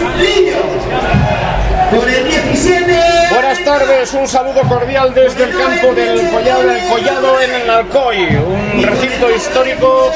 Yeah. 0.00 0.29
Tardes, 3.80 4.12
un 4.12 4.28
saludo 4.28 4.60
cordial 4.68 5.14
desde 5.14 5.44
el 5.44 5.56
campo 5.56 5.94
del 5.94 6.30
Collado, 6.30 7.40
en 7.40 7.54
el 7.54 7.70
Alcoy, 7.70 8.36
un 8.36 8.82
recinto 8.82 9.30
histórico 9.30 10.10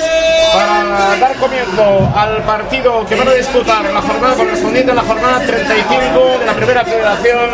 para 0.53 1.17
dar 1.19 1.35
comienzo 1.37 2.13
al 2.15 2.43
partido 2.43 3.05
que 3.07 3.17
van 3.17 3.29
a 3.29 3.33
disputar 3.33 3.85
la 3.91 4.03
jornada 4.03 4.35
correspondiente 4.35 4.93
a 4.93 4.95
la 4.95 5.03
jornada 5.03 5.41
35 5.41 6.39
de 6.41 6.47
la 6.47 6.53
Primera 6.53 6.85
Federación, 6.85 7.51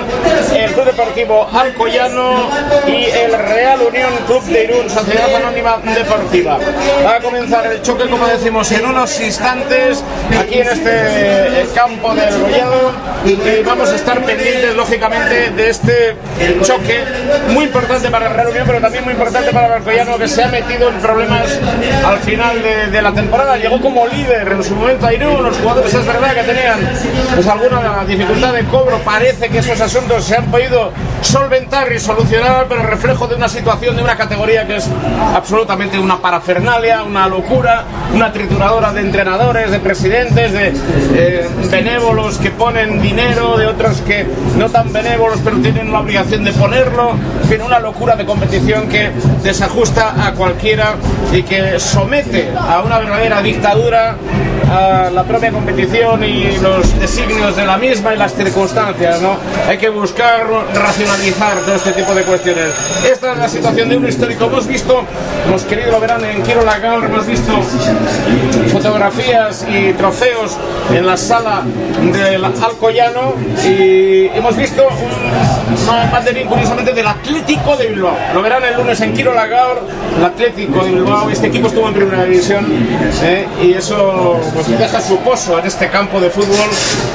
el 0.55 0.73
Club 0.73 0.85
Deportivo 0.85 1.49
Alcoyano 1.53 2.51
y 2.87 3.05
el 3.05 3.33
Real 3.33 3.81
Unión 3.81 4.11
Club 4.27 4.43
de 4.45 4.65
Irún, 4.65 4.91
Sociedad 4.91 5.35
Anónima 5.35 5.79
Deportiva. 5.79 6.59
Va 7.07 7.17
a 7.17 7.21
comenzar 7.21 7.67
el 7.67 7.83
choque, 7.83 8.09
como 8.09 8.27
decimos, 8.27 8.71
en 8.73 8.85
unos 8.85 9.21
instantes 9.21 10.03
aquí 10.39 10.59
en 10.59 10.69
este 10.69 11.67
campo 11.75 12.15
del 12.15 12.35
Collado 12.35 12.93
y 13.25 13.63
vamos 13.63 13.89
a 13.91 13.97
estar 13.97 14.23
pendientes, 14.25 14.75
lógicamente, 14.75 15.51
de 15.51 15.71
este 15.71 16.00
choque 16.63 17.05
muy 17.53 17.65
importante 17.65 18.11
para 18.11 18.29
el 18.29 18.35
Real 18.35 18.49
Unión, 18.49 18.65
pero 18.67 18.81
también 18.81 19.05
muy 19.05 19.13
importante 19.13 19.51
para 19.53 19.67
el 19.67 19.73
Alcoyano 19.75 20.19
que 20.19 20.29
se 20.29 20.43
ha 20.43 20.49
metido 20.49 20.89
en 20.89 20.97
problemas 21.01 21.59
al 22.05 22.19
final 22.21 22.63
de, 22.63 22.87
de 22.89 23.03
la 23.03 23.13
temporada. 23.13 23.57
Llegó 23.57 23.81
como 23.81 24.07
líder 24.07 24.49
en 24.49 24.65
su 24.65 24.75
momento 24.75 25.07
a 25.07 25.13
Irún, 25.13 25.43
los 25.43 25.57
jugadores 25.59 25.93
es 25.93 26.07
verdad 26.07 26.35
que 26.35 26.43
tenían 26.43 26.79
pues 27.35 27.47
alguna 27.47 28.05
dificultad 28.07 28.53
de 28.53 28.65
cobro, 28.65 28.99
parece 28.99 29.49
que 29.49 29.59
esos 29.59 29.81
asuntos 29.81 30.25
se 30.25 30.37
han 30.37 30.51
podido 30.51 30.93
solventar 31.23 31.93
y 31.93 31.99
solucionar, 31.99 32.67
pero 32.69 32.83
reflejo 32.83 33.27
de 33.27 33.35
una 33.35 33.49
situación 33.49 33.97
de 33.97 34.03
una 34.03 34.17
categoría 34.17 34.67
que 34.67 34.77
es 34.77 34.89
absolutamente 35.35 35.99
una 35.99 36.19
parafernalia, 36.19 37.03
una 37.03 37.29
locura, 37.29 37.85
una 38.15 38.33
trituradora 38.33 38.93
de 38.93 39.01
entrenadores, 39.01 39.71
de 39.71 39.79
presidentes, 39.81 40.53
de 40.53 40.73
eh, 41.15 41.49
benévolos 41.71 42.39
que 42.39 42.51
ponen 42.51 43.01
dinero, 43.03 43.57
de 43.57 43.67
otros 43.67 44.01
que 44.03 44.27
no 44.57 44.69
tan 44.71 44.93
benévolos 44.93 45.41
pero 45.45 45.59
tienen 45.59 45.90
la 45.93 46.01
obligación 46.01 46.45
de 46.45 46.53
ponerlo, 46.53 47.13
en 47.51 47.63
una 47.63 47.81
locura 47.81 48.17
de 48.17 48.25
competición 48.25 48.89
que 48.89 49.11
desajusta 49.43 50.27
a 50.27 50.33
cualquiera 50.33 50.95
y 51.33 51.43
que 51.43 51.79
somete 51.81 52.51
a 52.57 52.83
una 52.83 52.99
verdadera 52.99 53.43
dictadura 53.43 54.17
la 54.71 55.25
propia 55.27 55.51
competición 55.51 56.23
y 56.23 56.57
los 56.59 56.99
designios 56.99 57.57
de 57.57 57.67
la 57.67 57.77
misma 57.77 58.15
y 58.15 58.19
las 58.19 58.35
circunstancias, 58.35 59.21
¿no? 59.21 59.37
Hay 59.69 59.79
que 59.79 59.89
buscar 59.89 60.47
racionalizar 60.75 61.59
todo 61.61 61.75
este 61.75 61.93
tipo 61.93 62.15
de 62.15 62.23
cuestiones. 62.23 62.73
Esta 63.11 63.33
es 63.33 63.39
la 63.39 63.49
situación 63.49 63.89
de 63.89 63.97
un 63.97 64.09
histórico. 64.09 64.45
Hemos 64.45 64.67
visto, 64.67 65.03
hemos 65.47 65.65
querido 65.65 65.91
lo 65.91 66.01
verán 66.01 66.25
en 66.25 66.43
Quiro 66.43 66.65
Lagal, 66.65 67.05
hemos 67.05 67.27
visto 67.27 67.53
fotografías 68.73 69.67
y 69.69 69.93
trofeos 69.95 70.57
en 70.95 71.07
la 71.07 71.17
sala 71.17 71.63
del 72.13 72.45
Alcoyano 72.45 73.35
y 73.65 74.27
hemos 74.27 74.57
visto 74.57 74.87
un 74.89 76.13
banderín 76.13 76.47
curiosamente 76.47 76.93
del 76.93 77.07
Atlético 77.07 77.77
de 77.77 77.89
Bilbao. 77.89 78.17
Lo 78.35 78.43
verán 78.43 78.63
el 78.65 78.77
lunes 78.77 79.01
en 79.01 79.13
Quiro 79.15 79.35
Lagal, 79.35 79.79
el 80.17 80.25
Atlético 80.25 80.85
de 80.85 80.93
Bilbao. 80.93 81.31
Este 81.31 81.49
equipo 81.49 81.69
estuvo 81.69 81.89
en 81.89 81.95
primera 81.95 82.25
división 82.25 82.67
¿eh? 83.23 83.47
y 83.63 83.73
eso 83.73 84.41
pues, 84.67 84.79
deja 84.79 85.01
su 85.01 85.19
pozo 85.19 85.59
en 85.59 85.67
este 85.67 85.89
campo 85.89 86.21
de 86.21 86.31
fútbol 86.31 86.69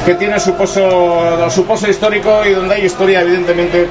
que 0.06 0.16
tiene 0.16 0.40
su 0.40 0.54
pozo, 0.54 1.50
su 1.50 1.66
pozo 1.66 1.88
histórico 1.88 2.44
y 2.46 2.54
donde 2.54 2.76
hay 2.76 2.86
historia 2.86 3.22
evidentemente 3.22 3.88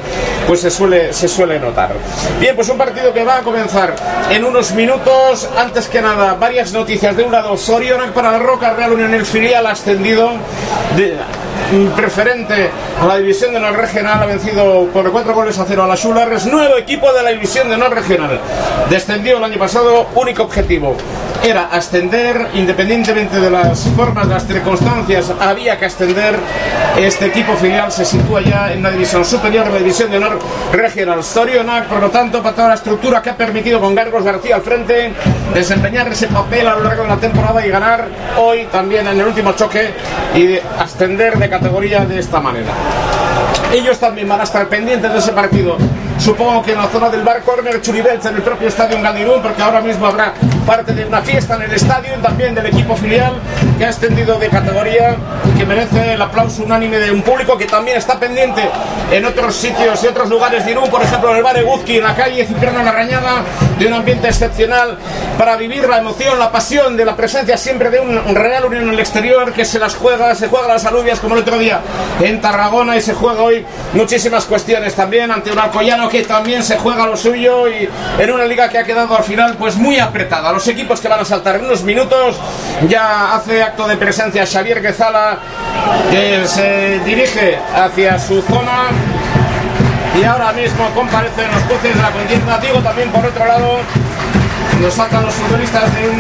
pues 0.47 0.61
se 0.61 0.71
suele, 0.71 1.13
se 1.13 1.29
suele 1.29 1.59
notar. 1.59 1.93
Bien, 2.41 2.55
pues 2.57 2.69
un 2.69 2.79
partido 2.79 3.13
que 3.13 3.25
va 3.25 3.39
a 3.39 3.41
comenzar 3.43 3.95
en 4.31 4.45
unos 4.45 4.73
minutos. 4.73 5.49
Antes 5.57 5.89
que 5.89 6.01
nada, 6.01 6.35
varias 6.35 6.73
noticias. 6.73 7.17
De 7.17 7.23
un 7.23 7.33
lado, 7.33 7.57
Sorionac 7.57 8.13
para 8.13 8.33
la 8.33 8.39
Roca, 8.39 8.75
Real 8.75 8.93
Unión 8.93 9.15
el 9.15 9.25
filial 9.25 9.67
ascendido. 9.67 10.33
De, 10.97 11.17
preferente 11.97 12.71
a 13.01 13.07
la 13.07 13.17
división 13.17 13.53
de 13.53 13.59
honor 13.59 13.77
regional 13.77 14.23
ha 14.23 14.27
vencido 14.27 14.87
por 14.93 15.11
4 15.11 15.35
goles 15.35 15.59
a 15.59 15.65
0 15.67 15.85
a 15.85 15.87
la 15.87 15.97
Schularres, 15.97 16.47
nuevo 16.47 16.77
equipo 16.77 17.13
de 17.13 17.23
la 17.23 17.31
división 17.31 17.69
de 17.69 17.75
honor 17.75 17.95
regional. 17.95 18.39
Descendió 18.91 19.39
el 19.39 19.45
año 19.45 19.59
pasado, 19.59 20.07
único 20.15 20.43
objetivo 20.43 20.97
era 21.45 21.69
ascender, 21.71 22.49
independientemente 22.55 23.39
de 23.39 23.51
las 23.51 23.81
formas, 23.91 24.27
las 24.27 24.47
circunstancias, 24.47 25.31
había 25.39 25.79
que 25.79 25.85
ascender. 25.87 26.35
Este 26.97 27.27
equipo 27.27 27.55
filial 27.57 27.93
se 27.93 28.05
sitúa 28.05 28.41
ya 28.41 28.73
en 28.73 28.83
la 28.83 28.91
división 28.91 29.25
superior, 29.25 29.71
la 29.71 29.79
división 29.79 30.11
de 30.11 30.17
honor 30.17 30.39
regional. 30.73 31.23
Storionac, 31.23 31.87
por 31.87 32.01
lo 32.01 32.11
tanto, 32.11 32.43
para 32.43 32.55
toda 32.55 32.69
la 32.69 32.75
estructura 32.75 33.21
que 33.21 33.31
ha 33.31 33.37
permitido 33.37 33.81
con 33.81 33.95
Gargos 33.95 34.25
García 34.25 34.57
al 34.57 34.63
frente 34.63 35.13
desempeñar 35.53 36.09
ese 36.09 36.29
papel 36.29 36.67
a 36.67 36.77
lo 36.77 36.85
largo 36.85 37.03
de 37.03 37.09
la 37.09 37.17
temporada 37.17 37.67
y 37.67 37.69
ganar 37.69 38.09
hoy 38.39 38.67
también 38.73 39.07
en 39.07 39.21
el 39.21 39.27
último 39.27 39.53
choque 39.53 39.91
y 40.35 40.59
ascender 40.79 41.39
de 41.39 41.51
categoría 41.51 42.05
de 42.07 42.19
esta 42.19 42.41
manera. 42.41 42.73
Ellos 43.73 43.99
también 43.99 44.29
van 44.29 44.41
a 44.41 44.45
estar 44.45 44.67
pendientes 44.69 45.13
de 45.13 45.19
ese 45.19 45.33
partido. 45.33 45.77
Supongo 46.19 46.63
que 46.63 46.73
en 46.73 46.79
la 46.79 46.87
zona 46.87 47.11
del 47.11 47.23
bar 47.23 47.43
corner 47.43 47.81
Churibelts 47.81 48.27
en 48.27 48.37
el 48.37 48.43
propio 48.43 48.69
estadio 48.69 48.97
en 48.97 49.03
Gandirún, 49.03 49.43
porque 49.43 49.61
ahora 49.63 49.81
mismo 49.81 50.07
habrá 50.07 50.33
parte 50.65 50.93
de 50.93 51.05
una 51.05 51.21
fiesta 51.21 51.34
en 51.35 51.63
el 51.63 51.73
estadio 51.73 52.13
y 52.17 52.23
también 52.23 52.55
del 52.55 52.67
equipo 52.67 52.95
filial 52.95 53.35
que 53.77 53.85
ha 53.85 53.89
extendido 53.89 54.39
de 54.39 54.49
categoría 54.49 55.17
y 55.53 55.59
que 55.59 55.67
merece 55.67 56.15
el 56.15 56.23
aplauso 56.23 56.63
unánime 56.63 56.99
de 56.99 57.11
un 57.11 57.23
público 57.23 57.59
que 57.59 57.67
también 57.67 57.97
está 57.97 58.21
pendiente 58.21 58.63
en 59.11 59.25
otros 59.25 59.57
sitios 59.57 60.03
y 60.05 60.07
otros 60.07 60.29
lugares 60.31 60.65
de 60.65 60.71
Irún, 60.71 60.89
por 60.89 61.03
ejemplo 61.03 61.31
en 61.33 61.39
el 61.39 61.43
bar 61.43 61.59
Eguzki, 61.59 61.97
en 61.97 62.05
la 62.05 62.15
calle 62.15 62.47
Cipriano 62.47 62.85
Larrañaga, 62.85 63.43
de 63.77 63.87
un 63.87 63.95
ambiente 63.95 64.29
excepcional 64.29 64.97
para 65.37 65.57
vivir 65.57 65.89
la 65.89 65.99
emoción, 65.99 66.39
la 66.39 66.53
pasión 66.53 66.97
de 66.97 67.05
la 67.05 67.17
presencia 67.17 67.57
siempre 67.57 67.91
de 67.91 67.99
un 67.99 68.35
Real 68.37 68.65
Unión 68.67 68.85
en 68.85 68.91
el 68.91 69.01
exterior 69.01 69.53
que 69.53 69.65
se 69.65 69.81
las 69.81 69.97
juega, 69.97 70.37
se 70.37 70.47
juega 70.47 70.69
las 70.69 70.85
alubias 70.85 71.19
como 71.19 71.35
el 71.35 71.41
otro 71.41 71.59
día 71.59 71.81
en 72.21 72.41
Tarragona 72.41 72.97
y 72.97 73.01
se 73.01 73.13
juega 73.13 73.43
hoy 73.43 73.67
muchísimas 73.93 74.45
cuestiones 74.45 74.95
también 74.95 75.33
ante 75.33 75.51
un 75.51 75.59
Alcoyano 75.59 76.09
que 76.09 76.23
también 76.23 76.63
se 76.63 76.79
juega 76.79 77.07
lo 77.07 77.17
suyo 77.17 77.69
y 77.69 77.89
en 78.19 78.31
una 78.31 78.45
liga 78.45 78.69
que 78.69 78.79
ha 78.79 78.85
quedado 78.85 79.17
al 79.17 79.25
final 79.25 79.57
pues 79.59 79.75
muy 79.77 79.99
apretada. 79.99 80.53
Los 80.53 80.69
equipos 80.69 81.01
que 81.01 81.09
van 81.09 81.21
a 81.21 81.24
saltar 81.25 81.57
en 81.57 81.65
unos 81.65 81.83
minutos. 81.83 82.37
Ya 82.89 83.35
hace 83.35 83.63
acto 83.63 83.87
de 83.87 83.97
presencia 83.97 84.47
Xavier 84.47 84.81
Guezala 84.83 85.39
que 86.11 86.47
se 86.47 87.01
dirige 87.05 87.59
hacia 87.75 88.19
su 88.19 88.43
zona. 88.43 88.89
Y 90.19 90.25
ahora 90.25 90.53
mismo 90.53 90.89
comparecen 90.95 91.51
los 91.51 91.63
jueces 91.65 91.95
de 91.97 92.03
la 92.03 92.11
contienda. 92.11 92.59
Digo 92.59 92.79
también 92.81 93.11
por 93.11 93.25
otro 93.25 93.45
lado, 93.47 93.79
nos 94.81 94.95
saltan 94.95 95.25
los 95.25 95.35
futbolistas 95.35 95.93
de 95.95 96.09
un, 96.09 96.17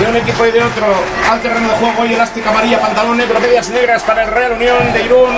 de 0.00 0.10
un 0.10 0.16
equipo 0.16 0.46
y 0.46 0.52
de 0.52 0.62
otro. 0.62 0.86
Al 1.30 1.40
terreno 1.40 1.68
de 1.68 1.74
juego 1.74 2.06
y 2.06 2.14
elástica 2.14 2.50
amarilla, 2.50 2.80
pantalón 2.80 3.18
negro, 3.18 3.40
medias 3.40 3.68
negras 3.70 4.02
para 4.02 4.24
el 4.24 4.30
Real 4.30 4.52
Unión 4.52 4.92
de 4.92 5.04
Irún, 5.04 5.34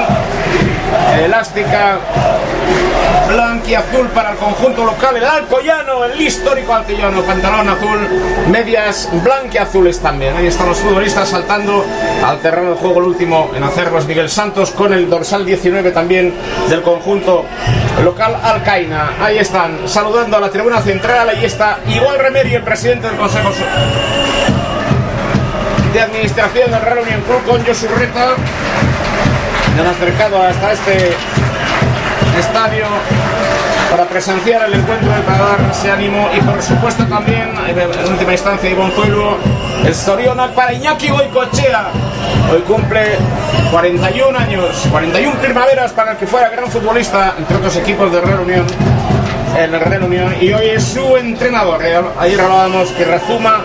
elástica 1.25 1.99
blanca 3.29 3.69
y 3.69 3.75
azul 3.75 4.09
para 4.09 4.33
el 4.33 4.37
conjunto 4.39 4.85
local, 4.85 5.17
el 5.17 5.25
Alcoyano, 5.25 6.05
el 6.05 6.21
histórico 6.21 6.75
Alcoyano, 6.75 7.23
pantalón 7.23 7.69
azul, 7.69 7.99
medias 8.51 9.09
blanquiazules 9.23 10.01
también. 10.01 10.35
Ahí 10.37 10.47
están 10.47 10.69
los 10.69 10.79
futbolistas 10.79 11.29
saltando 11.29 11.85
al 12.25 12.39
terreno 12.41 12.71
de 12.71 12.77
juego, 12.77 13.01
el 13.01 13.07
último 13.07 13.51
en 13.55 13.63
hacerlos 13.63 14.07
Miguel 14.07 14.31
Santos 14.31 14.71
con 14.71 14.93
el 14.93 15.11
dorsal 15.11 15.45
19 15.45 15.91
también 15.91 16.35
del 16.69 16.83
conjunto 16.83 17.45
local 18.03 18.37
Alcaina. 18.43 19.13
Ahí 19.21 19.39
están 19.39 19.87
saludando 19.87 20.37
a 20.39 20.41
la 20.41 20.51
tribuna 20.51 20.81
central, 20.81 21.29
ahí 21.29 21.45
está 21.45 21.79
igual 21.89 22.19
Remedio, 22.19 22.59
el 22.59 22.65
presidente 22.65 23.09
del 23.09 23.17
Consejo 23.17 23.51
de 25.93 26.01
Administración 26.01 26.71
del 26.71 26.81
Real 26.81 26.99
Unión 26.99 27.21
Club 27.23 27.45
con 27.45 27.65
Josurreta. 27.65 28.37
Han 29.79 29.87
acercado 29.87 30.43
hasta 30.43 30.73
este 30.73 31.17
estadio 32.39 32.87
para 33.91 34.05
presenciar 34.05 34.69
el 34.69 34.75
encuentro 34.75 35.09
y 35.09 35.23
para 35.23 35.39
dar 35.39 35.71
ese 35.71 35.91
ánimo. 35.91 36.29
Y 36.37 36.41
por 36.41 36.63
supuesto 36.63 37.05
también 37.07 37.51
en 37.69 38.13
última 38.13 38.33
instancia 38.33 38.71
Ibonzuelo 38.71 39.39
el 39.85 39.95
Soriona 39.95 40.53
para 40.53 40.73
Iñaki 40.73 41.09
Goicochea 41.09 41.91
hoy 42.53 42.61
cumple 42.63 43.17
41 43.71 44.39
años 44.39 44.87
41 44.91 45.39
primaveras 45.39 45.93
para 45.93 46.13
el 46.13 46.17
que 46.17 46.27
fuera 46.27 46.49
gran 46.49 46.69
futbolista 46.69 47.35
entre 47.39 47.57
otros 47.57 47.77
equipos 47.77 48.11
de 48.11 48.21
Real 48.21 48.41
Unión 48.41 48.67
en 49.57 49.75
el 49.75 49.81
Real 49.81 50.03
Unión 50.05 50.35
y 50.41 50.53
hoy 50.53 50.69
es 50.69 50.85
su 50.85 51.17
entrenador 51.17 51.81
ayer 52.19 52.41
hablábamos 52.41 52.91
que 52.91 53.05
rezuma 53.05 53.65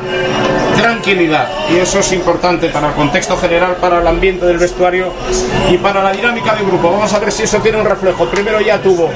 tranquilidad 0.78 1.48
y 1.72 1.78
eso 1.78 2.00
es 2.00 2.12
importante 2.12 2.70
para 2.70 2.90
el 2.90 2.94
contexto 2.94 3.38
general, 3.38 3.76
para 3.78 4.00
el 4.00 4.08
ambiente 4.08 4.46
del 4.46 4.58
vestuario 4.58 5.14
y 5.72 5.78
para 5.78 6.04
la 6.04 6.12
dinámica 6.12 6.56
del 6.56 6.66
grupo. 6.66 6.92
Vamos 6.92 7.14
a 7.14 7.20
ver 7.20 7.32
si 7.32 7.44
eso 7.44 7.60
tiene 7.60 7.80
un 7.80 7.86
reflejo. 7.86 8.26
Primero 8.26 8.60
ya 8.60 8.82
tuvo, 8.82 9.10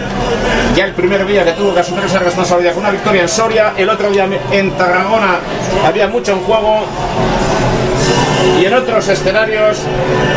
ya 0.76 0.86
el 0.86 0.94
primer 0.94 1.26
día 1.26 1.44
que 1.44 1.52
tuvo 1.52 1.74
que 1.74 1.82
asumir 1.82 2.06
esa 2.06 2.20
responsabilidad 2.20 2.74
con 2.74 2.84
una 2.84 2.92
victoria 2.92 3.24
en 3.24 3.30
Soria, 3.30 3.74
el 3.78 3.90
otro 3.90 4.10
día 4.10 4.28
en 4.52 4.72
Tarragona 4.72 5.40
había 5.86 6.08
mucho 6.08 6.34
en 6.34 6.40
juego 6.40 6.86
y 8.62 8.66
en 8.66 8.74
otros 8.74 9.08
escenarios, 9.08 9.80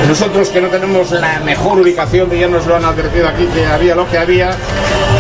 nosotros 0.09 0.49
que 0.51 0.61
no 0.61 0.69
tenemos 0.69 1.11
la 1.13 1.41
mejor 1.41 1.81
ubicación, 1.81 2.31
ya 2.31 2.49
nos 2.49 2.67
lo 2.67 2.77
han 2.77 2.85
advertido 2.85 3.29
aquí 3.29 3.47
que 3.47 3.65
había 3.67 3.95
lo 3.95 4.09
que 4.11 4.19
había, 4.19 4.51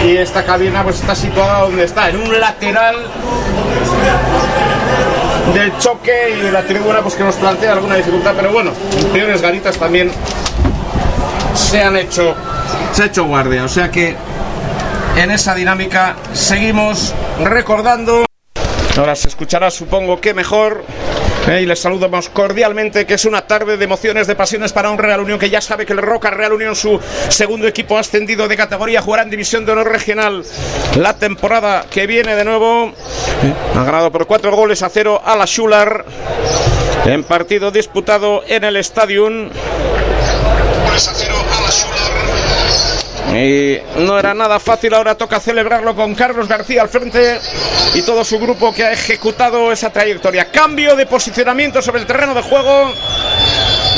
y 0.04 0.16
esta 0.16 0.44
cabina 0.44 0.82
pues 0.82 1.00
está 1.00 1.14
situada 1.14 1.60
donde 1.60 1.84
está, 1.84 2.08
en 2.08 2.16
un 2.16 2.40
lateral 2.40 2.96
del 5.54 5.76
choque 5.78 6.38
y 6.38 6.50
la 6.50 6.62
tribuna 6.62 7.00
pues 7.02 7.14
que 7.14 7.24
nos 7.24 7.34
plantea 7.36 7.72
alguna 7.72 7.96
dificultad, 7.96 8.32
pero 8.36 8.52
bueno, 8.52 8.72
peores 9.12 9.42
garitas 9.42 9.76
también 9.76 10.10
se 11.54 11.82
han 11.82 11.96
hecho, 11.96 12.34
se 12.92 13.02
ha 13.02 13.06
hecho 13.06 13.24
guardia, 13.24 13.64
o 13.64 13.68
sea 13.68 13.90
que 13.90 14.16
en 15.16 15.30
esa 15.30 15.54
dinámica 15.54 16.16
seguimos 16.32 17.14
recordando. 17.42 18.24
Ahora 18.96 19.14
se 19.14 19.28
escuchará, 19.28 19.70
supongo 19.70 20.20
que 20.20 20.34
mejor. 20.34 20.84
Y 21.48 21.66
les 21.66 21.80
saludamos 21.80 22.28
cordialmente, 22.28 23.06
que 23.06 23.14
es 23.14 23.24
una 23.24 23.42
tarde 23.42 23.76
de 23.76 23.84
emociones, 23.84 24.26
de 24.26 24.36
pasiones 24.36 24.72
para 24.72 24.90
un 24.90 24.98
Real 24.98 25.20
Unión 25.20 25.38
que 25.38 25.50
ya 25.50 25.60
sabe 25.60 25.84
que 25.84 25.92
el 25.92 26.00
Roca 26.00 26.30
Real 26.30 26.52
Unión, 26.52 26.76
su 26.76 27.00
segundo 27.28 27.66
equipo 27.66 27.98
ascendido 27.98 28.46
de 28.46 28.56
categoría, 28.56 29.02
jugará 29.02 29.24
en 29.24 29.30
División 29.30 29.66
de 29.66 29.72
Honor 29.72 29.90
Regional 29.90 30.44
la 30.96 31.14
temporada 31.14 31.86
que 31.90 32.06
viene 32.06 32.36
de 32.36 32.44
nuevo. 32.44 32.92
Ha 33.74 33.84
ganado 33.84 34.12
por 34.12 34.26
cuatro 34.26 34.54
goles 34.54 34.82
a 34.82 34.90
cero 34.90 35.20
a 35.24 35.36
la 35.36 35.46
Schular 35.46 36.04
en 37.06 37.24
partido 37.24 37.70
disputado 37.70 38.42
en 38.46 38.64
el 38.64 38.76
Stadium. 38.76 39.48
Y 43.32 43.78
no 43.98 44.18
era 44.18 44.34
nada 44.34 44.58
fácil, 44.58 44.92
ahora 44.92 45.14
toca 45.14 45.38
celebrarlo 45.38 45.94
con 45.94 46.14
Carlos 46.14 46.48
García 46.48 46.82
al 46.82 46.88
frente 46.88 47.38
y 47.94 48.02
todo 48.02 48.24
su 48.24 48.38
grupo 48.38 48.74
que 48.74 48.84
ha 48.84 48.92
ejecutado 48.92 49.70
esa 49.70 49.90
trayectoria. 49.90 50.50
Cambio 50.50 50.96
de 50.96 51.06
posicionamiento 51.06 51.80
sobre 51.80 52.00
el 52.00 52.06
terreno 52.06 52.34
de 52.34 52.42
juego. 52.42 52.92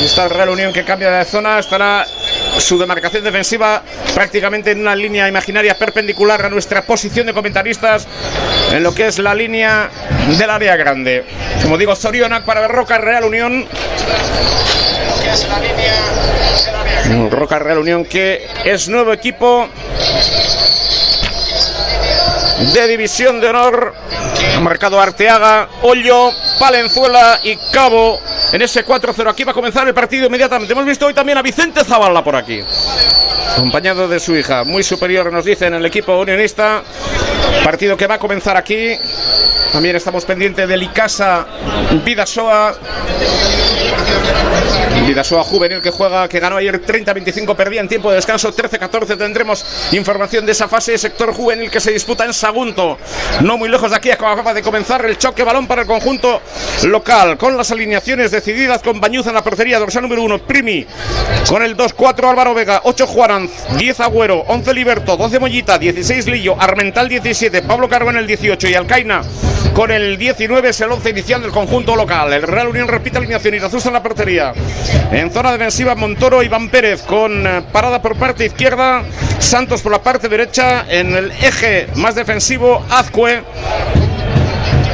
Esta 0.03 0.27
Real 0.27 0.49
Unión 0.49 0.73
que 0.73 0.83
cambia 0.83 1.09
de 1.09 1.25
zona 1.25 1.59
estará 1.59 2.05
su 2.57 2.77
demarcación 2.77 3.23
defensiva 3.23 3.81
prácticamente 4.13 4.71
en 4.71 4.81
una 4.81 4.95
línea 4.95 5.27
imaginaria 5.27 5.77
perpendicular 5.77 6.45
a 6.45 6.49
nuestra 6.49 6.83
posición 6.83 7.25
de 7.25 7.33
comentaristas 7.33 8.07
en 8.71 8.83
lo 8.83 8.93
que 8.93 9.07
es 9.07 9.19
la 9.19 9.33
línea 9.33 9.89
del 10.37 10.49
área 10.49 10.75
grande. 10.75 11.25
Como 11.61 11.77
digo, 11.77 11.95
Sorionac 11.95 12.43
para 12.45 12.67
Roca 12.67 12.97
Real 12.97 13.23
Unión. 13.23 13.67
Roca 17.29 17.59
Real 17.59 17.79
Unión 17.79 18.05
que 18.05 18.47
es 18.63 18.87
nuevo 18.87 19.13
equipo 19.13 19.67
de 22.73 22.87
División 22.87 23.41
de 23.41 23.47
Honor. 23.47 23.93
Ha 24.55 24.59
marcado 24.59 24.99
Arteaga, 24.99 25.69
Ollo, 25.81 26.31
Palenzuela 26.59 27.39
y 27.43 27.57
Cabo 27.71 28.19
en 28.51 28.61
ese 28.61 28.85
4-0. 28.85 29.29
Aquí 29.29 29.43
va 29.43 29.51
a 29.51 29.55
comenzar 29.55 29.87
el 29.87 29.93
partido 29.93 30.27
inmediatamente. 30.27 30.73
Hemos 30.73 30.85
visto 30.85 31.05
hoy 31.07 31.13
también 31.13 31.37
a 31.37 31.41
Vicente 31.41 31.83
Zavala 31.83 32.23
por 32.23 32.35
aquí, 32.35 32.63
acompañado 33.53 34.07
de 34.07 34.19
su 34.19 34.35
hija, 34.35 34.63
muy 34.63 34.83
superior, 34.83 35.31
nos 35.31 35.45
dice 35.45 35.67
en 35.67 35.75
el 35.75 35.85
equipo 35.85 36.17
unionista. 36.17 36.83
Partido 37.63 37.95
que 37.95 38.07
va 38.07 38.15
a 38.15 38.19
comenzar 38.19 38.57
aquí. 38.57 38.97
También 39.71 39.95
estamos 39.95 40.25
pendientes 40.25 40.67
del 40.67 40.83
Icasa 40.83 41.45
Vidasoa. 42.05 42.75
Vidasoa 45.07 45.43
juvenil 45.43 45.81
que 45.81 45.89
juega, 45.89 46.27
que 46.27 46.39
ganó 46.39 46.57
ayer 46.57 46.72
30-25, 46.81 47.55
perdía 47.55 47.81
en 47.81 47.87
tiempo 47.87 48.09
de 48.09 48.17
descanso 48.17 48.53
13-14. 48.53 49.17
Tendremos 49.17 49.65
información 49.91 50.45
de 50.45 50.51
esa 50.53 50.67
fase, 50.67 50.97
sector 50.97 51.33
juvenil 51.33 51.69
que 51.69 51.79
se 51.79 51.91
disputa 51.91 52.25
en 52.25 52.33
Sagunto. 52.33 52.97
No 53.41 53.57
muy 53.57 53.69
lejos 53.69 53.91
de 53.91 53.97
aquí, 53.97 54.11
acaba 54.11 54.53
de 54.53 54.61
comenzar 54.61 55.05
el 55.05 55.17
choque 55.17 55.43
balón 55.43 55.67
para 55.67 55.81
el 55.81 55.87
conjunto 55.87 56.41
local, 56.83 57.37
con 57.37 57.57
las 57.57 57.71
alineaciones 57.71 58.31
decididas 58.31 58.81
con 58.81 58.99
Bañuz 58.99 59.27
en 59.27 59.33
la 59.33 59.43
portería, 59.43 59.79
dorsal 59.79 60.03
número 60.03 60.23
1, 60.23 60.39
Primi, 60.39 60.85
con 61.47 61.61
el 61.63 61.75
2-4 61.77 62.29
Álvaro 62.29 62.53
Vega, 62.53 62.81
8 62.83 63.07
Juaranz, 63.07 63.51
10 63.77 63.99
Agüero, 63.99 64.43
11 64.47 64.73
Liberto, 64.73 65.17
12 65.17 65.39
Mollita, 65.39 65.77
16 65.77 66.27
Lillo, 66.27 66.55
Armental 66.59 67.09
17, 67.09 67.61
Pablo 67.63 67.89
Cargo 67.89 68.09
en 68.09 68.17
el 68.17 68.27
18 68.27 68.67
y 68.67 68.73
Alcaina 68.73 69.21
con 69.73 69.89
el 69.89 70.17
19 70.17 70.69
es 70.69 70.81
el 70.81 70.91
11 70.91 71.09
inicial 71.09 71.41
del 71.41 71.51
conjunto 71.51 71.95
local. 71.95 72.31
El 72.31 72.43
Real 72.43 72.67
Unión 72.67 72.87
repite 72.87 73.17
alineación 73.17 73.55
y 73.55 73.57
en 73.57 73.93
la 73.93 74.03
portería. 74.03 74.53
En 75.11 75.31
zona 75.31 75.51
defensiva 75.51 75.95
Montoro, 75.95 76.43
Iván 76.43 76.62
Pérez 76.69 77.01
con 77.03 77.45
eh, 77.45 77.61
parada 77.71 78.01
por 78.01 78.15
parte 78.15 78.45
izquierda, 78.45 79.03
Santos 79.39 79.81
por 79.81 79.91
la 79.91 80.01
parte 80.01 80.29
derecha, 80.29 80.85
en 80.89 81.15
el 81.15 81.31
eje 81.31 81.87
más 81.95 82.15
defensivo 82.15 82.83
Azcue. 82.89 83.43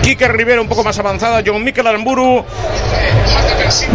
Quique 0.01 0.27
Rivera 0.27 0.61
un 0.61 0.67
poco 0.67 0.83
más 0.83 0.97
avanzada, 0.97 1.43
John 1.45 1.63
Miquel 1.63 1.85
Aramburu, 1.85 2.43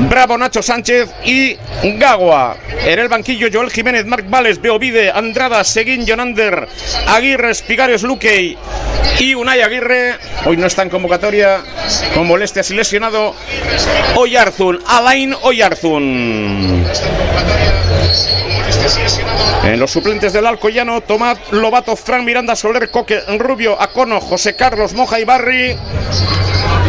Bravo 0.09 0.39
Nacho 0.39 0.63
Sánchez 0.63 1.11
y 1.25 1.57
Gagua. 1.99 2.57
En 2.85 2.99
el 2.99 3.09
banquillo 3.09 3.49
Joel 3.53 3.71
Jiménez, 3.71 4.07
Marc 4.07 4.29
Vales, 4.29 4.61
Beovide, 4.61 5.11
Andrada, 5.11 5.65
Seguín, 5.65 6.07
Jonander, 6.07 6.69
Aguirre, 7.09 7.51
Espigarios, 7.51 8.03
Luque 8.03 8.57
y 9.19 9.35
Unai 9.35 9.61
Aguirre. 9.61 10.17
Hoy 10.45 10.57
no 10.57 10.67
está 10.67 10.83
en 10.83 10.91
convocatoria 10.91 11.63
con 12.15 12.27
molestias 12.27 12.71
y 12.71 12.75
lesionado. 12.75 13.35
Oyarzun, 14.17 14.81
Alain 14.87 15.35
Oyarzun. 15.43 16.85
En 19.65 19.81
los 19.81 19.91
suplentes 19.91 20.33
del 20.33 20.47
Alcoyano, 20.47 21.01
Tomás 21.01 21.39
Lobato, 21.51 21.97
Fran 21.97 22.25
Miranda, 22.25 22.55
Soler, 22.55 22.91
Coque, 22.91 23.21
Rubio, 23.39 23.81
Acono, 23.81 24.21
José 24.21 24.55
Carlos, 24.57 24.93
Moja 24.95 25.19
y 25.21 25.25
Barri. 25.25 25.77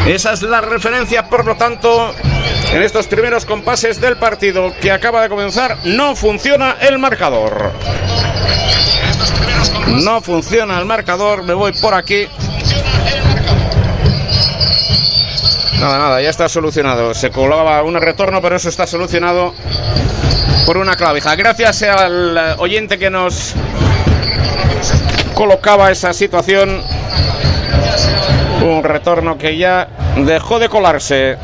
Esa 0.06 0.34
es 0.34 0.42
la 0.42 0.62
referencia, 0.62 1.30
por 1.30 1.46
lo 1.46 1.56
tanto, 1.56 2.14
en 2.74 2.82
estos 2.82 3.08
primeros 3.08 3.46
compases 3.46 4.02
del 4.02 4.18
partido 4.18 4.74
que 4.82 4.92
acaba 4.92 5.22
de 5.22 5.30
comenzar, 5.30 5.78
no 5.86 6.16
funciona 6.16 6.78
el 6.82 7.00
marcador. 7.00 7.72
No 9.88 10.22
funciona 10.22 10.78
el 10.78 10.86
marcador, 10.86 11.44
me 11.44 11.54
voy 11.54 11.72
por 11.74 11.94
aquí. 11.94 12.28
Nada, 15.80 15.98
nada, 15.98 16.22
ya 16.22 16.30
está 16.30 16.50
solucionado. 16.50 17.14
Se 17.14 17.32
colaba 17.32 17.82
un 17.84 17.96
retorno, 17.96 18.42
pero 18.42 18.58
eso 18.58 18.70
está 18.70 18.86
solucionado 18.86 19.54
por 20.66 20.78
una 20.78 20.96
clavija. 20.96 21.36
Gracias 21.36 21.84
al 21.84 22.56
oyente 22.58 22.98
que 22.98 23.10
nos 23.10 23.54
colocaba 25.36 25.92
esa 25.92 26.12
situación. 26.12 26.82
Un 28.64 28.84
retorno 28.84 29.38
que 29.38 29.58
ya 29.58 29.88
dejó 30.18 30.58
de 30.58 30.70
colarse. 30.70 31.38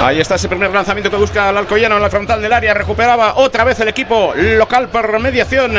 Ahí 0.00 0.20
está 0.20 0.36
ese 0.36 0.48
primer 0.48 0.70
lanzamiento 0.70 1.10
que 1.10 1.16
busca 1.16 1.50
el 1.50 1.56
Alcoyano 1.56 1.96
en 1.96 2.02
la 2.02 2.08
frontal 2.08 2.40
del 2.40 2.52
área. 2.52 2.72
Recuperaba 2.72 3.34
otra 3.36 3.64
vez 3.64 3.80
el 3.80 3.88
equipo 3.88 4.32
local 4.34 4.88
por 4.88 5.18
mediación 5.18 5.74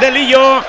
de 0.00 0.10
Lillo. 0.12 0.62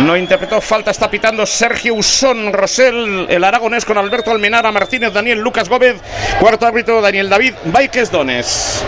No 0.00 0.16
interpretó 0.16 0.60
falta, 0.60 0.92
está 0.92 1.10
pitando 1.10 1.44
Sergio 1.46 1.94
Usón 1.94 2.52
Rosell, 2.52 3.26
el 3.28 3.44
aragonés 3.44 3.84
con 3.84 3.98
Alberto 3.98 4.30
Almenara, 4.30 4.70
Martínez, 4.72 5.12
Daniel 5.12 5.40
Lucas 5.40 5.68
Gómez, 5.68 5.96
cuarto 6.40 6.66
árbitro 6.66 7.00
Daniel 7.00 7.28
David 7.28 7.54
Baiques 7.66 8.10
Dones. 8.10 8.84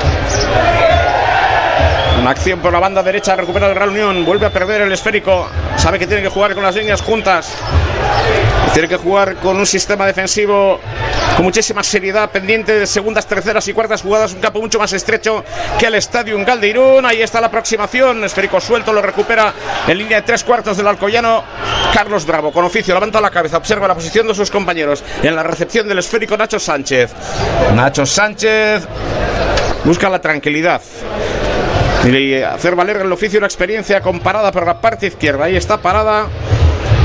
Una 2.20 2.30
acción 2.30 2.60
por 2.60 2.72
la 2.72 2.80
banda 2.80 3.02
derecha, 3.02 3.36
recupera 3.36 3.68
el 3.68 3.76
Real 3.76 3.90
Unión, 3.90 4.24
vuelve 4.24 4.46
a 4.46 4.50
perder 4.50 4.82
el 4.82 4.92
esférico, 4.92 5.48
sabe 5.76 5.98
que 5.98 6.06
tiene 6.06 6.22
que 6.22 6.28
jugar 6.28 6.54
con 6.54 6.62
las 6.62 6.74
líneas 6.74 7.02
juntas, 7.02 7.52
tiene 8.72 8.88
que 8.88 8.96
jugar 8.96 9.36
con 9.36 9.56
un 9.56 9.66
sistema 9.66 10.06
defensivo 10.06 10.80
con 11.37 11.45
muchísima 11.45 11.82
seriedad, 11.82 12.30
pendiente 12.30 12.72
de 12.72 12.87
segundas, 12.87 13.26
terceras 13.26 13.68
y 13.68 13.74
cuartas 13.74 14.01
jugadas, 14.01 14.32
un 14.32 14.41
campo 14.41 14.61
mucho 14.61 14.78
más 14.78 14.93
estrecho 14.95 15.45
que 15.78 15.87
el 15.87 15.95
Estadio 15.95 16.43
Galdeirún. 16.43 17.05
Ahí 17.05 17.20
está 17.20 17.43
la 17.43 17.49
aproximación, 17.49 18.24
esférico 18.24 18.59
suelto, 18.59 18.91
lo 18.91 19.03
recupera 19.03 19.53
en 19.87 19.99
línea 19.99 20.22
de 20.22 20.26
tres 20.26 20.43
cuartos 20.45 20.78
del 20.78 20.87
Alcoyano. 20.87 21.45
Carlos 21.93 22.24
Bravo, 22.24 22.53
con 22.53 22.64
oficio, 22.64 22.95
levanta 22.95 23.20
la 23.20 23.30
cabeza, 23.30 23.59
observa 23.59 23.87
la 23.87 23.95
posición 23.95 24.26
de 24.26 24.34
sus 24.34 24.51
compañeros. 24.51 25.05
En 25.22 25.37
la 25.37 25.43
recepción 25.43 25.87
del 25.87 25.99
esférico, 25.99 26.39
Nacho 26.39 26.59
Sánchez. 26.59 27.12
Nacho 27.74 28.07
Sánchez 28.07 28.87
busca 29.84 30.09
la 30.09 30.20
tranquilidad 30.20 30.80
y 32.05 32.41
hacer 32.41 32.76
valer 32.76 32.99
el 32.99 33.12
oficio 33.12 33.41
la 33.41 33.47
experiencia 33.47 34.01
comparada 34.01 34.51
por 34.53 34.64
la 34.64 34.80
parte 34.80 35.09
izquierda. 35.09 35.45
Ahí 35.45 35.57
está 35.57 35.76
parada 35.76 36.28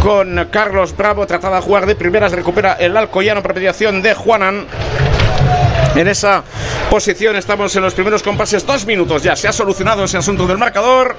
con 0.02 0.48
Carlos 0.50 0.98
Bravo, 0.98 1.28
tratada 1.28 1.58
de 1.58 1.62
jugar 1.62 1.86
de 1.86 1.96
primeras, 1.96 2.32
recupera 2.32 2.74
el 2.74 2.98
Alcoyano 2.98 3.44
por 3.44 3.54
mediación 3.54 4.02
de 4.02 4.16
Juanan. 4.16 4.66
En 5.96 6.08
esa 6.08 6.44
posición 6.90 7.36
estamos 7.36 7.76
en 7.76 7.84
los 7.84 7.94
primeros 7.94 8.24
compases, 8.24 8.66
dos 8.66 8.86
minutos 8.88 9.22
ya. 9.22 9.36
Se 9.36 9.48
ha 9.48 9.54
solucionado 9.54 10.04
ese 10.06 10.18
asunto 10.18 10.48
del 10.48 10.58
marcador, 10.58 11.16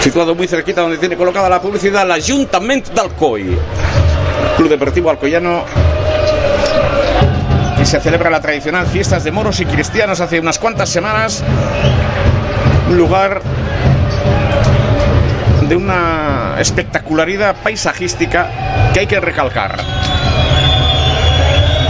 situado 0.00 0.34
muy 0.34 0.48
cerquita 0.48 0.80
donde 0.80 0.96
tiene 0.96 1.16
colocada 1.16 1.48
la 1.50 1.60
publicidad 1.60 2.04
el 2.04 2.12
Ayuntamiento 2.12 2.90
de 2.92 3.00
Alcoy. 3.02 3.58
Club 4.56 4.68
Deportivo 4.68 5.10
Alcoyano 5.10 5.64
y 7.80 7.84
se 7.84 8.00
celebra 8.00 8.30
la 8.30 8.40
tradicional 8.40 8.86
fiestas 8.86 9.24
de 9.24 9.30
moros 9.30 9.60
y 9.60 9.66
cristianos 9.66 10.20
hace 10.20 10.40
unas 10.40 10.58
cuantas 10.58 10.88
semanas. 10.88 11.42
Un 12.88 12.96
lugar 12.96 13.42
de 15.68 15.76
una 15.76 16.21
espectacularidad 16.58 17.56
paisajística 17.62 18.90
que 18.92 19.00
hay 19.00 19.06
que 19.06 19.20
recalcar. 19.20 19.78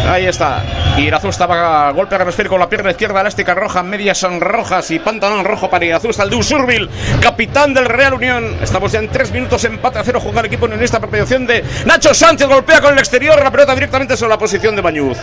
Ahí 0.09 0.27
está. 0.27 0.63
Irazusta 0.99 1.47
va 1.47 1.89
a 1.89 1.93
golpe 1.93 2.17
a 2.17 2.49
con 2.49 2.61
la 2.61 2.69
pierna 2.69 2.91
izquierda 2.91 3.21
elástica 3.21 3.55
roja, 3.55 3.83
medias 3.83 4.19
son 4.19 4.41
rojas 4.41 4.91
y 4.91 4.99
pantalón 4.99 5.45
rojo 5.45 5.71
para 5.71 5.85
Irazusta, 5.85 6.25
el 6.25 6.31
de 6.31 6.37
Usurbil, 6.37 6.91
capitán 7.21 7.73
del 7.73 7.87
Real 7.87 8.15
Unión. 8.15 8.57
Estamos 8.61 8.93
ya 8.93 8.99
en 8.99 9.09
tres 9.09 9.33
minutos, 9.33 9.65
empate 9.65 9.99
a 10.01 10.05
cero, 10.05 10.21
jugar 10.21 10.45
equipo 10.47 10.67
en 10.67 10.83
esta 10.83 11.01
preparación 11.01 11.47
de 11.47 11.65
Nacho 11.87 12.13
Sánchez, 12.13 12.47
golpea 12.47 12.81
con 12.81 12.93
el 12.93 12.99
exterior, 12.99 13.43
la 13.43 13.51
pelota 13.51 13.75
directamente 13.75 14.17
sobre 14.17 14.31
la 14.31 14.39
posición 14.39 14.77
de 14.77 14.83
Bañuz. 14.83 15.19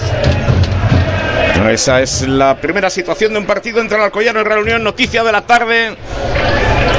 Esa 1.69 2.01
es 2.01 2.21
la 2.27 2.55
primera 2.55 2.89
situación 2.89 3.33
de 3.33 3.39
un 3.39 3.45
partido 3.45 3.81
entre 3.81 3.97
el 3.97 4.03
Alcoyano 4.03 4.39
y 4.39 4.43
Real 4.43 4.59
Unión, 4.59 4.83
noticia 4.83 5.23
de 5.23 5.31
la 5.31 5.41
tarde. 5.41 5.95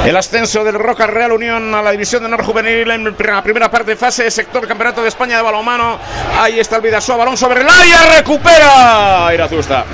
El 0.04 0.16
ascenso 0.16 0.64
del 0.64 0.74
Roca 0.74 1.06
Real 1.06 1.30
Unión 1.32 1.74
a 1.74 1.82
la 1.82 1.92
división 1.92 2.22
de 2.22 2.26
honor 2.26 2.42
juvenil 2.42 2.90
en 2.90 3.04
la 3.04 3.42
primera 3.42 3.70
parte 3.70 3.92
de 3.92 3.96
fase, 3.96 4.30
sector 4.30 4.66
campeonato 4.66 5.02
de 5.02 5.08
España 5.08 5.36
de 5.36 5.42
balonmano. 5.42 5.98
Ahí 6.38 6.58
está 6.58 6.76
el 6.76 6.82
Vidasoa, 6.82 7.16
balón 7.16 7.36
sobre 7.36 7.60
el 7.60 7.68
área, 7.68 8.16
recupera 8.16 9.30
Irazusta. 9.32 9.84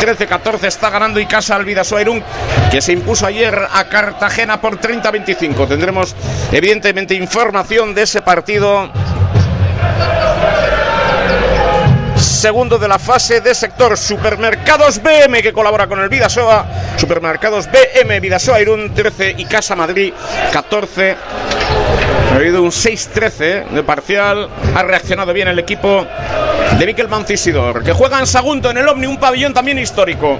13-14 0.00 0.64
está 0.64 0.90
ganando 0.90 1.20
y 1.20 1.26
casa 1.26 1.54
al 1.54 1.64
Vidasoa 1.64 2.02
Irún, 2.02 2.22
que 2.70 2.82
se 2.82 2.92
impuso 2.92 3.24
ayer 3.24 3.56
a 3.72 3.84
Cartagena 3.84 4.60
por 4.60 4.78
30-25. 4.80 5.68
Tendremos 5.68 6.14
evidentemente 6.52 7.14
información 7.14 7.94
de 7.94 8.02
ese 8.02 8.22
partido 8.22 8.90
segundo 12.46 12.78
de 12.78 12.86
la 12.86 13.00
fase 13.00 13.40
de 13.40 13.52
sector 13.56 13.98
Supermercados 13.98 15.02
BM 15.02 15.42
que 15.42 15.52
colabora 15.52 15.88
con 15.88 15.98
el 15.98 16.08
Vidasoa, 16.08 16.64
Supermercados 16.96 17.66
BM 17.66 18.20
Vidasoa 18.20 18.60
Irún 18.60 18.94
13 18.94 19.34
y 19.36 19.44
Casa 19.46 19.74
Madrid 19.74 20.12
14. 20.52 21.16
Ha 22.30 22.36
habido 22.36 22.62
un 22.62 22.70
6-13 22.70 23.70
de 23.70 23.82
parcial, 23.82 24.48
ha 24.76 24.82
reaccionado 24.84 25.32
bien 25.32 25.48
el 25.48 25.58
equipo 25.58 26.06
de 26.78 26.86
Miquel 26.86 27.08
Mancisidor, 27.08 27.82
que 27.82 27.92
juega 27.92 28.20
en 28.20 28.28
Sagunto 28.28 28.70
en 28.70 28.78
el 28.78 28.88
Omni, 28.88 29.08
un 29.08 29.18
pabellón 29.18 29.52
también 29.52 29.80
histórico. 29.80 30.38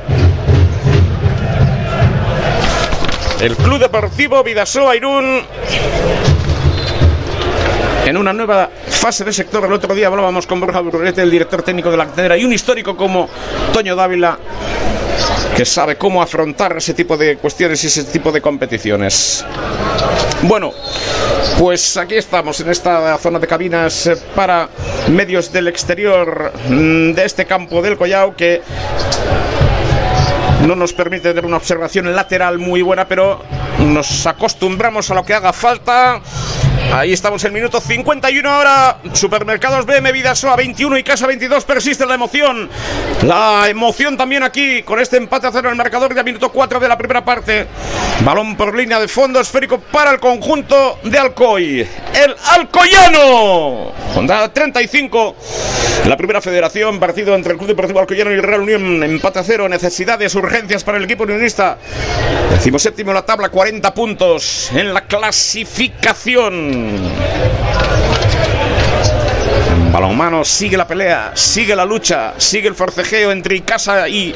El 3.40 3.56
Club 3.56 3.80
Deportivo 3.80 4.44
Vidasoa 4.44 4.94
Irún 4.94 5.42
en 8.06 8.16
una 8.16 8.32
nueva 8.32 8.70
fase 9.06 9.22
de 9.22 9.32
sector. 9.32 9.64
El 9.64 9.72
otro 9.72 9.94
día 9.94 10.08
hablábamos 10.08 10.48
con 10.48 10.58
Borja 10.58 10.80
Burrete, 10.80 11.22
el 11.22 11.30
director 11.30 11.62
técnico 11.62 11.92
de 11.92 11.96
la 11.96 12.06
cantera, 12.06 12.36
y 12.36 12.44
un 12.44 12.52
histórico 12.52 12.96
como 12.96 13.28
Toño 13.72 13.94
Dávila, 13.94 14.36
que 15.56 15.64
sabe 15.64 15.94
cómo 15.94 16.20
afrontar 16.20 16.76
ese 16.76 16.92
tipo 16.92 17.16
de 17.16 17.36
cuestiones 17.36 17.84
y 17.84 17.86
ese 17.86 18.02
tipo 18.02 18.32
de 18.32 18.40
competiciones. 18.40 19.44
Bueno, 20.42 20.72
pues 21.56 21.96
aquí 21.96 22.16
estamos 22.16 22.58
en 22.58 22.70
esta 22.70 23.16
zona 23.18 23.38
de 23.38 23.46
cabinas 23.46 24.08
eh, 24.08 24.16
para 24.34 24.68
medios 25.08 25.52
del 25.52 25.68
exterior 25.68 26.52
mm, 26.68 27.12
de 27.12 27.24
este 27.24 27.44
campo 27.44 27.80
del 27.80 27.96
Collao 27.96 28.34
que 28.34 28.60
no 30.66 30.76
nos 30.76 30.92
permite 30.92 31.28
tener 31.28 31.44
una 31.44 31.56
observación 31.56 32.14
lateral 32.14 32.58
muy 32.58 32.82
buena, 32.82 33.06
pero 33.06 33.42
nos 33.78 34.26
acostumbramos 34.26 35.10
a 35.10 35.14
lo 35.14 35.24
que 35.24 35.34
haga 35.34 35.52
falta 35.52 36.20
Ahí 36.92 37.12
estamos 37.12 37.42
en 37.44 37.52
minuto 37.52 37.80
51 37.80 38.48
ahora. 38.48 38.98
Supermercados 39.12 39.84
BM 39.86 40.12
Vidasoa 40.12 40.56
21 40.56 40.98
y 40.98 41.02
Casa 41.02 41.26
22. 41.26 41.64
Persiste 41.64 42.06
la 42.06 42.14
emoción. 42.14 42.70
La 43.22 43.68
emoción 43.68 44.16
también 44.16 44.42
aquí 44.42 44.82
con 44.82 45.00
este 45.00 45.16
empate 45.16 45.48
a 45.48 45.52
cero 45.52 45.68
en 45.68 45.72
el 45.72 45.76
marcador 45.76 46.14
de 46.14 46.24
minuto 46.24 46.50
4 46.50 46.80
de 46.80 46.88
la 46.88 46.96
primera 46.96 47.24
parte. 47.24 47.66
Balón 48.24 48.56
por 48.56 48.74
línea 48.74 49.00
de 49.00 49.08
fondo 49.08 49.40
esférico 49.40 49.78
para 49.78 50.12
el 50.12 50.20
conjunto 50.20 50.98
de 51.02 51.18
Alcoy. 51.18 51.80
El 51.80 52.36
Alcoyano. 52.50 53.92
Honda 54.14 54.48
35. 54.52 55.36
La 56.06 56.16
primera 56.16 56.40
federación, 56.40 57.00
partido 57.00 57.34
entre 57.34 57.52
el 57.52 57.58
Club 57.58 57.68
Deportivo 57.68 57.98
Alcoyano 57.98 58.30
y 58.30 58.34
el 58.34 58.42
Real 58.42 58.60
Unión. 58.60 59.02
Empate 59.02 59.40
a 59.40 59.42
cero. 59.42 59.68
Necesidades, 59.68 60.34
urgencias 60.46 60.84
para 60.84 60.98
el 60.98 61.04
equipo 61.04 61.24
unionista. 61.24 61.76
Decimos 62.50 62.82
séptimo 62.82 63.10
en 63.10 63.16
la 63.16 63.26
tabla, 63.26 63.48
40 63.48 63.92
puntos 63.92 64.70
en 64.72 64.94
la 64.94 65.00
clasificación. 65.02 67.00
Balonmano 69.92 70.44
sigue 70.44 70.76
la 70.76 70.86
pelea, 70.86 71.32
sigue 71.34 71.74
la 71.74 71.84
lucha, 71.84 72.34
sigue 72.36 72.68
el 72.68 72.74
forcejeo 72.74 73.32
entre 73.32 73.60
Casa 73.62 74.08
y 74.08 74.34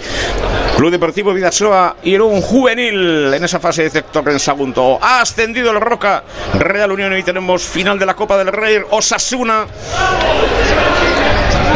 Club 0.76 0.90
Deportivo 0.90 1.32
Vidasoa 1.32 1.96
y 2.02 2.16
un 2.16 2.40
juvenil 2.40 3.32
en 3.32 3.44
esa 3.44 3.60
fase 3.60 3.84
de 3.84 3.90
sector 3.90 4.28
en 4.30 4.40
Sagunto. 4.40 4.98
Ha 5.00 5.20
ascendido 5.20 5.70
el 5.70 5.80
Roca, 5.80 6.24
Real 6.54 6.90
Unión 6.90 7.16
y 7.16 7.22
tenemos 7.22 7.62
final 7.62 7.98
de 7.98 8.06
la 8.06 8.14
Copa 8.14 8.36
del 8.38 8.48
Rey, 8.48 8.78
Osasuna. 8.90 9.66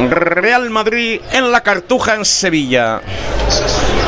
Real 0.09 0.71
Madrid 0.71 1.21
en 1.33 1.53
la 1.53 1.63
Cartuja 1.63 2.15
en 2.15 2.25
Sevilla. 2.25 3.01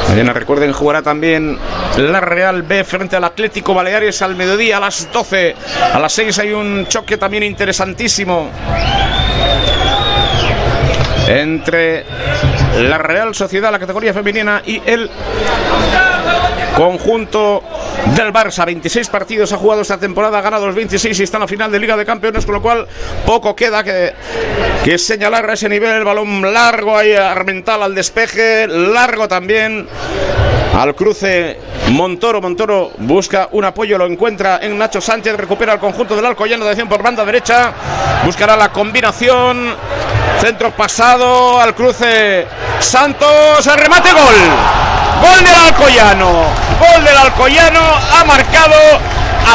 Mañana 0.09 0.33
recuerden, 0.33 0.73
jugará 0.73 1.03
también 1.03 1.59
la 1.99 2.21
Real 2.21 2.63
B 2.63 2.85
frente 2.85 3.17
al 3.17 3.25
Atlético 3.25 3.75
Baleares 3.75 4.23
al 4.23 4.37
mediodía 4.37 4.77
a 4.77 4.81
las 4.81 5.11
12. 5.13 5.55
A 5.93 5.99
las 5.99 6.13
6 6.13 6.39
hay 6.39 6.53
un 6.53 6.87
choque 6.87 7.17
también 7.17 7.43
interesantísimo 7.43 8.51
entre 11.29 12.05
la 12.79 12.99
Real 12.99 13.35
Sociedad, 13.35 13.73
la 13.73 13.79
categoría 13.79 14.15
femenina 14.15 14.63
y 14.65 14.81
el 14.87 15.11
conjunto 16.77 17.63
del 18.15 18.33
Barça. 18.33 18.65
26 18.65 19.09
partidos 19.09 19.53
ha 19.53 19.57
jugado 19.57 19.83
esta 19.83 19.99
temporada, 19.99 20.39
ha 20.39 20.43
ganado 20.43 20.67
los 20.67 20.75
26 20.75 21.19
y 21.19 21.23
está 21.23 21.39
en 21.39 21.43
la 21.43 21.49
final 21.49 21.71
de 21.73 21.79
Liga 21.79 21.97
de 21.97 22.05
Campeones, 22.05 22.45
con 22.45 22.55
lo 22.55 22.63
cual 22.63 22.87
poco 23.25 23.55
queda 23.57 23.83
que, 23.83 24.13
que 24.85 24.99
señalar 24.99 25.49
a 25.49 25.55
ese 25.55 25.69
nivel. 25.69 25.97
El 25.97 26.05
balón 26.05 26.53
largo 26.53 26.97
ahí, 26.97 27.15
Armental 27.15 27.83
al 27.83 27.95
despeje, 27.95 28.67
largo 28.69 29.29
también 29.29 29.87
al 30.77 30.95
cruce 30.95 31.59
Montoro. 31.89 32.41
Montoro 32.41 32.93
busca 32.99 33.49
un 33.53 33.65
apoyo, 33.65 33.97
lo 33.97 34.07
encuentra 34.07 34.59
en 34.63 34.77
Nacho 34.77 35.01
Sánchez, 35.01 35.37
recupera 35.37 35.73
el 35.75 35.79
conjunto 35.79 36.15
del 36.15 36.27
Alcoyano 36.27 36.65
de 36.65 36.71
acción 36.71 36.89
por 36.89 37.03
banda 37.03 37.25
derecha, 37.25 37.73
buscará 38.25 38.57
la 38.57 38.71
combinación. 38.71 39.75
Centro 40.41 40.71
pasado 40.73 41.59
al 41.59 41.75
cruce 41.75 42.47
Santos, 42.79 43.67
remate 43.77 44.13
gol. 44.13 44.37
Gol 45.23 45.45
del 45.45 45.55
Alcoyano. 45.55 46.16
Gol 46.25 47.05
del 47.05 47.17
Alcoyano. 47.17 47.81
Ha 47.81 48.25
marcado 48.25 48.75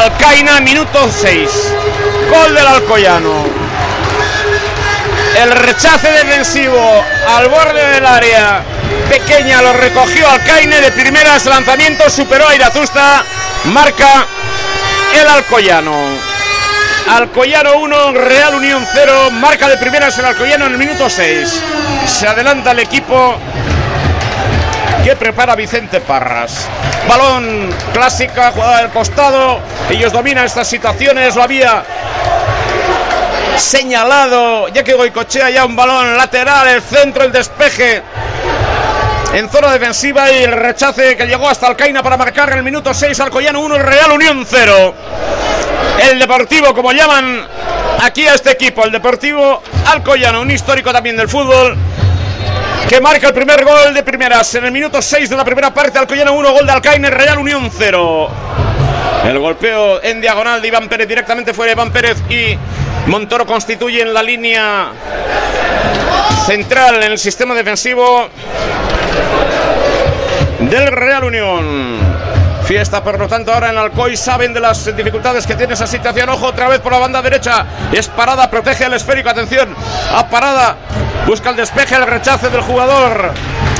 Alcaina, 0.00 0.60
minuto 0.60 1.10
6. 1.10 1.50
Gol 2.30 2.54
del 2.54 2.66
Alcoyano. 2.66 3.44
El 5.42 5.50
rechace 5.50 6.12
defensivo 6.12 7.04
al 7.26 7.48
borde 7.48 7.84
del 7.94 8.06
área. 8.06 8.62
Pequeña 9.08 9.60
lo 9.62 9.72
recogió 9.72 10.28
Alcaine 10.28 10.80
de 10.80 10.92
primeras 10.92 11.46
lanzamientos. 11.46 12.12
Superó 12.12 12.46
a 12.46 12.54
Irazusta. 12.54 13.24
Marca 13.64 14.26
el 15.20 15.26
Alcoyano. 15.26 15.96
Alcoyano 17.08 17.78
1, 17.78 18.12
Real 18.12 18.54
Unión 18.54 18.86
0, 18.94 19.30
marca 19.32 19.68
de 19.68 19.76
primeras 19.76 20.16
el 20.18 20.24
Alcoyano 20.24 20.66
en 20.66 20.72
el 20.72 20.78
minuto 20.78 21.10
6. 21.10 21.60
Se 22.06 22.28
adelanta 22.28 22.70
el 22.70 22.78
equipo 22.78 23.36
que 25.04 25.16
prepara 25.16 25.56
Vicente 25.56 26.00
Parras. 26.00 26.68
Balón 27.08 27.70
clásica, 27.92 28.52
jugada 28.52 28.82
del 28.82 28.90
costado. 28.90 29.60
Ellos 29.90 30.12
dominan 30.12 30.44
estas 30.44 30.68
situaciones. 30.68 31.34
Lo 31.34 31.42
había 31.42 31.82
señalado, 33.56 34.68
ya 34.68 34.82
que 34.82 34.94
Goicochea 34.94 35.50
ya 35.50 35.64
un 35.64 35.74
balón 35.76 36.16
lateral, 36.16 36.68
el 36.68 36.82
centro, 36.82 37.24
el 37.24 37.32
despeje 37.32 38.02
en 39.34 39.48
zona 39.48 39.72
defensiva 39.72 40.30
y 40.30 40.44
el 40.44 40.52
rechace 40.52 41.16
que 41.16 41.26
llegó 41.26 41.48
hasta 41.48 41.66
Alcaina 41.66 42.02
para 42.02 42.16
marcar 42.16 42.54
el 42.56 42.62
minuto 42.62 42.92
6, 42.92 43.18
Alcoyano 43.20 43.60
1, 43.60 43.78
Real 43.78 44.12
Unión 44.12 44.44
0. 44.48 44.94
El 46.10 46.18
Deportivo, 46.18 46.74
como 46.74 46.92
llaman 46.92 47.46
aquí 48.02 48.26
a 48.26 48.34
este 48.34 48.52
equipo, 48.52 48.84
el 48.84 48.92
Deportivo 48.92 49.62
Alcoyano, 49.86 50.40
un 50.40 50.50
histórico 50.50 50.92
también 50.92 51.16
del 51.16 51.28
fútbol, 51.28 51.76
que 52.88 53.00
marca 53.00 53.28
el 53.28 53.34
primer 53.34 53.64
gol 53.64 53.94
de 53.94 54.02
primeras 54.02 54.54
en 54.54 54.64
el 54.64 54.72
minuto 54.72 55.00
6 55.00 55.30
de 55.30 55.36
la 55.36 55.44
primera 55.44 55.72
parte. 55.72 55.98
Alcoyano 55.98 56.34
1, 56.34 56.52
gol 56.52 56.66
de 56.66 56.72
Alcaine, 56.72 57.10
Real 57.10 57.38
Unión 57.38 57.70
0. 57.76 58.30
El 59.24 59.38
golpeo 59.38 60.02
en 60.02 60.20
diagonal 60.20 60.60
de 60.60 60.68
Iván 60.68 60.88
Pérez 60.88 61.08
directamente 61.08 61.54
fuera 61.54 61.72
Iván 61.72 61.92
Pérez 61.92 62.18
y 62.28 62.56
Montoro 63.06 63.46
constituye 63.46 64.02
en 64.02 64.12
la 64.12 64.22
línea 64.22 64.92
central 66.46 67.02
en 67.02 67.12
el 67.12 67.18
sistema 67.18 67.54
defensivo 67.54 68.28
del 70.60 70.86
Real 70.88 71.24
Unión. 71.24 72.11
Fiesta, 72.72 73.04
por 73.04 73.18
lo 73.18 73.28
tanto, 73.28 73.52
ahora 73.52 73.68
en 73.68 73.76
Alcoy 73.76 74.16
saben 74.16 74.54
de 74.54 74.58
las 74.58 74.96
dificultades 74.96 75.46
que 75.46 75.54
tiene 75.56 75.74
esa 75.74 75.86
situación. 75.86 76.30
Ojo, 76.30 76.46
otra 76.46 76.68
vez 76.68 76.80
por 76.80 76.90
la 76.90 77.00
banda 77.00 77.20
derecha. 77.20 77.66
Es 77.92 78.08
parada, 78.08 78.48
protege 78.48 78.86
al 78.86 78.94
esférico. 78.94 79.28
Atención, 79.28 79.76
a 80.10 80.26
parada. 80.26 80.76
Busca 81.26 81.50
el 81.50 81.56
despeje, 81.56 81.96
el 81.96 82.06
rechace 82.06 82.48
del 82.48 82.62
jugador 82.62 83.34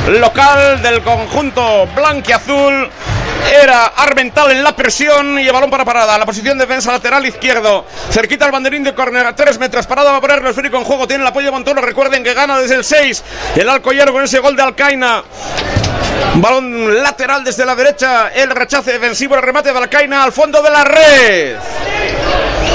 local 0.08 0.82
del 0.82 1.00
conjunto 1.00 1.88
blanquiazul. 1.96 2.90
Era 3.50 3.92
Armental 3.96 4.50
en 4.50 4.62
la 4.62 4.74
presión 4.74 5.38
y 5.38 5.46
el 5.46 5.52
balón 5.52 5.70
para 5.70 5.84
parada. 5.84 6.16
La 6.18 6.26
posición 6.26 6.58
de 6.58 6.66
defensa 6.66 6.92
lateral 6.92 7.24
izquierdo. 7.26 7.84
Cerquita 8.10 8.44
al 8.44 8.52
banderín 8.52 8.84
de 8.84 8.94
córner 8.94 9.26
a 9.26 9.34
3 9.34 9.58
metros. 9.58 9.86
Parada 9.86 10.12
va 10.12 10.18
a 10.18 10.20
poner 10.20 10.38
el 10.38 10.46
esférico 10.46 10.76
en 10.76 10.84
juego. 10.84 11.06
Tiene 11.06 11.22
el 11.22 11.28
apoyo 11.28 11.46
de 11.46 11.52
Montoro. 11.52 11.80
Recuerden 11.80 12.22
que 12.22 12.34
gana 12.34 12.58
desde 12.58 12.76
el 12.76 12.84
6. 12.84 13.24
El 13.56 13.68
Alcoyano 13.68 14.12
con 14.12 14.24
ese 14.24 14.38
gol 14.38 14.56
de 14.56 14.62
Alcaina. 14.62 15.22
Balón 16.34 17.02
lateral 17.02 17.44
desde 17.44 17.64
la 17.64 17.74
derecha. 17.74 18.28
El 18.28 18.50
rechace 18.50 18.92
defensivo. 18.92 19.34
El 19.34 19.42
remate 19.42 19.72
de 19.72 19.78
Alcaina 19.78 20.22
al 20.22 20.32
fondo 20.32 20.62
de 20.62 20.70
la 20.70 20.84
red. 20.84 21.56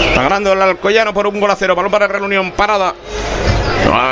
Está 0.10 0.22
ganando 0.22 0.54
el 0.54 0.62
Alcoyano 0.62 1.14
por 1.14 1.28
un 1.28 1.40
gol 1.40 1.52
a 1.52 1.56
cero. 1.56 1.76
Balón 1.76 1.92
para 1.92 2.08
Reunión. 2.08 2.52
Parada. 2.52 2.94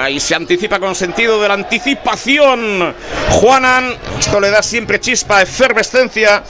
Y 0.09 0.20
se 0.20 0.36
anticipa 0.36 0.80
con 0.80 0.95
sentido 0.95 1.41
de 1.41 1.47
la 1.47 1.55
anticipación. 1.55 2.93
Juanan, 3.32 3.95
esto 4.20 4.39
le 4.39 4.51
da 4.51 4.61
siempre 4.61 4.99
chispa, 4.99 5.41
efervescencia 5.41 6.43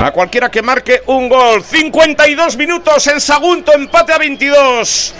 a 0.00 0.10
cualquiera 0.12 0.50
que 0.50 0.62
marque 0.62 1.02
un 1.06 1.28
gol. 1.28 1.62
52 1.62 2.56
minutos 2.56 3.06
en 3.08 3.20
Sagunto, 3.20 3.72
empate 3.72 4.12
a 4.12 4.18
22. 4.18 5.14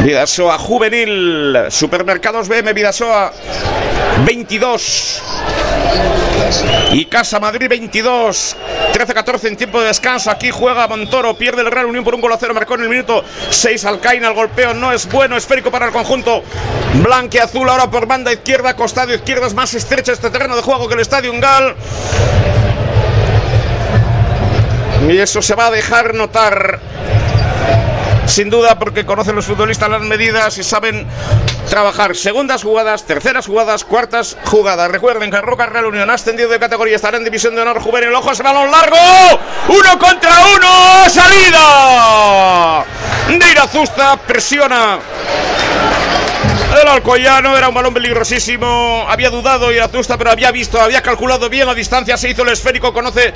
Vidasoa 0.00 0.58
Juvenil, 0.58 1.56
Supermercados 1.70 2.48
BM 2.48 2.72
Vidasoa 2.72 3.32
22. 4.24 5.22
Y 6.92 7.04
Casa 7.06 7.38
Madrid 7.38 7.68
22, 7.68 8.56
13-14 8.92 9.48
en 9.48 9.56
tiempo 9.56 9.80
de 9.80 9.88
descanso. 9.88 10.30
Aquí 10.30 10.50
juega 10.50 10.86
Montoro, 10.88 11.34
pierde 11.34 11.62
el 11.62 11.70
Real 11.70 11.86
Unión 11.86 12.04
por 12.04 12.14
un 12.14 12.20
gol 12.20 12.32
a 12.32 12.38
cero. 12.38 12.54
Marcó 12.54 12.74
en 12.76 12.82
el 12.82 12.88
minuto 12.88 13.24
6 13.50 13.84
Alcaina. 13.84 14.28
El 14.28 14.34
golpeo 14.34 14.72
no 14.72 14.92
es 14.92 15.06
bueno, 15.10 15.36
esférico 15.36 15.70
para 15.70 15.86
el 15.86 15.92
conjunto. 15.92 16.42
Blanque 17.02 17.40
azul 17.40 17.68
ahora 17.68 17.90
por 17.90 18.06
banda 18.06 18.32
izquierda, 18.32 18.74
costado 18.74 19.14
izquierdo 19.14 19.46
es 19.46 19.54
más 19.54 19.74
estrecho 19.74 20.12
este 20.12 20.30
terreno 20.30 20.56
de 20.56 20.62
juego 20.62 20.88
que 20.88 20.94
el 20.94 21.00
Estadio 21.00 21.30
Ungal. 21.30 21.74
Y 25.08 25.16
eso 25.18 25.40
se 25.40 25.54
va 25.54 25.66
a 25.66 25.70
dejar 25.70 26.14
notar 26.14 26.80
sin 28.28 28.50
duda 28.50 28.78
porque 28.78 29.04
conocen 29.04 29.34
los 29.34 29.46
futbolistas 29.46 29.88
las 29.88 30.02
medidas 30.02 30.58
y 30.58 30.64
saben 30.64 31.06
trabajar 31.68 32.14
segundas 32.14 32.62
jugadas, 32.62 33.04
terceras 33.04 33.46
jugadas, 33.46 33.84
cuartas 33.84 34.36
jugadas. 34.44 34.90
Recuerden 34.90 35.30
que 35.30 35.40
Roca 35.40 35.66
Real 35.66 35.86
Unión 35.86 36.10
ha 36.10 36.14
ascendido 36.14 36.48
de 36.48 36.58
categoría, 36.58 36.96
estará 36.96 37.16
en 37.16 37.24
división 37.24 37.54
de 37.54 37.62
honor 37.62 37.80
juvenil. 37.80 38.14
Ojo 38.14 38.32
ese 38.32 38.42
balón 38.42 38.70
largo, 38.70 38.96
uno 39.68 39.98
contra 39.98 40.32
uno, 40.56 41.08
salida. 41.08 42.84
Dirazusta 43.28 44.16
presiona 44.16 44.98
el 46.80 46.88
Alcoyano 46.88 47.56
era 47.56 47.68
un 47.68 47.74
balón 47.74 47.94
peligrosísimo. 47.94 49.04
Había 49.08 49.30
dudado 49.30 49.72
y 49.72 49.78
Azusta, 49.78 50.16
pero 50.16 50.30
había 50.30 50.50
visto, 50.50 50.80
había 50.80 51.02
calculado 51.02 51.48
bien 51.48 51.66
la 51.66 51.74
distancia. 51.74 52.16
Se 52.16 52.30
hizo 52.30 52.42
el 52.42 52.50
esférico, 52.50 52.92
conoce 52.92 53.32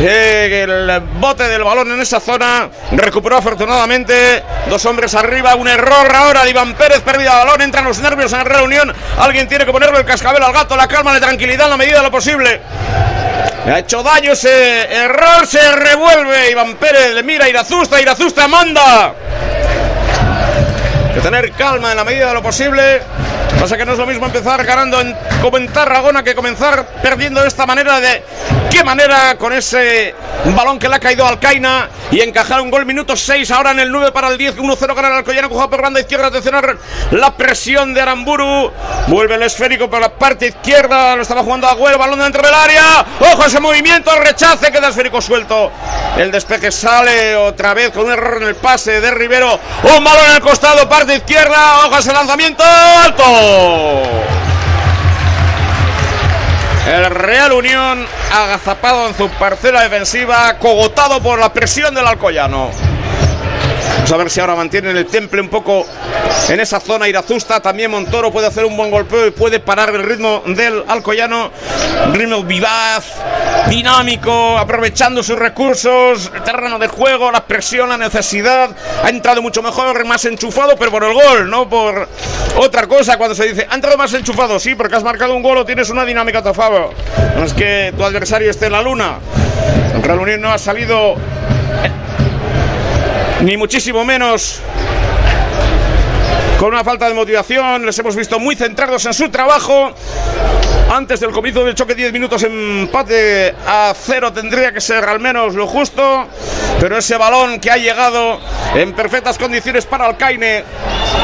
eh, 0.00 0.64
el 0.64 1.00
bote 1.18 1.48
del 1.48 1.64
balón 1.64 1.92
en 1.92 2.00
esa 2.00 2.20
zona. 2.20 2.68
Recuperó 2.92 3.36
afortunadamente. 3.36 4.42
Dos 4.68 4.84
hombres 4.86 5.14
arriba. 5.14 5.54
Un 5.54 5.68
error 5.68 6.10
ahora 6.14 6.44
de 6.44 6.50
Iván 6.50 6.74
Pérez. 6.74 7.00
Pérdida 7.00 7.38
de 7.38 7.44
balón. 7.44 7.62
Entran 7.62 7.84
los 7.84 7.98
nervios 7.98 8.32
en 8.32 8.38
la 8.38 8.44
reunión. 8.44 8.92
Alguien 9.18 9.48
tiene 9.48 9.64
que 9.64 9.72
ponerle 9.72 9.98
el 9.98 10.04
cascabel 10.04 10.42
al 10.42 10.52
gato. 10.52 10.76
La 10.76 10.88
calma, 10.88 11.12
la 11.12 11.20
tranquilidad 11.20 11.66
en 11.66 11.70
la 11.70 11.76
medida 11.76 11.98
de 11.98 12.02
lo 12.02 12.10
posible. 12.10 12.60
Ha 13.66 13.78
hecho 13.80 14.02
daño 14.02 14.32
ese 14.32 14.94
error. 14.94 15.46
Se 15.46 15.72
revuelve. 15.72 16.50
Iván 16.50 16.76
Pérez 16.76 17.12
le 17.14 17.22
mira 17.22 17.44
a 17.44 17.48
Irazusta. 17.48 18.00
Irazusta 18.00 18.48
manda 18.48 19.14
tener 21.20 21.52
calma 21.52 21.90
en 21.90 21.96
la 21.96 22.04
medida 22.04 22.28
de 22.28 22.34
lo 22.34 22.42
posible. 22.42 23.02
Pasa 23.60 23.76
que 23.76 23.86
no 23.86 23.92
es 23.92 23.98
lo 23.98 24.06
mismo 24.06 24.26
empezar 24.26 24.64
ganando 24.64 25.00
en, 25.00 25.16
como 25.40 25.56
en 25.56 25.68
Tarragona 25.68 26.22
que 26.22 26.34
comenzar 26.34 26.86
perdiendo 27.02 27.40
de 27.40 27.48
esta 27.48 27.64
manera. 27.64 28.00
¿De 28.00 28.22
qué 28.70 28.84
manera? 28.84 29.36
Con 29.38 29.52
ese 29.52 30.14
balón 30.54 30.78
que 30.78 30.88
le 30.88 30.96
ha 30.96 31.00
caído 31.00 31.26
al 31.26 31.40
Caina 31.40 31.88
y 32.10 32.20
encajar 32.20 32.60
un 32.60 32.70
gol 32.70 32.84
minuto 32.84 33.16
6. 33.16 33.50
Ahora 33.50 33.70
en 33.70 33.80
el 33.80 33.90
9 33.90 34.12
para 34.12 34.28
el 34.28 34.36
10. 34.36 34.56
1-0 34.58 34.94
gana 34.94 35.08
el 35.08 35.14
Alcoyano. 35.14 35.48
Coja 35.48 35.70
por 35.70 35.80
banda 35.80 36.00
izquierda. 36.00 36.26
Atención 36.26 36.78
la 37.12 37.36
presión 37.36 37.94
de 37.94 38.00
Aramburu. 38.02 38.70
Vuelve 39.08 39.36
el 39.36 39.42
esférico 39.42 39.88
por 39.88 40.00
la 40.00 40.10
parte 40.10 40.48
izquierda. 40.48 41.16
Lo 41.16 41.22
estaba 41.22 41.42
jugando 41.42 41.66
Agüero. 41.66 41.98
Balón 41.98 42.20
dentro 42.20 42.42
del 42.42 42.54
área. 42.54 43.04
Ojo 43.20 43.46
ese 43.46 43.58
movimiento. 43.58 44.10
Rechace. 44.20 44.70
Queda 44.70 44.88
esférico 44.88 45.20
suelto. 45.22 45.72
El 46.16 46.30
despeje 46.30 46.70
sale 46.70 47.36
otra 47.36 47.74
vez 47.74 47.90
con 47.90 48.04
un 48.04 48.12
error 48.12 48.42
en 48.42 48.48
el 48.48 48.56
pase 48.56 49.00
de 49.00 49.10
Rivero. 49.10 49.58
Un 49.82 50.04
balón 50.04 50.30
el 50.30 50.40
costado. 50.40 50.88
Parte 50.88 51.05
izquierda. 51.14 51.86
Ojo 51.86 51.98
ese 51.98 52.12
lanzamiento. 52.12 52.64
Alto. 52.64 53.22
El 56.86 57.04
Real 57.06 57.52
Unión 57.52 58.06
agazapado 58.32 59.08
en 59.08 59.16
su 59.16 59.28
parcela 59.30 59.82
defensiva, 59.82 60.56
cogotado 60.58 61.20
por 61.20 61.38
la 61.38 61.52
presión 61.52 61.94
del 61.94 62.06
Alcoyano. 62.06 62.70
Vamos 63.94 64.12
a 64.12 64.16
ver 64.18 64.30
si 64.30 64.40
ahora 64.40 64.54
mantienen 64.54 64.96
el 64.96 65.06
temple 65.06 65.40
un 65.40 65.48
poco 65.48 65.84
en 66.48 66.60
esa 66.60 66.78
zona 66.78 67.08
irazusta. 67.08 67.60
También 67.60 67.90
Montoro 67.90 68.30
puede 68.30 68.46
hacer 68.46 68.64
un 68.64 68.76
buen 68.76 68.90
golpeo 68.90 69.26
y 69.26 69.30
puede 69.30 69.58
parar 69.58 69.90
el 69.90 70.04
ritmo 70.04 70.42
del 70.46 70.84
Alcoyano. 70.86 71.50
Ritmo 72.12 72.44
vivaz, 72.44 73.14
dinámico, 73.68 74.58
aprovechando 74.58 75.22
sus 75.22 75.38
recursos, 75.38 76.30
terreno 76.44 76.78
de 76.78 76.88
juego, 76.88 77.30
la 77.30 77.44
presión, 77.44 77.88
la 77.88 77.98
necesidad. 77.98 78.70
Ha 79.02 79.08
entrado 79.08 79.42
mucho 79.42 79.62
mejor, 79.62 80.04
más 80.04 80.24
enchufado, 80.24 80.76
pero 80.76 80.90
por 80.90 81.04
el 81.04 81.14
gol, 81.14 81.50
no 81.50 81.68
por 81.68 82.08
otra 82.58 82.86
cosa. 82.86 83.16
Cuando 83.16 83.34
se 83.34 83.48
dice, 83.48 83.66
ha 83.68 83.74
entrado 83.74 83.96
más 83.96 84.12
enchufado, 84.14 84.60
sí, 84.60 84.74
porque 84.74 84.96
has 84.96 85.04
marcado 85.04 85.34
un 85.34 85.42
gol 85.42 85.58
o 85.58 85.64
tienes 85.64 85.90
una 85.90 86.04
dinámica 86.04 86.38
a 86.38 86.42
tu 86.42 86.54
favor. 86.54 86.90
No 87.36 87.44
es 87.44 87.54
que 87.54 87.92
tu 87.96 88.04
adversario 88.04 88.50
esté 88.50 88.66
en 88.66 88.72
la 88.72 88.82
luna. 88.82 89.18
Real 90.02 90.20
Unión 90.20 90.40
no 90.40 90.52
ha 90.52 90.58
salido 90.58 91.16
ni 93.40 93.56
muchísimo 93.56 94.04
menos 94.04 94.60
con 96.58 96.72
una 96.72 96.84
falta 96.84 97.08
de 97.08 97.14
motivación. 97.14 97.84
Les 97.84 97.98
hemos 97.98 98.16
visto 98.16 98.38
muy 98.38 98.56
centrados 98.56 99.04
en 99.06 99.14
su 99.14 99.28
trabajo. 99.28 99.92
Antes 100.90 101.20
del 101.20 101.32
comienzo 101.32 101.64
del 101.64 101.74
choque, 101.74 101.94
10 101.94 102.12
minutos 102.12 102.42
empate 102.44 103.54
a 103.66 103.92
cero 103.94 104.32
tendría 104.32 104.72
que 104.72 104.80
ser 104.80 105.04
al 105.04 105.20
menos 105.20 105.54
lo 105.54 105.66
justo. 105.66 106.26
Pero 106.80 106.98
ese 106.98 107.16
balón 107.16 107.60
que 107.60 107.70
ha 107.70 107.76
llegado 107.76 108.38
en 108.74 108.92
perfectas 108.92 109.38
condiciones 109.38 109.84
para 109.86 110.06
Alcaine. 110.06 110.64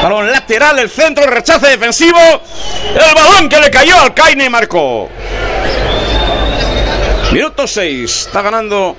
Balón 0.01 0.31
lateral, 0.31 0.79
el 0.79 0.89
centro, 0.89 1.23
el 1.23 1.31
rechace 1.31 1.67
defensivo. 1.67 2.19
El 2.93 3.15
balón 3.15 3.49
que 3.49 3.59
le 3.59 3.71
cayó 3.71 3.95
al 3.95 4.03
Alcaine 4.03 4.49
marcó. 4.49 5.09
Minuto 7.33 7.65
6. 7.65 8.27
Está 8.27 8.43
ganando 8.43 8.95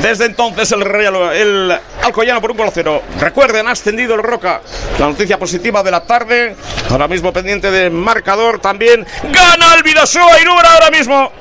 desde 0.00 0.26
entonces 0.26 0.70
el 0.70 0.82
Real, 0.82 1.80
Alcoyano 2.00 2.40
por 2.40 2.52
un 2.52 2.56
gol 2.56 2.70
cero. 2.72 3.02
Recuerden, 3.18 3.66
ha 3.66 3.72
ascendido 3.72 4.14
el 4.14 4.22
Roca. 4.22 4.60
La 5.00 5.06
noticia 5.06 5.36
positiva 5.36 5.82
de 5.82 5.90
la 5.90 6.00
tarde. 6.04 6.54
Ahora 6.90 7.08
mismo 7.08 7.32
pendiente 7.32 7.72
de 7.72 7.90
marcador 7.90 8.60
también. 8.60 9.04
Gana 9.32 9.74
el 9.74 9.82
Vidasoa 9.82 10.40
y 10.40 10.44
número 10.44 10.68
ahora 10.68 10.90
mismo. 10.90 11.32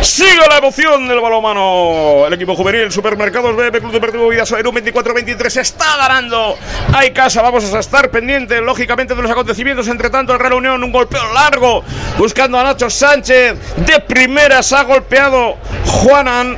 Sigue 0.00 0.46
la 0.48 0.58
emoción 0.58 1.08
del 1.08 1.20
balomano. 1.20 2.26
El 2.26 2.32
equipo 2.32 2.54
juvenil, 2.54 2.90
Supermercados 2.92 3.56
BB 3.56 3.80
Club 3.80 3.92
Deportivo 3.92 4.28
Vidasoa 4.28 4.60
en 4.60 4.66
un 4.66 4.74
24-23 4.76 5.60
está 5.60 5.96
ganando. 5.96 6.56
Hay 6.94 7.10
casa, 7.10 7.42
vamos 7.42 7.72
a 7.72 7.80
estar 7.80 8.10
pendientes, 8.10 8.60
lógicamente, 8.60 9.14
de 9.14 9.22
los 9.22 9.30
acontecimientos. 9.30 9.88
Entre 9.88 10.08
tanto, 10.08 10.32
el 10.32 10.38
Real 10.38 10.54
Unión, 10.54 10.82
un 10.82 10.92
golpeo 10.92 11.32
largo, 11.32 11.82
buscando 12.16 12.58
a 12.58 12.64
Nacho 12.64 12.88
Sánchez. 12.88 13.76
De 13.76 14.00
primeras 14.00 14.72
ha 14.72 14.84
golpeado 14.84 15.56
Juanan. 15.84 16.56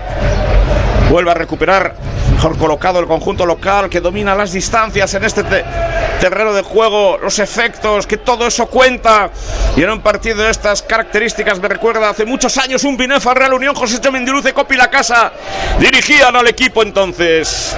Vuelve 1.10 1.30
a 1.30 1.34
recuperar 1.34 1.94
mejor 2.40 2.56
colocado 2.56 3.00
el 3.00 3.06
conjunto 3.06 3.44
local 3.44 3.90
que 3.90 4.00
domina 4.00 4.34
las 4.34 4.50
distancias 4.50 5.12
en 5.12 5.24
este 5.24 5.44
terreno 6.20 6.54
de 6.54 6.62
juego, 6.62 7.18
los 7.18 7.38
efectos, 7.38 8.06
que 8.06 8.16
todo 8.16 8.46
eso 8.46 8.64
cuenta. 8.64 9.30
Y 9.76 9.82
en 9.82 9.90
un 9.90 10.00
partido 10.00 10.38
de 10.38 10.50
estas 10.50 10.80
características 10.80 11.60
me 11.60 11.68
recuerda 11.68 12.08
hace 12.08 12.24
muchos 12.24 12.56
años 12.56 12.82
un 12.84 12.96
Binefa 12.96 13.34
Real 13.34 13.52
Unión, 13.52 13.74
José 13.74 14.10
Mendiluce, 14.10 14.54
Copi 14.54 14.76
La 14.76 14.88
Casa, 14.88 15.32
dirigían 15.78 16.34
al 16.34 16.46
equipo 16.46 16.82
entonces. 16.82 17.76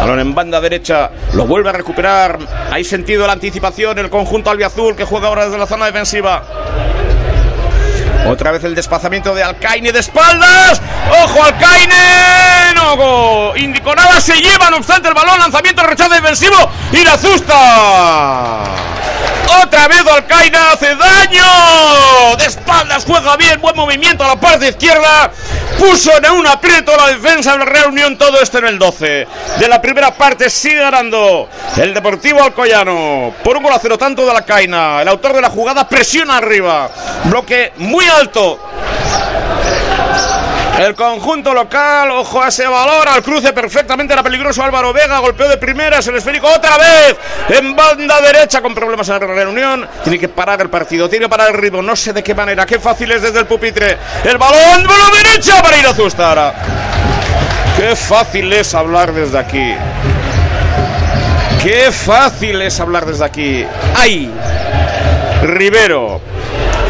Balón 0.00 0.20
en 0.20 0.36
banda 0.36 0.60
derecha, 0.60 1.10
lo 1.32 1.44
vuelve 1.44 1.70
a 1.70 1.72
recuperar. 1.72 2.38
Hay 2.70 2.84
sentido 2.84 3.26
la 3.26 3.32
anticipación, 3.32 3.98
el 3.98 4.08
conjunto 4.08 4.50
albiazul 4.50 4.94
que 4.94 5.04
juega 5.04 5.26
ahora 5.26 5.46
desde 5.46 5.58
la 5.58 5.66
zona 5.66 5.86
defensiva. 5.86 6.44
Otra 8.26 8.50
vez 8.50 8.64
el 8.64 8.74
desplazamiento 8.74 9.34
de 9.34 9.42
Alcaine 9.42 9.92
de 9.92 10.00
espaldas. 10.00 10.80
¡Ojo 11.24 11.42
Alcaine! 11.42 12.74
No 12.74 13.56
indicó 13.56 13.94
nada, 13.94 14.20
se 14.20 14.40
lleva 14.40 14.70
no 14.70 14.78
obstante 14.78 15.08
el 15.08 15.14
balón, 15.14 15.38
lanzamiento, 15.38 15.82
rechazo 15.82 16.10
defensivo 16.10 16.70
y 16.92 17.04
la 17.04 17.14
asusta. 17.14 18.64
Otra 19.48 19.88
vez 19.88 20.04
Alcaina 20.06 20.72
hace 20.72 20.94
daño. 20.94 22.36
De 22.36 22.44
espaldas 22.44 23.04
juega 23.06 23.36
bien, 23.36 23.60
buen 23.60 23.74
movimiento 23.74 24.24
a 24.24 24.28
la 24.28 24.40
parte 24.40 24.68
izquierda. 24.68 25.30
Puso 25.78 26.10
en 26.16 26.30
un 26.32 26.46
aprieto 26.46 26.96
la 26.96 27.08
defensa 27.08 27.52
de 27.52 27.58
la 27.58 27.64
Reunión. 27.64 28.18
Todo 28.18 28.40
esto 28.40 28.58
en 28.58 28.66
el 28.66 28.78
12. 28.78 29.26
De 29.58 29.68
la 29.68 29.80
primera 29.80 30.12
parte 30.12 30.50
sigue 30.50 30.80
ganando 30.80 31.48
el 31.76 31.94
Deportivo 31.94 32.42
Alcoyano. 32.42 33.34
Por 33.42 33.56
un 33.56 33.62
gol 33.62 33.72
a 33.72 33.78
cero 33.78 33.96
tanto 33.96 34.24
de 34.24 34.32
Alcaina. 34.32 35.00
El 35.02 35.08
autor 35.08 35.32
de 35.32 35.40
la 35.40 35.50
jugada 35.50 35.88
presiona 35.88 36.36
arriba. 36.36 36.90
Bloque 37.24 37.72
muy 37.76 38.06
alto 38.06 38.60
El 40.78 40.94
conjunto 40.94 41.52
local, 41.52 42.08
ojo 42.12 42.40
a 42.40 42.48
ese 42.48 42.64
balón, 42.64 43.08
al 43.08 43.20
cruce 43.20 43.52
perfectamente, 43.52 44.12
era 44.12 44.22
peligroso 44.22 44.62
Álvaro 44.62 44.92
Vega, 44.92 45.18
golpeó 45.18 45.48
de 45.48 45.56
primeras 45.56 46.06
el 46.06 46.14
esférico 46.14 46.46
otra 46.46 46.78
vez 46.78 47.16
en 47.48 47.74
banda 47.74 48.20
derecha 48.20 48.62
con 48.62 48.76
problemas 48.76 49.08
en 49.08 49.14
la 49.14 49.26
reunión. 49.26 49.88
Tiene 50.04 50.20
que 50.20 50.28
parar 50.28 50.60
el 50.60 50.70
partido, 50.70 51.08
tiene 51.08 51.24
que 51.24 51.30
parar 51.30 51.48
el 51.48 51.54
ritmo, 51.54 51.82
no 51.82 51.96
sé 51.96 52.12
de 52.12 52.22
qué 52.22 52.32
manera, 52.32 52.64
qué 52.64 52.78
fácil 52.78 53.10
es 53.10 53.22
desde 53.22 53.40
el 53.40 53.46
pupitre. 53.46 53.98
El 54.22 54.38
balón 54.38 54.84
de 54.84 54.98
la 54.98 55.10
derecha 55.10 55.60
para 55.60 55.78
ir 55.78 55.86
a 55.86 55.92
Zustara. 55.92 56.54
Qué 57.76 57.96
fácil 57.96 58.52
es 58.52 58.72
hablar 58.72 59.12
desde 59.12 59.36
aquí. 59.36 59.74
Qué 61.60 61.90
fácil 61.90 62.62
es 62.62 62.78
hablar 62.78 63.04
desde 63.04 63.24
aquí. 63.24 63.66
¡Ay! 63.96 64.30
Rivero 65.42 66.20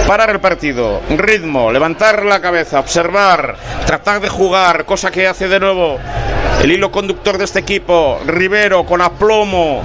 parar 0.08 0.30
el 0.30 0.40
partido, 0.40 1.02
ritmo, 1.18 1.70
levantar 1.70 2.24
la 2.24 2.40
cabeza, 2.40 2.80
observar, 2.80 3.56
tratar 3.84 4.22
de 4.22 4.30
jugar, 4.30 4.86
cosa 4.86 5.10
que 5.10 5.28
hace 5.28 5.48
de 5.48 5.60
nuevo 5.60 5.98
el 6.62 6.72
hilo 6.72 6.90
conductor 6.90 7.36
de 7.36 7.44
este 7.44 7.58
equipo, 7.58 8.18
Rivero 8.24 8.86
con 8.86 9.02
aplomo, 9.02 9.82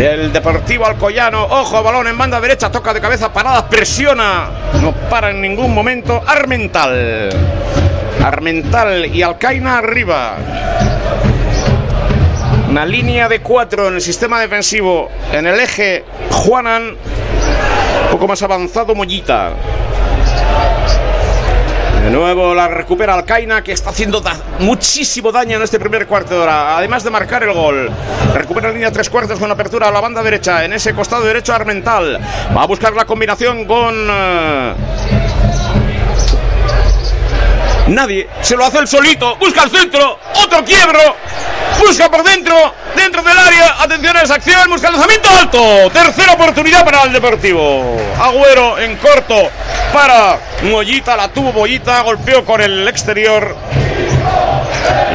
del 0.00 0.32
Deportivo 0.32 0.86
Alcoyano. 0.86 1.44
Ojo, 1.44 1.82
balón 1.82 2.06
en 2.06 2.16
banda 2.16 2.40
derecha, 2.40 2.70
toca 2.70 2.94
de 2.94 3.02
cabeza, 3.02 3.30
parada, 3.30 3.68
presiona. 3.68 4.48
No 4.80 4.92
para 5.10 5.30
en 5.30 5.42
ningún 5.42 5.74
momento. 5.74 6.22
Armental. 6.26 7.28
Armental 8.24 9.14
y 9.14 9.20
Alcaina 9.20 9.76
arriba. 9.76 10.36
Una 12.70 12.86
línea 12.86 13.28
de 13.28 13.40
cuatro 13.40 13.88
en 13.88 13.96
el 13.96 14.00
sistema 14.00 14.40
defensivo. 14.40 15.10
En 15.34 15.46
el 15.46 15.60
eje, 15.60 16.04
Juanan. 16.30 16.96
Un 18.04 18.10
poco 18.10 18.26
más 18.26 18.40
avanzado, 18.42 18.94
Mollita. 18.94 19.50
De 22.02 22.10
nuevo 22.10 22.54
la 22.54 22.66
recupera 22.66 23.14
Alcaina, 23.14 23.62
que 23.62 23.72
está 23.72 23.90
haciendo 23.90 24.22
muchísimo 24.58 25.30
daño 25.30 25.56
en 25.56 25.62
este 25.62 25.78
primer 25.78 26.06
cuarto 26.06 26.34
de 26.34 26.40
hora, 26.40 26.78
además 26.78 27.04
de 27.04 27.10
marcar 27.10 27.42
el 27.42 27.52
gol. 27.52 27.90
Recupera 28.34 28.68
la 28.68 28.74
línea 28.74 28.90
tres 28.90 29.10
cuartos 29.10 29.38
con 29.38 29.50
apertura 29.50 29.88
a 29.88 29.90
la 29.90 30.00
banda 30.00 30.22
derecha, 30.22 30.64
en 30.64 30.72
ese 30.72 30.94
costado 30.94 31.24
derecho 31.24 31.52
Armental. 31.52 32.18
Va 32.56 32.62
a 32.62 32.66
buscar 32.66 32.94
la 32.94 33.04
combinación 33.04 33.66
con... 33.66 33.94
Eh, 34.10 34.74
nadie, 37.88 38.28
se 38.40 38.56
lo 38.56 38.64
hace 38.64 38.78
el 38.78 38.88
solito, 38.88 39.36
busca 39.36 39.64
el 39.64 39.70
centro, 39.70 40.18
otro 40.42 40.64
quiebro, 40.64 41.16
busca 41.80 42.10
por 42.10 42.22
dentro, 42.22 42.54
dentro 42.94 43.22
del 43.22 43.38
área, 43.38 43.76
atención 43.80 44.16
a 44.16 44.22
esa 44.22 44.34
acción, 44.34 44.68
busca 44.70 44.88
el 44.88 44.94
lanzamiento 44.94 45.28
alto, 45.30 45.90
tercera 45.90 46.32
oportunidad 46.32 46.84
para 46.84 47.02
el 47.04 47.12
Deportivo. 47.12 47.96
Agüero 48.20 48.78
en 48.78 48.96
corto 48.96 49.48
para 49.92 50.38
Mollita, 50.62 51.16
la 51.16 51.28
tuvo 51.28 51.52
Mollita, 51.52 52.02
golpeó 52.02 52.44
con 52.44 52.60
el 52.60 52.86
exterior 52.86 53.56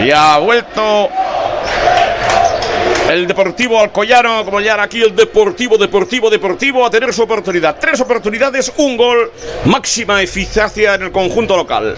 y 0.03 0.11
ha 0.11 0.37
vuelto 0.37 1.09
el 3.09 3.27
Deportivo 3.27 3.79
Alcoyano, 3.79 4.43
como 4.43 4.59
ya 4.59 4.81
aquí 4.81 5.01
el 5.01 5.15
Deportivo, 5.15 5.77
Deportivo, 5.77 6.29
Deportivo, 6.29 6.85
a 6.85 6.89
tener 6.89 7.13
su 7.13 7.23
oportunidad. 7.23 7.77
Tres 7.79 8.01
oportunidades, 8.01 8.71
un 8.77 8.97
gol, 8.97 9.31
máxima 9.65 10.21
eficacia 10.21 10.95
en 10.95 11.03
el 11.03 11.11
conjunto 11.11 11.55
local. 11.55 11.95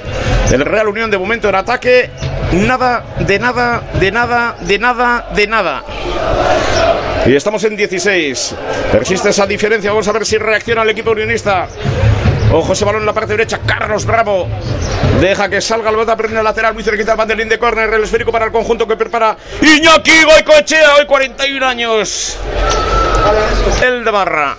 El 0.51 0.65
Real 0.65 0.87
Unión 0.87 1.09
de 1.09 1.17
momento 1.17 1.49
en 1.49 1.55
ataque, 1.55 2.09
nada, 2.53 3.05
de 3.19 3.39
nada, 3.39 3.83
de 3.99 4.11
nada, 4.11 4.57
de 4.61 4.79
nada, 4.79 5.29
de 5.33 5.47
nada. 5.47 5.83
Y 7.25 7.35
estamos 7.35 7.63
en 7.63 7.75
16. 7.75 8.55
Persiste 8.91 9.29
esa 9.29 9.45
diferencia, 9.45 9.91
vamos 9.91 10.07
a 10.07 10.11
ver 10.11 10.25
si 10.25 10.37
reacciona 10.37 10.83
el 10.83 10.89
equipo 10.89 11.11
unionista. 11.11 11.67
Ojo 12.51 12.73
ese 12.73 12.85
balón 12.85 13.01
en 13.01 13.05
la 13.05 13.13
parte 13.13 13.33
derecha. 13.33 13.59
Carlos 13.65 14.05
Bravo. 14.05 14.47
Deja 15.19 15.49
que 15.49 15.61
salga 15.61 15.89
el 15.89 15.95
bota, 15.95 16.15
pero 16.15 16.29
en 16.29 16.37
el 16.37 16.43
lateral 16.43 16.73
muy 16.73 16.83
cerquita 16.83 17.11
del 17.11 17.17
banderín 17.17 17.49
de 17.49 17.59
córner. 17.59 17.93
El 17.93 18.03
esférico 18.03 18.31
para 18.31 18.45
el 18.45 18.51
conjunto 18.51 18.87
que 18.87 18.95
prepara 18.95 19.35
Iñaki 19.61 20.23
Goicoechea. 20.23 20.95
Hoy 20.99 21.05
41 21.05 21.65
años. 21.65 22.37
El 23.81 24.05
de 24.05 24.11
Barra. 24.11 24.55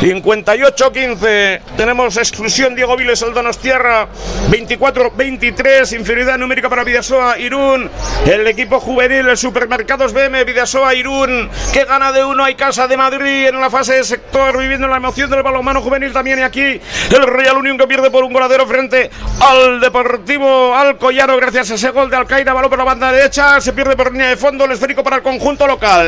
58-15. 0.00 1.60
Tenemos 1.76 2.16
exclusión 2.16 2.74
Diego 2.74 2.96
Viles, 2.96 3.22
el 3.22 3.32
Donostierra. 3.32 4.08
24-23. 4.50 5.96
Inferioridad 5.96 6.38
numérica 6.38 6.68
para 6.68 6.82
Vidasoa, 6.84 7.38
Irún. 7.38 7.88
El 8.26 8.46
equipo 8.46 8.80
juvenil, 8.80 9.28
el 9.28 9.36
Supermercados 9.36 10.12
BM, 10.12 10.42
Vidasoa, 10.44 10.94
Irún. 10.94 11.48
Que 11.72 11.84
gana 11.84 12.10
de 12.12 12.24
uno. 12.24 12.42
Hay 12.44 12.56
Casa 12.56 12.88
de 12.88 12.96
Madrid 12.96 13.46
en 13.48 13.60
la 13.60 13.70
fase 13.70 13.94
de 13.94 14.04
sector, 14.04 14.58
viviendo 14.58 14.88
la 14.88 14.96
emoción 14.96 15.30
del 15.30 15.42
balonmano 15.42 15.80
juvenil 15.80 16.12
también. 16.12 16.40
Y 16.40 16.42
aquí 16.42 16.62
el 16.62 17.26
Real 17.26 17.56
Unión 17.56 17.78
que 17.78 17.86
pierde 17.86 18.10
por 18.10 18.24
un 18.24 18.32
goladero 18.32 18.66
frente 18.66 19.10
al 19.40 19.80
Deportivo 19.80 20.74
Alcoyano. 20.74 21.36
Gracias 21.36 21.70
a 21.70 21.74
ese 21.74 21.90
gol 21.90 22.10
de 22.10 22.16
Alcaida. 22.16 22.52
Balón 22.52 22.70
por 22.70 22.78
la 22.78 22.84
banda 22.84 23.12
derecha. 23.12 23.60
Se 23.60 23.72
pierde 23.72 23.96
por 23.96 24.10
línea 24.10 24.30
de 24.30 24.36
fondo. 24.36 24.64
El 24.64 24.72
esférico 24.72 25.04
para 25.04 25.16
el 25.16 25.22
conjunto 25.22 25.66
local. 25.66 26.02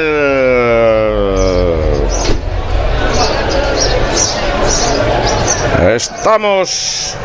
Estamos 5.95 7.16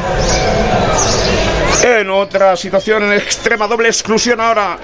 en 1.83 2.09
otra 2.09 2.55
situación 2.55 3.03
en 3.03 3.13
extrema 3.13 3.67
doble 3.67 3.87
exclusión 3.87 4.39
ahora. 4.39 4.77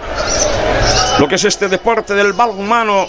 Lo 1.19 1.27
que 1.27 1.35
es 1.35 1.43
este 1.43 1.67
deporte 1.67 2.13
del 2.13 2.33
balonmano. 2.33 3.07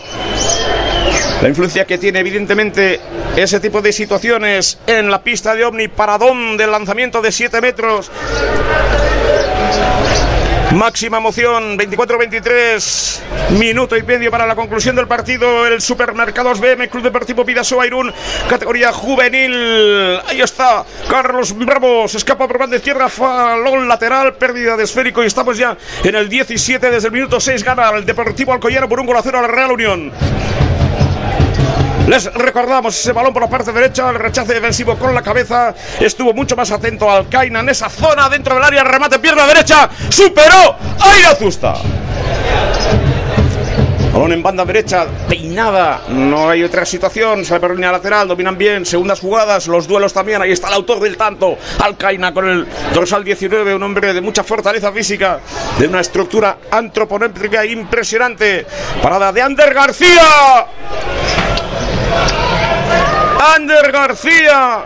La 1.43 1.49
influencia 1.49 1.85
que 1.85 1.99
tiene 1.99 2.21
evidentemente 2.21 3.01
ese 3.37 3.61
tipo 3.61 3.83
de 3.83 3.93
situaciones 3.93 4.79
en 4.87 5.11
la 5.11 5.23
pista 5.23 5.55
de 5.55 5.65
Omni 5.65 5.89
Paradón 5.89 6.57
del 6.57 6.71
lanzamiento 6.71 7.21
de 7.21 7.31
7 7.31 7.61
metros. 7.61 8.11
Máxima 10.75 11.19
emoción, 11.19 11.79
24-23, 11.79 13.21
minuto 13.59 13.97
y 13.97 14.03
medio 14.03 14.31
para 14.31 14.47
la 14.47 14.55
conclusión 14.55 14.97
del 14.97 15.07
partido. 15.07 15.67
El 15.67 15.81
Supermercados 15.81 16.61
BM, 16.61 16.89
Club 16.89 17.05
Deportivo 17.05 17.45
Vidasoa 17.45 17.85
Airún, 17.85 18.13
categoría 18.49 18.93
juvenil. 18.93 20.19
Ahí 20.27 20.41
está, 20.41 20.85
Carlos 21.09 21.57
Bravos, 21.57 22.15
escapa 22.17 22.49
por 22.49 22.59
banda 22.59 22.77
izquierda, 22.77 23.09
falón 23.09 23.87
lateral, 23.89 24.35
pérdida 24.35 24.77
de 24.77 24.85
esférico 24.85 25.23
y 25.23 25.27
estamos 25.27 25.57
ya 25.57 25.77
en 26.03 26.15
el 26.15 26.29
17 26.29 26.91
desde 26.91 27.09
el 27.09 27.15
minuto 27.15 27.41
6. 27.41 27.63
Gana 27.63 27.91
el 27.91 28.05
Deportivo 28.05 28.53
Alcoyano 28.53 28.89
por 28.89 29.01
un 29.01 29.07
gol 29.07 29.17
a 29.17 29.23
cero 29.23 29.39
a 29.39 29.43
la 29.43 29.49
Real 29.49 29.71
Unión. 29.71 30.13
Les 32.07 32.33
recordamos 32.33 32.97
ese 32.97 33.13
balón 33.13 33.33
por 33.33 33.43
la 33.43 33.51
parte 33.51 33.73
derecha, 33.73 34.09
el 34.11 34.17
rechace 34.17 34.55
defensivo 34.55 34.97
con 34.97 35.13
la 35.13 35.23
cabeza. 35.23 35.75
Estuvo 35.99 36.33
mucho 36.33 36.55
más 36.55 36.71
atento 36.71 37.11
al 37.11 37.29
Caina 37.29 37.61
en 37.61 37.69
esa 37.69 37.89
zona 37.89 38.29
dentro 38.29 38.55
del 38.55 38.63
área. 38.63 38.85
Remate 38.85 39.19
pierna 39.19 39.45
derecha. 39.45 39.91
Superó 40.09 40.77
a 41.01 41.31
Azusta. 41.31 41.75
Balón 44.13 44.33
en 44.33 44.43
banda 44.43 44.65
derecha, 44.65 45.05
peinada. 45.29 46.03
No 46.09 46.49
hay 46.49 46.63
otra 46.63 46.87
situación. 46.87 47.45
Sale 47.45 47.61
por 47.61 47.75
línea 47.75 47.91
lateral, 47.91 48.29
dominan 48.29 48.57
bien. 48.57 48.87
Segundas 48.87 49.19
jugadas, 49.19 49.67
los 49.67 49.89
duelos 49.89 50.13
también. 50.13 50.41
Ahí 50.41 50.53
está 50.53 50.69
el 50.69 50.75
autor 50.75 51.01
del 51.01 51.17
tanto, 51.17 51.59
Alcaina, 51.81 52.33
con 52.33 52.49
el 52.49 52.67
dorsal 52.95 53.25
19. 53.25 53.75
Un 53.75 53.83
hombre 53.83 54.15
de 54.15 54.21
mucha 54.21 54.45
fortaleza 54.45 54.93
física, 54.93 55.41
de 55.77 55.89
una 55.89 56.01
estructura 56.01 56.59
antropométrica 56.71 57.67
impresionante. 57.67 58.65
Parada 59.03 59.33
de 59.33 59.43
Ander 59.43 59.75
García. 59.75 60.67
Ander 63.55 63.93
García. 63.93 64.85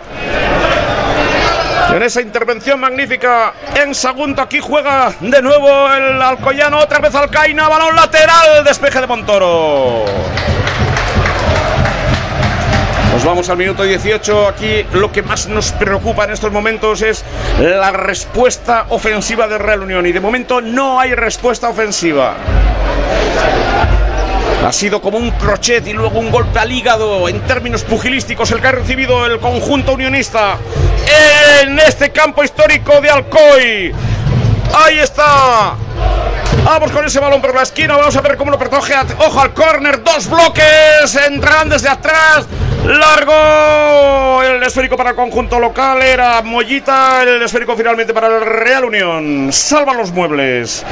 En 1.94 2.02
esa 2.02 2.20
intervención 2.20 2.78
magnífica 2.78 3.52
en 3.74 3.94
segundo 3.94 4.42
aquí 4.42 4.60
juega 4.60 5.12
de 5.18 5.42
nuevo 5.42 5.92
el 5.92 6.22
Alcoyano, 6.22 6.78
otra 6.78 7.00
vez 7.00 7.14
Alcaina, 7.14 7.68
balón 7.68 7.96
lateral, 7.96 8.64
despeje 8.64 9.00
de 9.00 9.06
Montoro. 9.06 10.04
Nos 13.12 13.24
vamos 13.24 13.50
al 13.50 13.56
minuto 13.56 13.82
18. 13.82 14.48
Aquí 14.48 14.86
lo 14.92 15.12
que 15.12 15.22
más 15.22 15.46
nos 15.46 15.72
preocupa 15.72 16.24
en 16.24 16.30
estos 16.30 16.52
momentos 16.52 17.02
es 17.02 17.24
la 17.58 17.90
respuesta 17.90 18.86
ofensiva 18.88 19.46
de 19.48 19.58
Real 19.58 19.82
Unión. 19.82 20.06
Y 20.06 20.12
de 20.12 20.20
momento 20.20 20.60
no 20.60 21.00
hay 21.00 21.14
respuesta 21.14 21.68
ofensiva. 21.68 22.36
Ha 24.64 24.72
sido 24.72 25.00
como 25.00 25.18
un 25.18 25.30
crochet 25.32 25.86
y 25.86 25.92
luego 25.92 26.18
un 26.18 26.30
golpe 26.30 26.58
al 26.58 26.70
hígado 26.70 27.28
en 27.28 27.40
términos 27.40 27.82
pugilísticos 27.82 28.50
el 28.50 28.60
que 28.60 28.66
ha 28.66 28.72
recibido 28.72 29.24
el 29.26 29.40
conjunto 29.40 29.94
unionista 29.94 30.58
en 31.62 31.78
este 31.78 32.10
campo 32.10 32.44
histórico 32.44 33.00
de 33.00 33.10
Alcoy. 33.10 33.94
Ahí 34.74 34.98
está. 34.98 35.74
Vamos 36.64 36.92
con 36.92 37.04
ese 37.04 37.18
balón 37.18 37.40
por 37.40 37.54
la 37.54 37.62
esquina. 37.62 37.96
Vamos 37.96 38.14
a 38.14 38.20
ver 38.20 38.36
cómo 38.36 38.50
lo 38.50 38.58
protege. 38.58 38.94
Ojo 39.18 39.40
al 39.40 39.54
córner. 39.54 40.02
Dos 40.02 40.28
bloques. 40.28 41.16
Entran 41.26 41.68
desde 41.68 41.88
atrás. 41.88 42.46
Largo. 42.84 44.42
El 44.42 44.62
esférico 44.62 44.96
para 44.96 45.10
el 45.10 45.16
conjunto 45.16 45.58
local 45.58 46.02
era 46.02 46.42
Mollita. 46.42 47.22
El 47.22 47.42
esférico 47.42 47.74
finalmente 47.76 48.12
para 48.12 48.28
el 48.28 48.44
Real 48.44 48.84
Unión. 48.84 49.48
Salva 49.52 49.94
los 49.94 50.12
muebles. 50.12 50.84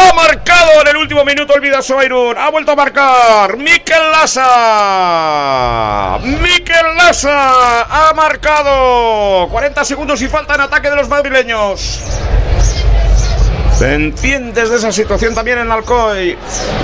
Ha 0.00 0.12
marcado 0.14 0.80
en 0.82 0.88
el 0.88 0.96
último 0.96 1.24
minuto 1.24 1.56
el 1.56 1.60
Vidaso 1.60 1.98
Ha 1.98 2.50
vuelto 2.50 2.70
a 2.70 2.76
marcar 2.76 3.56
Miquel 3.56 4.12
Lasa. 4.12 4.46
Miquel 6.22 6.94
Lasa 6.96 7.82
ha 7.82 8.12
marcado. 8.14 9.48
40 9.48 9.84
segundos 9.84 10.22
y 10.22 10.28
falta 10.28 10.54
en 10.54 10.60
ataque 10.60 10.88
de 10.88 10.94
los 10.94 11.08
madrileños. 11.08 11.98
Pendientes 13.78 14.70
de 14.70 14.76
esa 14.76 14.90
situación 14.90 15.36
también 15.36 15.58
en 15.58 15.70
Alcoy. 15.70 16.36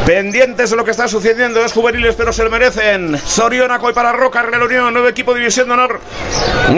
Pendientes 0.06 0.70
de 0.70 0.76
lo 0.76 0.84
que 0.84 0.92
está 0.92 1.08
sucediendo. 1.08 1.64
Es 1.64 1.72
juveniles, 1.72 2.14
pero 2.14 2.32
se 2.32 2.44
lo 2.44 2.50
merecen. 2.50 3.18
Sorión, 3.18 3.72
Alcoy 3.72 3.92
para 3.92 4.12
Roca, 4.12 4.42
Real 4.42 4.62
Unión. 4.62 4.92
Nuevo 4.92 5.08
equipo 5.08 5.34
División 5.34 5.66
de 5.66 5.74
Honor 5.74 6.00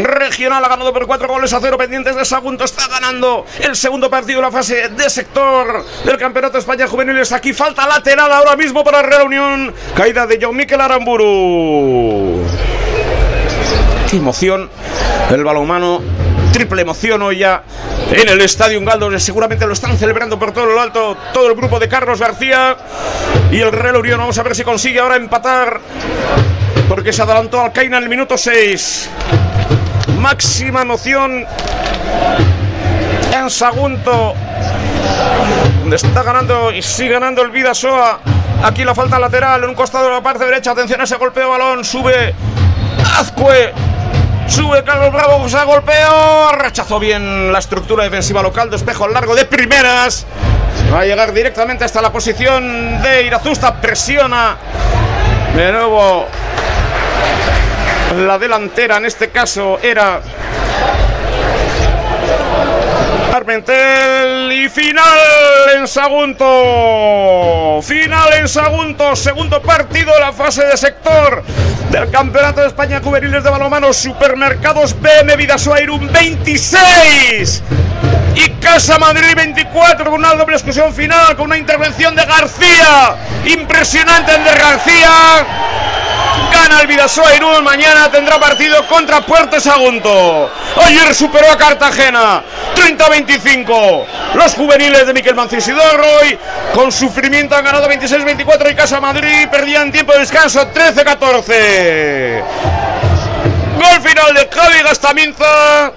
Regional. 0.02 0.64
Ha 0.64 0.68
ganado 0.68 0.90
por 0.94 1.06
cuatro 1.06 1.28
goles 1.28 1.52
a 1.52 1.60
cero. 1.60 1.76
Pendientes 1.76 2.16
de 2.16 2.24
Sagunto. 2.24 2.64
Está 2.64 2.88
ganando 2.88 3.44
el 3.60 3.76
segundo 3.76 4.08
partido 4.08 4.38
de 4.38 4.46
la 4.46 4.50
fase 4.50 4.88
de 4.88 5.10
sector 5.10 5.84
del 6.04 6.16
Campeonato 6.16 6.56
España 6.56 6.86
Juveniles. 6.86 7.32
Aquí 7.32 7.52
falta 7.52 7.86
lateral 7.86 8.32
ahora 8.32 8.56
mismo 8.56 8.82
para 8.82 9.02
Real 9.02 9.26
Unión. 9.26 9.74
Caída 9.94 10.26
de 10.26 10.38
John 10.40 10.56
Miquel 10.56 10.80
Aramburu. 10.80 12.42
Qué 14.10 14.16
emoción. 14.16 14.70
El 15.30 15.44
balonmano 15.44 16.00
triple 16.56 16.80
emoción 16.80 17.20
hoy 17.20 17.40
ya 17.40 17.62
en 18.10 18.30
el 18.30 18.40
Estadio 18.40 18.82
Galdo. 18.82 19.18
Seguramente 19.18 19.66
lo 19.66 19.74
están 19.74 19.98
celebrando 19.98 20.38
por 20.38 20.52
todo 20.52 20.64
lo 20.64 20.80
alto 20.80 21.14
todo 21.34 21.48
el 21.48 21.54
grupo 21.54 21.78
de 21.78 21.86
Carlos 21.86 22.18
García 22.18 22.78
y 23.50 23.60
el 23.60 23.72
Real 23.72 23.96
Unión. 23.96 24.18
Vamos 24.20 24.38
a 24.38 24.42
ver 24.42 24.56
si 24.56 24.64
consigue 24.64 24.98
ahora 24.98 25.16
empatar 25.16 25.78
porque 26.88 27.12
se 27.12 27.20
adelantó 27.20 27.60
Alcaina 27.60 27.98
en 27.98 28.04
el 28.04 28.08
minuto 28.08 28.38
6. 28.38 29.10
Máxima 30.18 30.80
emoción 30.80 31.44
en 33.34 33.50
Sagunto, 33.50 34.32
donde 35.80 35.96
está 35.96 36.22
ganando 36.22 36.72
y 36.72 36.80
sigue 36.80 37.12
ganando 37.12 37.42
el 37.42 37.50
Vidasoa. 37.50 38.20
Aquí 38.64 38.82
la 38.82 38.94
falta 38.94 39.18
lateral 39.18 39.62
en 39.64 39.68
un 39.68 39.74
costado 39.74 40.06
de 40.06 40.12
la 40.12 40.22
parte 40.22 40.46
derecha. 40.46 40.70
Atención 40.70 41.02
a 41.02 41.04
ese 41.04 41.16
golpeo 41.16 41.50
balón. 41.50 41.84
Sube 41.84 42.34
Azcue 43.18 43.74
Sube 44.48 44.84
Carlos 44.84 45.12
Bravo, 45.12 45.48
se 45.48 45.64
golpeo. 45.64 46.52
Rechazó 46.52 46.98
bien 46.98 47.52
la 47.52 47.58
estructura 47.58 48.04
defensiva 48.04 48.42
local. 48.42 48.70
Despejo 48.70 49.08
largo 49.08 49.34
de 49.34 49.44
primeras. 49.44 50.26
Va 50.92 51.00
a 51.00 51.04
llegar 51.04 51.32
directamente 51.32 51.84
hasta 51.84 52.00
la 52.00 52.12
posición 52.12 53.02
de 53.02 53.24
Irazusta. 53.24 53.80
Presiona 53.80 54.56
de 55.54 55.72
nuevo 55.72 56.26
la 58.16 58.38
delantera. 58.38 58.96
En 58.98 59.06
este 59.06 59.30
caso 59.30 59.78
era 59.82 60.20
Y 63.38 64.68
final 64.70 65.18
en 65.76 65.86
Sagunto. 65.86 67.80
Final 67.82 68.32
en 68.32 68.48
Sagunto, 68.48 69.14
segundo 69.14 69.60
partido 69.60 70.14
de 70.14 70.20
la 70.20 70.32
fase 70.32 70.64
de 70.64 70.74
sector 70.78 71.44
del 71.90 72.10
Campeonato 72.10 72.62
de 72.62 72.68
España 72.68 73.02
Juveniles 73.04 73.44
de 73.44 73.50
Balomano. 73.50 73.92
Supermercados 73.92 74.96
BM 74.98 75.36
Vidasoa 75.36 75.80
26 76.12 77.62
y 78.36 78.50
Casa 78.52 78.96
Madrid 78.96 79.34
24 79.36 80.10
con 80.10 80.20
una 80.20 80.32
doble 80.32 80.54
exclusión 80.54 80.94
final, 80.94 81.36
con 81.36 81.48
una 81.48 81.58
intervención 81.58 82.16
de 82.16 82.24
García. 82.24 83.16
Impresionante 83.44 84.32
de 84.32 84.54
García. 84.54 85.46
Gana 86.52 86.80
el 86.80 86.86
Vidasoa 86.86 87.34
Irún. 87.34 87.64
Mañana 87.64 88.10
tendrá 88.10 88.38
partido 88.38 88.86
contra 88.86 89.20
Puerto 89.20 89.60
Sagunto. 89.60 90.50
Ayer 90.80 91.14
superó 91.14 91.50
a 91.50 91.56
Cartagena. 91.56 92.42
30-25. 92.74 94.04
Los 94.34 94.54
juveniles 94.54 95.06
de 95.06 95.14
Miquel 95.14 95.34
Mancisidoro 95.34 96.04
hoy 96.20 96.38
con 96.74 96.92
sufrimiento 96.92 97.56
han 97.56 97.64
ganado 97.64 97.88
26-24 97.88 98.70
y 98.70 98.74
Casa 98.74 99.00
Madrid 99.00 99.48
perdían 99.50 99.90
tiempo 99.90 100.12
de 100.12 100.20
descanso 100.20 100.60
13-14. 100.72 102.42
Gol 103.76 104.02
final 104.02 104.34
de 104.34 104.48
Javi 104.52 104.82
Gastaminza. 104.82 105.92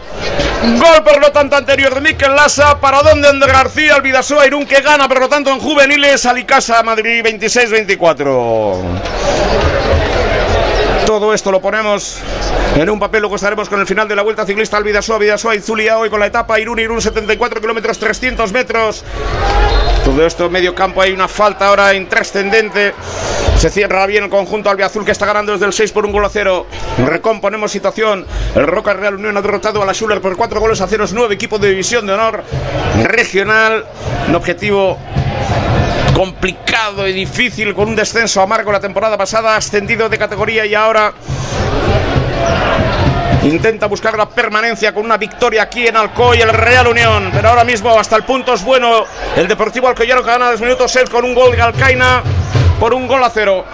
Gol 0.62 1.04
por 1.04 1.22
lo 1.22 1.32
tanto 1.32 1.56
anterior 1.56 1.96
de 1.96 2.02
Miquel 2.02 2.36
Lassa. 2.36 2.80
Para 2.80 3.02
donde 3.02 3.30
Ander 3.30 3.52
García, 3.52 3.96
el 3.96 4.02
Vidasoa 4.02 4.48
Irún 4.48 4.66
que 4.66 4.82
gana 4.82 5.08
por 5.08 5.20
lo 5.20 5.30
tanto 5.30 5.52
en 5.52 5.60
juveniles. 5.60 6.26
Alicasa 6.26 6.84
Madrid 6.84 7.24
26-24. 7.24 9.69
Todo 11.10 11.34
esto 11.34 11.52
lo 11.52 11.60
ponemos 11.60 12.20
en 12.76 12.88
un 12.88 13.00
papel, 13.00 13.22
luego 13.22 13.36
estaremos 13.36 13.68
con 13.68 13.80
el 13.80 13.88
final 13.88 14.08
de 14.08 14.16
la 14.16 14.22
Vuelta 14.22 14.46
Ciclista 14.46 14.78
al 14.78 14.84
Vidasoa, 14.84 15.18
Vidasoa 15.18 15.56
y 15.56 15.60
Zulia 15.60 15.98
hoy 15.98 16.08
con 16.08 16.20
la 16.20 16.28
etapa 16.28 16.60
Irún, 16.60 16.78
Irún 16.78 17.02
74 17.02 17.60
kilómetros, 17.60 17.98
300 17.98 18.52
metros. 18.52 19.04
Todo 20.06 20.24
esto 20.24 20.52
medio 20.52 20.76
campo, 20.76 21.02
hay 21.02 21.12
una 21.12 21.28
falta 21.28 21.66
ahora 21.66 21.96
intrascendente. 21.96 22.94
Se 23.58 23.72
cierra 23.72 24.06
bien 24.06 24.26
el 24.26 24.30
conjunto 24.30 24.70
albiazul 24.70 25.04
que 25.04 25.12
está 25.12 25.26
ganando 25.26 25.54
desde 25.54 25.66
el 25.66 25.74
6 25.74 25.92
por 25.94 26.06
un 26.06 26.12
gol 26.12 26.26
a 26.26 26.30
0. 26.30 26.68
Recomponemos 27.08 27.72
situación. 27.72 28.28
El 28.54 28.68
Roca 28.68 28.94
Real 28.94 29.16
Unión 29.16 29.36
ha 29.36 29.42
derrotado 29.42 29.82
a 29.82 29.88
la 29.88 29.96
Schuller 29.96 30.22
por 30.22 30.38
4 30.38 30.60
goles 30.60 30.80
a 30.80 30.88
0. 30.88 31.06
Es 31.06 31.14
nuevo 31.14 31.34
equipo 31.34 31.58
de 31.58 31.70
división 31.70 32.06
de 32.06 32.14
honor 32.14 32.44
regional. 33.02 33.84
Un 34.28 34.36
objetivo 34.36 35.00
complicado 36.14 37.08
y 37.08 37.14
difícil 37.14 37.74
con 37.74 37.90
un 37.90 37.96
descenso 37.96 38.42
amargo 38.42 38.72
la 38.72 38.80
temporada 38.80 39.18
pasada, 39.18 39.56
ascendido 39.56 40.10
de 40.10 40.18
categoría 40.18 40.66
y 40.66 40.76
ahora 40.76 41.14
intenta 43.44 43.88
buscar 43.88 44.18
la 44.18 44.28
permanencia 44.28 44.94
con 44.94 45.06
una 45.06 45.18
victoria 45.18 45.64
aquí 45.64 45.88
en 45.88 45.96
Alcoy, 45.96 46.42
el 46.42 46.50
Real 46.50 46.88
Unión, 46.88 47.32
pero 47.34 47.50
ahora 47.50 47.64
mismo 47.64 47.98
hasta 47.98 48.16
el 48.16 48.24
punto 48.24 48.54
es 48.54 48.64
bueno 48.64 49.06
el 49.36 49.48
Deportivo 49.48 49.88
Alcoyano 49.88 50.24
que 50.24 50.30
gana 50.30 50.52
dos 50.52 50.62
minutos 50.62 50.92
6 50.92 51.10
con 51.10 51.24
un 51.24 51.34
gol 51.34 51.56
de 51.56 51.62
Alcaina 51.62 52.24
por 52.80 52.94
un 52.94 53.08
gol 53.08 53.24
a 53.24 53.30
cero. 53.30 53.66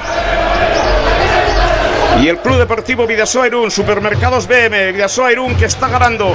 Y 2.22 2.28
el 2.28 2.38
Club 2.40 2.58
Deportivo 2.58 3.06
Vidasoa 3.06 3.48
Irún, 3.48 3.70
Supermercados 3.70 4.48
BM, 4.48 4.94
Vidasoa 4.94 5.32
Irún 5.32 5.56
que 5.56 5.66
está 5.66 5.88
ganando 5.88 6.34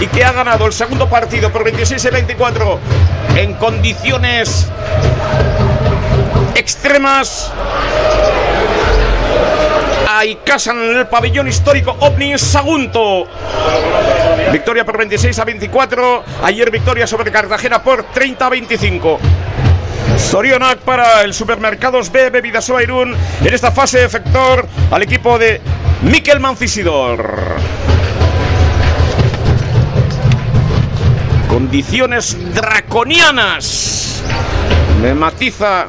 y 0.00 0.06
que 0.08 0.24
ha 0.24 0.32
ganado 0.32 0.66
el 0.66 0.72
segundo 0.72 1.08
partido 1.08 1.50
por 1.50 1.64
26 1.64 2.04
y 2.04 2.08
24 2.08 2.78
en 3.36 3.54
condiciones 3.54 4.68
extremas 6.54 7.52
Ahí 10.22 10.38
casan 10.44 10.78
en 10.78 10.98
el 10.98 11.06
pabellón 11.08 11.48
histórico 11.48 11.96
OVNI 11.98 12.38
Sagunto. 12.38 13.26
Victoria 14.52 14.84
por 14.84 14.98
26 14.98 15.36
a 15.38 15.44
24. 15.44 16.24
Ayer 16.44 16.70
victoria 16.70 17.06
sobre 17.06 17.32
Cartagena 17.32 17.82
por 17.82 18.04
30 18.04 18.46
a 18.46 18.48
25. 18.50 19.18
Sorionac 20.30 20.78
para 20.78 21.22
el 21.22 21.34
Supermercados 21.34 22.10
B, 22.10 22.30
Bebidas 22.30 22.70
Irún 22.82 23.14
en 23.44 23.54
esta 23.54 23.70
fase 23.70 23.98
de 23.98 24.06
efector 24.06 24.66
al 24.90 25.02
equipo 25.02 25.38
de 25.38 25.60
Miquel 26.02 26.40
Mancisidor. 26.40 27.56
Condiciones 31.48 32.36
draconianas. 32.54 34.22
Me 35.02 35.12
matiza 35.14 35.86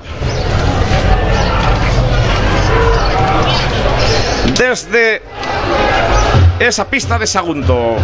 desde 4.57 5.21
esa 6.59 6.89
pista 6.89 7.17
de 7.17 7.27
Sagunto. 7.27 7.95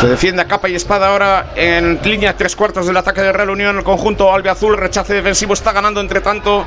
Se 0.00 0.08
defiende 0.08 0.42
a 0.42 0.46
capa 0.46 0.68
y 0.68 0.74
espada 0.74 1.08
ahora 1.08 1.52
en 1.56 1.98
línea 2.04 2.36
tres 2.36 2.54
cuartos 2.54 2.86
del 2.86 2.96
ataque 2.98 3.22
de 3.22 3.32
Real 3.32 3.48
Unión. 3.48 3.78
El 3.78 3.84
conjunto 3.84 4.32
albiazul, 4.32 4.76
rechace 4.76 5.14
defensivo, 5.14 5.54
está 5.54 5.72
ganando 5.72 6.02
entre 6.02 6.20
tanto 6.20 6.66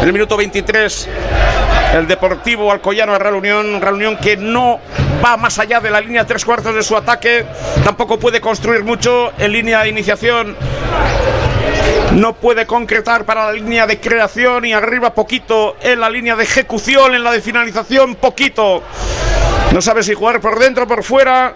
en 0.00 0.06
el 0.06 0.12
minuto 0.12 0.38
23 0.38 1.08
el 1.94 2.06
Deportivo 2.06 2.72
Alcoyano 2.72 3.12
de 3.12 3.18
Real 3.18 3.34
Unión. 3.34 3.78
Real 3.78 3.94
Unión 3.94 4.16
que 4.16 4.38
no 4.38 4.80
va 5.22 5.36
más 5.36 5.58
allá 5.58 5.80
de 5.80 5.90
la 5.90 6.00
línea 6.00 6.26
tres 6.26 6.46
cuartos 6.46 6.74
de 6.74 6.82
su 6.82 6.96
ataque. 6.96 7.44
Tampoco 7.84 8.18
puede 8.18 8.40
construir 8.40 8.82
mucho 8.84 9.32
en 9.36 9.52
línea 9.52 9.82
de 9.82 9.90
iniciación 9.90 10.56
no 12.12 12.34
puede 12.34 12.66
concretar 12.66 13.24
para 13.24 13.46
la 13.46 13.52
línea 13.52 13.86
de 13.86 13.98
creación 13.98 14.66
y 14.66 14.72
arriba 14.74 15.14
poquito 15.14 15.76
en 15.80 15.98
la 16.00 16.10
línea 16.10 16.36
de 16.36 16.44
ejecución, 16.44 17.14
en 17.14 17.24
la 17.24 17.32
de 17.32 17.40
finalización 17.40 18.16
poquito. 18.16 18.82
No 19.72 19.80
sabe 19.80 20.02
si 20.02 20.12
jugar 20.12 20.40
por 20.40 20.58
dentro 20.58 20.86
por 20.86 21.02
fuera 21.02 21.54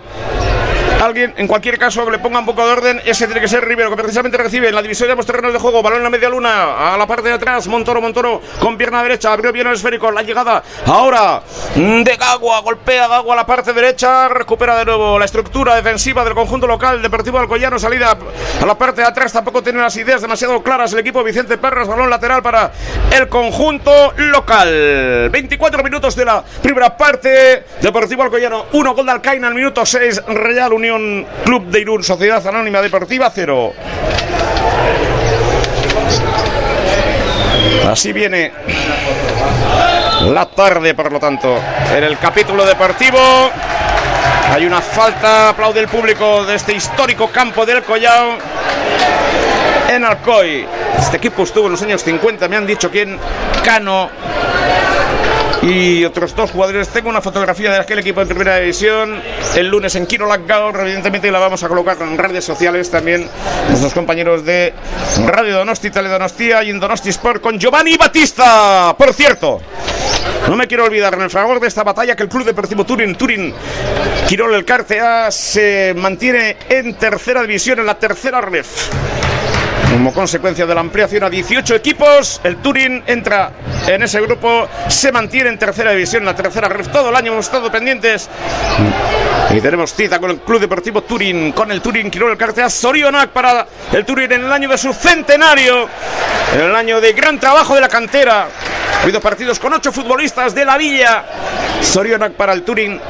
alguien, 1.02 1.34
en 1.36 1.46
cualquier 1.46 1.78
caso, 1.78 2.08
le 2.10 2.18
ponga 2.18 2.38
un 2.38 2.46
poco 2.46 2.64
de 2.66 2.72
orden, 2.72 3.02
ese 3.04 3.26
tiene 3.26 3.40
que 3.40 3.48
ser 3.48 3.64
Rivero, 3.64 3.90
que 3.90 3.96
precisamente 3.96 4.36
recibe 4.36 4.68
en 4.68 4.74
la 4.74 4.82
división 4.82 5.08
de 5.08 5.16
los 5.16 5.26
terrenos 5.26 5.52
de 5.52 5.58
juego, 5.58 5.82
balón 5.82 5.98
en 5.98 6.04
la 6.04 6.10
media 6.10 6.28
luna, 6.28 6.94
a 6.94 6.96
la 6.96 7.06
parte 7.06 7.28
de 7.28 7.34
atrás, 7.34 7.66
Montoro, 7.66 8.00
Montoro, 8.00 8.40
con 8.60 8.76
pierna 8.76 9.02
derecha, 9.02 9.32
abrió 9.32 9.52
bien 9.52 9.66
el 9.66 9.74
esférico, 9.74 10.10
la 10.10 10.22
llegada 10.22 10.62
ahora 10.86 11.42
de 11.74 12.16
Gagua, 12.16 12.60
golpea 12.60 13.08
Gagua 13.08 13.34
a 13.34 13.36
la 13.36 13.46
parte 13.46 13.72
derecha, 13.72 14.28
recupera 14.28 14.76
de 14.78 14.84
nuevo 14.84 15.18
la 15.18 15.24
estructura 15.24 15.74
defensiva 15.74 16.24
del 16.24 16.34
conjunto 16.34 16.66
local, 16.66 17.02
Deportivo 17.02 17.38
Alcoyano, 17.38 17.78
salida 17.78 18.16
a 18.60 18.66
la 18.66 18.76
parte 18.76 19.00
de 19.02 19.06
atrás, 19.06 19.32
tampoco 19.32 19.62
tiene 19.62 19.80
las 19.80 19.96
ideas 19.96 20.22
demasiado 20.22 20.62
claras 20.62 20.92
el 20.92 21.00
equipo 21.00 21.22
Vicente 21.22 21.58
Perras, 21.58 21.88
balón 21.88 22.10
lateral 22.10 22.42
para 22.42 22.72
el 23.10 23.28
conjunto 23.28 24.12
local. 24.16 25.30
24 25.30 25.82
minutos 25.82 26.16
de 26.16 26.24
la 26.24 26.42
primera 26.62 26.96
parte, 26.96 27.64
Deportivo 27.80 28.22
Alcoyano, 28.22 28.66
1 28.72 28.94
gol 28.94 29.06
de 29.06 29.12
Alcaina 29.12 29.48
al 29.48 29.54
minuto 29.54 29.84
6, 29.84 30.24
Real 30.26 30.72
Unión 30.76 31.26
Club 31.44 31.66
de 31.70 31.80
Irún, 31.80 32.02
Sociedad 32.04 32.46
Anónima 32.46 32.82
Deportiva 32.82 33.32
0. 33.34 33.72
Así 37.90 38.12
viene 38.12 38.52
la 40.32 40.44
tarde, 40.46 40.94
por 40.94 41.10
lo 41.10 41.18
tanto, 41.18 41.58
en 41.94 42.04
el 42.04 42.18
capítulo 42.18 42.66
deportivo. 42.66 43.18
Hay 44.52 44.66
una 44.66 44.82
falta, 44.82 45.48
aplaude 45.48 45.80
el 45.80 45.88
público 45.88 46.44
de 46.44 46.56
este 46.56 46.74
histórico 46.74 47.28
campo 47.28 47.64
del 47.64 47.82
Collao 47.82 48.36
en 49.88 50.04
Alcoy. 50.04 50.66
Este 50.98 51.16
equipo 51.16 51.44
estuvo 51.44 51.66
en 51.66 51.72
los 51.72 51.82
años 51.82 52.02
50, 52.02 52.48
me 52.48 52.56
han 52.56 52.66
dicho 52.66 52.90
quién, 52.90 53.18
Cano, 53.64 54.10
y 55.66 56.04
otros 56.04 56.34
dos 56.36 56.52
jugadores. 56.52 56.88
Tengo 56.88 57.08
una 57.08 57.20
fotografía 57.20 57.72
de 57.72 57.80
aquel 57.80 57.98
equipo 57.98 58.20
en 58.20 58.28
primera 58.28 58.56
división 58.56 59.20
el 59.56 59.68
lunes 59.68 59.94
en 59.96 60.06
Kiro 60.06 60.28
Gaur, 60.46 60.80
evidentemente 60.80 61.30
la 61.30 61.38
vamos 61.38 61.62
a 61.62 61.68
colocar 61.68 61.96
en 62.00 62.16
redes 62.16 62.44
sociales 62.44 62.90
también. 62.90 63.28
Nuestros 63.68 63.92
compañeros 63.92 64.44
de 64.44 64.72
Radio 65.26 65.56
Donosti, 65.56 65.90
Teledonostia 65.90 66.62
y 66.62 66.70
en 66.70 66.78
Donosti 66.78 67.08
Sport 67.10 67.40
con 67.40 67.58
Giovanni 67.58 67.96
Batista. 67.96 68.94
Por 68.96 69.12
cierto, 69.12 69.60
no 70.48 70.56
me 70.56 70.66
quiero 70.66 70.84
olvidar 70.84 71.14
en 71.14 71.22
el 71.22 71.30
favor 71.30 71.58
de 71.58 71.68
esta 71.68 71.82
batalla 71.82 72.14
que 72.14 72.22
el 72.22 72.28
Club 72.28 72.44
Deportivo 72.44 72.84
Turín, 72.84 73.16
Turín, 73.16 73.52
Quirol 74.28 74.54
el 74.54 74.64
Cartea, 74.64 75.30
se 75.30 75.94
mantiene 75.96 76.56
en 76.68 76.94
tercera 76.94 77.42
división, 77.42 77.80
en 77.80 77.86
la 77.86 77.98
tercera 77.98 78.40
ref. 78.40 79.25
Como 79.96 80.12
consecuencia 80.12 80.66
de 80.66 80.74
la 80.74 80.82
ampliación 80.82 81.24
a 81.24 81.30
18 81.30 81.74
equipos, 81.74 82.42
el 82.44 82.58
Turín 82.58 83.02
entra 83.06 83.50
en 83.86 84.02
ese 84.02 84.20
grupo, 84.20 84.68
se 84.88 85.10
mantiene 85.10 85.48
en 85.48 85.58
tercera 85.58 85.92
división, 85.92 86.20
en 86.20 86.26
la 86.26 86.36
tercera 86.36 86.68
ref. 86.68 86.88
Todo 86.88 87.08
el 87.08 87.16
año 87.16 87.32
hemos 87.32 87.46
estado 87.46 87.72
pendientes 87.72 88.28
y 89.48 89.58
tenemos 89.58 89.94
cita 89.94 90.18
con 90.18 90.32
el 90.32 90.40
Club 90.40 90.60
Deportivo 90.60 91.00
Turín, 91.00 91.52
con 91.52 91.72
el 91.72 91.80
Turín 91.80 92.10
Quirol 92.10 92.32
el 92.32 92.36
Cartea 92.36 92.68
Sorionac 92.68 93.30
para 93.30 93.66
el 93.90 94.04
Turín 94.04 94.30
en 94.32 94.44
el 94.44 94.52
año 94.52 94.68
de 94.68 94.76
su 94.76 94.92
centenario, 94.92 95.88
en 96.54 96.60
el 96.60 96.76
año 96.76 97.00
de 97.00 97.14
gran 97.14 97.40
trabajo 97.40 97.74
de 97.74 97.80
la 97.80 97.88
cantera. 97.88 98.48
Ha 98.98 99.02
habido 99.02 99.20
partidos 99.22 99.58
con 99.58 99.72
ocho 99.72 99.92
futbolistas 99.92 100.54
de 100.54 100.64
la 100.66 100.76
Villa. 100.76 101.24
Sorionac 101.80 102.32
para 102.32 102.52
el 102.52 102.64
Turín. 102.64 103.00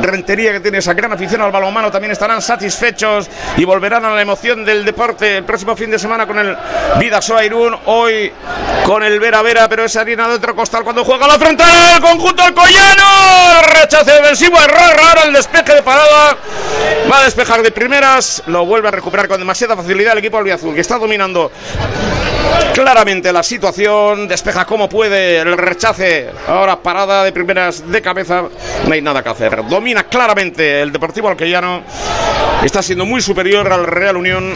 Rentería 0.00 0.52
que 0.52 0.60
tiene 0.60 0.78
esa 0.78 0.94
gran 0.94 1.12
afición 1.12 1.40
al 1.40 1.50
balonmano 1.50 1.90
también 1.90 2.12
estarán 2.12 2.40
satisfechos 2.40 3.28
y 3.56 3.64
volverán 3.64 4.04
a 4.04 4.14
la 4.14 4.22
emoción 4.22 4.64
del 4.64 4.84
deporte 4.84 5.38
el 5.38 5.44
próximo 5.44 5.74
fin 5.74 5.90
de 5.90 5.98
semana 5.98 6.19
con 6.26 6.38
el 6.38 6.56
Vidasoa 6.98 7.44
Irún. 7.44 7.76
Hoy 7.86 8.32
con 8.84 9.02
el 9.02 9.20
Vera 9.20 9.42
Vera, 9.42 9.68
pero 9.68 9.84
esa 9.84 10.00
harina 10.00 10.28
de 10.28 10.34
otro 10.34 10.54
costal 10.54 10.84
cuando 10.84 11.04
juega 11.04 11.26
la 11.26 11.38
frontal 11.38 12.00
conjunto 12.00 12.42
alcoyano. 12.42 13.04
Rechace 13.74 14.12
defensivo, 14.12 14.58
error 14.58 15.00
ahora 15.00 15.22
el 15.24 15.32
despeje 15.32 15.74
de 15.74 15.82
parada. 15.82 16.36
Va 17.10 17.18
a 17.18 17.24
despejar 17.24 17.62
de 17.62 17.70
primeras, 17.70 18.42
lo 18.46 18.64
vuelve 18.66 18.88
a 18.88 18.90
recuperar 18.90 19.28
con 19.28 19.38
demasiada 19.38 19.76
facilidad 19.76 20.12
el 20.12 20.18
equipo 20.18 20.38
albiazul 20.38 20.74
que 20.74 20.80
está 20.80 20.98
dominando 20.98 21.50
claramente 22.74 23.32
la 23.32 23.42
situación, 23.42 24.28
despeja 24.28 24.64
como 24.64 24.88
puede 24.88 25.38
el 25.38 25.56
rechace, 25.56 26.30
ahora 26.46 26.80
parada 26.80 27.24
de 27.24 27.32
primeras 27.32 27.90
de 27.90 28.00
cabeza, 28.00 28.44
no 28.86 28.94
hay 28.94 29.02
nada 29.02 29.22
que 29.22 29.28
hacer. 29.28 29.66
Domina 29.68 30.04
claramente 30.04 30.80
el 30.80 30.92
Deportivo 30.92 31.28
Alqueyano, 31.28 31.82
está 32.64 32.82
siendo 32.82 33.04
muy 33.04 33.20
superior 33.20 33.70
al 33.72 33.86
Real 33.86 34.16
Unión, 34.16 34.54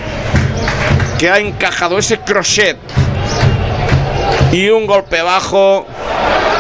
que 1.18 1.28
ha 1.28 1.38
encajado 1.38 1.98
ese 1.98 2.18
crochet 2.20 2.76
y 4.52 4.68
un 4.68 4.86
golpe 4.86 5.20
bajo 5.22 5.86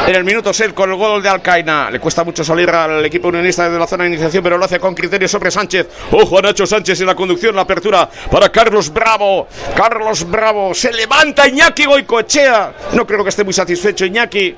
en 0.06 0.14
el 0.14 0.24
minuto 0.24 0.52
6 0.52 0.72
con 0.72 0.90
el 0.90 0.96
gol 0.96 1.22
de 1.22 1.28
Alcaina. 1.28 1.90
Le 1.90 1.98
cuesta 1.98 2.24
mucho 2.24 2.44
salir 2.44 2.68
al 2.70 3.04
equipo 3.04 3.28
unionista 3.28 3.64
desde 3.64 3.78
la 3.78 3.86
zona 3.86 4.04
de 4.04 4.10
iniciación, 4.10 4.42
pero 4.42 4.58
lo 4.58 4.64
hace 4.64 4.78
con 4.78 4.94
criterio 4.94 5.28
sobre 5.28 5.50
Sánchez. 5.50 5.88
Ojo 6.12 6.38
a 6.38 6.42
Nacho 6.42 6.66
Sánchez 6.66 7.00
en 7.00 7.06
la 7.06 7.14
conducción, 7.14 7.54
la 7.54 7.62
apertura 7.62 8.08
para 8.30 8.50
Carlos 8.50 8.92
Bravo. 8.92 9.46
Carlos 9.74 10.28
Bravo 10.28 10.74
se 10.74 10.92
levanta 10.92 11.48
Iñaki 11.48 11.84
Goicoechea. 11.86 12.74
No 12.92 13.06
creo 13.06 13.22
que 13.22 13.30
esté 13.30 13.44
muy 13.44 13.52
satisfecho 13.52 14.04
Iñaki 14.04 14.56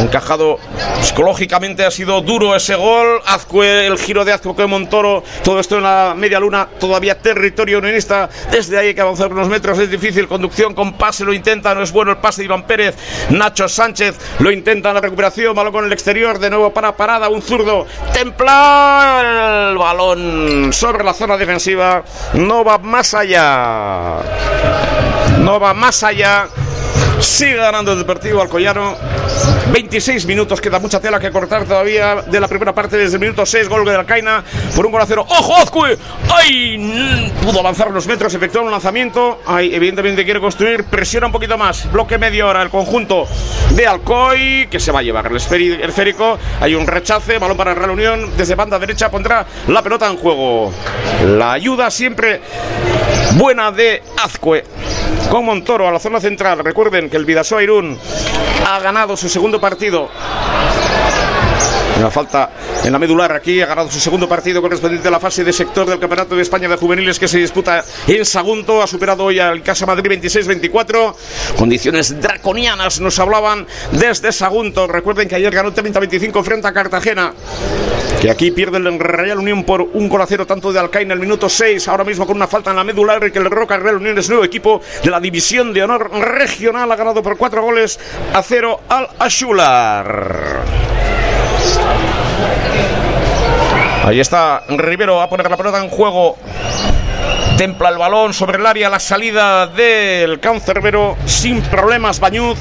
encajado 0.00 0.58
psicológicamente 1.02 1.84
ha 1.84 1.90
sido 1.90 2.20
duro 2.20 2.54
ese 2.54 2.74
gol. 2.74 3.20
Azcue, 3.26 3.86
el 3.86 3.98
giro 3.98 4.24
de 4.24 4.32
Azcue 4.32 4.66
Montoro. 4.66 5.22
Todo 5.42 5.60
esto 5.60 5.76
en 5.76 5.82
la 5.82 6.14
media 6.16 6.40
luna 6.40 6.68
todavía 6.78 7.18
territorio 7.18 7.78
unionista. 7.78 8.28
Desde 8.50 8.78
ahí 8.78 8.88
hay 8.88 8.94
que 8.94 9.00
avanzar 9.00 9.32
unos 9.32 9.48
metros. 9.48 9.78
Es 9.78 9.90
difícil 9.90 10.28
conducción 10.28 10.74
con 10.74 10.94
pase 10.94 11.24
lo 11.24 11.32
intenta 11.32 11.74
no 11.74 11.82
es 11.82 11.92
bueno 11.92 12.12
el 12.12 12.18
pase 12.18 12.42
de 12.42 12.46
Iván 12.46 12.66
Pérez. 12.66 12.96
Nacho 13.30 13.68
Sánchez 13.68 14.16
lo 14.40 14.50
intenta 14.50 14.88
en 14.88 14.94
la 14.94 15.00
recuperación 15.00 15.54
balón 15.54 15.72
con 15.72 15.84
el 15.84 15.92
exterior 15.92 16.38
de 16.38 16.50
nuevo 16.50 16.72
para 16.72 16.96
parada 16.96 17.28
un 17.28 17.42
zurdo. 17.42 17.86
Templar 18.12 19.70
el 19.70 19.78
balón 19.78 20.72
sobre 20.72 21.04
la 21.04 21.14
zona 21.14 21.36
defensiva. 21.36 22.02
No 22.34 22.64
va 22.64 22.78
más 22.78 23.14
allá. 23.14 24.18
No 25.40 25.60
va 25.60 25.74
más 25.74 26.02
allá. 26.02 26.48
Sigue 27.20 27.56
ganando 27.56 27.92
el 27.92 27.98
Deportivo 27.98 28.40
Alcoyano. 28.40 28.96
26 29.72 30.26
minutos, 30.26 30.60
queda 30.60 30.78
mucha 30.78 31.00
tela 31.00 31.20
que 31.20 31.30
cortar 31.30 31.64
todavía 31.64 32.22
de 32.22 32.40
la 32.40 32.48
primera 32.48 32.74
parte 32.74 32.96
desde 32.96 33.14
el 33.16 33.20
minuto 33.20 33.44
6, 33.44 33.68
gol 33.68 33.84
de 33.84 33.94
Alcaina 33.94 34.42
por 34.74 34.86
un 34.86 34.92
gol 34.92 35.02
a 35.02 35.06
cero. 35.06 35.26
¡Ojo, 35.28 35.56
Azcue! 35.56 35.98
¡Ay! 36.30 37.32
Pudo 37.42 37.60
avanzar 37.60 37.88
unos 37.88 38.06
metros, 38.06 38.32
efectuó 38.34 38.62
un 38.62 38.70
lanzamiento. 38.70 39.40
Ay, 39.46 39.74
evidentemente 39.74 40.24
quiere 40.24 40.40
construir, 40.40 40.84
presiona 40.84 41.26
un 41.26 41.32
poquito 41.32 41.58
más. 41.58 41.90
Bloque 41.92 42.18
media 42.18 42.46
hora 42.46 42.62
el 42.62 42.70
conjunto 42.70 43.26
de 43.70 43.86
Alcoy, 43.86 44.68
que 44.70 44.80
se 44.80 44.92
va 44.92 45.00
a 45.00 45.02
llevar 45.02 45.26
el 45.26 45.36
esférico. 45.36 46.38
Hay 46.60 46.74
un 46.74 46.86
rechace, 46.86 47.38
balón 47.38 47.56
para 47.56 47.74
Real 47.74 47.90
Unión. 47.90 48.36
Desde 48.36 48.54
banda 48.54 48.78
derecha 48.78 49.10
pondrá 49.10 49.46
la 49.68 49.82
pelota 49.82 50.06
en 50.06 50.16
juego. 50.16 50.72
La 51.26 51.52
ayuda 51.52 51.90
siempre 51.90 52.40
buena 53.36 53.70
de 53.70 54.02
Azcue 54.22 54.64
con 55.30 55.44
Montoro 55.44 55.86
a 55.86 55.92
la 55.92 55.98
zona 55.98 56.20
central. 56.20 56.60
Recuerden 56.60 57.10
que 57.10 57.16
el 57.16 57.24
Vidasoa 57.24 57.62
Irún 57.62 57.98
ha 58.66 58.78
ganado 58.80 59.16
su 59.18 59.28
segundo 59.28 59.60
partido 59.60 60.08
Una 61.98 62.12
falta 62.12 62.50
en 62.84 62.92
la 62.92 62.98
medular 63.00 63.32
aquí, 63.32 63.60
ha 63.60 63.66
ganado 63.66 63.90
su 63.90 63.98
segundo 63.98 64.28
partido 64.28 64.62
correspondiente 64.62 65.08
a 65.08 65.10
la 65.10 65.18
fase 65.18 65.42
de 65.42 65.52
sector 65.52 65.84
del 65.84 65.98
Campeonato 65.98 66.36
de 66.36 66.42
España 66.42 66.68
de 66.68 66.76
Juveniles 66.76 67.18
que 67.18 67.26
se 67.26 67.38
disputa 67.38 67.84
en 68.06 68.24
Sagunto. 68.24 68.80
Ha 68.80 68.86
superado 68.86 69.24
hoy 69.24 69.40
al 69.40 69.64
Casa 69.64 69.84
Madrid 69.84 70.12
26-24. 70.12 71.14
Condiciones 71.58 72.20
draconianas 72.20 73.00
nos 73.00 73.18
hablaban 73.18 73.66
desde 73.90 74.30
Sagunto. 74.30 74.86
Recuerden 74.86 75.26
que 75.26 75.34
ayer 75.34 75.52
ganó 75.52 75.74
30-25 75.74 76.44
frente 76.44 76.68
a 76.68 76.72
Cartagena. 76.72 77.34
Que 78.20 78.30
aquí 78.30 78.52
pierde 78.52 78.78
el 78.78 79.00
Real 79.00 79.38
Unión 79.38 79.64
por 79.64 79.82
un 79.82 80.08
gol 80.08 80.22
a 80.22 80.26
cero 80.26 80.46
tanto 80.46 80.72
de 80.72 80.78
Alcaín 80.78 81.08
en 81.08 81.12
el 81.12 81.20
minuto 81.20 81.48
6. 81.48 81.88
Ahora 81.88 82.04
mismo 82.04 82.28
con 82.28 82.36
una 82.36 82.46
falta 82.46 82.70
en 82.70 82.76
la 82.76 82.84
medular 82.84 83.26
y 83.26 83.32
que 83.32 83.40
el 83.40 83.50
Roca 83.50 83.76
Real 83.76 83.96
Unión 83.96 84.16
es 84.18 84.28
nuevo 84.28 84.44
equipo 84.44 84.80
de 85.02 85.10
la 85.10 85.18
División 85.18 85.72
de 85.72 85.82
Honor 85.82 86.12
Regional. 86.12 86.92
Ha 86.92 86.96
ganado 86.96 87.24
por 87.24 87.36
cuatro 87.36 87.60
goles 87.60 87.98
a 88.32 88.40
cero 88.44 88.82
al 88.88 89.08
Ashular. 89.18 91.17
Ahí 94.04 94.20
está 94.20 94.62
Rivero 94.68 95.20
a 95.20 95.28
poner 95.28 95.50
la 95.50 95.56
pelota 95.56 95.82
en 95.82 95.90
juego. 95.90 96.38
Templa 97.58 97.90
el 97.90 97.98
balón 97.98 98.32
sobre 98.32 98.56
el 98.56 98.64
área, 98.64 98.88
la 98.88 99.00
salida 99.00 99.66
del 99.66 100.40
cancerbero 100.40 101.16
sin 101.26 101.60
problemas 101.60 102.18
Bañuz. 102.18 102.58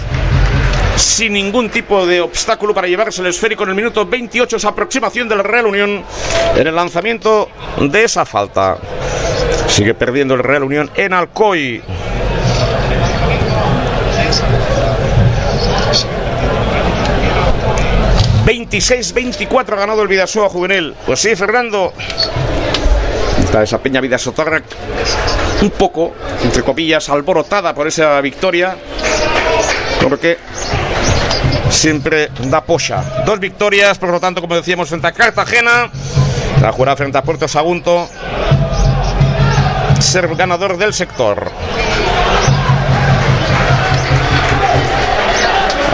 Sin 0.97 1.33
ningún 1.33 1.69
tipo 1.69 2.05
de 2.05 2.19
obstáculo 2.21 2.73
para 2.73 2.87
llevarse 2.87 3.21
el 3.21 3.27
esférico 3.27 3.63
en 3.63 3.69
el 3.69 3.75
minuto 3.75 4.05
28, 4.05 4.57
esa 4.57 4.69
aproximación 4.69 5.29
del 5.29 5.43
Real 5.43 5.67
Unión 5.67 6.03
en 6.55 6.67
el 6.67 6.75
lanzamiento 6.75 7.49
de 7.79 8.03
esa 8.03 8.25
falta. 8.25 8.77
Sigue 9.67 9.93
perdiendo 9.93 10.33
el 10.33 10.43
Real 10.43 10.63
Unión 10.63 10.89
en 10.95 11.13
Alcoy. 11.13 11.83
26-24 18.47 19.73
ha 19.73 19.75
ganado 19.75 20.01
el 20.01 20.07
Vidasoa 20.07 20.47
juvenil. 20.47 20.95
Pues 21.05 21.19
sí, 21.19 21.35
Fernando. 21.35 21.91
Está 23.43 23.61
esa 23.61 23.77
peña 23.79 23.99
Vidasotarra 23.99 24.61
un 25.61 25.69
poco, 25.71 26.15
entre 26.41 26.63
comillas, 26.63 27.09
alborotada 27.09 27.73
por 27.73 27.87
esa 27.87 28.21
victoria. 28.21 28.77
Porque 30.01 30.37
siempre 31.69 32.29
da 32.43 32.63
pocha. 32.63 33.23
Dos 33.25 33.37
victorias, 33.37 33.97
por 33.97 34.11
lo 34.11 34.19
tanto, 34.21 34.39
como 34.39 34.55
decíamos, 34.55 34.87
frente 34.87 35.07
a 35.07 35.11
Cartagena. 35.11 35.91
La 36.61 36.71
jugada 36.71 36.95
frente 36.95 37.17
a 37.17 37.23
Puerto 37.23 37.49
Sagunto. 37.49 38.07
Ser 39.99 40.33
ganador 40.35 40.77
del 40.77 40.93
sector. 40.93 41.51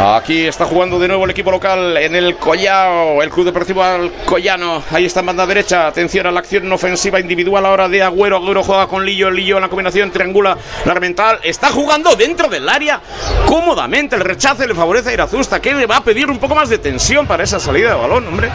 Aquí 0.06 0.48
está 0.48 0.66
jugando 0.66 1.00
de 1.00 1.08
nuevo 1.08 1.24
el 1.24 1.32
equipo 1.32 1.50
local 1.50 1.96
en 1.96 2.14
el 2.14 2.36
Collao, 2.36 3.24
el 3.24 3.30
Club 3.30 3.46
Deportivo 3.46 3.82
Alcoyano. 3.82 4.84
Ahí 4.92 5.06
está 5.06 5.22
en 5.22 5.28
banda 5.28 5.48
derecha. 5.48 5.88
Atención 5.88 6.28
a 6.28 6.32
la 6.32 6.42
acción 6.42 6.70
ofensiva 6.74 7.22
individual 7.22 7.66
ahora 7.66 7.88
de 7.88 8.04
Agüero. 8.04 8.36
Agüero 8.36 8.64
juega 8.64 8.88
con 8.88 9.06
Lillo. 9.06 9.32
Lillo 9.32 9.56
en 9.56 9.62
la 9.62 9.70
combinación 9.70 10.12
triangula 10.12 10.58
la 10.84 10.94
mental. 10.96 11.40
Está 11.42 11.70
jugando 11.70 12.18
dentro 12.18 12.50
del 12.50 12.68
área 12.68 13.00
cómodamente. 13.46 14.18
El 14.18 14.24
rechace 14.24 14.68
le 14.68 14.76
favorece 14.76 15.12
a 15.12 15.14
Irazusta, 15.14 15.62
que 15.62 15.74
le 15.74 15.86
va 15.86 15.98
a 15.98 16.04
pedir 16.04 16.30
un 16.30 16.38
poco 16.38 16.54
más 16.54 16.68
de 16.68 16.80
tensión 16.80 17.26
para 17.26 17.46
esa 17.46 17.62
salida 17.62 17.92
de 17.92 18.02
balón, 18.02 18.28
hombre. 18.28 18.50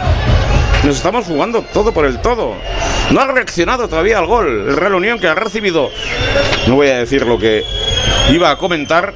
Nos 0.84 0.96
estamos 0.96 1.24
jugando 1.24 1.62
todo 1.72 1.92
por 1.92 2.04
el 2.04 2.20
todo. 2.20 2.56
No 3.10 3.20
ha 3.20 3.26
reaccionado 3.26 3.88
todavía 3.88 4.18
al 4.18 4.26
gol. 4.26 4.68
El 4.68 4.76
Real 4.76 4.96
Unión 4.96 5.18
que 5.18 5.28
ha 5.28 5.34
recibido. 5.34 5.88
No 6.66 6.74
voy 6.74 6.88
a 6.88 6.98
decir 6.98 7.26
lo 7.26 7.38
que 7.38 7.64
iba 8.30 8.50
a 8.50 8.58
comentar. 8.58 9.14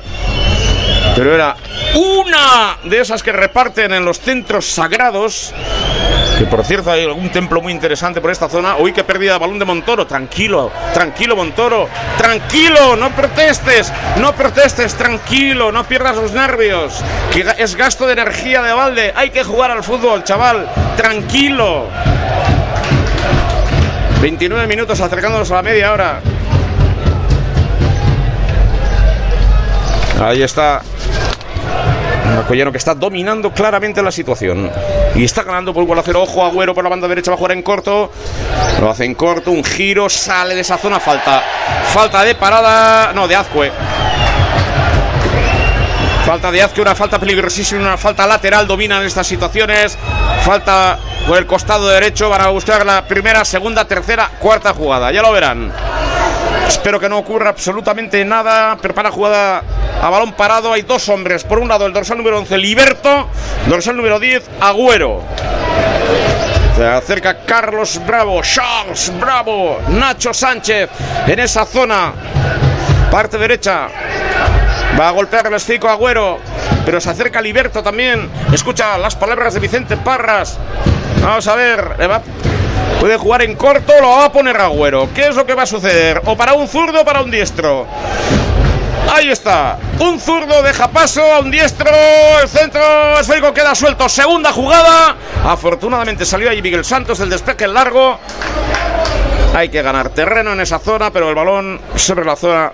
Pero 1.14 1.34
era 1.34 1.56
una 1.94 2.78
de 2.84 3.00
esas 3.00 3.22
que 3.22 3.32
reparten 3.32 3.92
en 3.92 4.04
los 4.04 4.18
centros 4.18 4.66
sagrados. 4.66 5.52
Que 6.38 6.46
por 6.46 6.64
cierto 6.64 6.90
hay 6.90 7.04
algún 7.04 7.30
templo 7.30 7.60
muy 7.60 7.72
interesante 7.72 8.20
por 8.20 8.30
esta 8.30 8.48
zona. 8.48 8.76
Uy, 8.76 8.92
que 8.92 9.04
pérdida 9.04 9.34
de 9.34 9.38
balón 9.38 9.58
de 9.58 9.66
Montoro. 9.66 10.06
Tranquilo, 10.06 10.72
tranquilo, 10.94 11.36
Montoro. 11.36 11.88
Tranquilo, 12.16 12.96
no 12.96 13.10
protestes, 13.10 13.92
no 14.16 14.32
protestes, 14.32 14.94
tranquilo, 14.94 15.70
no 15.70 15.84
pierdas 15.84 16.16
los 16.16 16.32
nervios. 16.32 16.94
Que 17.30 17.44
es 17.58 17.76
gasto 17.76 18.06
de 18.06 18.14
energía 18.14 18.62
de 18.62 18.72
balde. 18.72 19.12
Hay 19.14 19.30
que 19.30 19.44
jugar 19.44 19.70
al 19.70 19.84
fútbol, 19.84 20.24
chaval. 20.24 20.66
Tranquilo. 20.96 21.88
29 24.22 24.66
minutos 24.66 25.00
acercándonos 25.00 25.50
a 25.50 25.56
la 25.56 25.62
media 25.62 25.92
hora. 25.92 26.20
Ahí 30.22 30.42
está 30.42 30.82
Alcoyano 32.38 32.70
que 32.70 32.78
está 32.78 32.94
dominando 32.94 33.52
claramente 33.52 34.02
la 34.02 34.10
situación. 34.10 34.70
Y 35.14 35.24
está 35.24 35.42
ganando 35.42 35.74
por 35.74 35.84
gol 35.84 35.98
a 35.98 36.02
cero. 36.02 36.22
Ojo, 36.22 36.44
Agüero 36.44 36.74
por 36.74 36.84
la 36.84 36.90
banda 36.90 37.08
derecha 37.08 37.30
va 37.30 37.34
a 37.34 37.38
jugar 37.38 37.52
en 37.52 37.62
corto. 37.62 38.10
Lo 38.80 38.90
hace 38.90 39.04
en 39.04 39.14
corto. 39.14 39.50
Un 39.50 39.64
giro. 39.64 40.08
Sale 40.08 40.54
de 40.54 40.60
esa 40.60 40.78
zona. 40.78 40.98
Falta. 41.00 41.42
Falta 41.92 42.24
de 42.24 42.34
parada. 42.34 43.12
No, 43.12 43.28
de 43.28 43.36
Azcue. 43.36 43.70
Falta 46.24 46.50
de 46.50 46.62
Azcue. 46.62 46.82
Una 46.82 46.94
falta 46.94 47.18
peligrosísima. 47.18 47.80
Una 47.80 47.98
falta 47.98 48.26
lateral. 48.26 48.66
Dominan 48.66 49.04
estas 49.04 49.26
situaciones. 49.26 49.98
Falta 50.42 50.98
por 51.26 51.36
el 51.38 51.46
costado 51.46 51.88
derecho. 51.88 52.28
Van 52.30 52.40
a 52.40 52.48
buscar 52.48 52.86
la 52.86 53.06
primera, 53.06 53.44
segunda, 53.44 53.84
tercera, 53.86 54.30
cuarta 54.38 54.72
jugada. 54.72 55.12
Ya 55.12 55.20
lo 55.20 55.32
verán. 55.32 55.72
Espero 56.72 56.98
que 56.98 57.08
no 57.08 57.18
ocurra 57.18 57.50
absolutamente 57.50 58.24
nada. 58.24 58.76
Prepara 58.76 59.12
jugada 59.12 59.62
a 60.00 60.10
balón 60.10 60.32
parado. 60.32 60.72
Hay 60.72 60.82
dos 60.82 61.08
hombres. 61.08 61.44
Por 61.44 61.58
un 61.58 61.68
lado, 61.68 61.86
el 61.86 61.92
dorsal 61.92 62.18
número 62.18 62.38
11, 62.38 62.58
Liberto. 62.58 63.28
Dorsal 63.66 63.96
número 63.96 64.18
10, 64.18 64.50
Agüero. 64.60 65.22
Se 66.76 66.84
acerca 66.84 67.44
Carlos 67.44 68.00
Bravo, 68.06 68.40
Charles 68.42 69.12
Bravo, 69.20 69.78
Nacho 69.88 70.32
Sánchez 70.32 70.88
en 71.26 71.38
esa 71.38 71.66
zona. 71.66 72.14
Parte 73.10 73.36
derecha. 73.36 73.88
Va 74.98 75.08
a 75.08 75.10
golpear 75.12 75.46
el 75.46 75.54
esfico 75.54 75.88
Agüero. 75.88 76.38
Pero 76.84 77.00
se 77.00 77.10
acerca 77.10 77.40
Liberto 77.40 77.82
también. 77.82 78.28
Escucha 78.52 78.98
las 78.98 79.16
palabras 79.16 79.54
de 79.54 79.60
Vicente 79.60 79.96
Parras. 79.96 80.58
Vamos 81.22 81.46
a 81.46 81.54
ver. 81.54 81.96
Puede 83.00 83.16
jugar 83.16 83.42
en 83.42 83.56
corto, 83.56 83.92
lo 84.00 84.10
va 84.10 84.26
a 84.26 84.32
poner 84.32 84.56
Agüero. 84.56 85.08
¿Qué 85.14 85.28
es 85.28 85.34
lo 85.34 85.46
que 85.46 85.54
va 85.54 85.62
a 85.62 85.66
suceder? 85.66 86.22
¿O 86.24 86.36
para 86.36 86.52
un 86.54 86.68
zurdo 86.68 87.00
o 87.00 87.04
para 87.04 87.22
un 87.22 87.30
diestro? 87.30 87.86
Ahí 89.12 89.28
está. 89.30 89.78
Un 89.98 90.20
zurdo 90.20 90.62
deja 90.62 90.88
paso 90.88 91.20
a 91.20 91.40
un 91.40 91.50
diestro. 91.50 91.90
El 92.40 92.48
centro 92.48 92.82
esférico 93.18 93.52
queda 93.52 93.74
suelto. 93.74 94.08
Segunda 94.08 94.52
jugada. 94.52 95.16
Afortunadamente 95.44 96.24
salió 96.24 96.48
ahí 96.50 96.62
Miguel 96.62 96.84
Santos. 96.84 97.20
El 97.20 97.30
despeje 97.30 97.66
largo. 97.66 98.18
Hay 99.54 99.68
que 99.68 99.82
ganar 99.82 100.08
terreno 100.10 100.54
en 100.54 100.60
esa 100.60 100.78
zona, 100.78 101.12
pero 101.12 101.28
el 101.28 101.34
balón 101.34 101.78
sobre 101.94 102.24
la 102.24 102.36
zona 102.36 102.72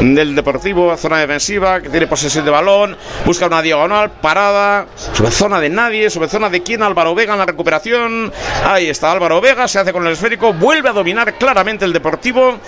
del 0.00 0.34
Deportivo, 0.34 0.96
zona 0.96 1.18
defensiva, 1.18 1.80
que 1.80 1.88
tiene 1.88 2.06
posesión 2.06 2.44
de 2.44 2.50
balón, 2.50 2.96
busca 3.24 3.46
una 3.46 3.62
diagonal, 3.62 4.10
parada, 4.10 4.86
sobre 5.12 5.30
zona 5.30 5.60
de 5.60 5.70
nadie, 5.70 6.10
sobre 6.10 6.28
zona 6.28 6.50
de 6.50 6.62
quién, 6.62 6.82
Álvaro 6.82 7.14
Vega 7.14 7.32
en 7.32 7.38
la 7.38 7.46
recuperación. 7.46 8.32
Ahí 8.64 8.88
está 8.88 9.12
Álvaro 9.12 9.40
Vega, 9.40 9.68
se 9.68 9.78
hace 9.78 9.92
con 9.92 10.06
el 10.06 10.12
esférico, 10.12 10.52
vuelve 10.52 10.88
a 10.88 10.92
dominar 10.92 11.34
claramente 11.34 11.84
el 11.84 11.92
Deportivo. 11.92 12.58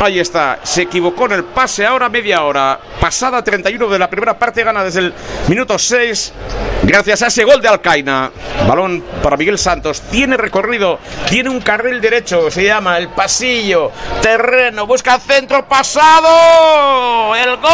Ahí 0.00 0.18
está, 0.18 0.60
se 0.62 0.82
equivocó 0.82 1.26
en 1.26 1.32
el 1.32 1.44
pase, 1.44 1.84
ahora 1.84 2.08
media 2.08 2.42
hora, 2.44 2.78
pasada 3.00 3.42
31 3.42 3.88
de 3.88 3.98
la 3.98 4.08
primera 4.08 4.38
parte, 4.38 4.62
gana 4.62 4.84
desde 4.84 5.00
el 5.00 5.14
minuto 5.48 5.78
6, 5.78 6.32
gracias 6.84 7.22
a 7.22 7.26
ese 7.26 7.44
gol 7.44 7.60
de 7.60 7.68
Alcaina. 7.68 8.30
Balón 8.66 9.02
para 9.22 9.36
Miguel 9.36 9.58
Santos, 9.58 10.02
tiene 10.10 10.36
recorrido, 10.36 10.98
tiene 11.28 11.50
un 11.50 11.60
carril 11.60 12.00
derecho, 12.00 12.50
se 12.50 12.62
el 12.76 13.08
pasillo, 13.08 13.90
terreno, 14.20 14.86
busca 14.86 15.18
centro 15.18 15.66
pasado. 15.66 17.34
El 17.34 17.56
gol. 17.56 17.72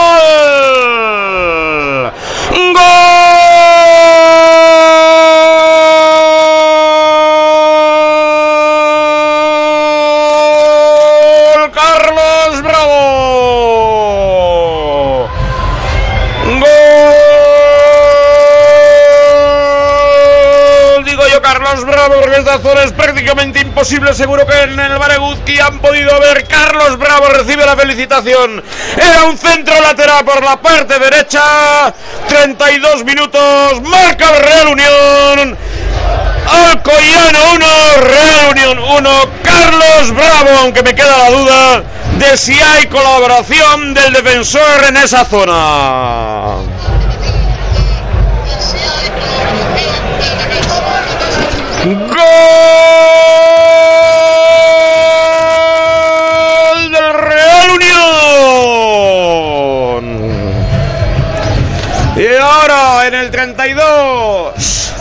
Gol. 2.73 4.62
Bravo 21.85 22.15
porque 22.21 22.39
esta 22.39 22.59
zona 22.59 22.83
es 22.83 22.93
prácticamente 22.93 23.61
imposible. 23.61 24.15
Seguro 24.15 24.47
que 24.47 24.59
en 24.61 24.79
el 24.79 24.99
Bareguzki 24.99 25.59
han 25.61 25.81
podido 25.81 26.19
ver. 26.21 26.47
Carlos 26.47 26.99
Bravo 26.99 27.27
recibe 27.29 27.65
la 27.65 27.77
felicitación. 27.77 28.63
Era 28.97 29.25
un 29.25 29.39
centro 29.39 29.81
lateral 29.81 30.25
por 30.25 30.43
la 30.43 30.61
parte 30.61 30.99
derecha. 30.99 31.93
32 32.29 33.05
minutos. 33.05 33.83
Marca 33.83 34.31
el 34.31 34.43
Real 34.43 34.69
Unión. 34.69 35.59
Alcoyano 36.49 37.39
1, 37.55 37.67
Real 37.99 38.51
Unión 38.51 38.79
1, 38.79 39.11
Carlos 39.43 40.11
Bravo, 40.13 40.51
aunque 40.61 40.83
me 40.83 40.95
queda 40.95 41.17
la 41.17 41.31
duda 41.31 41.83
de 42.19 42.37
si 42.37 42.61
hay 42.61 42.87
colaboración 42.89 43.95
del 43.95 44.13
defensor 44.13 44.85
en 44.89 44.97
esa 44.97 45.25
zona. 45.25 46.52
¡Gol 51.95 52.17
del 56.91 57.15
Real 57.15 57.71
Unión! 57.71 59.03
Y 62.17 62.27
ahora 62.37 63.07
en 63.07 63.15
el 63.15 63.31
32 63.31 64.93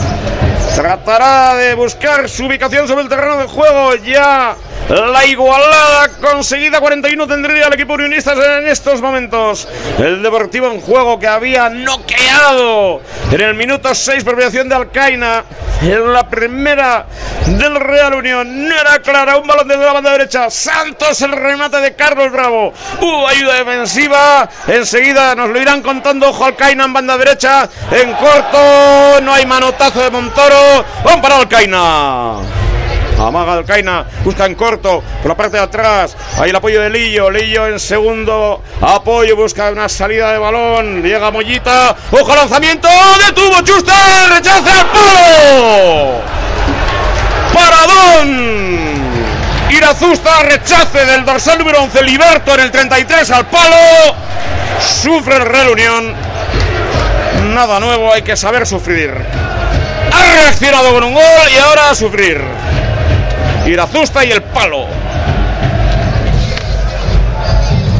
tratará 0.76 1.56
de 1.56 1.74
buscar 1.76 2.28
su 2.28 2.46
ubicación 2.46 2.88
sobre 2.88 3.04
el 3.04 3.10
terreno 3.10 3.38
de 3.38 3.46
juego 3.46 3.96
ya 3.96 4.56
la 4.90 5.26
igualada 5.26 6.10
conseguida 6.20 6.80
41 6.80 7.28
tendría 7.28 7.68
el 7.68 7.74
equipo 7.74 7.94
unionista 7.94 8.34
en 8.60 8.68
estos 8.68 9.02
momentos. 9.02 9.68
El 9.98 10.22
Deportivo 10.22 10.68
en 10.68 10.82
juego 10.82 11.20
que 11.20 11.28
había 11.28 11.70
noqueado 11.70 13.02
en 13.32 13.42
el 13.42 13.54
minuto 13.54 13.94
6 13.94 14.24
por 14.24 14.36
mediación 14.36 14.68
de 14.68 14.76
Alcaina. 14.76 15.46
En 15.82 16.14
la 16.14 16.30
primera 16.30 17.08
del 17.48 17.76
Real 17.76 18.14
Unión. 18.14 18.68
No 18.68 18.76
era 18.76 19.00
clara. 19.00 19.38
Un 19.38 19.48
balón 19.48 19.68
desde 19.68 19.84
la 19.84 19.94
banda 19.94 20.12
derecha. 20.12 20.50
Santos 20.50 21.22
el 21.22 21.32
remate 21.32 21.78
de 21.78 21.96
Carlos 21.96 22.32
Bravo. 22.32 22.74
Hubo 23.00 23.28
ayuda 23.28 23.56
defensiva. 23.56 24.48
Enseguida 24.68 25.34
nos 25.36 25.50
lo 25.50 25.60
irán 25.60 25.82
contando. 25.82 26.30
Ojo 26.30 26.46
Alcaina 26.46 26.86
en 26.86 26.94
banda 26.94 27.18
derecha. 27.18 27.68
En 27.92 28.14
corto. 28.14 29.22
No 29.22 29.34
hay 29.34 29.46
manotazo 29.46 30.02
de 30.02 30.12
Montoro. 30.12 30.86
Vamos 31.04 31.22
para 31.22 31.38
Alcaina. 31.38 32.71
Amaga 33.20 33.54
Alcaina, 33.54 34.06
busca 34.24 34.46
en 34.46 34.56
corto 34.56 35.04
por 35.22 35.30
la 35.30 35.38
parte 35.38 35.58
de 35.58 35.64
atrás. 35.64 36.16
Ahí 36.40 36.50
el 36.50 36.56
apoyo 36.56 36.82
de 36.82 36.90
Lillo. 36.90 37.30
Lillo 37.30 37.68
en 37.68 37.80
segundo 37.80 38.62
apoyo, 38.82 39.36
busca 39.36 39.70
una 39.70 39.88
salida 39.88 40.32
de 40.32 40.40
balón. 40.40 41.04
Llega 41.04 41.32
Mollita. 41.32 41.96
Ojo 42.12 42.36
lanzamiento. 42.36 42.88
Detuvo 43.26 43.62
Chuster. 43.62 44.30
Rechaza 44.30 44.80
el 44.80 44.86
palo. 44.88 46.22
Paradón. 47.54 48.82
Irazusta 49.70 50.44
rechace 50.44 51.06
del 51.06 51.24
dorsal 51.24 51.60
número 51.60 51.82
11 51.84 52.04
Liberto 52.04 52.54
en 52.56 52.60
el 52.62 52.72
33 52.72 53.32
al 53.32 53.46
palo. 53.48 54.16
Sufre 54.80 55.36
el 55.36 55.46
Real 55.46 55.70
Unión. 55.70 56.14
Nada 57.54 57.80
nuevo, 57.80 58.14
hay 58.14 58.22
que 58.22 58.36
saber 58.36 58.68
sufrir. 58.68 59.12
Ha 59.12 60.34
reaccionado 60.34 60.94
con 60.94 61.04
un 61.04 61.14
gol 61.14 61.24
y 61.54 61.58
ahora 61.58 61.94
sufrir. 61.96 62.42
Irazusta 63.72 64.26
y 64.26 64.32
el 64.32 64.44
palo. 64.44 64.86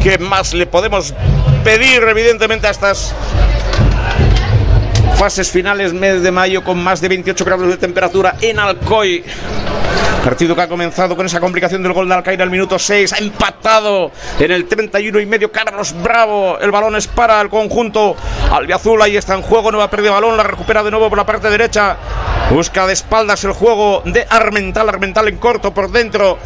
¿Qué 0.02 0.18
más 0.18 0.52
le 0.52 0.66
podemos 0.66 1.14
pedir, 1.64 2.02
evidentemente, 2.02 2.66
a 2.66 2.70
estas 2.70 3.14
fases 5.16 5.50
finales, 5.50 5.94
mes 5.94 6.22
de 6.22 6.30
mayo, 6.30 6.62
con 6.62 6.82
más 6.82 7.00
de 7.00 7.08
28 7.08 7.44
grados 7.44 7.68
de 7.68 7.76
temperatura 7.78 8.34
en 8.42 8.58
Alcoy? 8.58 9.24
Partido 10.22 10.54
que 10.54 10.60
ha 10.60 10.68
comenzado 10.68 11.16
con 11.16 11.24
esa 11.24 11.40
complicación 11.40 11.82
del 11.82 11.94
gol 11.94 12.06
de 12.06 12.14
Alcaira 12.16 12.44
al 12.44 12.50
minuto 12.50 12.78
6. 12.78 13.14
Ha 13.14 13.18
empatado 13.18 14.12
en 14.38 14.50
el 14.50 14.66
31 14.66 15.20
y 15.20 15.26
medio 15.26 15.50
Carlos 15.50 15.94
Bravo. 16.02 16.58
El 16.60 16.70
balón 16.70 16.96
es 16.96 17.06
para 17.06 17.40
el 17.40 17.48
conjunto 17.48 18.14
albiazul. 18.52 19.00
Ahí 19.00 19.16
está 19.16 19.34
en 19.34 19.42
juego. 19.42 19.72
Nueva 19.72 19.88
pérdida 19.88 20.10
de 20.10 20.14
balón. 20.20 20.36
La 20.36 20.44
recupera 20.44 20.82
de 20.82 20.90
nuevo 20.90 21.08
por 21.08 21.18
la 21.18 21.26
parte 21.26 21.50
derecha. 21.50 21.96
Busca 22.52 22.86
de 22.86 22.92
espaldas 22.92 23.44
el 23.44 23.52
juego 23.52 24.02
de 24.04 24.26
Armental. 24.28 24.86
Armental 24.86 25.26
en 25.28 25.38
corto 25.38 25.72
por 25.72 25.90
dentro. 25.90 26.38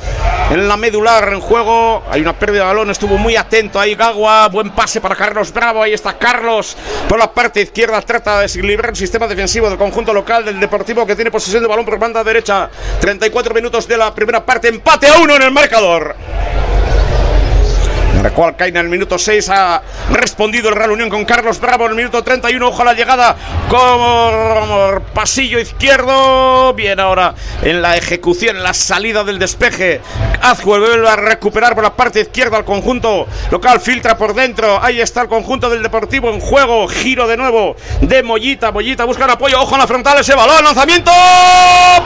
En 0.52 0.68
la 0.68 0.76
medular 0.76 1.32
en 1.32 1.40
juego. 1.40 2.04
Hay 2.08 2.20
una 2.20 2.32
pérdida 2.32 2.60
de 2.60 2.66
balón. 2.66 2.90
Estuvo 2.90 3.18
muy 3.18 3.34
atento 3.34 3.80
ahí 3.80 3.96
Gagua. 3.96 4.46
Buen 4.46 4.70
pase 4.70 5.00
para 5.00 5.16
Carlos 5.16 5.52
Bravo. 5.52 5.82
Ahí 5.82 5.94
está 5.94 6.16
Carlos. 6.16 6.76
Por 7.08 7.18
la 7.18 7.32
parte 7.32 7.60
izquierda 7.60 8.00
trata 8.02 8.36
de 8.36 8.42
desequilibrar 8.42 8.90
el 8.90 8.96
sistema 8.96 9.26
defensivo 9.26 9.68
del 9.68 9.78
conjunto 9.78 10.14
local 10.14 10.44
del 10.44 10.60
Deportivo 10.60 11.04
que 11.04 11.16
tiene 11.16 11.32
posesión 11.32 11.64
de 11.64 11.68
balón 11.68 11.84
por 11.84 11.98
banda 11.98 12.22
derecha. 12.22 12.70
34 13.00 13.52
minutos 13.52 13.88
de 13.88 13.96
la 13.96 14.14
primera 14.14 14.46
parte. 14.46 14.68
Empate 14.68 15.08
a 15.08 15.18
uno 15.18 15.34
en 15.34 15.42
el 15.42 15.50
marcador. 15.50 16.14
Marcó 18.22 18.44
Alcaina 18.46 18.80
en 18.80 18.86
el 18.86 18.90
minuto 18.90 19.18
6. 19.18 19.48
Ha 19.50 19.82
respondido 20.10 20.68
el 20.68 20.74
Real 20.74 20.90
Unión 20.90 21.08
con 21.08 21.24
Carlos 21.24 21.60
Bravo 21.60 21.84
en 21.84 21.90
el 21.90 21.96
minuto 21.96 22.22
31. 22.22 22.68
Ojo 22.68 22.82
a 22.82 22.84
la 22.84 22.94
llegada 22.94 23.36
como 23.68 25.00
pasillo 25.14 25.58
izquierdo. 25.58 26.74
Bien 26.74 26.98
ahora 27.00 27.34
en 27.62 27.82
la 27.82 27.96
ejecución, 27.96 28.56
en 28.56 28.62
la 28.62 28.74
salida 28.74 29.24
del 29.24 29.38
despeje. 29.38 30.00
Azcue 30.42 30.78
vuelve 30.78 31.08
a 31.08 31.16
recuperar 31.16 31.74
por 31.74 31.84
la 31.84 31.94
parte 31.94 32.20
izquierda 32.20 32.56
al 32.56 32.64
conjunto 32.64 33.26
local. 33.50 33.80
Filtra 33.80 34.16
por 34.16 34.34
dentro. 34.34 34.82
Ahí 34.82 35.00
está 35.00 35.22
el 35.22 35.28
conjunto 35.28 35.70
del 35.70 35.82
Deportivo 35.82 36.30
en 36.30 36.40
juego. 36.40 36.88
Giro 36.88 37.26
de 37.26 37.36
nuevo 37.36 37.76
de 38.00 38.22
Mollita. 38.22 38.72
Mollita 38.72 39.04
busca 39.04 39.24
el 39.24 39.30
apoyo. 39.30 39.60
Ojo 39.60 39.74
en 39.74 39.80
la 39.80 39.86
frontal. 39.86 40.18
Ese 40.18 40.34
balón. 40.34 40.64
Lanzamiento. 40.64 41.12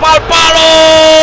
¡Pal 0.00 0.22
palo! 0.28 1.20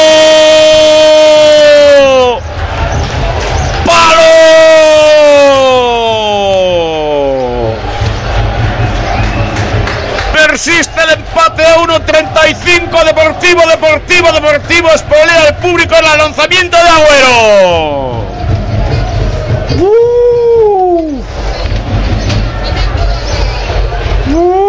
Persiste 10.58 11.00
el 11.04 11.12
empate 11.20 11.64
a 11.64 11.78
1.35. 11.78 13.06
Deportivo, 13.06 13.62
Deportivo, 13.70 14.32
Deportivo. 14.32 14.90
Espolea 14.90 15.50
el 15.50 15.56
público 15.58 15.94
en 15.94 16.04
el 16.04 16.18
lanzamiento 16.18 16.76
de 16.78 16.90
Agüero. 16.90 18.26
Uh. 19.78 21.22
Uh. 24.34 24.64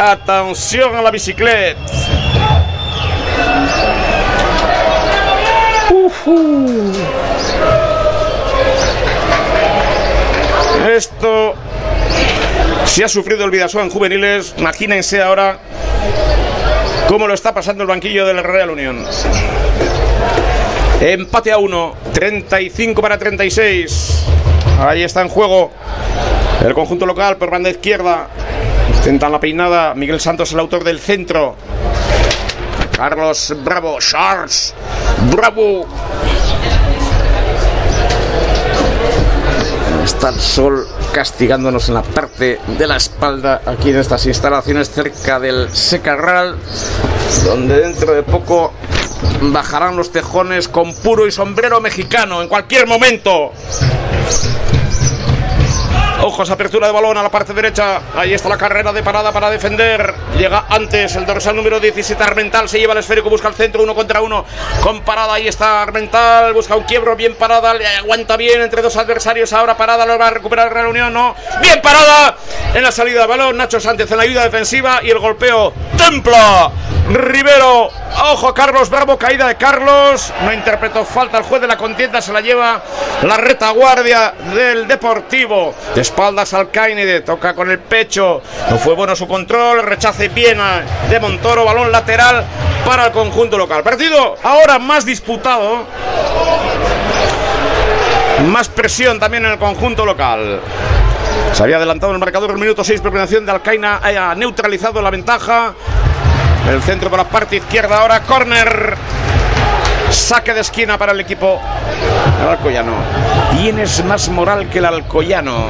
Atención 0.00 0.94
a 0.94 1.02
la 1.02 1.10
bicicleta. 1.10 1.80
Esto 10.86 11.56
si 12.88 13.02
ha 13.02 13.08
sufrido 13.08 13.44
el 13.44 13.50
Vidasoa 13.50 13.82
en 13.82 13.90
juveniles, 13.90 14.54
imagínense 14.58 15.22
ahora 15.22 15.58
cómo 17.06 17.26
lo 17.26 17.34
está 17.34 17.54
pasando 17.54 17.84
el 17.84 17.88
banquillo 17.88 18.26
del 18.26 18.42
Real 18.42 18.70
Unión. 18.70 19.04
Empate 21.00 21.52
a 21.52 21.58
1, 21.58 21.94
35 22.12 23.00
para 23.00 23.18
36. 23.18 24.24
Ahí 24.80 25.02
está 25.02 25.22
en 25.22 25.28
juego 25.28 25.70
el 26.64 26.74
conjunto 26.74 27.06
local 27.06 27.36
por 27.36 27.50
banda 27.50 27.70
izquierda. 27.70 28.28
Intentan 28.96 29.30
la 29.30 29.38
peinada. 29.38 29.94
Miguel 29.94 30.20
Santos, 30.20 30.52
el 30.52 30.58
autor 30.58 30.82
del 30.82 30.98
centro. 30.98 31.54
Carlos 32.96 33.54
Bravo, 33.62 33.98
Charles 34.00 34.74
Bravo. 35.30 35.86
Está 40.08 40.30
el 40.30 40.40
sol 40.40 40.88
castigándonos 41.12 41.88
en 41.88 41.94
la 41.94 42.02
parte 42.02 42.58
de 42.78 42.86
la 42.86 42.96
espalda 42.96 43.60
aquí 43.66 43.90
en 43.90 43.98
estas 43.98 44.24
instalaciones 44.24 44.90
cerca 44.90 45.38
del 45.38 45.68
Secarral, 45.70 46.56
donde 47.44 47.78
dentro 47.78 48.14
de 48.14 48.22
poco 48.22 48.72
bajarán 49.42 49.96
los 49.98 50.10
tejones 50.10 50.66
con 50.66 50.94
puro 50.94 51.26
y 51.26 51.30
sombrero 51.30 51.82
mexicano 51.82 52.40
en 52.40 52.48
cualquier 52.48 52.86
momento. 52.86 53.52
Ojos, 56.20 56.50
apertura 56.50 56.88
de 56.88 56.92
balón 56.92 57.16
a 57.16 57.22
la 57.22 57.30
parte 57.30 57.54
derecha. 57.54 58.00
Ahí 58.16 58.34
está 58.34 58.48
la 58.48 58.58
carrera 58.58 58.92
de 58.92 59.04
parada 59.04 59.30
para 59.30 59.50
defender. 59.50 60.12
Llega 60.36 60.64
antes 60.68 61.14
el 61.14 61.24
dorsal 61.24 61.54
número 61.54 61.78
17 61.78 62.20
Armental. 62.20 62.68
Se 62.68 62.80
lleva 62.80 62.92
el 62.92 62.98
esférico, 62.98 63.30
busca 63.30 63.46
el 63.46 63.54
centro, 63.54 63.84
uno 63.84 63.94
contra 63.94 64.20
uno. 64.20 64.44
Con 64.82 65.02
parada, 65.02 65.34
ahí 65.34 65.46
está 65.46 65.80
Armental. 65.80 66.52
Busca 66.54 66.74
un 66.74 66.82
quiebro, 66.82 67.14
bien 67.14 67.36
parada. 67.36 67.72
Le 67.74 67.86
aguanta 67.86 68.36
bien 68.36 68.60
entre 68.60 68.82
dos 68.82 68.96
adversarios. 68.96 69.52
Ahora 69.52 69.76
parada, 69.76 70.04
lo 70.06 70.18
va 70.18 70.26
a 70.26 70.30
recuperar 70.30 70.88
Unión. 70.88 71.12
No. 71.12 71.36
Bien 71.60 71.80
parada 71.80 72.36
en 72.74 72.82
la 72.82 72.90
salida 72.90 73.20
de 73.20 73.26
balón. 73.28 73.56
Nacho 73.56 73.78
Sánchez 73.78 74.10
en 74.10 74.16
la 74.16 74.24
ayuda 74.24 74.42
defensiva 74.42 75.00
y 75.02 75.10
el 75.10 75.20
golpeo. 75.20 75.72
Templa. 75.96 76.72
Rivero. 77.10 77.90
Ojo, 78.32 78.52
Carlos 78.52 78.90
Bravo. 78.90 79.16
Caída 79.16 79.46
de 79.46 79.56
Carlos. 79.56 80.32
No 80.42 80.52
interpretó 80.52 81.04
falta 81.04 81.38
el 81.38 81.44
juez 81.44 81.60
de 81.60 81.68
la 81.68 81.76
contienda. 81.76 82.20
Se 82.20 82.32
la 82.32 82.40
lleva 82.40 82.82
la 83.22 83.36
retaguardia 83.36 84.34
del 84.52 84.88
Deportivo 84.88 85.74
espaldas 86.08 86.54
al 86.54 86.70
Cainede, 86.70 87.20
toca 87.20 87.54
con 87.54 87.70
el 87.70 87.78
pecho, 87.78 88.40
no 88.70 88.78
fue 88.78 88.94
bueno 88.94 89.14
su 89.14 89.28
control, 89.28 89.82
rechace 89.82 90.28
bien 90.28 90.58
de 91.10 91.20
Montoro, 91.20 91.66
balón 91.66 91.92
lateral 91.92 92.44
para 92.84 93.06
el 93.06 93.12
conjunto 93.12 93.58
local. 93.58 93.82
Partido 93.82 94.36
ahora 94.42 94.78
más 94.78 95.04
disputado, 95.04 95.84
más 98.46 98.70
presión 98.70 99.20
también 99.20 99.44
en 99.44 99.52
el 99.52 99.58
conjunto 99.58 100.06
local. 100.06 100.60
Se 101.52 101.62
había 101.62 101.76
adelantado 101.76 102.12
el 102.12 102.18
marcador 102.18 102.52
el 102.52 102.58
minuto 102.58 102.82
6, 102.82 103.02
preparación 103.02 103.44
de 103.44 103.52
Alcaina 103.52 104.00
ha 104.02 104.34
neutralizado 104.34 105.02
la 105.02 105.10
ventaja. 105.10 105.74
El 106.70 106.82
centro 106.82 107.10
por 107.10 107.18
la 107.18 107.28
parte 107.28 107.56
izquierda 107.56 107.98
ahora, 107.98 108.22
corner. 108.22 108.96
Saque 110.10 110.54
de 110.54 110.60
esquina 110.60 110.98
para 110.98 111.12
el 111.12 111.20
equipo 111.20 111.60
el 112.42 112.48
Alcoyano. 112.48 112.92
Tienes 113.56 114.04
más 114.04 114.28
moral 114.28 114.68
que 114.68 114.78
el 114.78 114.84
Alcoyano. 114.84 115.66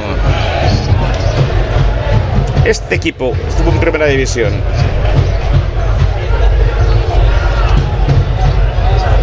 Este 2.65 2.95
equipo 2.95 3.33
estuvo 3.47 3.71
en 3.71 3.79
primera 3.79 4.05
división. 4.05 4.51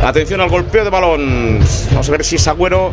Atención 0.07 0.41
al 0.41 0.49
golpeo 0.49 0.85
de 0.85 0.91
balón. 0.91 1.59
Vamos 1.91 2.09
a 2.09 2.13
ver 2.13 2.25
si 2.25 2.37
es 2.37 2.47
Agüero 2.47 2.93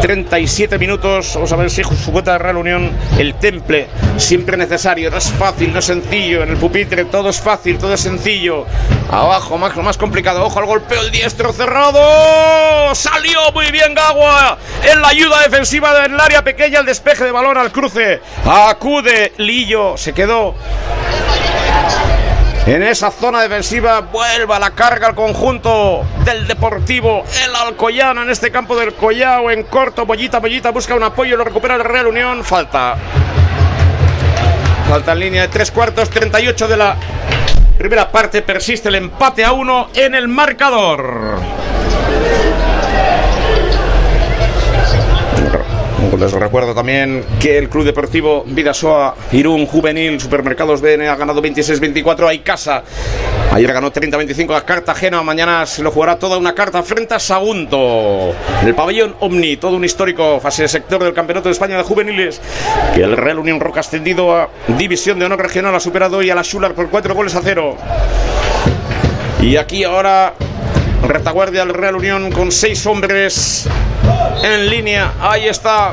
37 0.00 0.78
minutos. 0.78 1.32
Vamos 1.34 1.52
a 1.52 1.56
ver 1.56 1.68
si 1.68 1.82
su 1.82 2.12
cuota 2.12 2.34
de 2.34 2.38
Real 2.38 2.58
Unión, 2.58 2.92
el 3.18 3.34
temple, 3.34 3.88
siempre 4.18 4.56
necesario. 4.56 5.10
No 5.10 5.16
es 5.16 5.32
fácil, 5.32 5.72
no 5.72 5.80
es 5.80 5.86
sencillo. 5.86 6.44
En 6.44 6.50
el 6.50 6.56
pupitre 6.56 7.06
todo 7.06 7.30
es 7.30 7.40
fácil, 7.40 7.76
todo 7.76 7.94
es 7.94 8.00
sencillo. 8.00 8.66
Abajo, 9.10 9.58
más, 9.58 9.76
más 9.78 9.98
complicado. 9.98 10.44
Ojo 10.44 10.60
al 10.60 10.66
golpeo, 10.66 11.00
el 11.00 11.10
diestro 11.10 11.52
cerrado. 11.52 12.94
Salió 12.94 13.40
muy 13.52 13.72
bien 13.72 13.92
Gagua 13.92 14.56
en 14.88 15.02
la 15.02 15.08
ayuda 15.08 15.40
defensiva 15.40 15.92
del 16.02 16.20
área 16.20 16.44
pequeña. 16.44 16.78
El 16.78 16.86
despeje 16.86 17.24
de 17.24 17.32
balón 17.32 17.58
al 17.58 17.72
cruce. 17.72 18.20
Acude 18.44 19.32
Lillo, 19.38 19.96
se 19.96 20.12
quedó 20.12 20.54
en 22.66 22.82
esa 22.82 23.10
zona 23.10 23.42
defensiva 23.42 24.00
vuelva 24.00 24.58
la 24.58 24.70
carga 24.70 25.08
al 25.08 25.14
conjunto 25.14 26.02
del 26.24 26.46
Deportivo 26.46 27.24
el 27.44 27.54
Alcoyano 27.54 28.22
en 28.22 28.30
este 28.30 28.50
campo 28.50 28.74
del 28.74 28.94
Collao 28.94 29.50
en 29.50 29.64
corto 29.64 30.06
Bollita 30.06 30.38
Bollita 30.38 30.70
busca 30.70 30.94
un 30.94 31.02
apoyo 31.02 31.36
lo 31.36 31.44
recupera 31.44 31.74
el 31.74 31.84
Real 31.84 32.06
Unión 32.06 32.42
falta. 32.42 32.96
Falta 34.88 35.12
en 35.12 35.18
línea 35.18 35.42
de 35.42 35.48
tres 35.48 35.70
cuartos 35.70 36.08
38 36.08 36.68
de 36.68 36.76
la 36.76 36.96
primera 37.76 38.10
parte 38.10 38.40
persiste 38.40 38.88
el 38.88 38.94
empate 38.94 39.44
a 39.44 39.52
uno 39.52 39.88
en 39.94 40.14
el 40.14 40.28
marcador 40.28 41.38
Les 46.18 46.32
recuerdo 46.32 46.74
también 46.74 47.24
que 47.40 47.58
el 47.58 47.68
Club 47.68 47.84
Deportivo 47.84 48.44
Vidasoa 48.46 49.16
Irún 49.32 49.66
Juvenil 49.66 50.20
Supermercados 50.20 50.80
BN 50.80 51.08
ha 51.08 51.16
ganado 51.16 51.42
26-24 51.42 52.32
a 52.32 52.44
casa. 52.44 52.82
Ayer 53.50 53.72
ganó 53.72 53.92
30-25 53.92 54.56
a 54.56 54.64
Cartagena. 54.64 55.22
Mañana 55.22 55.66
se 55.66 55.82
lo 55.82 55.90
jugará 55.90 56.16
toda 56.16 56.38
una 56.38 56.54
carta 56.54 56.82
frente 56.84 57.14
a 57.14 57.18
Sagunto. 57.18 58.32
El 58.64 58.74
pabellón 58.74 59.16
Omni, 59.20 59.56
todo 59.56 59.76
un 59.76 59.84
histórico 59.84 60.38
fase 60.38 60.62
de 60.62 60.68
sector 60.68 61.02
del 61.02 61.14
Campeonato 61.14 61.48
de 61.48 61.52
España 61.52 61.76
de 61.76 61.82
Juveniles. 61.82 62.40
Que 62.94 63.02
el 63.02 63.16
Real 63.16 63.40
Unión 63.40 63.58
Roca 63.58 63.80
ascendido 63.80 64.36
a 64.36 64.50
División 64.78 65.18
de 65.18 65.24
Honor 65.26 65.42
Regional. 65.42 65.74
Ha 65.74 65.80
superado 65.80 66.18
hoy 66.18 66.30
a 66.30 66.34
la 66.36 66.44
Schular 66.44 66.74
por 66.74 66.90
4 66.90 67.14
goles 67.14 67.34
a 67.34 67.40
0. 67.42 67.76
Y 69.42 69.56
aquí 69.56 69.82
ahora 69.84 70.34
retaguardia 71.08 71.64
del 71.64 71.74
Real 71.74 71.96
Unión 71.96 72.32
con 72.32 72.50
6 72.50 72.86
hombres 72.86 73.68
en 74.42 74.68
línea. 74.68 75.12
Ahí 75.20 75.48
está. 75.48 75.92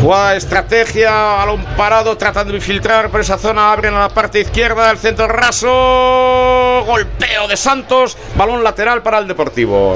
Jugada 0.00 0.36
estrategia, 0.36 1.10
balón 1.10 1.64
parado, 1.76 2.16
tratando 2.16 2.52
de 2.52 2.58
infiltrar 2.58 3.10
por 3.10 3.20
esa 3.20 3.36
zona. 3.36 3.72
Abren 3.72 3.94
a 3.94 4.00
la 4.00 4.08
parte 4.08 4.40
izquierda, 4.40 4.90
el 4.90 4.98
centro 4.98 5.26
raso. 5.26 6.84
Golpeo 6.86 7.48
de 7.48 7.56
Santos, 7.56 8.16
balón 8.36 8.62
lateral 8.62 9.02
para 9.02 9.18
el 9.18 9.26
Deportivo. 9.26 9.94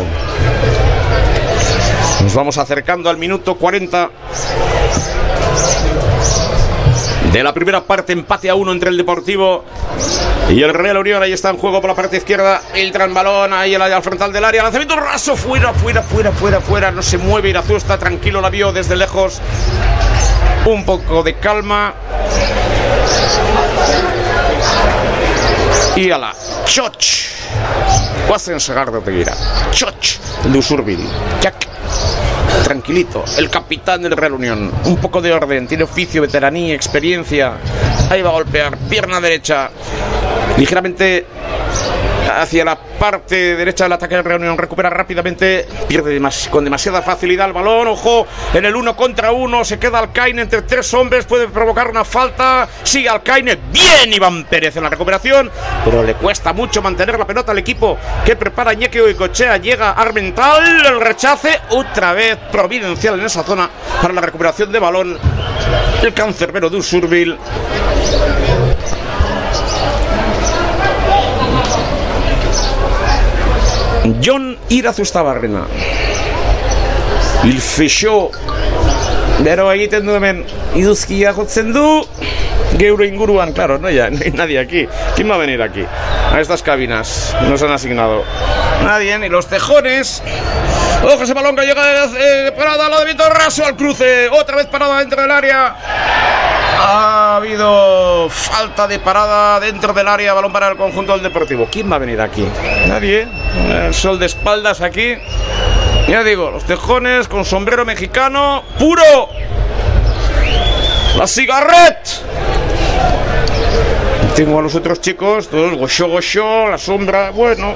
Nos 2.22 2.34
vamos 2.34 2.58
acercando 2.58 3.08
al 3.10 3.16
minuto 3.16 3.56
40 3.56 4.10
de 7.32 7.42
la 7.42 7.54
primera 7.54 7.82
parte, 7.82 8.12
empate 8.12 8.50
a 8.50 8.54
uno 8.54 8.72
entre 8.72 8.90
el 8.90 8.96
Deportivo 8.96 9.64
y 10.50 10.62
el 10.62 10.74
Real 10.74 10.98
Unión. 10.98 11.22
Ahí 11.22 11.32
está 11.32 11.48
en 11.48 11.56
juego 11.56 11.80
por 11.80 11.88
la 11.88 11.96
parte 11.96 12.18
izquierda. 12.18 12.60
el 12.74 12.94
el 12.94 13.12
balón 13.12 13.54
ahí 13.54 13.74
al 13.74 14.02
frontal 14.02 14.32
del 14.32 14.44
área. 14.44 14.62
Lanzamiento 14.62 14.96
raso, 14.96 15.34
fuera, 15.34 15.72
fuera, 15.72 16.02
fuera, 16.02 16.30
fuera, 16.30 16.60
fuera. 16.60 16.90
No 16.90 17.02
se 17.02 17.16
mueve. 17.16 17.48
Irazú 17.48 17.76
está 17.76 17.96
tranquilo, 17.96 18.40
la 18.40 18.50
vio 18.50 18.72
desde 18.72 18.96
lejos. 18.96 19.40
Un 20.66 20.84
poco 20.84 21.22
de 21.22 21.34
calma. 21.38 21.94
Y 25.96 26.10
a 26.10 26.18
la 26.18 26.34
Choch. 26.66 27.28
Guasen 28.28 28.60
Segardo 28.60 29.00
Teguira. 29.00 29.34
Choch, 29.72 30.18
de 30.44 31.71
tranquilito, 32.62 33.24
el 33.36 33.50
capitán 33.50 34.02
del 34.02 34.16
Real 34.16 34.32
Unión. 34.32 34.70
Un 34.84 34.96
poco 34.96 35.20
de 35.20 35.32
orden, 35.32 35.66
tiene 35.66 35.84
oficio, 35.84 36.22
veteranía, 36.22 36.74
experiencia. 36.74 37.54
Ahí 38.10 38.22
va 38.22 38.30
a 38.30 38.32
golpear, 38.32 38.76
pierna 38.88 39.20
derecha, 39.20 39.70
ligeramente 40.56 41.26
hacia 42.30 42.64
la 42.64 42.76
parte 42.76 43.56
derecha 43.56 43.84
del 43.84 43.92
ataque 43.94 44.16
de 44.16 44.22
Reunión, 44.22 44.56
recupera 44.56 44.90
rápidamente, 44.90 45.66
pierde 45.88 46.20
con 46.50 46.64
demasiada 46.64 47.02
facilidad 47.02 47.46
el 47.46 47.52
balón, 47.52 47.88
ojo, 47.88 48.26
en 48.54 48.64
el 48.64 48.76
uno 48.76 48.96
contra 48.96 49.32
uno, 49.32 49.64
se 49.64 49.78
queda 49.78 49.98
Alcaine 49.98 50.42
entre 50.42 50.62
tres 50.62 50.92
hombres, 50.94 51.24
puede 51.24 51.48
provocar 51.48 51.88
una 51.88 52.04
falta, 52.04 52.68
sigue 52.82 53.08
Alcaine, 53.08 53.58
bien 53.72 54.12
Iván 54.12 54.44
Pérez 54.44 54.76
en 54.76 54.84
la 54.84 54.88
recuperación, 54.88 55.50
pero 55.84 56.02
le 56.02 56.14
cuesta 56.14 56.52
mucho 56.52 56.82
mantener 56.82 57.18
la 57.18 57.26
pelota 57.26 57.52
al 57.52 57.58
equipo 57.58 57.98
que 58.24 58.36
prepara 58.36 58.74
Ñequeo 58.74 59.08
y 59.08 59.14
Cochea, 59.14 59.56
llega 59.56 59.92
Armental, 59.92 60.86
el 60.86 61.00
rechace, 61.00 61.60
otra 61.70 62.12
vez 62.12 62.36
providencial 62.50 63.18
en 63.18 63.26
esa 63.26 63.42
zona 63.42 63.68
para 64.00 64.14
la 64.14 64.20
recuperación 64.20 64.70
de 64.70 64.78
balón, 64.78 65.18
el 66.02 66.14
cancerbero 66.14 66.70
de 66.70 66.76
Usurbil. 66.76 67.38
John 74.20 74.56
Irazustabarrena. 74.68 75.66
Il 77.44 77.60
fechó 77.60 78.30
Bero 79.42 79.70
egiten 79.72 80.06
du 80.06 80.14
hemen 80.14 80.44
iduzkia 80.78 81.32
jotzen 81.34 81.72
du. 81.74 82.04
Geuro 82.78 83.04
inguruan, 83.04 83.52
claro, 83.52 83.78
no, 83.78 83.90
ya, 83.90 84.08
no 84.12 84.18
hay 84.22 84.30
nadie 84.30 84.58
aquí. 84.58 84.86
¿Quién 85.14 85.30
va 85.30 85.34
a 85.34 85.38
venir 85.38 85.62
aquí? 85.62 85.84
A 86.32 86.40
estas 86.40 86.62
cabinas. 86.62 87.34
Nos 87.48 87.62
han 87.62 87.72
asignado. 87.72 88.24
Nadie, 88.84 89.18
ni 89.18 89.28
los 89.28 89.46
tejones. 89.46 90.22
Ojo 91.02 91.24
ese 91.24 91.34
balón 91.34 91.56
que 91.56 91.66
llega 91.66 91.84
de, 91.84 92.48
eh, 92.48 92.52
parada 92.52 92.88
lo 92.88 93.00
de 93.00 93.06
Vito 93.06 93.28
Raso 93.28 93.64
al 93.64 93.76
cruce. 93.76 94.28
Otra 94.30 94.56
vez 94.56 94.66
parada 94.66 94.98
dentro 95.00 95.20
del 95.20 95.30
área 95.30 95.76
ha 96.84 97.36
habido 97.36 98.28
falta 98.28 98.88
de 98.88 98.98
parada 98.98 99.60
dentro 99.60 99.92
del 99.92 100.08
área, 100.08 100.34
balón 100.34 100.52
para 100.52 100.68
el 100.68 100.76
conjunto 100.76 101.12
del 101.12 101.22
Deportivo. 101.22 101.68
¿Quién 101.70 101.90
va 101.90 101.96
a 101.96 101.98
venir 102.00 102.20
aquí? 102.20 102.44
Nadie. 102.88 103.28
El 103.70 103.94
sol 103.94 104.18
de 104.18 104.26
espaldas 104.26 104.80
aquí. 104.80 105.14
Ya 106.08 106.24
digo, 106.24 106.50
los 106.50 106.64
tejones 106.64 107.28
con 107.28 107.44
sombrero 107.44 107.84
mexicano 107.84 108.64
puro. 108.78 109.28
La 111.16 111.26
cigarret. 111.28 112.08
Tengo 114.34 114.58
a 114.58 114.62
los 114.62 114.74
otros 114.74 115.00
chicos, 115.00 115.48
todos 115.48 115.74
gocho 115.74 116.08
gocho, 116.08 116.66
la 116.68 116.78
sombra, 116.78 117.30
bueno. 117.30 117.74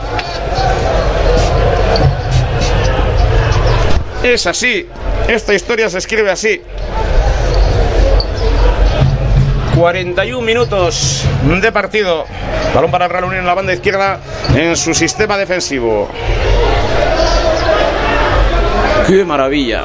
Es 4.24 4.46
así. 4.48 4.88
Esta 5.28 5.54
historia 5.54 5.88
se 5.88 5.98
escribe 5.98 6.30
así. 6.30 6.60
41 9.76 10.40
minutos 10.40 11.22
de 11.60 11.70
partido. 11.70 12.24
Balón 12.74 12.90
para 12.90 13.04
el 13.04 13.10
Real 13.10 13.24
Unión 13.24 13.40
en 13.40 13.46
la 13.46 13.52
banda 13.52 13.74
izquierda 13.74 14.20
en 14.54 14.74
su 14.74 14.94
sistema 14.94 15.36
defensivo. 15.36 16.08
¡Qué 19.06 19.22
maravilla! 19.22 19.84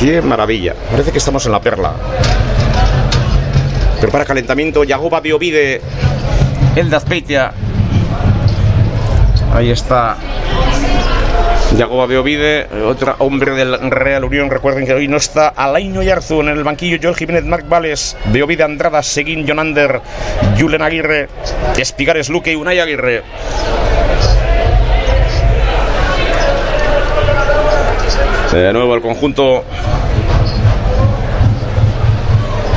¡Qué 0.00 0.20
maravilla! 0.20 0.74
Parece 0.90 1.12
que 1.12 1.18
estamos 1.18 1.46
en 1.46 1.52
la 1.52 1.60
perla. 1.60 1.92
Prepara 4.00 4.24
calentamiento 4.24 4.82
Yagoba 4.82 5.20
Biovide. 5.20 5.80
El 6.74 6.90
de 6.90 6.96
Azpeitia. 6.96 7.52
Ahí 9.54 9.70
está 9.70 10.16
Yagoba 11.76 12.06
Beovide, 12.06 12.66
otro 12.84 13.14
hombre 13.18 13.52
del 13.52 13.90
Real 13.90 14.24
Unión. 14.24 14.50
Recuerden 14.50 14.84
que 14.84 14.92
hoy 14.94 15.08
no 15.08 15.16
está 15.16 15.48
Alain 15.48 15.94
Yarzu 16.00 16.40
en 16.40 16.48
el 16.48 16.64
banquillo. 16.64 16.98
Joel 17.02 17.16
Jiménez, 17.16 17.44
Marc 17.44 17.68
Vales, 17.68 18.16
Beovide 18.26 18.64
Andrada, 18.64 19.02
Seguín 19.02 19.46
Jonander, 19.46 20.00
Julen 20.58 20.82
Aguirre, 20.82 21.28
Espigares 21.76 22.28
Luque 22.28 22.52
y 22.52 22.56
Unai 22.56 22.78
Aguirre. 22.78 23.22
De 28.52 28.72
nuevo 28.72 28.94
el 28.94 29.00
conjunto 29.00 29.64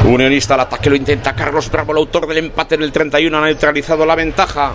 unionista 0.05 0.53
al 0.53 0.61
ataque 0.61 0.89
lo 0.89 0.95
intenta 0.95 1.35
Carlos 1.35 1.69
Bravo, 1.69 1.91
el 1.91 1.97
autor 1.97 2.27
del 2.27 2.37
empate 2.37 2.75
en 2.75 2.83
el 2.83 2.91
31, 2.93 3.37
ha 3.37 3.41
neutralizado 3.41 4.05
la 4.05 4.15
ventaja. 4.15 4.73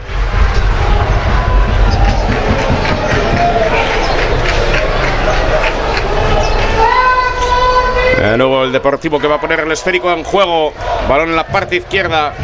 De 8.21 8.37
nuevo 8.37 8.65
el 8.65 8.71
Deportivo 8.71 9.19
que 9.19 9.27
va 9.27 9.37
a 9.37 9.41
poner 9.41 9.61
el 9.61 9.73
esférico 9.73 10.13
en 10.13 10.25
juego. 10.25 10.75
Balón 11.09 11.31
en 11.31 11.37
la 11.37 11.47
parte 11.47 11.77
izquierda. 11.77 12.35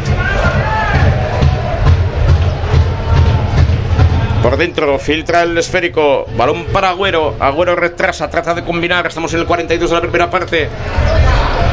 Por 4.41 4.57
dentro 4.57 4.97
filtra 4.97 5.43
el 5.43 5.55
esférico. 5.55 6.25
Balón 6.35 6.65
para 6.73 6.89
Agüero. 6.89 7.35
Agüero 7.39 7.75
retrasa, 7.75 8.27
trata 8.27 8.55
de 8.55 8.63
combinar. 8.63 9.05
Estamos 9.05 9.31
en 9.35 9.41
el 9.41 9.45
42 9.45 9.87
de 9.87 9.95
la 9.95 10.01
primera 10.01 10.31
parte. 10.31 10.67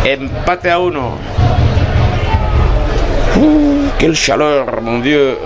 Empate 0.05 0.71
a 0.71 0.79
uno. 0.79 1.17
Uh, 3.37 3.89
qué 3.99 4.13
chaleur, 4.13 4.83
mon 4.83 5.01
Dieu. 5.01 5.39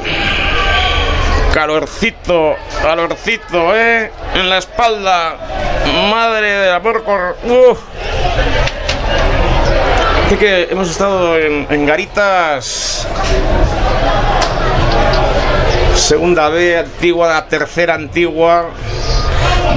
Calorcito, 1.59 2.55
calorcito, 2.80 3.74
¿eh? 3.74 4.12
En 4.35 4.48
la 4.48 4.59
espalda. 4.59 5.36
Madre 6.09 6.47
de 6.47 6.70
amor 6.70 7.02
por... 7.02 7.36
Uf. 7.43 7.80
que 10.39 10.68
hemos 10.70 10.89
estado 10.89 11.36
en, 11.36 11.66
en 11.68 11.85
Garitas 11.85 13.09
segunda 15.97 16.48
B 16.48 16.78
antigua, 16.78 17.44
tercera 17.48 17.94
antigua. 17.94 18.70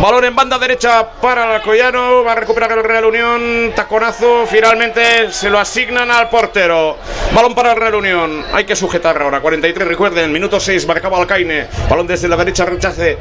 Balón 0.02 0.26
en 0.26 0.36
banda 0.36 0.58
derecha 0.58 1.08
para 1.22 1.56
Alcoyano. 1.56 2.24
Va 2.24 2.32
a 2.32 2.36
recuperar 2.36 2.72
el 2.72 2.84
Real 2.84 3.06
Unión. 3.06 3.72
Taconazo. 3.76 4.46
Finalmente 4.48 5.32
se 5.32 5.50
lo 5.50 5.60
asignan 5.60 6.10
al 6.10 6.30
portero. 6.30 6.98
Balón 7.34 7.54
para 7.54 7.72
el 7.72 7.78
Real 7.78 7.96
Unión. 7.96 8.46
Hay 8.52 8.66
que 8.66 8.76
sujetar 8.76 9.22
ahora. 9.22 9.40
43, 9.40 9.88
recuerden. 9.88 10.32
Minuto 10.32 10.60
6. 10.60 10.88
Marcaba 10.88 11.18
Alcaine. 11.18 11.68
Balón 11.90 12.08
desde 12.08 12.28
la 12.28 12.36
derecha. 12.36 12.66
Rechace 12.66 13.18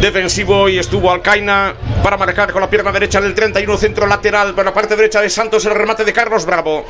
defensivo 0.00 0.68
y 0.68 0.78
estuvo 0.78 1.10
Alcaina 1.10 1.74
para 2.02 2.16
marcar 2.16 2.52
con 2.52 2.60
la 2.60 2.68
pierna 2.68 2.92
derecha 2.92 3.18
en 3.18 3.24
el 3.24 3.34
31 3.34 3.76
centro 3.78 4.06
lateral 4.06 4.54
por 4.54 4.64
la 4.64 4.72
parte 4.72 4.94
derecha 4.94 5.20
de 5.20 5.30
Santos 5.30 5.64
el 5.64 5.74
remate 5.74 6.04
de 6.04 6.12
Carlos 6.12 6.44
Bravo 6.44 6.84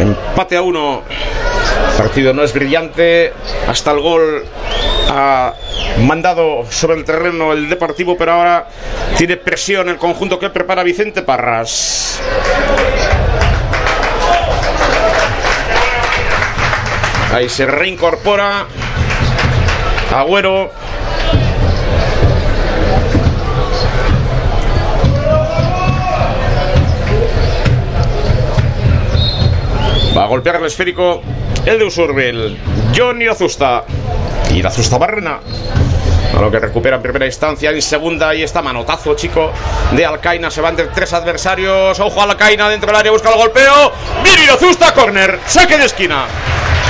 empate 0.00 0.56
a 0.56 0.62
uno 0.62 1.02
partido 1.96 2.32
no 2.32 2.42
es 2.42 2.52
brillante 2.52 3.32
hasta 3.68 3.90
el 3.90 4.00
gol 4.00 4.44
ha 5.08 5.54
mandado 6.00 6.64
sobre 6.70 6.96
el 6.98 7.04
terreno 7.04 7.52
el 7.52 7.68
Deportivo, 7.68 8.16
pero 8.16 8.32
ahora 8.32 8.68
tiene 9.16 9.36
presión 9.36 9.88
el 9.88 9.96
conjunto 9.96 10.38
que 10.38 10.50
prepara 10.50 10.82
Vicente 10.82 11.22
Parras. 11.22 12.20
Ahí 17.32 17.48
se 17.48 17.66
reincorpora 17.66 18.66
Agüero. 20.14 20.70
Va 30.16 30.24
a 30.24 30.26
golpear 30.28 30.56
el 30.56 30.64
esférico 30.64 31.20
el 31.66 31.80
de 31.80 31.84
Usurbil. 31.84 32.58
Johnny 32.96 33.26
Azusta. 33.26 33.84
Y 34.54 34.62
la 34.62 34.68
Azusta 34.68 34.98
Barrena. 34.98 35.40
A 36.36 36.40
lo 36.40 36.50
que 36.50 36.60
recupera 36.60 36.96
en 36.96 37.02
primera 37.02 37.26
instancia, 37.26 37.70
en 37.70 37.82
segunda 37.82 38.34
y 38.34 38.42
está 38.42 38.62
manotazo, 38.62 39.14
chico, 39.14 39.50
de 39.92 40.06
Alcaina. 40.06 40.50
Se 40.50 40.60
van 40.60 40.70
entre 40.70 40.86
tres 40.86 41.12
adversarios. 41.12 41.98
Ojo 41.98 42.20
a 42.20 42.24
Alcaina 42.24 42.68
dentro 42.68 42.86
del 42.88 42.96
área, 42.96 43.10
busca 43.10 43.30
el 43.30 43.36
golpeo. 43.36 43.92
Miri 44.22 44.48
Azusta, 44.48 44.94
corner, 44.94 45.40
saque 45.46 45.76
de 45.76 45.86
esquina. 45.86 46.26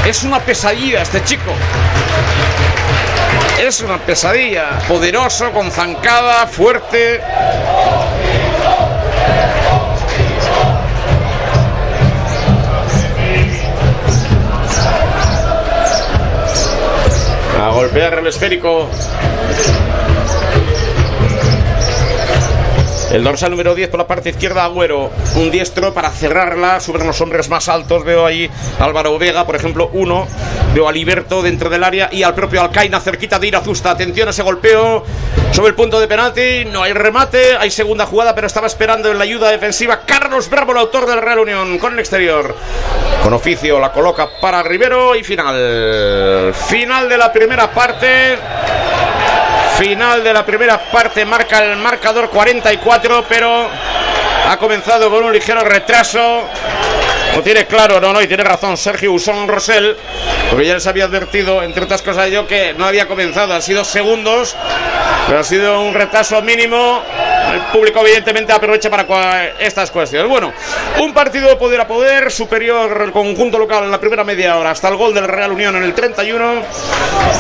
Es 0.06 0.22
una 0.24 0.40
pesadilla 0.40 1.02
este 1.02 1.24
chico. 1.24 1.52
Es 3.58 3.80
una 3.80 3.98
pesadilla. 3.98 4.78
Poderoso, 4.86 5.50
con 5.52 5.70
zancada, 5.70 6.46
fuerte. 6.46 7.20
A 17.76 17.80
golpear 17.80 18.20
el 18.20 18.26
esférico. 18.28 18.88
El 23.16 23.24
dorsal 23.24 23.50
número 23.50 23.74
10 23.74 23.88
por 23.88 23.98
la 23.98 24.06
parte 24.06 24.28
izquierda, 24.28 24.64
Agüero. 24.64 25.10
Un 25.36 25.50
diestro 25.50 25.94
para 25.94 26.10
cerrarla. 26.10 26.80
Suben 26.80 27.06
los 27.06 27.18
hombres 27.22 27.48
más 27.48 27.66
altos. 27.66 28.04
Veo 28.04 28.26
ahí 28.26 28.50
Álvaro 28.78 29.18
Vega, 29.18 29.46
por 29.46 29.56
ejemplo, 29.56 29.88
uno. 29.94 30.28
Veo 30.74 30.86
a 30.86 30.92
Liberto 30.92 31.40
dentro 31.40 31.70
del 31.70 31.82
área 31.82 32.10
y 32.12 32.22
al 32.24 32.34
propio 32.34 32.60
Alcaina 32.60 33.00
cerquita 33.00 33.38
de 33.38 33.46
Irazusta. 33.46 33.92
Atención 33.92 34.28
a 34.28 34.32
ese 34.32 34.42
golpeo 34.42 35.02
sobre 35.50 35.70
el 35.70 35.74
punto 35.74 35.98
de 35.98 36.06
penalti. 36.06 36.66
No 36.70 36.82
hay 36.82 36.92
remate. 36.92 37.56
Hay 37.58 37.70
segunda 37.70 38.04
jugada, 38.04 38.34
pero 38.34 38.48
estaba 38.48 38.66
esperando 38.66 39.10
en 39.10 39.16
la 39.16 39.24
ayuda 39.24 39.50
defensiva 39.50 40.02
Carlos 40.04 40.50
Bravo, 40.50 40.72
el 40.72 40.78
autor 40.78 41.06
del 41.06 41.22
Real 41.22 41.38
Unión, 41.38 41.78
con 41.78 41.94
el 41.94 42.00
exterior. 42.00 42.54
Con 43.22 43.32
oficio 43.32 43.80
la 43.80 43.92
coloca 43.92 44.28
para 44.42 44.62
Rivero 44.62 45.16
y 45.16 45.24
final. 45.24 46.52
Final 46.52 47.08
de 47.08 47.16
la 47.16 47.32
primera 47.32 47.72
parte. 47.72 48.36
Final 49.78 50.24
de 50.24 50.32
la 50.32 50.44
primera 50.44 50.78
parte 50.90 51.26
marca 51.26 51.58
el 51.58 51.76
marcador 51.76 52.30
44, 52.30 53.26
pero 53.28 53.68
ha 54.48 54.56
comenzado 54.56 55.10
con 55.10 55.22
un 55.22 55.32
ligero 55.32 55.62
retraso. 55.64 56.48
Lo 57.36 57.42
tiene 57.42 57.66
claro, 57.66 58.00
no, 58.00 58.14
no, 58.14 58.22
y 58.22 58.26
tiene 58.26 58.42
razón 58.44 58.78
Sergio 58.78 59.12
Usón 59.12 59.46
Rosell, 59.46 59.94
porque 60.48 60.64
ya 60.64 60.72
les 60.72 60.86
había 60.86 61.04
advertido, 61.04 61.62
entre 61.62 61.84
otras 61.84 62.00
cosas 62.00 62.30
yo, 62.30 62.46
que 62.46 62.72
no 62.72 62.86
había 62.86 63.06
comenzado, 63.06 63.52
han 63.52 63.60
sido 63.60 63.84
segundos, 63.84 64.56
pero 65.26 65.40
ha 65.40 65.44
sido 65.44 65.82
un 65.82 65.92
retraso 65.92 66.40
mínimo. 66.40 67.02
El 67.52 67.60
público 67.72 68.00
evidentemente 68.00 68.52
aprovecha 68.52 68.90
para 68.90 69.50
estas 69.60 69.90
cuestiones. 69.90 70.28
Bueno, 70.28 70.52
un 70.98 71.12
partido 71.12 71.48
de 71.48 71.56
poder 71.56 71.80
a 71.80 71.86
poder, 71.86 72.32
superior 72.32 73.12
conjunto 73.12 73.58
local 73.58 73.84
en 73.84 73.90
la 73.90 74.00
primera 74.00 74.24
media 74.24 74.56
hora, 74.56 74.70
hasta 74.70 74.88
el 74.88 74.96
gol 74.96 75.14
del 75.14 75.28
Real 75.28 75.52
Unión 75.52 75.76
en 75.76 75.82
el 75.84 75.94
31, 75.94 76.62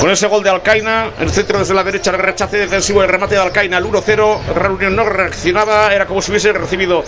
con 0.00 0.10
ese 0.10 0.26
gol 0.28 0.42
de 0.42 0.50
Alcaina, 0.50 1.10
el 1.18 1.30
centro 1.30 1.58
desde 1.58 1.74
la 1.74 1.82
derecha, 1.82 2.10
el 2.10 2.18
rechace 2.18 2.58
defensivo, 2.58 3.02
el 3.02 3.08
remate 3.08 3.34
de 3.34 3.40
Alcaina, 3.40 3.78
el 3.78 3.84
1-0, 3.84 4.40
el 4.48 4.54
Real 4.54 4.72
Unión 4.72 4.94
no 4.94 5.04
reaccionaba, 5.04 5.92
era 5.92 6.06
como 6.06 6.22
si 6.22 6.30
hubiese 6.30 6.52
recibido 6.52 7.02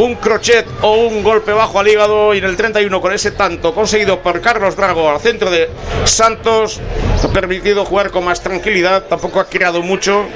un 0.00 0.16
crochet 0.16 0.66
o 0.82 0.94
un 0.94 1.22
golpe 1.22 1.52
bajo 1.52 1.80
al 1.80 1.88
hígado 1.88 2.23
y 2.32 2.38
en 2.38 2.44
el 2.44 2.56
31 2.56 3.00
con 3.00 3.12
ese 3.12 3.32
tanto 3.32 3.74
conseguido 3.74 4.20
por 4.20 4.40
Carlos 4.40 4.76
Drago 4.76 5.10
al 5.10 5.20
centro 5.20 5.50
de 5.50 5.68
Santos 6.04 6.80
ha 7.24 7.28
permitido 7.28 7.84
jugar 7.86 8.10
con 8.10 8.24
más 8.24 8.42
tranquilidad, 8.42 9.04
tampoco 9.04 9.40
ha 9.40 9.48
creado 9.48 9.80
mucho, 9.82 10.26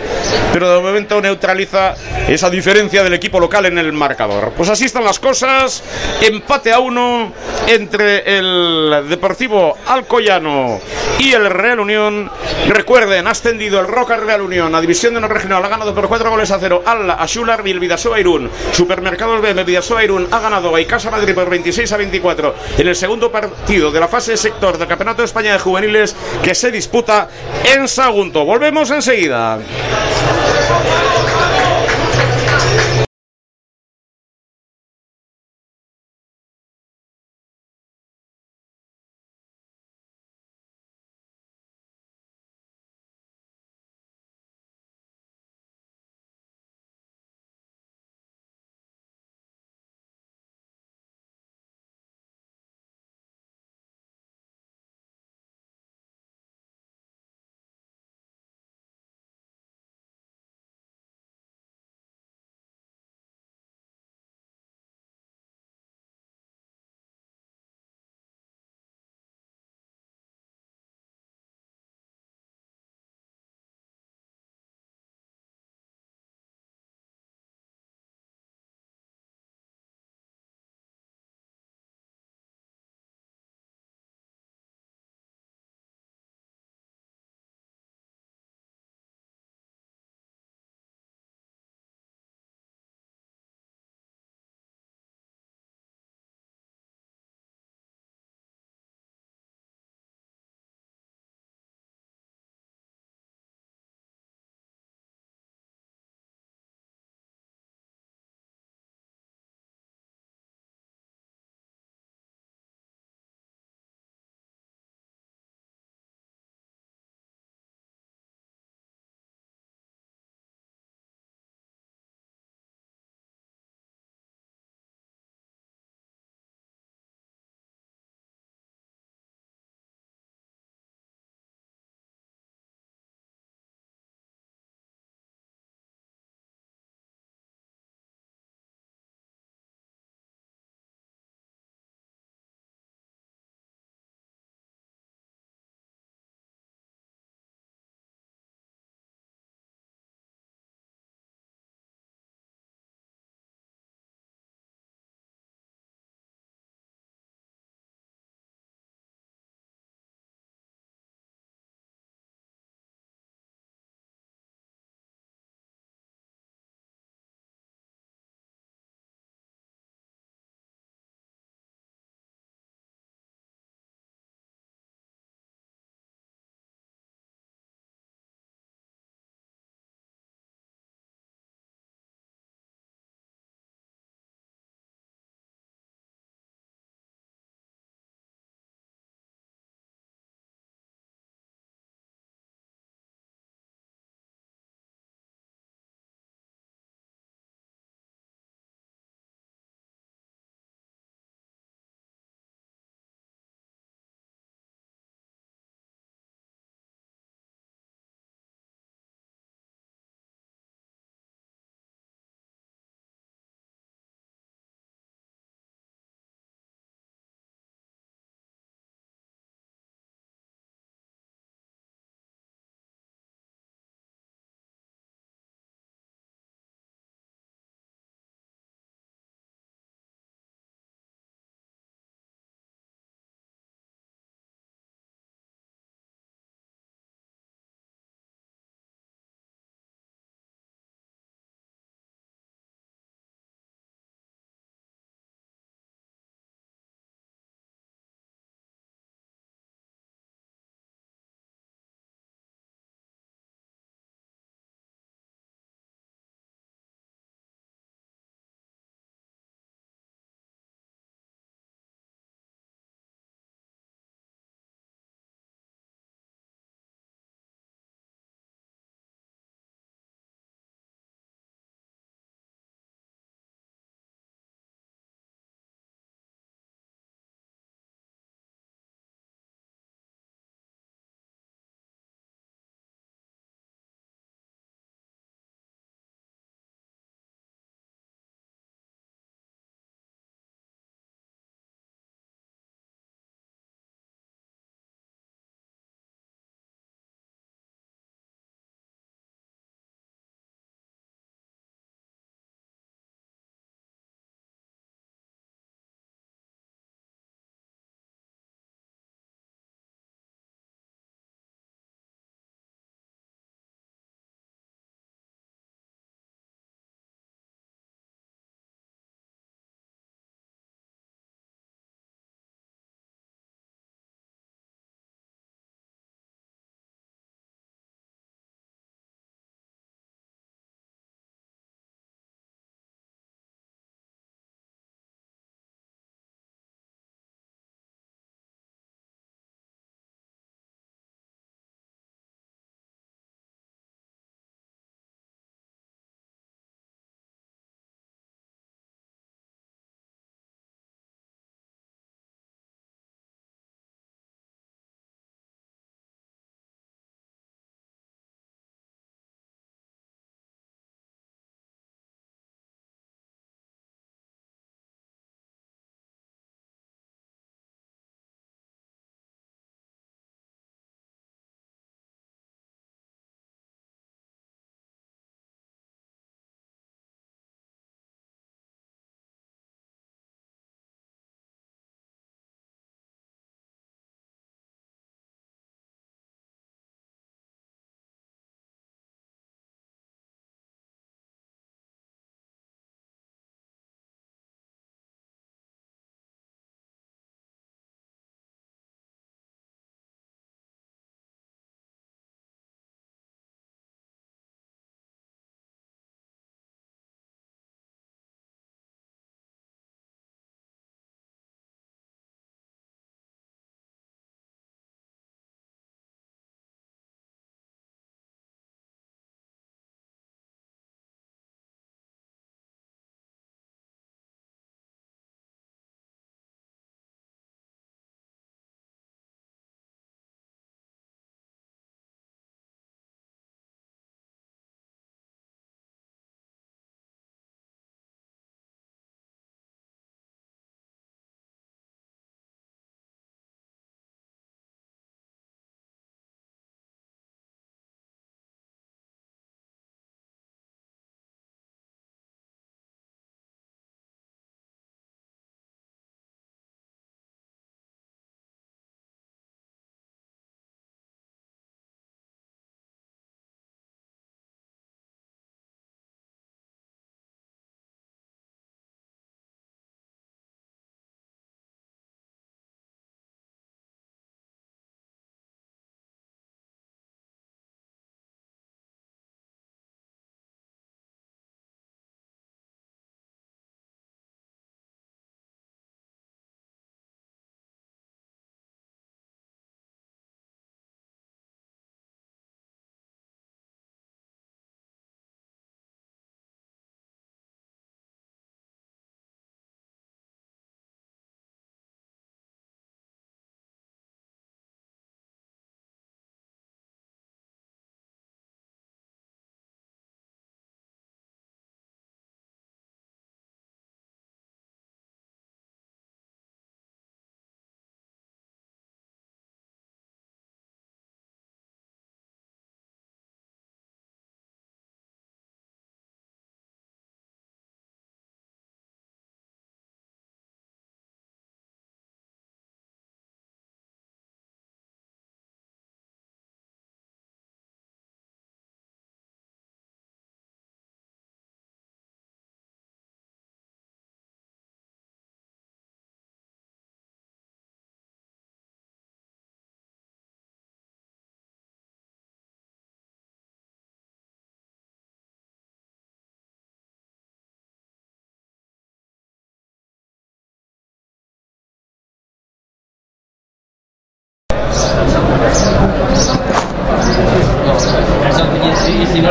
pero 0.53 0.75
de 0.75 0.81
momento 0.81 1.21
neutraliza 1.21 1.95
esa 2.27 2.49
diferencia 2.49 3.05
del 3.05 3.13
equipo 3.13 3.39
local 3.39 3.67
en 3.67 3.77
el 3.77 3.93
marcador. 3.93 4.53
Pues 4.57 4.71
así 4.71 4.87
están 4.87 5.05
las 5.05 5.19
cosas, 5.19 5.83
empate 6.23 6.73
a 6.73 6.79
uno 6.79 7.33
entre 7.67 8.39
el 8.39 9.05
Deportivo 9.09 9.77
Alcoyano 9.87 10.81
y 11.19 11.33
el 11.33 11.51
Real 11.51 11.81
Unión. 11.81 12.31
Recuerden, 12.69 13.27
ha 13.27 13.31
ascendido 13.31 13.81
el 13.81 13.87
Roca 13.87 14.17
Real 14.17 14.41
Unión 14.41 14.75
a 14.75 14.81
División 14.81 15.13
de 15.13 15.19
Honor 15.19 15.35
Regional, 15.35 15.65
ha 15.65 15.69
ganado 15.69 15.95
por 15.95 16.09
cuatro 16.09 16.31
goles 16.31 16.51
a 16.51 16.59
cero 16.59 16.83
al 16.87 17.11
Ashular 17.11 17.63
y 17.67 17.71
el 17.71 17.81
Vidasoa 17.81 18.19
Irún. 18.19 18.51
Supermercados 18.73 19.43
BM 19.43 19.63
Vidasoa 19.65 20.05
Irún 20.05 20.27
ha 20.31 20.41
ganado 20.41 20.75
a 20.75 20.81
Icasa 20.81 21.11
Madrid 21.11 21.35
por 21.35 21.51
26 21.51 21.78
a 21.79 21.97
24 21.97 22.55
en 22.77 22.89
el 22.89 22.97
segundo 22.97 23.31
partido 23.31 23.93
de 23.93 24.01
la 24.01 24.09
fase 24.09 24.33
de 24.33 24.37
sector 24.37 24.77
del 24.77 24.89
Campeonato 24.89 25.23
de 25.23 25.27
España 25.27 25.53
de 25.53 25.61
Juveniles 25.61 26.15
que 26.43 26.53
se 26.53 26.73
disputa 26.73 27.29
en 27.63 27.87
Sagunto. 27.87 28.45
Volvemos 28.45 28.91
enseguida. 28.91 29.61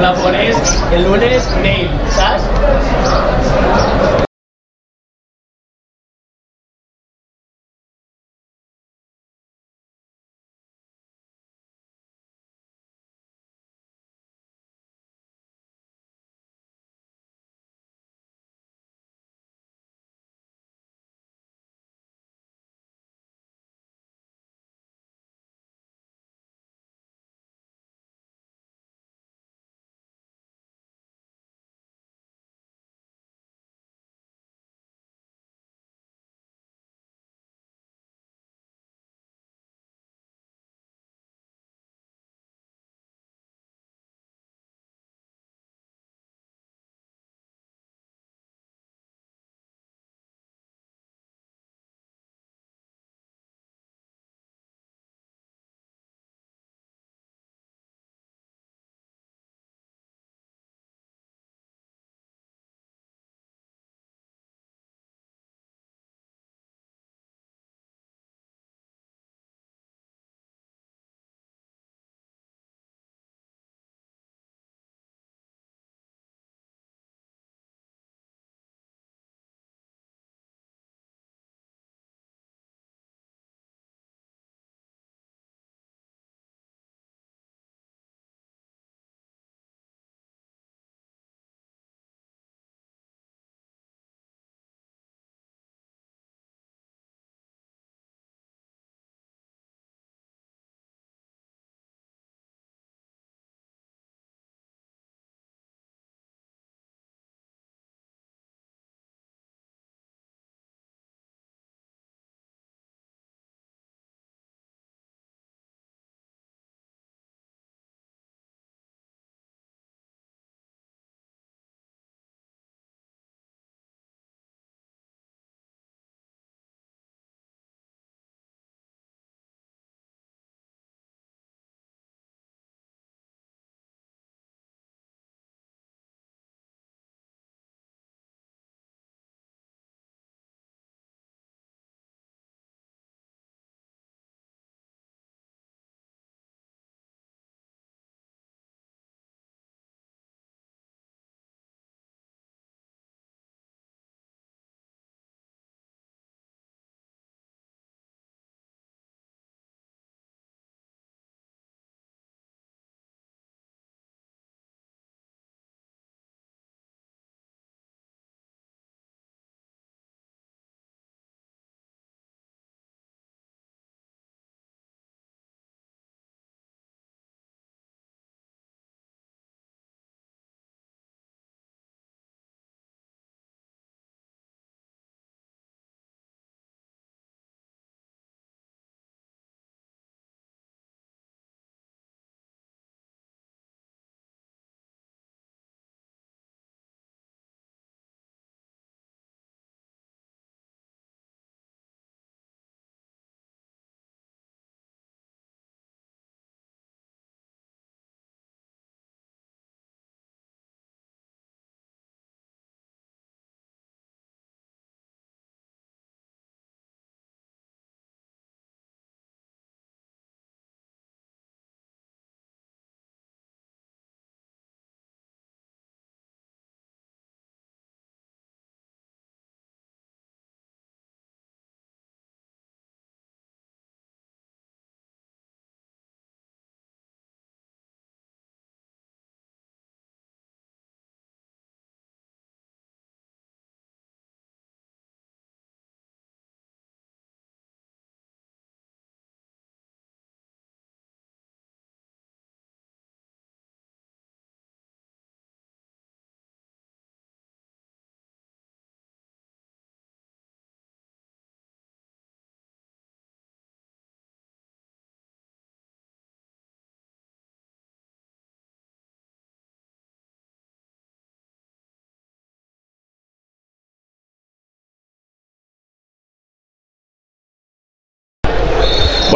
La 0.02 0.14
pones 0.14 0.56
el 0.92 1.04
lunes, 1.04 1.48
nail, 1.62 1.90
¿sabes? 2.16 2.44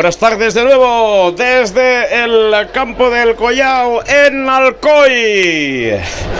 Buenas 0.01 0.17
tardes 0.17 0.55
de 0.55 0.63
nuevo 0.63 1.31
desde 1.31 2.23
el 2.23 2.71
campo 2.71 3.11
del 3.11 3.35
Collao 3.35 4.01
en 4.03 4.49
Alcoy. 4.49 5.93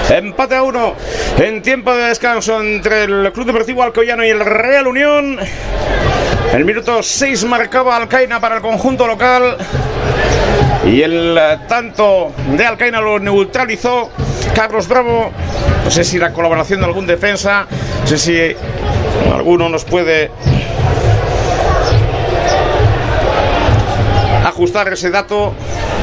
Empate 0.09 0.55
a 0.55 0.63
uno 0.63 0.95
en 1.37 1.61
tiempo 1.61 1.93
de 1.93 2.05
descanso 2.05 2.59
entre 2.59 3.03
el 3.03 3.31
Club 3.31 3.45
Deportivo 3.45 3.83
Alcoyano 3.83 4.25
y 4.25 4.29
el 4.29 4.39
Real 4.39 4.87
Unión. 4.87 5.37
El 6.51 6.65
minuto 6.65 7.03
6 7.03 7.43
marcaba 7.45 7.97
Alcaina 7.97 8.41
para 8.41 8.55
el 8.55 8.61
conjunto 8.63 9.05
local. 9.05 9.57
Y 10.87 11.03
el 11.03 11.39
tanto 11.67 12.33
de 12.57 12.65
Alcaina 12.65 12.99
lo 12.99 13.19
neutralizó 13.19 14.09
Carlos 14.55 14.87
Bravo. 14.87 15.31
No 15.85 15.91
sé 15.91 16.03
si 16.03 16.17
la 16.17 16.33
colaboración 16.33 16.79
de 16.79 16.87
algún 16.87 17.05
defensa, 17.05 17.67
no 18.01 18.07
sé 18.07 18.17
si 18.17 18.55
alguno 19.31 19.69
nos 19.69 19.85
puede 19.85 20.31
ajustar 24.61 24.93
ese 24.93 25.09
dato. 25.09 25.53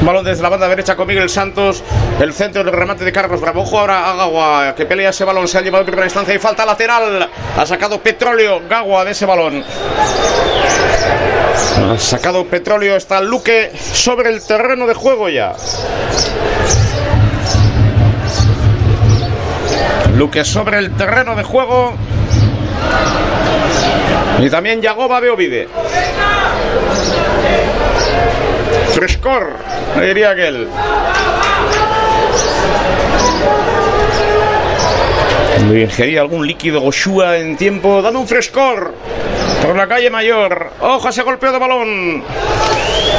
Balón 0.01 0.25
desde 0.25 0.43
la 0.43 0.49
banda 0.49 0.67
derecha 0.67 0.97
con 0.97 1.07
Miguel 1.07 1.29
Santos. 1.29 1.81
El 2.19 2.33
centro 2.33 2.61
del 2.61 2.73
remate 2.73 3.05
de 3.05 3.11
Carlos 3.13 3.39
Bravo. 3.39 3.61
Ojo 3.61 3.79
ahora 3.79 4.11
a 4.11 4.15
Gagua 4.15 4.75
que 4.75 4.85
pelea 4.85 5.11
ese 5.11 5.23
balón. 5.23 5.47
Se 5.47 5.57
ha 5.57 5.61
llevado 5.61 5.83
en 5.83 5.85
primera 5.85 6.07
instancia 6.07 6.35
y 6.35 6.39
falta 6.39 6.65
lateral. 6.65 7.29
Ha 7.57 7.65
sacado 7.65 8.01
petróleo 8.01 8.61
Gagua 8.67 9.05
de 9.05 9.11
ese 9.11 9.25
balón. 9.25 9.63
Ha 11.89 11.97
sacado 11.97 12.43
petróleo. 12.47 12.97
Está 12.97 13.21
Luque 13.21 13.71
sobre 13.93 14.29
el 14.29 14.45
terreno 14.45 14.85
de 14.87 14.93
juego 14.93 15.29
ya. 15.29 15.53
Luque 20.17 20.43
sobre 20.43 20.79
el 20.79 20.97
terreno 20.97 21.33
de 21.33 21.43
juego. 21.43 21.93
Y 24.37 24.49
también 24.49 24.81
Yagoba 24.81 25.21
Beovide. 25.21 25.69
Frescor, 28.93 29.53
diría 30.01 30.31
aquel. 30.31 30.67
Ingería 35.59 36.21
algún 36.21 36.47
líquido 36.47 36.81
Goshua 36.81 37.37
en 37.37 37.55
tiempo, 37.57 38.01
dando 38.01 38.19
un 38.19 38.27
frescor 38.27 38.93
por 39.61 39.75
la 39.75 39.87
calle 39.87 40.09
Mayor. 40.09 40.71
Ojo 40.79 41.09
ese 41.09 41.21
golpeo 41.21 41.51
de 41.51 41.59
balón. 41.59 42.23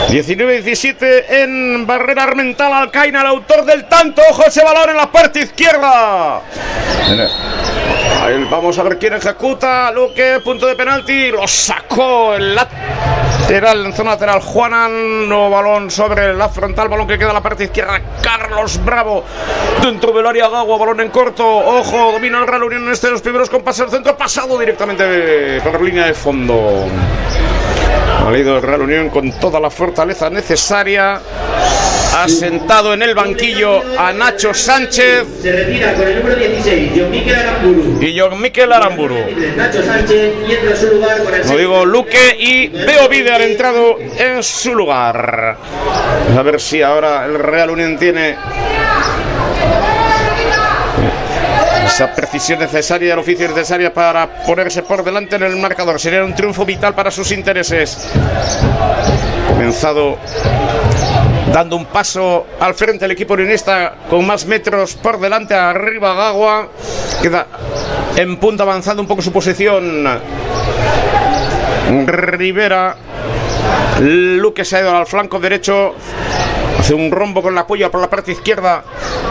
19-17 0.08 1.24
en 1.28 1.86
barrera 1.86 2.24
Armental 2.24 2.72
Alcaina, 2.72 3.20
el 3.20 3.26
autor 3.26 3.64
del 3.64 3.86
tanto. 3.88 4.22
Ojo 4.30 4.44
ese 4.46 4.64
balón 4.64 4.90
en 4.90 4.96
la 4.96 5.10
parte 5.10 5.40
izquierda. 5.40 6.40
Vamos 8.50 8.78
a 8.78 8.82
ver 8.82 8.98
quién 8.98 9.14
ejecuta. 9.14 9.90
Luque, 9.92 10.40
punto 10.44 10.66
de 10.66 10.74
penalti. 10.74 11.30
Lo 11.30 11.46
sacó 11.46 12.34
el 12.34 12.54
lateral, 12.54 13.86
en 13.86 13.92
zona 13.92 14.10
lateral. 14.10 14.40
Juanan, 14.40 15.28
nuevo 15.28 15.50
balón 15.50 15.90
sobre 15.90 16.34
la 16.34 16.48
frontal. 16.48 16.88
Balón 16.88 17.06
que 17.06 17.18
queda 17.18 17.28
en 17.28 17.34
la 17.34 17.42
parte 17.42 17.64
izquierda. 17.64 18.00
Carlos 18.22 18.84
Bravo. 18.84 19.24
Dentro 19.82 20.12
del 20.12 20.26
área 20.26 20.48
Gagua, 20.48 20.78
balón 20.78 21.00
en 21.00 21.10
corto. 21.10 21.46
Ojo, 21.46 22.12
domina 22.12 22.38
el 22.38 22.46
Real 22.46 22.64
Unión 22.64 22.84
en 22.84 22.92
este 22.92 23.06
de 23.06 23.12
los 23.12 23.22
primeros 23.22 23.48
compases 23.48 23.86
del 23.86 23.90
centro. 23.90 24.16
Pasado 24.16 24.58
directamente 24.58 25.60
por 25.62 25.80
línea 25.80 26.06
de 26.06 26.14
fondo. 26.14 26.86
Ha 28.26 28.30
leído 28.30 28.56
el 28.56 28.62
Real 28.62 28.82
Unión 28.82 29.10
con 29.10 29.32
toda 29.32 29.58
la 29.60 29.70
fortaleza 29.70 30.30
necesaria. 30.30 31.20
Ha 32.12 32.28
sentado 32.28 32.92
en 32.92 33.02
el 33.02 33.14
banquillo 33.14 33.80
a 33.98 34.12
Nacho 34.12 34.52
Sánchez. 34.52 35.24
Se 35.40 35.52
retira 35.52 35.94
con 35.94 36.06
el 36.06 36.16
número 36.18 36.36
16, 36.36 36.92
John 36.94 37.10
Miquel 37.10 37.34
Aramburu. 37.34 37.98
Y 38.02 38.18
John 38.18 38.40
Miquel 38.40 38.72
Aramburu. 38.72 39.16
Nacho 39.56 39.82
Sánchez 39.82 40.34
y 40.48 40.52
entra 40.52 40.70
en 40.70 40.76
su 40.76 40.86
lugar 40.88 41.22
con 41.22 41.34
el 41.34 41.40
Como 41.42 41.58
digo, 41.58 41.86
Luque 41.86 42.36
y 42.38 42.68
Beovide 42.68 43.32
han 43.32 43.42
entrado 43.42 43.98
en 44.18 44.42
su 44.42 44.74
lugar. 44.74 45.56
A 46.36 46.42
ver 46.42 46.60
si 46.60 46.82
ahora 46.82 47.24
el 47.26 47.38
Real 47.38 47.70
Unión 47.70 47.96
tiene 47.96 48.36
esa 51.90 52.14
precisión 52.14 52.60
necesaria, 52.60 53.12
el 53.12 53.18
oficio 53.18 53.48
necesaria 53.48 53.92
para 53.92 54.44
ponerse 54.44 54.82
por 54.82 55.02
delante 55.02 55.36
en 55.36 55.42
el 55.42 55.56
marcador. 55.56 56.00
Sería 56.00 56.24
un 56.24 56.34
triunfo 56.34 56.64
vital 56.64 56.94
para 56.94 57.10
sus 57.10 57.32
intereses. 57.32 58.08
Comenzado 59.48 60.16
dando 61.52 61.76
un 61.76 61.86
paso 61.86 62.46
al 62.60 62.74
frente 62.74 63.04
el 63.04 63.10
equipo 63.10 63.34
unionista 63.34 63.94
con 64.08 64.24
más 64.24 64.46
metros 64.46 64.94
por 64.94 65.18
delante, 65.18 65.54
arriba 65.54 66.14
Gagua. 66.14 66.68
Queda 67.20 67.46
en 68.16 68.36
punta 68.36 68.62
avanzando 68.62 69.02
un 69.02 69.08
poco 69.08 69.20
su 69.20 69.32
posición. 69.32 70.06
Rivera. 72.06 72.96
Luque 74.00 74.64
se 74.64 74.76
ha 74.76 74.80
ido 74.80 74.96
al 74.96 75.06
flanco 75.06 75.38
derecho. 75.38 75.94
Hace 76.78 76.94
un 76.94 77.10
rombo 77.10 77.42
con 77.42 77.52
el 77.52 77.58
apoyo 77.58 77.90
por 77.90 78.00
la 78.00 78.08
parte 78.08 78.32
izquierda 78.32 78.82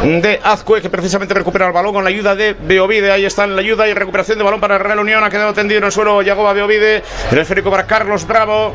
de 0.04 0.40
Azcue, 0.44 0.82
que 0.82 0.90
precisamente 0.90 1.34
recupera 1.34 1.66
el 1.66 1.74
balón 1.74 1.94
con 1.94 2.04
la 2.04 2.10
ayuda 2.10 2.36
de 2.36 2.54
Beovide. 2.54 3.12
Ahí 3.12 3.26
está 3.26 3.46
en 3.46 3.56
la 3.56 3.62
ayuda 3.62 3.88
y 3.88 3.94
recuperación 3.94 4.38
de 4.38 4.44
balón 4.44 4.60
para 4.60 4.78
Real 4.78 5.00
Unión. 5.00 5.24
Ha 5.24 5.30
quedado 5.30 5.54
tendido 5.54 5.80
en 5.80 5.86
el 5.86 5.92
suelo 5.92 6.22
Yagoba 6.22 6.54
Beovide. 6.54 7.02
El 7.32 7.38
esférico 7.40 7.72
para 7.72 7.88
Carlos 7.88 8.28
Bravo. 8.28 8.74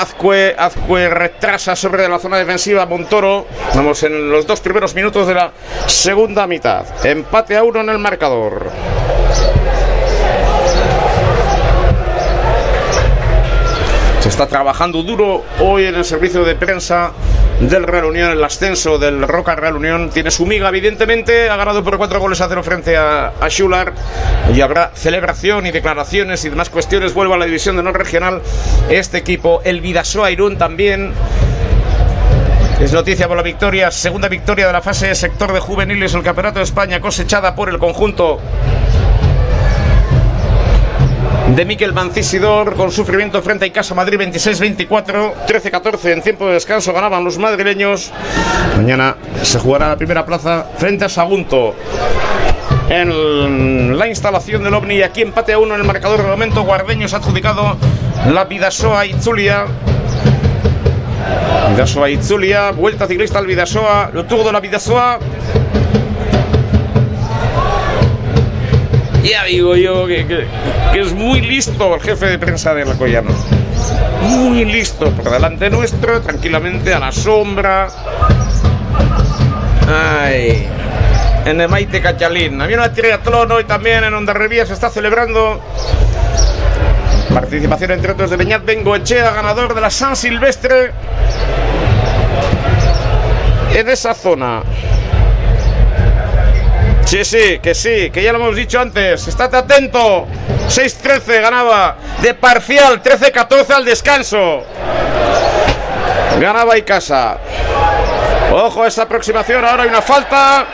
Azcue, 0.00 0.54
Azcue 0.56 1.10
retrasa 1.10 1.76
sobre 1.76 2.08
la 2.08 2.18
zona 2.18 2.38
defensiva 2.38 2.86
Montoro. 2.86 3.46
Vamos 3.74 4.02
en 4.02 4.30
los 4.30 4.46
dos 4.46 4.60
primeros 4.60 4.94
minutos 4.94 5.28
de 5.28 5.34
la 5.34 5.52
segunda 5.86 6.46
mitad. 6.46 6.86
Empate 7.04 7.54
a 7.56 7.64
uno 7.64 7.80
en 7.80 7.90
el 7.90 7.98
marcador. 7.98 8.70
Está 14.42 14.56
trabajando 14.56 15.02
duro 15.02 15.44
hoy 15.58 15.84
en 15.84 15.96
el 15.96 16.04
servicio 16.06 16.42
de 16.44 16.54
prensa 16.54 17.12
del 17.60 17.82
Real 17.82 18.06
Unión, 18.06 18.30
el 18.30 18.42
ascenso 18.42 18.98
del 18.98 19.20
Roca 19.28 19.54
Real 19.54 19.76
Unión. 19.76 20.08
Tiene 20.08 20.30
su 20.30 20.46
miga, 20.46 20.70
evidentemente, 20.70 21.50
ha 21.50 21.56
ganado 21.56 21.84
por 21.84 21.98
cuatro 21.98 22.18
goles 22.20 22.40
a 22.40 22.48
cero 22.48 22.62
frente 22.62 22.96
a, 22.96 23.34
a. 23.38 24.52
Y 24.54 24.60
habrá 24.62 24.92
celebración 24.94 25.66
y 25.66 25.72
declaraciones 25.72 26.42
y 26.46 26.48
demás 26.48 26.70
cuestiones. 26.70 27.12
Vuelvo 27.12 27.34
a 27.34 27.36
la 27.36 27.44
división 27.44 27.76
de 27.76 27.82
no 27.82 27.92
regional. 27.92 28.40
Este 28.88 29.18
equipo, 29.18 29.60
el 29.62 29.82
Vidasoa 29.82 30.30
Irún 30.30 30.56
también. 30.56 31.12
Es 32.80 32.94
noticia 32.94 33.28
por 33.28 33.36
la 33.36 33.42
victoria, 33.42 33.90
segunda 33.90 34.28
victoria 34.28 34.68
de 34.68 34.72
la 34.72 34.80
fase 34.80 35.08
de 35.08 35.16
sector 35.16 35.52
de 35.52 35.60
juveniles 35.60 36.14
del 36.14 36.22
Campeonato 36.22 36.60
de 36.60 36.64
España 36.64 36.98
cosechada 36.98 37.54
por 37.54 37.68
el 37.68 37.76
conjunto 37.76 38.40
de 41.56 41.64
Miquel 41.64 41.92
Mancisidor 41.92 42.74
con 42.74 42.92
sufrimiento 42.92 43.42
frente 43.42 43.64
a 43.64 43.68
Icasa 43.68 43.94
Madrid 43.94 44.18
26-24, 44.20 45.32
13-14 45.46 46.12
en 46.12 46.22
tiempo 46.22 46.46
de 46.46 46.54
descanso 46.54 46.92
ganaban 46.92 47.24
los 47.24 47.38
madrileños. 47.38 48.12
Mañana 48.76 49.16
se 49.42 49.58
jugará 49.58 49.88
la 49.88 49.96
primera 49.96 50.24
plaza 50.24 50.66
frente 50.76 51.04
a 51.04 51.08
Sagunto. 51.08 51.74
En 52.88 53.98
la 53.98 54.08
instalación 54.08 54.64
del 54.64 54.74
OVNI 54.74 55.02
aquí 55.02 55.22
empate 55.22 55.52
a 55.52 55.58
uno 55.58 55.74
en 55.74 55.80
el 55.80 55.86
marcador 55.86 56.22
de 56.22 56.28
momento 56.28 56.62
Guardeños 56.62 57.14
ha 57.14 57.18
adjudicado 57.18 57.76
la 58.32 58.44
Vidasoa 58.44 59.06
Itzulia 59.06 59.66
Vidasoa 61.70 62.10
Itzulia, 62.10 62.70
vuelta 62.72 63.06
ciclista 63.06 63.38
al 63.38 63.46
Vidasoa, 63.46 64.10
lo 64.12 64.24
tuvo 64.24 64.44
de 64.44 64.52
la 64.52 64.60
Vidasoa 64.60 65.18
Ya 69.22 69.44
digo 69.44 69.76
yo 69.76 70.06
que, 70.06 70.26
que, 70.26 70.46
es 71.00 71.12
muy 71.12 71.42
listo 71.42 71.94
el 71.94 72.00
jefe 72.00 72.26
de 72.26 72.38
prensa 72.38 72.74
de 72.74 72.82
Alcoyano. 72.82 73.30
Muy 74.22 74.64
listo, 74.64 75.10
por 75.10 75.30
delante 75.30 75.68
nuestro, 75.68 76.20
tranquilamente, 76.22 76.94
a 76.94 76.98
la 76.98 77.12
sombra. 77.12 77.88
Ay. 79.86 80.66
En 81.44 81.60
el 81.60 81.68
Maite 81.68 82.00
Cachalín. 82.00 82.60
Había 82.60 82.76
una 82.76 82.92
triatlón 82.92 83.50
hoy 83.52 83.64
también 83.64 84.04
en 84.04 84.14
Ondarribía 84.14 84.64
se 84.64 84.74
está 84.74 84.90
celebrando. 84.90 85.60
Participación 87.32 87.92
entre 87.92 88.12
otros 88.12 88.30
de 88.30 88.36
Beñat 88.36 88.64
Bengoechea, 88.64 89.30
ganador 89.32 89.74
de 89.74 89.80
la 89.80 89.90
San 89.90 90.16
Silvestre. 90.16 90.92
En 93.74 93.88
esa 93.88 94.14
zona. 94.14 94.62
Sí, 97.10 97.24
sí, 97.24 97.58
que 97.58 97.74
sí, 97.74 98.08
que 98.12 98.22
ya 98.22 98.30
lo 98.30 98.38
hemos 98.38 98.54
dicho 98.54 98.78
antes. 98.78 99.26
Estate 99.26 99.56
atento. 99.56 100.28
6-13 100.68 101.40
ganaba 101.42 101.96
de 102.22 102.34
parcial, 102.34 103.02
13-14 103.02 103.70
al 103.72 103.84
descanso. 103.84 104.62
Ganaba 106.38 106.78
y 106.78 106.82
casa. 106.82 107.36
Ojo 108.52 108.84
a 108.84 108.86
esa 108.86 109.02
aproximación. 109.02 109.64
Ahora 109.64 109.82
hay 109.82 109.88
una 109.88 110.02
falta. 110.02 110.64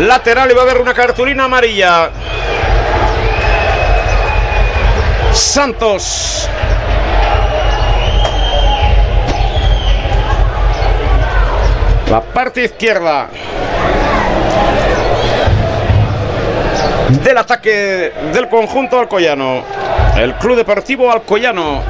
Lateral 0.00 0.50
y 0.50 0.54
va 0.54 0.62
a 0.62 0.64
haber 0.64 0.78
una 0.78 0.92
cartulina 0.92 1.44
amarilla. 1.44 2.10
Santos. 5.32 6.48
La 12.10 12.20
parte 12.20 12.64
izquierda. 12.64 13.28
Del 17.24 17.38
ataque 17.38 18.12
del 18.32 18.48
conjunto 18.48 18.98
alcoyano. 18.98 19.62
El 20.16 20.34
Club 20.34 20.56
Deportivo 20.56 21.10
Alcoyano. 21.10 21.82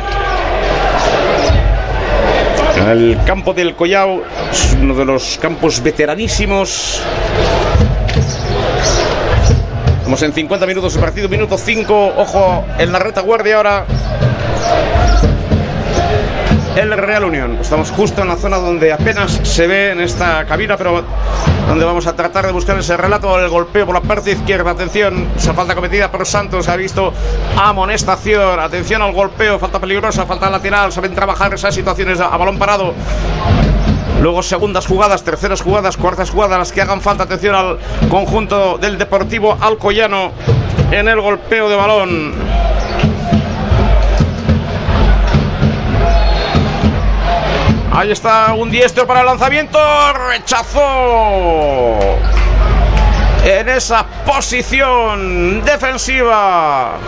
El 2.88 3.18
campo 3.26 3.52
del 3.52 3.74
Collao 3.74 4.22
es 4.52 4.76
uno 4.80 4.94
de 4.94 5.04
los 5.04 5.38
campos 5.40 5.82
veteranísimos 5.82 7.02
Estamos 10.06 10.22
en 10.22 10.32
50 10.32 10.66
minutos 10.66 10.94
de 10.94 11.00
partido, 11.00 11.28
minuto 11.28 11.58
5. 11.58 12.12
Ojo 12.16 12.64
en 12.78 12.92
la 12.92 13.00
retaguardia 13.00 13.56
ahora. 13.56 13.86
El 16.76 16.92
Real 16.92 17.24
Unión. 17.24 17.56
Estamos 17.58 17.90
justo 17.90 18.20
en 18.20 18.28
la 18.28 18.36
zona 18.36 18.58
donde 18.58 18.92
apenas 18.92 19.40
se 19.44 19.66
ve 19.66 19.92
en 19.92 20.00
esta 20.02 20.44
cabina, 20.44 20.76
pero 20.76 21.02
donde 21.66 21.84
vamos 21.86 22.06
a 22.06 22.14
tratar 22.14 22.44
de 22.44 22.52
buscar 22.52 22.78
ese 22.78 22.98
relato. 22.98 23.40
El 23.40 23.48
golpeo 23.48 23.86
por 23.86 23.94
la 23.94 24.02
parte 24.02 24.32
izquierda. 24.32 24.72
Atención, 24.72 25.26
esa 25.34 25.54
falta 25.54 25.74
cometida 25.74 26.10
por 26.10 26.26
Santos. 26.26 26.68
Ha 26.68 26.76
visto 26.76 27.14
amonestación. 27.56 28.60
Atención 28.60 29.00
al 29.00 29.14
golpeo. 29.14 29.58
Falta 29.58 29.80
peligrosa, 29.80 30.26
falta 30.26 30.50
lateral. 30.50 30.92
Saben 30.92 31.14
trabajar 31.14 31.54
esas 31.54 31.74
situaciones 31.74 32.20
a 32.20 32.36
balón 32.36 32.58
parado. 32.58 32.92
Luego 34.20 34.42
segundas 34.42 34.86
jugadas, 34.86 35.24
terceras 35.24 35.62
jugadas, 35.62 35.96
cuartas 35.96 36.28
jugadas, 36.28 36.58
las 36.58 36.72
que 36.72 36.82
hagan 36.82 37.00
falta. 37.00 37.22
Atención 37.22 37.54
al 37.54 37.78
conjunto 38.10 38.76
del 38.76 38.98
Deportivo 38.98 39.56
Alcoyano 39.58 40.32
en 40.90 41.08
el 41.08 41.22
golpeo 41.22 41.70
de 41.70 41.76
balón. 41.76 42.34
Ahí 47.96 48.12
está 48.12 48.52
un 48.52 48.70
diestro 48.70 49.06
para 49.06 49.20
el 49.20 49.26
lanzamiento. 49.26 49.78
Rechazó. 50.28 51.98
En 53.42 53.68
esa 53.70 54.04
posición 54.26 55.64
defensiva. 55.64 56.98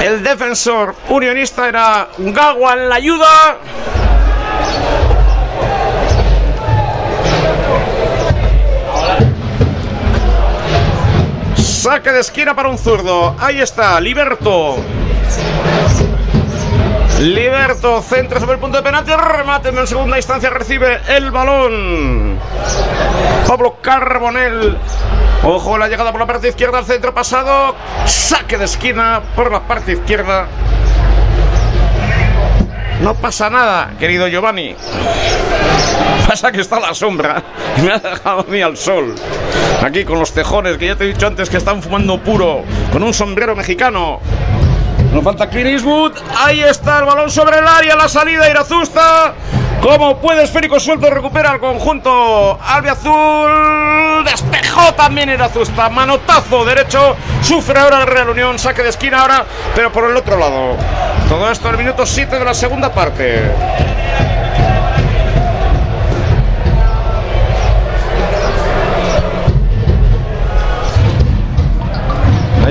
El 0.00 0.22
defensor 0.22 0.94
unionista 1.08 1.68
era 1.68 2.10
Gagua 2.16 2.74
en 2.74 2.88
la 2.88 2.94
ayuda. 2.94 3.58
Saque 11.56 12.12
de 12.12 12.20
esquina 12.20 12.54
para 12.54 12.68
un 12.68 12.78
zurdo. 12.78 13.34
Ahí 13.40 13.60
está, 13.60 14.00
Liberto. 14.00 14.76
Liberto, 17.18 18.02
centra 18.02 18.38
sobre 18.40 18.54
el 18.54 18.58
punto 18.60 18.76
de 18.76 18.82
penalti, 18.82 19.10
remate 19.10 19.70
en 19.70 19.86
segunda 19.86 20.18
instancia, 20.18 20.50
recibe 20.50 21.00
el 21.08 21.30
balón. 21.30 22.38
Pablo 23.46 23.78
Carbonel. 23.80 24.76
Ojo, 25.42 25.78
la 25.78 25.88
llegada 25.88 26.12
por 26.12 26.20
la 26.20 26.26
parte 26.26 26.48
izquierda 26.48 26.78
al 26.78 26.84
centro 26.84 27.14
pasado. 27.14 27.74
Saque 28.04 28.58
de 28.58 28.66
esquina 28.66 29.22
por 29.34 29.50
la 29.50 29.60
parte 29.60 29.92
izquierda. 29.92 30.46
No 33.00 33.14
pasa 33.14 33.48
nada, 33.48 33.94
querido 33.98 34.28
Giovanni. 34.28 34.74
Pasa 36.28 36.52
que 36.52 36.60
está 36.60 36.80
la 36.80 36.92
sombra 36.92 37.42
y 37.78 37.82
me 37.82 37.92
ha 37.92 37.98
dejado 37.98 38.40
a 38.40 38.44
mí 38.44 38.60
al 38.60 38.76
sol. 38.76 39.14
Aquí 39.82 40.04
con 40.04 40.18
los 40.18 40.32
tejones 40.32 40.76
que 40.76 40.86
ya 40.86 40.96
te 40.96 41.04
he 41.04 41.08
dicho 41.08 41.26
antes 41.26 41.48
que 41.48 41.56
están 41.56 41.82
fumando 41.82 42.18
puro, 42.18 42.62
con 42.92 43.02
un 43.02 43.14
sombrero 43.14 43.54
mexicano. 43.54 44.20
No 45.16 45.22
falta 45.22 45.48
Clint 45.48 45.68
Eastwood. 45.68 46.12
Ahí 46.44 46.60
está 46.60 46.98
el 46.98 47.06
balón 47.06 47.30
sobre 47.30 47.58
el 47.58 47.66
área, 47.66 47.96
la 47.96 48.06
salida 48.06 48.50
Irazusta. 48.50 49.32
Como 49.80 50.18
puede 50.18 50.42
esférico 50.42 50.78
suelto 50.78 51.08
recupera 51.08 51.54
el 51.54 51.58
conjunto 51.58 52.58
albiazul. 52.62 54.22
Despejó 54.26 54.92
también 54.92 55.30
Irazusta. 55.30 55.88
Manotazo 55.88 56.66
derecho. 56.66 57.16
Sufre 57.40 57.80
ahora 57.80 58.02
el 58.02 58.08
Real 58.08 58.28
Unión. 58.28 58.58
Saque 58.58 58.82
de 58.82 58.90
esquina 58.90 59.20
ahora, 59.20 59.46
pero 59.74 59.90
por 59.90 60.04
el 60.04 60.14
otro 60.14 60.36
lado. 60.36 60.76
Todo 61.30 61.50
esto 61.50 61.68
en 61.68 61.76
el 61.76 61.78
minuto 61.78 62.04
7 62.04 62.38
de 62.38 62.44
la 62.44 62.52
segunda 62.52 62.92
parte. 62.92 63.40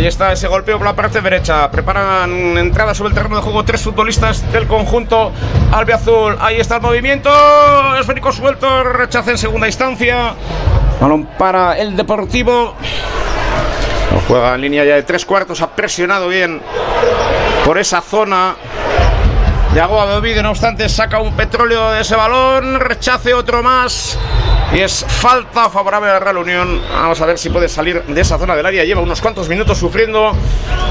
Ahí 0.05 0.09
está 0.09 0.31
ese 0.31 0.47
golpeo 0.47 0.77
por 0.77 0.85
la 0.85 0.95
parte 0.95 1.19
derecha. 1.19 1.71
Preparan 1.71 2.59
entrada 2.59 2.93
sobre 2.93 3.09
el 3.09 3.15
terreno 3.15 3.37
de 3.37 3.41
juego 3.41 3.65
tres 3.65 3.81
futbolistas 3.81 4.51
del 4.51 4.67
conjunto 4.67 5.31
albiazul. 5.71 6.37
Ahí 6.39 6.59
está 6.59 6.75
el 6.75 6.83
movimiento. 6.83 7.31
Esférico 7.99 8.31
suelto. 8.31 8.83
Rechaza 8.83 9.31
en 9.31 9.39
segunda 9.39 9.65
instancia. 9.65 10.35
Balón 11.01 11.25
para 11.39 11.75
el 11.79 11.97
Deportivo. 11.97 12.75
Juega 14.27 14.53
en 14.53 14.61
línea 14.61 14.85
ya 14.85 14.93
de 14.93 15.01
tres 15.01 15.25
cuartos. 15.25 15.59
Ha 15.63 15.75
presionado 15.75 16.27
bien 16.27 16.61
por 17.65 17.79
esa 17.79 17.99
zona. 17.99 18.57
Yago 19.75 19.99
Abovide, 19.99 20.41
no 20.41 20.51
obstante, 20.51 20.87
saca 20.87 21.19
un 21.19 21.35
petróleo 21.35 21.91
de 21.91 21.99
ese 21.99 22.15
balón. 22.15 22.79
Rechace 22.79 23.33
otro 23.33 23.61
más. 23.61 24.17
Y 24.73 24.79
es 24.79 25.05
falta 25.05 25.69
favorable 25.69 26.09
a 26.09 26.13
la 26.13 26.19
Real 26.21 26.37
Unión. 26.37 26.81
Vamos 26.93 27.19
a 27.19 27.25
ver 27.25 27.37
si 27.37 27.49
puede 27.49 27.67
salir 27.67 28.01
de 28.03 28.21
esa 28.21 28.37
zona 28.37 28.55
del 28.55 28.65
área. 28.65 28.85
Lleva 28.85 29.01
unos 29.01 29.19
cuantos 29.19 29.49
minutos 29.49 29.77
sufriendo. 29.77 30.31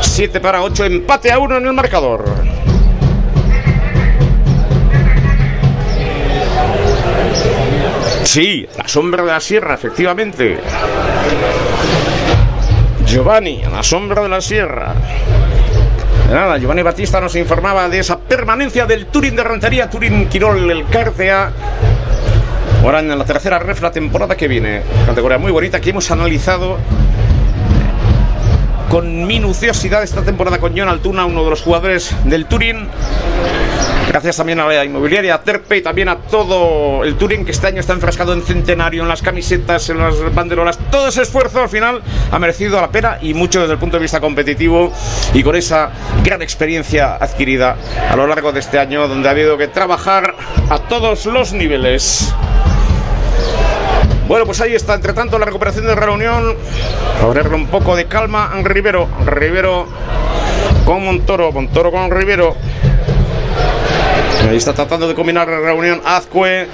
7 0.03 0.39
para 0.39 0.61
8. 0.63 0.85
Empate 0.85 1.33
a 1.33 1.39
1 1.39 1.57
en 1.57 1.67
el 1.67 1.73
marcador. 1.73 2.27
Sí, 8.25 8.69
la 8.77 8.87
sombra 8.87 9.23
de 9.23 9.31
la 9.31 9.41
sierra, 9.41 9.75
efectivamente. 9.77 10.61
Giovanni, 13.07 13.63
la 13.63 13.83
sombra 13.83 14.23
de 14.23 14.29
la 14.29 14.43
sierra. 14.43 14.95
Nada, 16.31 16.59
Giovanni 16.59 16.83
Batista 16.83 17.21
nos 17.21 17.37
informaba 17.37 17.89
de 17.89 18.01
esa 18.01 18.19
permanencia 18.19 18.87
del 18.87 19.07
Turín 19.07 19.37
de 19.37 19.45
Rentería, 19.45 19.89
Turín 19.89 20.29
Quirol, 20.29 20.71
el 20.71 20.87
Cárcea. 20.87 21.53
Ahora 22.83 23.01
en 23.01 23.17
la 23.17 23.25
tercera 23.25 23.59
ref 23.59 23.81
la 23.83 23.91
temporada 23.91 24.37
que 24.37 24.49
viene. 24.49 24.83
Categoría 25.07 25.39
muy 25.39 25.53
bonita 25.53 25.81
que 25.81 25.91
hemos 25.91 26.11
analizado 26.11 26.79
con 28.91 29.27
minuciosidad 29.27 30.03
esta 30.03 30.23
temporada 30.23 30.59
con 30.59 30.77
John 30.77 30.89
Altuna, 30.89 31.25
uno 31.25 31.45
de 31.45 31.51
los 31.51 31.63
jugadores 31.63 32.15
del 32.25 32.47
Turín. 32.47 32.89
Gracias 34.15 34.37
también 34.37 34.61
a 34.61 34.69
la 34.69 34.85
inmobiliaria 34.85 35.43
Terpe 35.43 35.79
y 35.79 35.83
también 35.83 36.09
a 36.09 36.19
todo 36.19 37.03
el 37.03 37.17
Turín 37.17 37.45
que 37.45 37.51
este 37.51 37.67
año 37.67 37.81
está 37.81 37.95
enfrascado 37.95 38.33
en 38.33 38.43
centenario, 38.43 39.03
en 39.03 39.09
las 39.09 39.23
camisetas, 39.23 39.91
en 39.91 39.99
las 39.99 40.33
banderolas. 40.33 40.79
Todo 40.89 41.09
ese 41.09 41.23
esfuerzo 41.23 41.63
al 41.63 41.69
final 41.69 42.01
ha 42.31 42.39
merecido 42.39 42.81
la 42.81 42.93
pena 42.93 43.19
y 43.21 43.35
mucho 43.35 43.63
desde 43.63 43.73
el 43.73 43.81
punto 43.81 43.97
de 43.97 44.03
vista 44.03 44.21
competitivo 44.21 44.93
y 45.33 45.43
con 45.43 45.57
esa 45.57 45.91
gran 46.23 46.43
experiencia 46.43 47.17
adquirida 47.17 47.75
a 48.09 48.15
lo 48.15 48.29
largo 48.29 48.53
de 48.53 48.61
este 48.61 48.79
año 48.79 49.09
donde 49.09 49.27
ha 49.27 49.33
habido 49.33 49.59
que 49.59 49.67
trabajar 49.67 50.37
a 50.71 50.79
todos 50.79 51.27
los 51.27 51.53
niveles. 51.53 52.33
Bueno, 54.29 54.47
pues 54.47 54.61
ahí 54.61 54.77
está, 54.77 54.95
entre 54.95 55.13
tanto, 55.13 55.41
la 55.41 55.47
recuperación 55.47 55.87
de 55.87 55.97
reunión. 55.97 56.55
Ponerle 57.21 57.57
un 57.57 57.67
poco 57.67 57.97
de 57.97 58.07
calma 58.07 58.53
a 58.53 58.63
Rivero. 58.63 59.09
Rivero 59.27 59.89
con 60.85 61.05
Montoro, 61.05 61.51
Montoro 61.51 61.91
con 61.91 62.13
Rivero. 62.13 62.55
Ahí 64.49 64.59
está 64.59 64.75
tratando 64.75 65.09
de 65.09 65.15
combinar 65.15 65.49
reunión 65.49 66.03
Azcue 66.05 66.69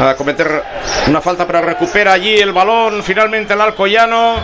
a 0.00 0.14
cometer 0.14 0.62
una 1.08 1.20
falta, 1.20 1.46
pero 1.46 1.60
recupera 1.60 2.12
allí 2.12 2.36
el 2.36 2.52
balón. 2.52 3.02
Finalmente 3.02 3.54
el 3.54 3.60
Alcoyano. 3.60 4.36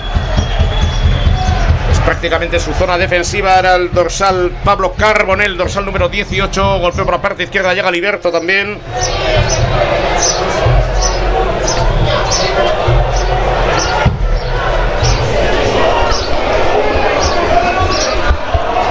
Es 1.90 2.00
prácticamente 2.00 2.58
su 2.58 2.72
zona 2.74 2.98
defensiva. 2.98 3.58
Era 3.58 3.76
el 3.76 3.92
dorsal 3.92 4.50
Pablo 4.64 4.94
Carbonel, 4.94 5.56
dorsal 5.56 5.84
número 5.84 6.08
18. 6.08 6.80
Golpeo 6.80 7.04
por 7.04 7.14
la 7.14 7.22
parte 7.22 7.44
izquierda, 7.44 7.72
llega 7.72 7.90
Liberto 7.90 8.30
también. 8.30 8.78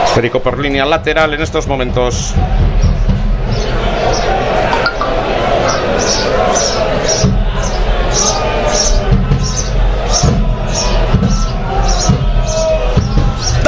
Esférico 0.05 0.41
por 0.41 0.59
línea 0.59 0.85
lateral 0.85 1.33
en 1.33 1.41
estos 1.41 1.67
momentos. 1.67 2.33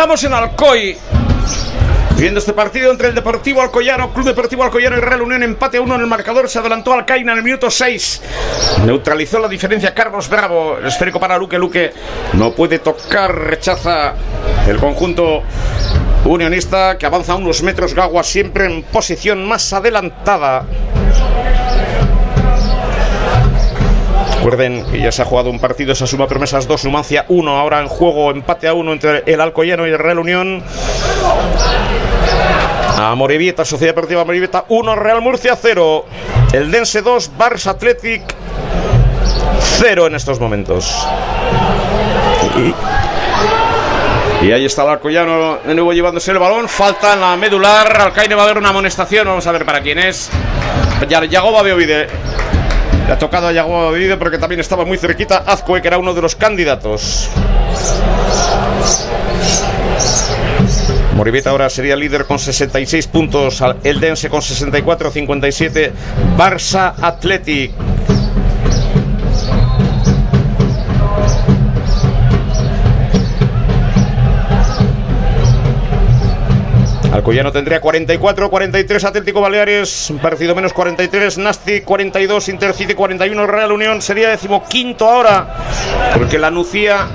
Estamos 0.03 0.23
en 0.25 0.33
Alcoy. 0.33 0.97
Viendo 2.17 2.41
este 2.41 2.51
partido 2.51 2.91
entre 2.91 3.07
el 3.07 3.15
Deportivo 3.15 3.61
Alcoyano, 3.61 4.13
Club 4.13 4.25
Deportivo 4.25 4.61
Alcoyano 4.61 4.97
y 4.97 4.99
Real 4.99 5.21
Unión, 5.21 5.43
empate 5.43 5.77
a 5.77 5.81
uno 5.81 5.95
en 5.95 6.01
el 6.01 6.07
marcador, 6.07 6.49
se 6.49 6.59
adelantó 6.59 6.91
Alcaina 6.91 7.31
en 7.31 7.37
el 7.37 7.43
minuto 7.45 7.71
6. 7.71 8.21
Neutralizó 8.85 9.39
la 9.39 9.47
diferencia 9.47 9.93
Carlos 9.93 10.27
Bravo, 10.27 10.77
el 10.77 10.87
esférico 10.87 11.21
para 11.21 11.37
Luque, 11.37 11.57
Luque 11.57 11.93
no 12.33 12.51
puede 12.51 12.79
tocar, 12.79 13.33
rechaza 13.33 14.15
el 14.67 14.75
conjunto 14.75 15.41
unionista 16.25 16.97
que 16.97 17.05
avanza 17.05 17.35
unos 17.35 17.63
metros, 17.63 17.93
Gagua 17.93 18.23
siempre 18.23 18.65
en 18.65 18.83
posición 18.83 19.47
más 19.47 19.71
adelantada. 19.71 20.65
Recuerden 24.43 24.85
que 24.91 24.99
ya 24.99 25.09
se 25.09 25.21
ha 25.21 25.25
jugado 25.25 25.49
un 25.49 25.57
partido, 25.57 25.93
esa 25.93 26.05
suma 26.05 26.27
promesas 26.27 26.67
2, 26.67 26.83
Numancia 26.83 27.23
1, 27.29 27.57
ahora 27.57 27.79
en 27.79 27.87
juego 27.87 28.29
empate 28.29 28.67
a 28.67 28.73
1 28.73 28.91
entre 28.91 29.23
el 29.25 29.39
Alcoyano 29.39 29.87
y 29.87 29.91
el 29.91 29.97
Real 29.97 30.19
Unión. 30.19 30.61
A 32.97 33.15
Morevieta, 33.15 33.63
Sociedad 33.63 33.95
Deportiva 33.95 34.25
Morevieta 34.25 34.65
1, 34.67 34.95
Real 34.95 35.21
Murcia 35.21 35.55
0. 35.55 36.05
El 36.51 36.71
Dense 36.71 37.01
2, 37.01 37.31
Barça 37.37 37.67
Athletic 37.67 38.21
0 39.79 40.07
en 40.07 40.15
estos 40.15 40.41
momentos. 40.41 41.07
Y 42.57 44.45
Y 44.45 44.51
ahí 44.51 44.65
está 44.65 44.83
el 44.83 44.89
Alcoyano 44.89 45.59
de 45.65 45.73
nuevo 45.73 45.93
llevándose 45.93 46.31
el 46.31 46.39
balón. 46.39 46.67
Falta 46.67 47.13
en 47.13 47.21
la 47.21 47.37
medular. 47.37 48.01
Alcaine 48.01 48.35
va 48.35 48.41
a 48.41 48.43
haber 48.43 48.57
una 48.57 48.71
amonestación. 48.71 49.25
Vamos 49.25 49.47
a 49.47 49.53
ver 49.53 49.63
para 49.63 49.79
quién 49.79 49.99
es. 49.99 50.29
Yagoba 51.07 51.63
de 51.63 51.71
Ovide. 51.71 52.07
Le 53.07 53.13
ha 53.13 53.17
tocado 53.17 53.47
a 53.47 53.51
Yagoba 53.51 53.83
de 53.83 53.87
Ovide 53.89 54.17
porque 54.17 54.37
también 54.37 54.61
estaba 54.61 54.85
muy 54.85 54.97
cerquita 54.97 55.43
Azcue, 55.45 55.81
que 55.81 55.87
era 55.87 55.97
uno 55.97 56.13
de 56.13 56.21
los 56.21 56.35
candidatos. 56.35 57.29
Moribeta 61.15 61.51
ahora 61.51 61.69
sería 61.69 61.95
líder 61.95 62.25
con 62.25 62.39
66 62.39 63.07
puntos. 63.07 63.63
El 63.83 63.99
Dense 63.99 64.29
con 64.29 64.41
64, 64.41 65.11
57. 65.11 65.93
Barça 66.37 66.93
Athletic. 67.01 67.71
Alcoyano 77.13 77.51
tendría 77.51 77.79
44, 77.79 78.49
43 78.49 79.03
Atlético 79.03 79.39
Baleares, 79.39 80.11
parecido 80.19 80.55
menos 80.55 80.73
43, 80.73 81.37
Nasti 81.37 81.81
42, 81.81 82.49
Intercity 82.49 82.95
41, 82.95 83.45
Real 83.45 83.71
Unión 83.71 84.01
sería 84.01 84.29
decimoquinto 84.29 85.07
ahora, 85.07 85.47
porque 86.17 86.39
la 86.39 86.49
Nucía 86.49 87.05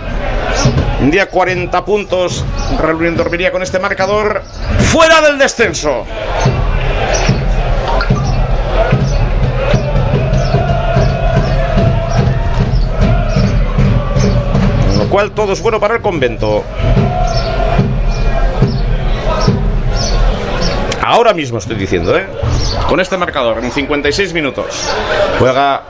un 1.00 1.10
día 1.10 1.28
40 1.28 1.84
puntos, 1.84 2.44
Real 2.80 2.94
Unión 2.94 3.16
dormiría 3.16 3.50
con 3.50 3.60
este 3.60 3.80
marcador 3.80 4.44
fuera 4.92 5.20
del 5.20 5.36
descenso. 5.36 6.04
Lo 14.96 15.08
cual 15.10 15.32
todo 15.32 15.54
es 15.54 15.60
bueno 15.60 15.80
para 15.80 15.96
el 15.96 16.02
convento. 16.02 16.62
Ahora 21.18 21.34
mismo 21.34 21.58
estoy 21.58 21.74
diciendo, 21.74 22.16
¿eh? 22.16 22.28
Con 22.88 23.00
este 23.00 23.16
marcador, 23.16 23.58
en 23.64 23.72
56 23.72 24.32
minutos. 24.34 24.88
Juega 25.40 25.82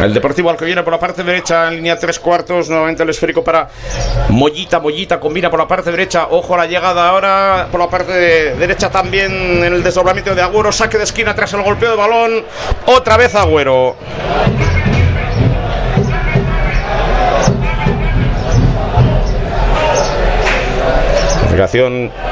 el 0.00 0.14
Deportivo 0.14 0.54
viene 0.60 0.84
por 0.84 0.92
la 0.92 1.00
parte 1.00 1.24
derecha 1.24 1.66
en 1.66 1.74
línea 1.74 1.98
tres 1.98 2.20
cuartos. 2.20 2.70
Nuevamente 2.70 3.02
el 3.02 3.10
esférico 3.10 3.42
para 3.42 3.68
Mollita. 4.28 4.78
Mollita 4.78 5.18
combina 5.18 5.50
por 5.50 5.58
la 5.58 5.66
parte 5.66 5.90
derecha. 5.90 6.28
Ojo 6.30 6.54
a 6.54 6.58
la 6.58 6.66
llegada 6.66 7.08
ahora 7.08 7.66
por 7.72 7.80
la 7.80 7.90
parte 7.90 8.12
derecha 8.54 8.88
también 8.88 9.32
en 9.32 9.64
el 9.64 9.82
desdoblamiento 9.82 10.32
de 10.32 10.42
Agüero. 10.42 10.70
Saque 10.70 10.96
de 10.96 11.02
esquina 11.02 11.34
tras 11.34 11.52
el 11.52 11.62
golpeo 11.62 11.90
de 11.90 11.96
balón. 11.96 12.44
Otra 12.86 13.16
vez 13.16 13.34
Agüero. 13.34 13.96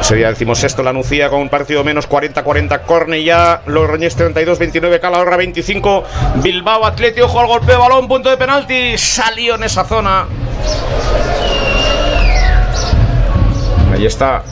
Sería 0.01 0.29
decimos 0.29 0.63
esto 0.65 0.83
la 0.83 0.93
Nucía 0.93 1.31
con 1.31 1.41
un 1.41 1.49
partido 1.49 1.83
menos 1.83 2.09
40-40 2.09 2.83
Cornellá, 2.83 3.63
Logroñés 3.67 4.19
32-29 4.19 5.01
Calahorra 5.01 5.37
25 5.37 6.05
Bilbao 6.43 6.85
Atleti, 6.85 7.23
ojo 7.23 7.41
al 7.41 7.47
golpe 7.47 7.73
de 7.73 7.79
balón 7.79 8.07
punto 8.07 8.29
de 8.29 8.37
penalti, 8.37 8.99
salió 8.99 9.55
en 9.55 9.63
esa 9.63 9.85
zona. 9.85 10.27
Ahí 13.93 14.05
está 14.05 14.43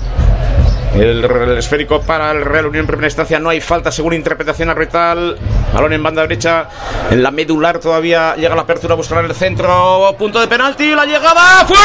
el, 0.94 1.58
esférico 1.58 2.02
para 2.02 2.30
el 2.32 2.44
Real 2.44 2.66
Unión 2.66 2.86
primera 2.86 3.06
instancia 3.06 3.38
no 3.38 3.48
hay 3.48 3.60
falta 3.60 3.90
según 3.90 4.12
interpretación 4.12 4.68
arbitral. 4.68 5.38
Balón 5.72 5.92
en 5.92 6.02
banda 6.02 6.22
derecha, 6.22 6.68
en 7.10 7.22
la 7.22 7.30
medular 7.30 7.78
todavía 7.78 8.34
llega 8.36 8.54
la 8.54 8.62
apertura 8.62 8.94
a 8.94 8.96
buscar 8.96 9.24
el 9.24 9.34
centro. 9.34 10.14
Punto 10.18 10.40
de 10.40 10.48
penalti, 10.48 10.94
la 10.94 11.06
llegada 11.06 11.64
¡fuera! 11.66 11.84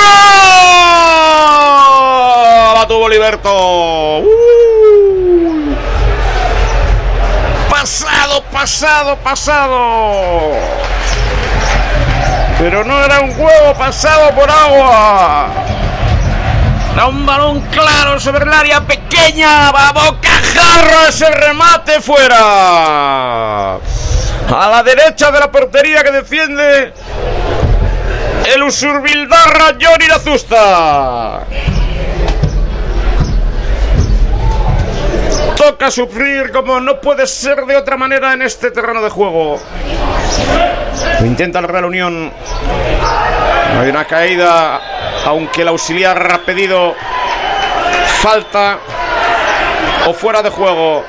La 2.75 2.85
tuvo 2.87 3.07
Liberto. 3.07 4.23
Pasado, 7.69 8.43
pasado, 8.51 9.15
pasado. 9.17 10.51
Pero 12.59 12.83
no 12.83 12.99
era 13.03 13.21
un 13.21 13.31
juego 13.33 13.73
pasado 13.77 14.31
por 14.35 14.49
agua. 14.49 15.76
Da 16.97 17.05
un 17.05 17.27
balón 17.27 17.61
claro 17.69 18.19
sobre 18.19 18.43
el 18.43 18.51
área 18.51 18.81
pequeña. 18.81 19.69
Va 19.69 19.91
bocajarro 19.91 21.07
ese 21.07 21.29
remate 21.29 22.01
fuera. 22.01 23.75
A 23.75 24.69
la 24.71 24.81
derecha 24.81 25.29
de 25.29 25.39
la 25.39 25.51
portería 25.51 26.03
que 26.03 26.11
defiende 26.11 26.93
el 28.51 28.63
Usurbildarra 28.63 29.77
Johnny 29.79 30.07
Lazusta. 30.07 31.41
Toca 35.55 35.91
sufrir 35.91 36.51
como 36.51 36.79
no 36.79 36.99
puede 36.99 37.27
ser 37.27 37.67
de 37.67 37.75
otra 37.75 37.95
manera 37.97 38.33
en 38.33 38.41
este 38.41 38.71
terreno 38.71 39.03
de 39.03 39.11
juego. 39.11 39.59
intenta 41.19 41.59
el 41.59 41.67
Real 41.67 41.85
Unión. 41.85 42.33
Hay 43.79 43.87
una 43.87 44.05
caída 44.05 44.96
aunque 45.27 45.63
el 45.63 45.67
auxiliar 45.67 46.31
ha 46.31 46.37
pedido 46.45 46.95
falta 48.21 48.79
o 50.07 50.13
fuera 50.13 50.41
de 50.41 50.49
juego. 50.49 51.03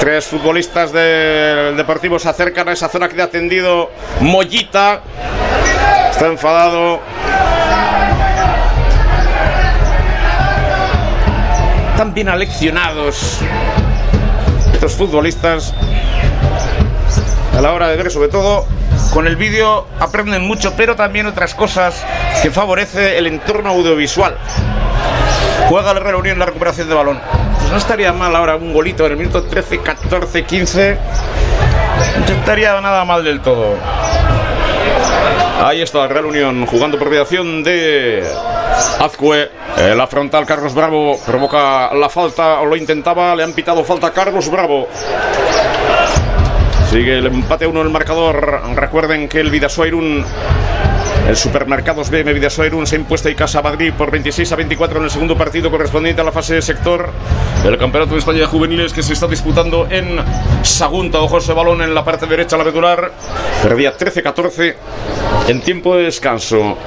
Tres 0.00 0.26
futbolistas 0.26 0.90
del 0.90 1.76
Deportivo 1.76 2.18
se 2.18 2.28
acercan 2.28 2.68
a 2.68 2.72
esa 2.72 2.88
zona 2.88 3.08
que 3.08 3.20
ha 3.20 3.26
atendido 3.26 3.92
Mollita. 4.20 5.02
Está 6.10 6.26
enfadado. 6.26 7.00
Están 11.92 12.12
bien 12.12 12.28
aleccionados 12.28 13.38
estos 14.72 14.94
futbolistas 14.94 15.72
a 17.56 17.60
la 17.60 17.72
hora 17.72 17.88
de 17.88 17.96
ver 17.96 18.10
sobre 18.10 18.28
todo 18.28 18.66
con 19.12 19.26
el 19.26 19.36
vídeo 19.36 19.86
aprenden 19.98 20.46
mucho, 20.46 20.74
pero 20.76 20.96
también 20.96 21.26
otras 21.26 21.54
cosas 21.54 22.04
que 22.42 22.50
favorece 22.50 23.18
el 23.18 23.26
entorno 23.26 23.70
audiovisual. 23.70 24.36
Juega 25.68 25.92
el 25.92 26.00
Real 26.00 26.16
Unión 26.16 26.38
la 26.38 26.46
recuperación 26.46 26.88
de 26.88 26.94
balón. 26.94 27.20
Pues 27.58 27.70
no 27.70 27.78
estaría 27.78 28.12
mal 28.12 28.34
ahora 28.36 28.56
un 28.56 28.72
golito 28.72 29.06
en 29.06 29.12
el 29.12 29.18
minuto 29.18 29.42
13, 29.44 29.80
14, 29.80 30.44
15. 30.44 30.98
No 32.28 32.34
estaría 32.34 32.80
nada 32.80 33.04
mal 33.04 33.24
del 33.24 33.40
todo. 33.40 33.74
Ahí 35.64 35.82
está 35.82 36.04
el 36.04 36.10
Real 36.10 36.26
Unión 36.26 36.66
jugando 36.66 36.98
por 36.98 37.10
mediación 37.10 37.64
de 37.64 38.22
Azcue. 39.00 39.50
la 39.96 40.06
frontal 40.06 40.46
Carlos 40.46 40.74
Bravo 40.74 41.18
provoca 41.24 41.92
la 41.94 42.08
falta 42.08 42.60
o 42.60 42.66
lo 42.66 42.76
intentaba. 42.76 43.34
Le 43.34 43.42
han 43.42 43.52
pitado 43.52 43.82
falta 43.82 44.08
a 44.08 44.12
Carlos 44.12 44.48
Bravo. 44.50 44.88
Sigue 46.90 47.18
el 47.18 47.26
empate 47.26 47.64
a 47.64 47.68
uno 47.68 47.82
el 47.82 47.90
marcador. 47.90 48.62
Recuerden 48.74 49.28
que 49.28 49.40
el 49.40 49.50
Vidasoirun 49.50 50.24
el 51.28 51.36
Supermercados 51.36 52.08
BM 52.08 52.32
Vidasoirun 52.32 52.86
se 52.86 52.94
ha 52.94 52.98
impuesto 53.00 53.28
y 53.28 53.34
Casa 53.34 53.60
Madrid 53.60 53.92
por 53.98 54.12
26 54.12 54.52
a 54.52 54.56
24 54.56 54.98
en 54.98 55.04
el 55.04 55.10
segundo 55.10 55.36
partido 55.36 55.72
correspondiente 55.72 56.20
a 56.20 56.24
la 56.24 56.30
fase 56.30 56.54
de 56.54 56.62
sector 56.62 57.10
del 57.64 57.76
Campeonato 57.76 58.12
de 58.12 58.20
España 58.20 58.38
de 58.38 58.46
Juveniles 58.46 58.92
que 58.92 59.02
se 59.02 59.14
está 59.14 59.26
disputando 59.26 59.88
en 59.90 60.20
Sagunta. 60.62 61.20
Ojo 61.20 61.38
ese 61.38 61.52
balón 61.52 61.82
en 61.82 61.92
la 61.94 62.04
parte 62.04 62.26
derecha, 62.26 62.56
la 62.56 62.62
medular. 62.62 63.10
Perdía 63.60 63.96
13-14 63.98 64.74
en 65.48 65.60
tiempo 65.62 65.96
de 65.96 66.04
descanso. 66.04 66.78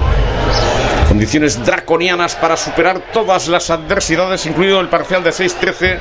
Condiciones 1.09 1.65
draconianas 1.65 2.35
para 2.35 2.55
superar 2.55 3.01
todas 3.11 3.49
las 3.49 3.69
adversidades, 3.69 4.45
incluido 4.45 4.79
el 4.79 4.87
parcial 4.87 5.21
de 5.21 5.31
6-13 5.31 5.99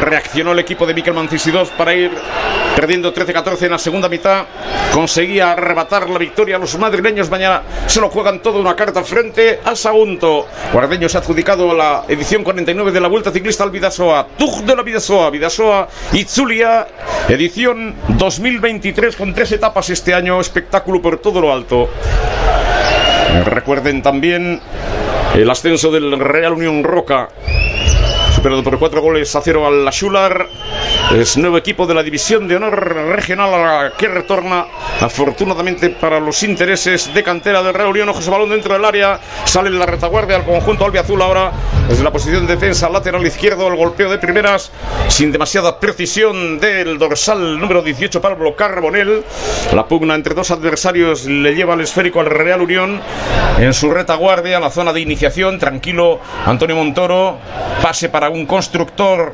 reaccionó 0.00 0.52
el 0.52 0.58
equipo 0.58 0.86
de 0.86 0.94
Mikel 0.94 1.14
Mancisidov 1.14 1.70
para 1.70 1.94
ir 1.94 2.10
perdiendo 2.76 3.12
13-14 3.12 3.62
en 3.62 3.70
la 3.70 3.78
segunda 3.78 4.08
mitad. 4.08 4.44
Conseguía 4.92 5.52
arrebatar 5.52 6.08
la 6.08 6.18
victoria 6.18 6.56
a 6.56 6.58
los 6.58 6.78
madrileños. 6.78 7.30
Mañana 7.30 7.62
se 7.86 8.00
lo 8.00 8.10
juegan 8.10 8.40
todo 8.40 8.60
una 8.60 8.76
carta 8.76 9.02
frente 9.02 9.60
a 9.64 9.74
Sagunto. 9.74 10.46
Guardeño 10.72 11.08
se 11.08 11.16
ha 11.16 11.20
adjudicado 11.20 11.74
la 11.74 12.04
edición 12.08 12.44
49 12.44 12.92
de 12.92 13.00
la 13.00 13.08
Vuelta 13.08 13.30
Ciclista 13.30 13.64
al 13.64 13.70
Vidasoa. 13.70 14.26
Tug 14.36 14.64
de 14.64 14.76
la 14.76 14.82
Vidasoa, 14.82 15.30
Vidasoa 15.30 15.88
y 16.12 16.24
Zulia. 16.24 16.86
Edición 17.28 17.94
2023 18.08 19.16
con 19.16 19.34
tres 19.34 19.52
etapas 19.52 19.90
este 19.90 20.14
año. 20.14 20.40
Espectáculo 20.40 21.00
por 21.00 21.18
todo 21.18 21.40
lo 21.40 21.52
alto. 21.52 21.88
Recuerden 23.46 24.02
también 24.02 24.60
el 25.34 25.50
ascenso 25.50 25.90
del 25.90 26.18
Real 26.18 26.52
Unión 26.52 26.84
Roca 26.84 27.28
superado 28.44 28.62
por 28.62 28.78
cuatro 28.78 29.00
goles 29.00 29.34
a 29.36 29.40
cero 29.40 29.66
al 29.66 29.90
Schular. 29.90 30.46
Es 31.16 31.38
nuevo 31.38 31.56
equipo 31.56 31.86
de 31.86 31.94
la 31.94 32.02
División 32.02 32.46
de 32.46 32.56
Honor 32.56 32.94
Regional 33.08 33.94
que 33.96 34.06
retorna 34.06 34.66
afortunadamente 35.00 35.88
para 35.88 36.20
los 36.20 36.42
intereses 36.42 37.14
de 37.14 37.22
cantera 37.22 37.62
del 37.62 37.72
Real 37.72 37.88
Unión. 37.88 38.12
José 38.12 38.30
Balón 38.30 38.50
dentro 38.50 38.74
del 38.74 38.84
área. 38.84 39.18
Sale 39.46 39.70
en 39.70 39.78
la 39.78 39.86
retaguardia 39.86 40.36
al 40.36 40.44
conjunto 40.44 40.84
albiazul 40.84 41.22
ahora 41.22 41.52
desde 41.88 42.04
la 42.04 42.12
posición 42.12 42.46
de 42.46 42.56
defensa 42.56 42.90
lateral 42.90 43.26
izquierdo. 43.26 43.66
El 43.66 43.76
golpeo 43.76 44.10
de 44.10 44.18
primeras 44.18 44.70
sin 45.08 45.32
demasiada 45.32 45.80
precisión 45.80 46.60
del 46.60 46.98
dorsal 46.98 47.58
número 47.58 47.80
18 47.80 48.20
Pablo 48.20 48.54
Carbonel. 48.54 49.24
La 49.72 49.86
pugna 49.86 50.16
entre 50.16 50.34
dos 50.34 50.50
adversarios 50.50 51.24
le 51.24 51.54
lleva 51.54 51.72
el 51.72 51.80
esférico 51.80 52.20
al 52.20 52.26
Real 52.26 52.60
Unión 52.60 53.00
en 53.58 53.72
su 53.72 53.90
retaguardia, 53.90 54.60
la 54.60 54.70
zona 54.70 54.92
de 54.92 55.00
iniciación. 55.00 55.58
Tranquilo 55.58 56.20
Antonio 56.44 56.76
Montoro. 56.76 57.38
Pase 57.80 58.08
para 58.08 58.33
un 58.34 58.46
constructor 58.46 59.32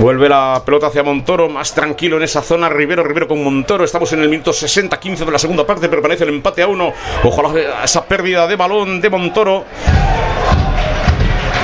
Vuelve 0.00 0.30
la 0.30 0.62
pelota 0.64 0.86
hacia 0.86 1.02
Montoro, 1.02 1.50
más 1.50 1.74
tranquilo 1.74 2.16
en 2.16 2.22
esa 2.22 2.40
zona. 2.40 2.70
Rivero, 2.70 3.04
Rivero 3.04 3.28
con 3.28 3.44
Montoro. 3.44 3.84
Estamos 3.84 4.10
en 4.14 4.22
el 4.22 4.30
minuto 4.30 4.50
60-15 4.50 5.26
de 5.26 5.30
la 5.30 5.38
segunda 5.38 5.66
parte. 5.66 5.90
Permanece 5.90 6.24
el 6.24 6.30
empate 6.30 6.62
a 6.62 6.68
uno. 6.68 6.94
Ojalá 7.22 7.84
esa 7.84 8.02
pérdida 8.06 8.46
de 8.46 8.56
balón 8.56 8.98
de 8.98 9.10
Montoro. 9.10 9.66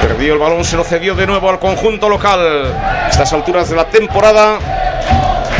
Perdió 0.02 0.34
el 0.34 0.38
balón, 0.38 0.66
se 0.66 0.76
lo 0.76 0.84
cedió 0.84 1.14
de 1.14 1.26
nuevo 1.26 1.48
al 1.48 1.58
conjunto 1.58 2.10
local. 2.10 2.74
A 2.76 3.08
estas 3.08 3.32
alturas 3.32 3.70
de 3.70 3.76
la 3.76 3.88
temporada, 3.88 4.58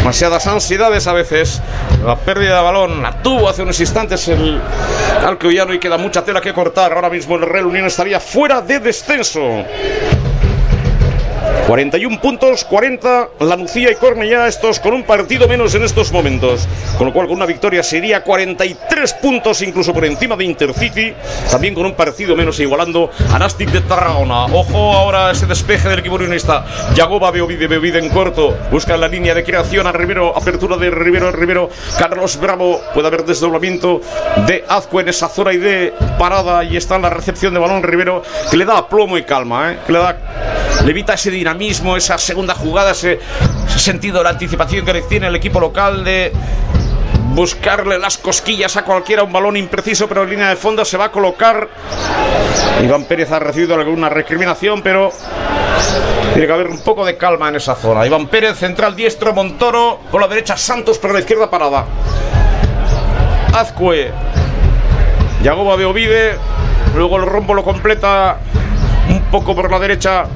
demasiadas 0.07 0.47
ansiedades 0.47 1.05
a 1.09 1.13
veces. 1.13 1.61
La 2.05 2.15
pérdida 2.15 2.59
de 2.59 2.63
balón 2.63 3.03
la 3.03 3.11
tuvo 3.23 3.49
hace 3.49 3.63
unos 3.63 3.81
instantes 3.81 4.29
el 4.29 4.61
Alcoyano 5.25 5.75
y 5.75 5.81
queda 5.81 5.99
mucha 5.99 6.25
tela 6.25 6.41
que 6.41 6.55
cortar. 6.55 6.93
Ahora 6.93 7.11
mismo 7.11 7.35
el 7.35 7.43
Real 7.43 7.67
Unión 7.67 7.87
estaría 7.87 8.21
fuera 8.21 8.61
de 8.61 8.79
descenso. 8.79 9.65
41 11.67 12.21
puntos, 12.21 12.65
40 12.65 13.29
La 13.41 13.57
Nucía 13.57 13.91
y 13.91 13.97
Cornellá, 13.97 14.47
estos 14.47 14.79
con 14.79 14.95
un 14.95 15.03
partido 15.03 15.49
menos 15.49 15.75
en 15.75 15.83
estos 15.83 16.13
momentos. 16.13 16.69
Con 16.97 17.09
lo 17.09 17.13
cual, 17.13 17.27
con 17.27 17.37
una 17.37 17.47
victoria 17.47 17.83
sería 17.83 18.23
43 18.23 19.15
puntos, 19.15 19.63
incluso 19.63 19.93
por 19.93 20.05
encima 20.05 20.37
de 20.37 20.45
Intercity. 20.45 21.13
También 21.51 21.75
con 21.75 21.87
un 21.87 21.95
partido 21.95 22.37
menos, 22.37 22.61
igualando 22.61 23.11
a 23.33 23.39
Nastic 23.39 23.71
de 23.71 23.81
Tarragona. 23.81 24.45
Ojo 24.47 24.93
ahora 24.93 25.31
ese 25.31 25.47
despeje 25.47 25.89
del 25.89 25.99
equipo 25.99 26.15
unionista. 26.15 26.65
Yagoba 26.95 27.31
Beovide, 27.31 27.67
Beovide 27.67 27.99
en 27.99 28.11
corto. 28.11 28.57
Busca 28.71 28.97
la 28.97 29.09
línea 29.09 29.35
de 29.35 29.43
creación 29.43 29.87
a 29.87 29.93
Rivero. 29.93 30.37
Apertura 30.37 30.77
de 30.77 30.91
Rivero, 30.91 31.33
Rivero. 31.33 31.71
Carlos 31.99 32.39
Bravo. 32.39 32.81
Puede 32.95 33.09
haber 33.09 33.25
desdoblamiento 33.25 34.01
de 34.47 34.65
Azcue 34.69 35.03
en 35.03 35.09
esa 35.09 35.29
zona 35.29 35.53
y 35.53 35.59
de 35.59 35.93
parada. 36.19 36.63
Y 36.65 36.77
está 36.77 36.97
en 36.97 37.03
la 37.03 37.11
recepción 37.11 37.53
de 37.55 37.61
balón 37.61 37.83
Rivero, 37.83 38.23
que 38.51 38.57
le 38.57 38.65
da 38.65 38.89
plomo 38.89 39.19
y 39.19 39.25
calma, 39.25 39.73
¿eh? 39.73 39.79
que 39.87 39.93
le 39.93 39.99
da, 39.99 40.17
le 40.85 40.91
evita 40.91 41.15
ese 41.15 41.31
dinamismo 41.37 41.67
mismo, 41.67 41.97
esa 41.97 42.19
segunda 42.19 42.55
jugada, 42.55 42.93
ese, 42.93 43.19
sentido 43.77 44.19
de 44.19 44.25
la 44.25 44.31
anticipación 44.31 44.85
que 44.85 45.03
tiene 45.03 45.27
el 45.29 45.37
equipo 45.37 45.61
local 45.61 46.03
de 46.05 46.33
buscarle 47.35 47.99
las 47.99 48.19
cosquillas 48.19 48.77
a 48.77 48.85
cualquiera, 48.85 49.23
un 49.23 49.33
balón 49.33 49.57
impreciso, 49.57 50.09
pero 50.09 50.23
en 50.23 50.31
línea 50.31 50.49
de 50.49 50.57
fondo 50.57 50.85
se 50.85 50.97
va 50.97 51.07
a 51.07 51.13
colocar. 51.13 51.69
Iván 52.83 53.05
Pérez 53.05 53.31
ha 53.33 53.39
recibido 53.39 53.75
alguna 53.75 54.09
recriminación, 54.09 54.83
pero 54.83 55.13
tiene 56.33 56.47
que 56.47 56.53
haber 56.53 56.69
un 56.69 56.81
poco 56.81 57.05
de 57.05 57.17
calma 57.17 57.49
en 57.49 57.57
esa 57.57 57.75
zona. 57.75 58.07
Iván 58.07 58.27
Pérez, 58.29 58.59
central 58.59 58.97
diestro, 58.97 59.33
Montoro, 59.35 60.01
por 60.11 60.21
la 60.21 60.29
derecha 60.29 60.57
Santos, 60.57 60.99
por 60.99 61.13
la 61.13 61.21
izquierda 61.21 61.51
parada. 61.51 61.85
Azcue, 63.53 64.11
Yagoba 65.43 65.77
de 65.77 65.85
Ovide, 65.85 66.39
luego 66.95 67.17
el 67.17 67.27
rombo 67.27 67.55
lo 67.55 67.63
completa 67.63 68.39
un 69.09 69.23
poco 69.31 69.55
por 69.55 69.71
la 69.71 69.79
derecha 69.79 70.27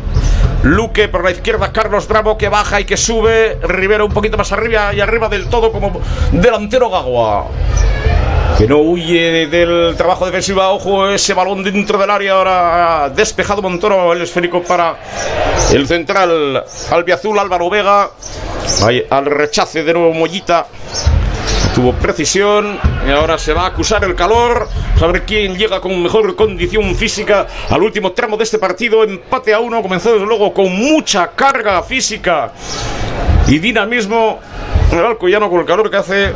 Luque 0.63 1.09
por 1.09 1.25
la 1.25 1.31
izquierda, 1.31 1.73
Carlos 1.73 2.07
Bravo 2.07 2.37
que 2.37 2.51
baja 2.51 2.81
y 2.81 2.85
que 2.85 2.99
sube. 2.99 3.59
Rivero 3.63 4.05
un 4.05 4.13
poquito 4.13 4.37
más 4.37 4.53
arriba 4.53 4.93
y 4.93 5.01
arriba 5.01 5.29
del 5.29 5.49
todo 5.49 5.73
como 5.73 6.01
delantero 6.33 6.91
Gagua. 6.91 7.47
Que 8.59 8.67
no 8.67 8.79
huye 8.79 9.47
del 9.47 9.95
trabajo 9.97 10.27
defensivo. 10.27 10.61
Ojo, 10.63 11.09
ese 11.09 11.33
balón 11.33 11.65
dentro 11.65 11.97
del 11.97 12.11
área. 12.11 12.35
Ahora 12.35 13.11
despejado 13.15 13.63
Montoro, 13.63 14.13
el 14.13 14.21
esférico 14.21 14.63
para 14.63 14.97
el 15.73 15.87
central 15.87 16.63
albiazul 16.91 17.39
Álvaro 17.39 17.71
Vega. 17.71 18.11
al 19.09 19.27
rechace 19.27 19.83
de 19.83 19.95
nuevo 19.95 20.13
Mollita. 20.13 20.67
Tuvo 21.75 21.93
precisión 21.95 22.79
y 23.07 23.11
ahora 23.11 23.39
se 23.39 23.53
va 23.53 23.63
a 23.63 23.67
acusar 23.67 24.05
el 24.05 24.15
calor. 24.15 24.69
A 25.01 25.07
ver 25.07 25.25
quién 25.25 25.57
llega 25.57 25.81
con 25.81 26.03
mejor 26.03 26.35
condición 26.37 26.95
física 26.95 27.47
al 27.69 27.83
último 27.83 28.13
tramo 28.13 28.37
de 28.37 28.45
este 28.45 28.59
partido. 28.59 29.05
Empate 29.05 29.55
a 29.55 29.61
uno. 29.61 29.81
Comenzó 29.81 30.13
desde 30.13 30.27
luego 30.27 30.53
con 30.53 30.73
mucha 30.75 31.29
carga 31.29 31.83
física 31.83 32.53
y 33.47 33.59
dinamismo. 33.59 34.41
El 34.93 34.99
Alcoyano 35.05 35.49
con 35.49 35.61
el 35.61 35.67
calor 35.67 35.89
que 35.91 35.97
hace 35.97 36.33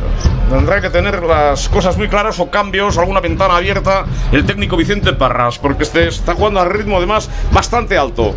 tendrá 0.49 0.79
que 0.79 0.89
tener 0.89 1.23
las 1.23 1.67
cosas 1.69 1.97
muy 1.97 2.07
claras 2.07 2.39
o 2.39 2.49
cambios, 2.49 2.97
alguna 2.97 3.19
ventana 3.19 3.57
abierta 3.57 4.05
el 4.31 4.45
técnico 4.45 4.77
Vicente 4.77 5.13
Parras, 5.13 5.57
porque 5.57 5.83
este 5.83 6.07
está 6.07 6.35
jugando 6.35 6.59
a 6.59 6.65
ritmo 6.65 6.97
además 6.97 7.29
bastante 7.51 7.97
alto. 7.97 8.35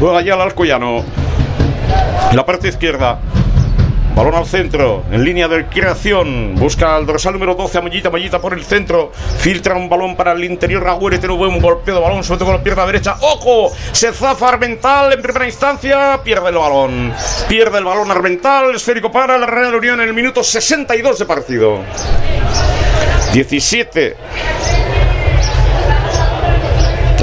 Juega 0.00 0.22
ya 0.22 0.34
el 0.34 0.40
Alcoyano. 0.40 1.04
En 2.30 2.36
la 2.36 2.44
parte 2.44 2.68
izquierda, 2.68 3.20
Balón 4.14 4.36
al 4.36 4.46
centro, 4.46 5.02
en 5.10 5.24
línea 5.24 5.48
de 5.48 5.66
creación. 5.66 6.54
Busca 6.54 6.94
al 6.94 7.04
dorsal 7.04 7.32
número 7.32 7.56
12 7.56 7.78
a 7.78 7.80
Mollita, 7.80 8.10
Mollita 8.10 8.40
por 8.40 8.52
el 8.52 8.64
centro. 8.64 9.10
Filtra 9.38 9.74
un 9.74 9.88
balón 9.88 10.14
para 10.14 10.32
el 10.32 10.44
interior. 10.44 10.84
Ragüere 10.84 11.18
tiene 11.18 11.34
un 11.34 11.40
buen 11.40 11.60
golpeo 11.60 11.96
de 11.96 12.00
balón, 12.00 12.22
sobre 12.22 12.38
todo 12.38 12.46
con 12.46 12.56
la 12.56 12.62
pierna 12.62 12.86
derecha. 12.86 13.16
¡Ojo! 13.20 13.72
Se 13.90 14.12
zafa 14.12 14.50
Armental 14.50 15.12
en 15.12 15.20
primera 15.20 15.46
instancia. 15.46 16.20
Pierde 16.22 16.50
el 16.50 16.54
balón. 16.54 17.12
Pierde 17.48 17.78
el 17.78 17.84
balón 17.84 18.08
Armental. 18.08 18.76
Esférico 18.76 19.10
para 19.10 19.36
la 19.36 19.46
Real 19.46 19.74
Unión 19.74 20.00
en 20.00 20.08
el 20.08 20.14
minuto 20.14 20.44
62 20.44 21.18
de 21.18 21.24
partido. 21.24 21.80
17 23.32 24.16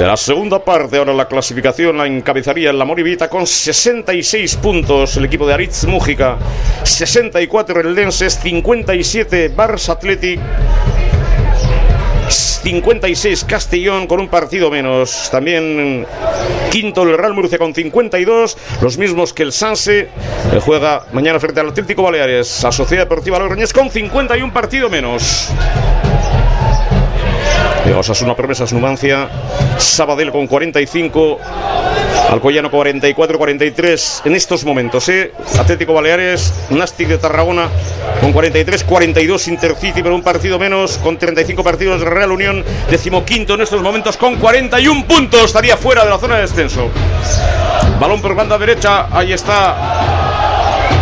de 0.01 0.07
la 0.07 0.17
segunda 0.17 0.57
parte, 0.65 0.97
ahora 0.97 1.13
la 1.13 1.27
clasificación 1.27 1.95
la 1.95 2.07
encabezaría 2.07 2.73
la 2.73 2.85
Moribita 2.85 3.29
con 3.29 3.45
66 3.45 4.55
puntos 4.55 5.15
el 5.17 5.25
equipo 5.25 5.45
de 5.45 5.53
Aritz 5.53 5.85
Mújica, 5.85 6.39
64 6.81 7.81
el 7.81 7.93
Lenses, 7.93 8.39
57 8.41 9.55
Barça 9.55 9.89
Athletic. 9.89 10.39
56 12.29 13.43
Castellón 13.43 14.07
con 14.07 14.19
un 14.19 14.27
partido 14.27 14.71
menos. 14.71 15.29
También 15.31 16.07
quinto 16.71 17.03
el 17.03 17.15
Real 17.15 17.35
Murcia 17.35 17.59
con 17.59 17.75
52, 17.75 18.57
los 18.81 18.97
mismos 18.97 19.33
que 19.33 19.43
el 19.43 19.51
Sanse, 19.51 20.09
juega 20.65 21.05
mañana 21.11 21.39
frente 21.39 21.59
al 21.59 21.69
Atlético 21.69 22.01
Baleares. 22.01 22.63
La 22.63 22.71
Sociedad 22.71 23.03
Deportiva 23.03 23.37
Logroñés 23.37 23.71
con 23.71 23.91
51 23.91 24.51
partido 24.51 24.89
menos. 24.89 25.51
Una 28.21 28.35
Promesa 28.35 28.65
Numancia, 28.71 29.27
Sabadell 29.77 30.31
con 30.31 30.45
45, 30.45 31.39
Alcoyano 32.29 32.69
44, 32.69 33.37
43 33.37 34.21
en 34.25 34.35
estos 34.35 34.63
momentos. 34.65 35.09
¿eh? 35.09 35.31
Atlético 35.59 35.93
Baleares, 35.93 36.53
Nastic 36.69 37.07
de 37.07 37.17
Tarragona 37.17 37.69
con 38.19 38.33
43, 38.33 38.83
42 38.83 39.47
Intercity, 39.47 40.03
pero 40.03 40.13
un 40.15 40.21
partido 40.21 40.59
menos 40.59 40.97
con 40.99 41.17
35 41.17 41.63
partidos 41.63 42.01
Real 42.01 42.31
Unión, 42.31 42.63
decimoquinto 42.89 43.55
en 43.55 43.61
estos 43.61 43.81
momentos 43.81 44.17
con 44.17 44.35
41 44.35 45.05
puntos. 45.05 45.45
Estaría 45.45 45.75
fuera 45.75 46.03
de 46.03 46.09
la 46.09 46.19
zona 46.19 46.35
de 46.35 46.41
descenso. 46.41 46.89
Balón 47.99 48.21
por 48.21 48.35
banda 48.35 48.57
derecha, 48.57 49.07
ahí 49.11 49.33
está 49.33 50.40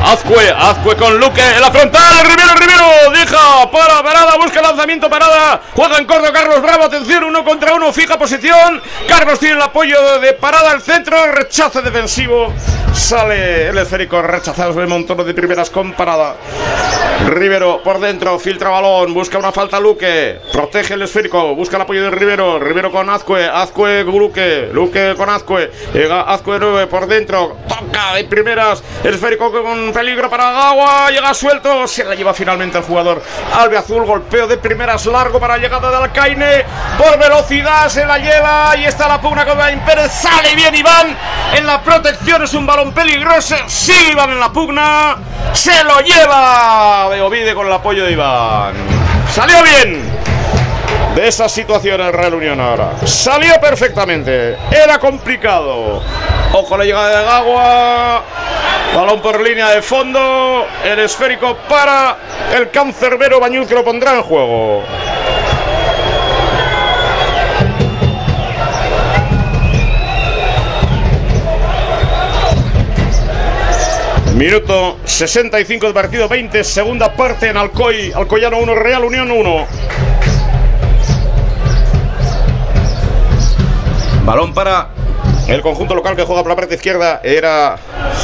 Azcue, 0.05 0.49
Azcue 0.57 0.95
con 0.95 1.19
Luque 1.19 1.41
en 1.41 1.61
la 1.61 1.71
frontal, 1.71 2.23
Rivero, 2.23 2.53
Rivero, 2.53 3.11
deja 3.13 3.69
para 3.69 4.01
Parada, 4.01 4.37
busca 4.37 4.61
lanzamiento 4.61 5.09
Parada, 5.09 5.61
juega 5.73 5.97
en 5.97 6.05
corto 6.05 6.31
Carlos 6.31 6.61
Bravo, 6.61 6.85
atención, 6.85 7.25
uno 7.25 7.43
contra 7.43 7.73
uno, 7.73 7.91
fija 7.91 8.17
posición, 8.17 8.81
Carlos 9.07 9.39
tiene 9.39 9.55
el 9.55 9.61
apoyo 9.61 10.19
de 10.19 10.33
Parada 10.33 10.71
al 10.71 10.81
centro, 10.81 11.17
rechazo 11.33 11.81
defensivo, 11.81 12.53
sale 12.93 13.67
el 13.67 13.77
esférico 13.77 14.21
rechazado 14.21 14.79
el 14.81 14.87
montón 14.87 15.25
de 15.25 15.33
primeras 15.33 15.69
con 15.69 15.93
Parada. 15.93 16.35
Rivero 17.27 17.83
por 17.83 17.99
dentro, 17.99 18.39
filtra 18.39 18.69
balón, 18.69 19.13
busca 19.13 19.37
una 19.37 19.51
falta 19.51 19.79
Luque, 19.79 20.39
protege 20.53 20.93
el 20.93 21.01
esférico, 21.01 21.53
busca 21.53 21.75
el 21.75 21.81
apoyo 21.81 22.03
de 22.03 22.11
Rivero, 22.11 22.59
Rivero 22.59 22.91
con 22.91 23.09
Azcue, 23.09 23.45
Azcue 23.45 24.03
Luque, 24.05 24.69
Luque 24.71 25.15
con 25.17 25.29
Azcue, 25.29 25.69
llega 25.93 26.21
Azcue 26.21 26.57
9 26.59 26.87
por 26.87 27.07
dentro, 27.07 27.57
toca 27.67 28.15
de 28.15 28.23
primeras, 28.23 28.81
el 29.03 29.15
esférico 29.15 29.51
con 29.51 29.88
peligro 29.93 30.29
para 30.29 30.51
Gawa, 30.51 31.09
llega 31.09 31.33
suelto, 31.33 31.87
se 31.87 32.03
la 32.03 32.15
lleva 32.15 32.33
finalmente 32.33 32.77
el 32.77 32.83
jugador 32.83 33.21
Albe 33.53 33.77
Azul, 33.77 34.05
golpeo 34.05 34.47
de 34.47 34.57
primeras 34.57 35.05
largo 35.05 35.39
para 35.39 35.57
la 35.57 35.63
llegada 35.63 35.89
de 35.89 35.97
Alcaine, 35.97 36.65
por 36.97 37.17
velocidad 37.17 37.87
se 37.87 38.05
la 38.05 38.17
lleva, 38.17 38.75
y 38.77 38.85
está 38.85 39.07
la 39.07 39.21
pugna 39.21 39.45
con 39.45 39.57
Iván 39.57 39.83
Pérez, 39.85 40.11
sale 40.11 40.55
bien 40.55 40.75
Iván, 40.75 41.15
en 41.55 41.65
la 41.65 41.81
protección 41.81 42.43
es 42.43 42.53
un 42.53 42.65
balón 42.65 42.91
peligroso, 42.93 43.55
sigue 43.67 44.11
Iván 44.11 44.31
en 44.31 44.39
la 44.39 44.51
pugna, 44.51 45.17
se 45.53 45.83
lo 45.83 45.99
lleva 45.99 47.09
de 47.11 47.21
Ovide 47.21 47.53
con 47.53 47.67
el 47.67 47.73
apoyo 47.73 48.05
de 48.05 48.11
Iván, 48.11 48.73
salió 49.33 49.61
bien 49.63 50.38
de 51.15 51.27
esa 51.27 51.49
situación 51.49 52.01
el 52.01 52.13
Real 52.13 52.33
Unión 52.33 52.59
ahora. 52.59 52.91
Salió 53.05 53.59
perfectamente. 53.59 54.57
Era 54.71 54.99
complicado. 54.99 56.01
Ojo 56.53 56.77
la 56.77 56.83
llegada 56.83 57.19
de 57.19 57.25
Gagua. 57.25 58.23
Balón 58.95 59.21
por 59.21 59.41
línea 59.41 59.69
de 59.69 59.81
fondo. 59.81 60.65
El 60.83 60.99
esférico 60.99 61.57
para 61.67 62.17
el 62.55 62.69
cancerbero 62.71 63.39
Bañuz 63.39 63.67
que 63.67 63.75
lo 63.75 63.83
pondrá 63.83 64.15
en 64.15 64.23
juego. 64.23 64.83
Minuto 74.35 74.97
65 75.03 75.87
del 75.87 75.93
partido 75.93 76.29
20, 76.29 76.63
segunda 76.63 77.13
parte 77.13 77.49
en 77.49 77.57
Alcoy, 77.57 78.13
Alcoyano 78.13 78.59
1, 78.59 78.75
Real 78.75 79.03
Unión 79.03 79.29
1. 79.29 79.67
Balón 84.29 84.53
para 84.53 84.89
el 85.47 85.59
conjunto 85.63 85.95
local 85.95 86.15
que 86.15 86.21
juega 86.21 86.43
por 86.43 86.51
la 86.51 86.55
parte 86.55 86.75
izquierda 86.75 87.19
era 87.23 87.77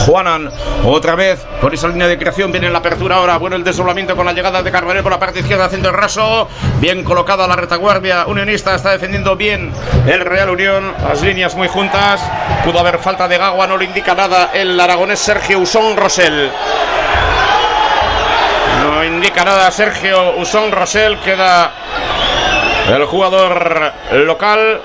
Juanan. 0.05 0.51
Otra 0.83 1.15
vez 1.15 1.43
por 1.59 1.73
esa 1.73 1.87
línea 1.87 2.05
de 2.05 2.15
creación 2.15 2.51
viene 2.51 2.69
la 2.69 2.77
apertura 2.77 3.15
ahora. 3.15 3.39
Bueno, 3.39 3.55
el 3.55 3.63
desdoblamiento 3.63 4.15
con 4.15 4.23
la 4.23 4.31
llegada 4.31 4.61
de 4.61 4.71
Carbonell 4.71 5.01
por 5.01 5.11
la 5.11 5.17
parte 5.17 5.39
izquierda 5.39 5.65
haciendo 5.65 5.89
el 5.89 5.95
raso. 5.95 6.47
Bien 6.79 7.03
colocada 7.03 7.47
la 7.47 7.55
retaguardia 7.55 8.27
unionista. 8.27 8.75
Está 8.75 8.91
defendiendo 8.91 9.35
bien 9.35 9.73
el 10.05 10.19
Real 10.19 10.51
Unión. 10.51 10.93
Las 11.01 11.23
líneas 11.23 11.55
muy 11.55 11.69
juntas. 11.69 12.21
Pudo 12.63 12.79
haber 12.81 12.99
falta 12.99 13.27
de 13.27 13.39
Gagua, 13.39 13.65
no 13.65 13.75
le 13.75 13.85
indica 13.85 14.13
nada 14.13 14.51
el 14.53 14.79
aragonés 14.79 15.17
Sergio 15.17 15.57
Usón 15.57 15.97
Rosell. 15.97 16.51
No 18.83 19.03
indica 19.03 19.43
nada 19.43 19.71
Sergio 19.71 20.37
Usón 20.37 20.71
Rosell. 20.71 21.17
Queda 21.21 21.71
el 22.93 23.05
jugador 23.05 23.91
local 24.11 24.81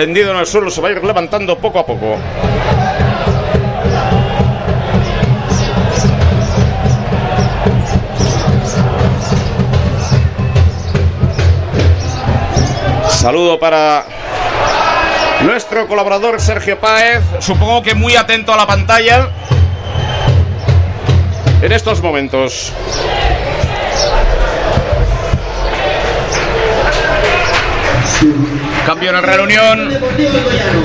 tendido 0.00 0.30
en 0.30 0.38
el 0.38 0.46
suelo, 0.46 0.70
se 0.70 0.80
va 0.80 0.88
a 0.88 0.92
ir 0.92 1.04
levantando 1.04 1.58
poco 1.58 1.78
a 1.78 1.84
poco. 1.84 2.16
Saludo 13.10 13.58
para 13.60 14.06
nuestro 15.42 15.86
colaborador 15.86 16.40
Sergio 16.40 16.80
Páez, 16.80 17.22
supongo 17.40 17.82
que 17.82 17.94
muy 17.94 18.16
atento 18.16 18.54
a 18.54 18.56
la 18.56 18.66
pantalla 18.66 19.28
en 21.60 21.72
estos 21.72 22.00
momentos. 22.00 22.72
Cambio 28.86 29.10
en 29.10 29.16
el 29.16 29.22
Real 29.22 29.40
Unión. 29.40 30.00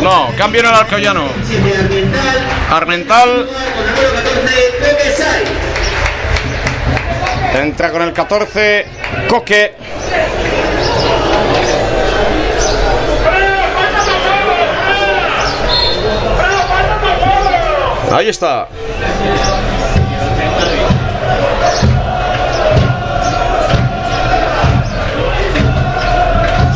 No, 0.02 0.32
cambio 0.38 0.62
en 0.62 0.68
el 0.68 0.74
Alcoyano. 0.74 1.28
Armental. 2.70 3.50
Entra 7.54 7.92
con 7.92 8.02
el 8.02 8.14
14. 8.14 8.86
Coque. 9.30 9.74
Ahí 18.12 18.30
está. 18.30 18.68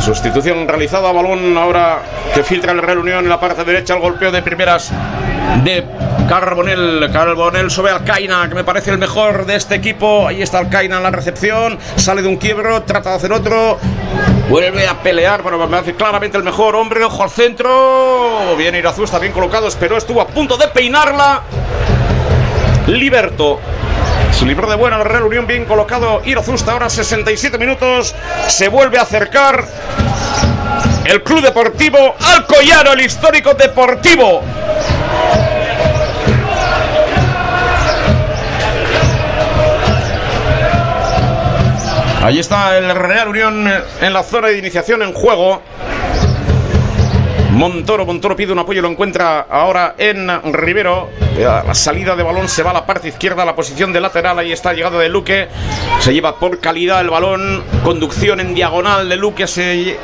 Sustitución 0.00 0.66
realizada, 0.66 1.12
balón 1.12 1.56
ahora 1.58 2.00
que 2.34 2.42
filtra 2.42 2.72
el 2.72 2.80
Real 2.80 2.98
Unión 2.98 3.24
en 3.24 3.28
la 3.28 3.38
parte 3.38 3.64
derecha, 3.64 3.94
el 3.94 4.00
golpeo 4.00 4.32
de 4.32 4.40
primeras 4.42 4.90
de 5.62 5.84
Carbonel. 6.28 7.10
Carbonel 7.12 7.70
sobre 7.70 7.92
Alcaina, 7.92 8.48
que 8.48 8.54
me 8.54 8.64
parece 8.64 8.90
el 8.90 8.98
mejor 8.98 9.44
de 9.44 9.56
este 9.56 9.74
equipo. 9.74 10.26
Ahí 10.26 10.40
está 10.40 10.58
Alcaina 10.58 10.96
en 10.96 11.02
la 11.02 11.10
recepción, 11.10 11.78
sale 11.96 12.22
de 12.22 12.28
un 12.28 12.36
quiebro, 12.36 12.82
trata 12.82 13.10
de 13.10 13.16
hacer 13.16 13.32
otro. 13.32 13.78
Vuelve 14.48 14.88
a 14.88 14.94
pelear, 15.02 15.42
pero 15.42 15.68
me 15.68 15.76
hace 15.76 15.94
claramente 15.94 16.38
el 16.38 16.44
mejor 16.44 16.76
hombre. 16.76 17.04
Ojo 17.04 17.22
al 17.22 17.30
centro. 17.30 18.56
Viene 18.56 18.78
Irazú, 18.78 19.04
está 19.04 19.18
bien 19.18 19.32
colocado, 19.32 19.68
pero 19.78 19.98
estuvo 19.98 20.20
a 20.22 20.26
punto 20.26 20.56
de 20.56 20.68
peinarla. 20.68 21.42
Liberto 22.86 23.60
su 24.40 24.46
libro 24.46 24.70
de 24.70 24.74
buena, 24.74 24.96
Real 25.04 25.24
Unión 25.24 25.46
bien 25.46 25.66
colocado. 25.66 26.22
Irazusta 26.24 26.72
ahora 26.72 26.88
67 26.88 27.58
minutos. 27.58 28.14
Se 28.48 28.68
vuelve 28.68 28.96
a 28.98 29.02
acercar 29.02 29.66
el 31.04 31.22
Club 31.22 31.42
Deportivo 31.42 32.16
Alcoyano, 32.18 32.92
el 32.92 33.00
histórico 33.00 33.52
deportivo. 33.52 34.40
Ahí 42.22 42.38
está 42.38 42.78
el 42.78 42.94
Real 42.94 43.28
Unión 43.28 43.70
en 44.00 44.12
la 44.14 44.22
zona 44.22 44.48
de 44.48 44.56
iniciación 44.56 45.02
en 45.02 45.12
juego. 45.12 45.60
Montoro, 47.52 48.06
Montoro 48.06 48.36
pide 48.36 48.52
un 48.52 48.58
apoyo, 48.58 48.80
lo 48.80 48.88
encuentra 48.88 49.40
ahora 49.40 49.94
en 49.98 50.28
Rivero. 50.52 51.10
La 51.36 51.74
salida 51.74 52.14
de 52.16 52.22
balón 52.22 52.48
se 52.48 52.62
va 52.62 52.70
a 52.70 52.74
la 52.74 52.86
parte 52.86 53.08
izquierda, 53.08 53.42
a 53.42 53.46
la 53.46 53.54
posición 53.54 53.92
de 53.92 54.00
lateral. 54.00 54.38
Ahí 54.38 54.52
está 54.52 54.72
llegada 54.72 54.98
de 54.98 55.08
Luque. 55.08 55.48
Se 56.00 56.12
lleva 56.12 56.38
por 56.38 56.60
calidad 56.60 57.00
el 57.00 57.10
balón. 57.10 57.64
Conducción 57.82 58.40
en 58.40 58.54
diagonal 58.54 59.08
de 59.08 59.16
Luque. 59.16 59.46
Se 59.46 59.98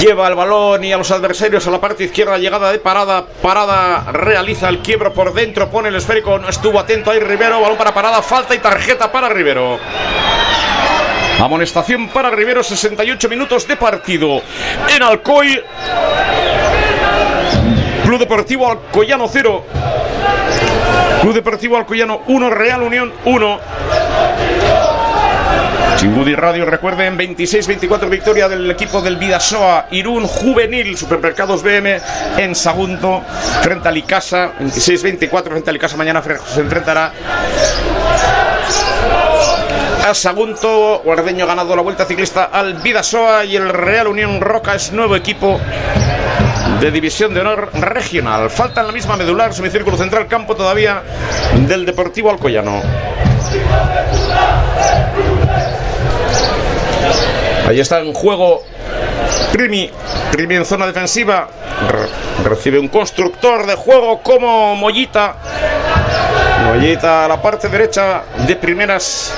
lleva 0.00 0.28
el 0.28 0.34
balón 0.34 0.84
y 0.84 0.92
a 0.92 0.98
los 0.98 1.10
adversarios 1.10 1.66
a 1.66 1.70
la 1.70 1.80
parte 1.80 2.04
izquierda. 2.04 2.38
Llegada 2.38 2.72
de 2.72 2.78
parada. 2.78 3.24
Parada 3.42 4.10
realiza 4.12 4.68
el 4.68 4.78
quiebro 4.80 5.12
por 5.12 5.34
dentro. 5.34 5.70
Pone 5.70 5.88
el 5.88 5.96
esférico. 5.96 6.38
No 6.38 6.48
estuvo 6.48 6.80
atento 6.80 7.10
ahí 7.10 7.20
Rivero. 7.20 7.60
Balón 7.60 7.78
para 7.78 7.94
parada. 7.94 8.22
Falta 8.22 8.54
y 8.54 8.58
tarjeta 8.58 9.12
para 9.12 9.28
Rivero. 9.28 9.78
Amonestación 11.40 12.08
para 12.08 12.30
Rivero, 12.30 12.62
68 12.62 13.28
minutos 13.28 13.66
de 13.68 13.76
partido. 13.76 14.42
En 14.94 15.02
Alcoy, 15.02 15.62
Club 18.04 18.18
Deportivo 18.18 18.70
Alcoyano 18.70 19.28
0. 19.28 19.64
Club 21.22 21.34
Deportivo 21.34 21.76
Alcoyano 21.76 22.22
1, 22.26 22.50
Real 22.50 22.82
Unión 22.82 23.12
1. 23.24 23.60
Chingudi 25.96 26.34
Radio, 26.34 26.64
recuerden, 26.64 27.18
26-24 27.18 28.08
victoria 28.08 28.48
del 28.48 28.70
equipo 28.70 29.00
del 29.00 29.16
Vidasoa, 29.16 29.88
Irún 29.90 30.26
Juvenil, 30.26 30.96
Supermercados 30.96 31.62
BM 31.62 32.00
en 32.36 32.54
Sagunto, 32.54 33.22
frente 33.62 33.88
a 33.88 33.90
Licasa, 33.90 34.52
26-24 34.60 35.42
frente 35.44 35.70
a 35.70 35.72
Licasa, 35.72 35.96
mañana 35.96 36.22
se 36.22 36.60
enfrentará 36.60 37.12
Sagunto, 40.14 41.02
Guardeño 41.04 41.44
ha 41.44 41.48
ganado 41.48 41.76
la 41.76 41.82
vuelta 41.82 42.04
ciclista 42.04 42.44
al 42.44 42.74
Vidasoa 42.74 43.44
y 43.44 43.56
el 43.56 43.68
Real 43.68 44.08
Unión 44.08 44.40
Roca 44.40 44.74
es 44.74 44.92
nuevo 44.92 45.14
equipo 45.16 45.60
de 46.80 46.90
División 46.90 47.34
de 47.34 47.40
Honor 47.40 47.70
Regional. 47.74 48.48
Falta 48.48 48.80
en 48.80 48.86
la 48.86 48.92
misma 48.92 49.16
medular, 49.16 49.52
semicírculo 49.52 49.96
central, 49.96 50.26
campo 50.26 50.56
todavía 50.56 51.02
del 51.66 51.84
Deportivo 51.84 52.30
Alcoyano. 52.30 52.80
Ahí 57.68 57.80
está 57.80 58.00
en 58.00 58.12
juego 58.14 58.62
Primi. 59.52 59.90
Primi 60.32 60.56
en 60.56 60.64
zona 60.64 60.86
defensiva. 60.86 61.48
recibe 62.44 62.78
un 62.78 62.88
constructor 62.88 63.66
de 63.66 63.74
juego 63.74 64.20
como 64.22 64.74
Mollita. 64.74 65.36
Mollita 66.64 67.26
a 67.26 67.28
la 67.28 67.42
parte 67.42 67.68
derecha 67.68 68.22
de 68.46 68.56
primeras. 68.56 69.34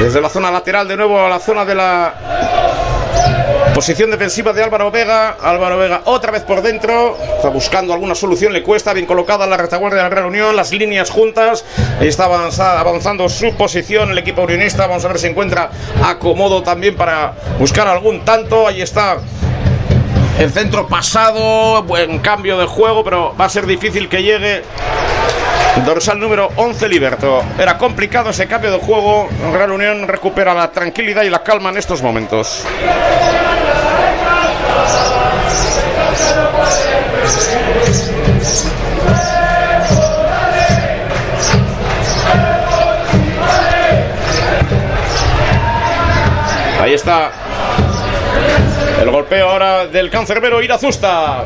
Desde 0.00 0.20
la 0.20 0.30
zona 0.30 0.50
lateral 0.50 0.88
de 0.88 0.96
nuevo 0.96 1.20
a 1.20 1.28
la 1.28 1.38
zona 1.38 1.64
de 1.64 1.74
la 1.74 2.14
Posición 3.74 4.10
defensiva 4.10 4.54
de 4.54 4.64
Álvaro 4.64 4.90
Vega. 4.90 5.36
Álvaro 5.40 5.76
Vega 5.76 6.00
otra 6.06 6.32
vez 6.32 6.42
por 6.42 6.62
dentro. 6.62 7.18
Está 7.36 7.50
buscando 7.50 7.92
alguna 7.92 8.14
solución. 8.14 8.52
Le 8.52 8.62
cuesta. 8.62 8.94
Bien 8.94 9.06
colocada 9.06 9.46
la 9.46 9.58
retaguardia 9.58 9.98
de 9.98 10.02
la 10.04 10.08
Real 10.08 10.26
Unión. 10.26 10.56
Las 10.56 10.72
líneas 10.72 11.10
juntas. 11.10 11.66
Ahí 12.00 12.08
está 12.08 12.24
avanzando 12.24 13.28
su 13.28 13.54
posición 13.56 14.10
el 14.10 14.18
equipo 14.18 14.42
unionista. 14.42 14.86
Vamos 14.86 15.04
a 15.04 15.08
ver 15.08 15.18
si 15.18 15.26
encuentra 15.26 15.70
acomodo 16.02 16.62
también 16.62 16.96
para 16.96 17.34
buscar 17.58 17.86
algún 17.86 18.24
tanto. 18.24 18.66
Ahí 18.66 18.80
está 18.80 19.18
el 20.38 20.50
centro 20.50 20.88
pasado. 20.88 21.82
Buen 21.82 22.20
cambio 22.20 22.58
de 22.58 22.66
juego. 22.66 23.04
Pero 23.04 23.34
va 23.38 23.44
a 23.44 23.50
ser 23.50 23.66
difícil 23.66 24.08
que 24.08 24.22
llegue 24.22 24.62
Dorsal 25.76 26.18
número 26.18 26.50
11, 26.56 26.88
Liberto. 26.88 27.42
Era 27.58 27.78
complicado 27.78 28.30
ese 28.30 28.46
cambio 28.46 28.70
de 28.70 28.78
juego. 28.78 29.28
Real 29.52 29.70
Unión 29.70 30.06
recupera 30.06 30.52
la 30.52 30.70
tranquilidad 30.70 31.22
y 31.22 31.30
la 31.30 31.42
calma 31.42 31.70
en 31.70 31.78
estos 31.78 32.02
momentos. 32.02 32.64
Ahí 46.80 46.94
está 46.94 47.30
el 49.00 49.10
golpeo 49.10 49.48
ahora 49.48 49.86
del 49.86 50.10
cancerbero 50.10 50.62
Irazusta. 50.62 51.44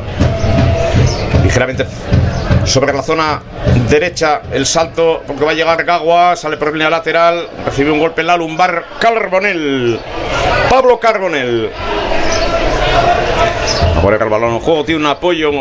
Ligeramente 1.43 1.85
sobre 2.65 2.93
la 2.93 3.03
zona 3.03 3.41
derecha 3.89 4.41
el 4.51 4.65
salto 4.65 5.23
porque 5.25 5.45
va 5.45 5.51
a 5.51 5.53
llegar 5.53 5.83
Gagua, 5.83 6.35
sale 6.35 6.57
por 6.57 6.73
línea 6.73 6.89
lateral, 6.89 7.47
recibe 7.65 7.91
un 7.91 7.99
golpe 7.99 8.21
en 8.21 8.27
la 8.27 8.37
lumbar 8.37 8.85
Carbonel. 8.99 9.99
Pablo 10.69 10.99
Carbonel. 10.99 11.69
A 13.95 14.01
poner 14.01 14.21
el 14.21 14.29
balón 14.29 14.53
en 14.55 14.59
juego, 14.59 14.83
tiene 14.83 15.01
un 15.01 15.07
apoyo 15.07 15.51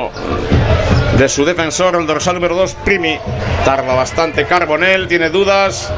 de 1.19 1.29
su 1.29 1.45
defensor, 1.45 1.97
el 1.97 2.07
dorsal 2.07 2.35
número 2.35 2.57
2, 2.57 2.75
Primi. 2.85 3.19
Tarda 3.65 3.95
bastante 3.95 4.47
Carbonel, 4.47 5.07
tiene 5.07 5.31
dudas. 5.31 5.93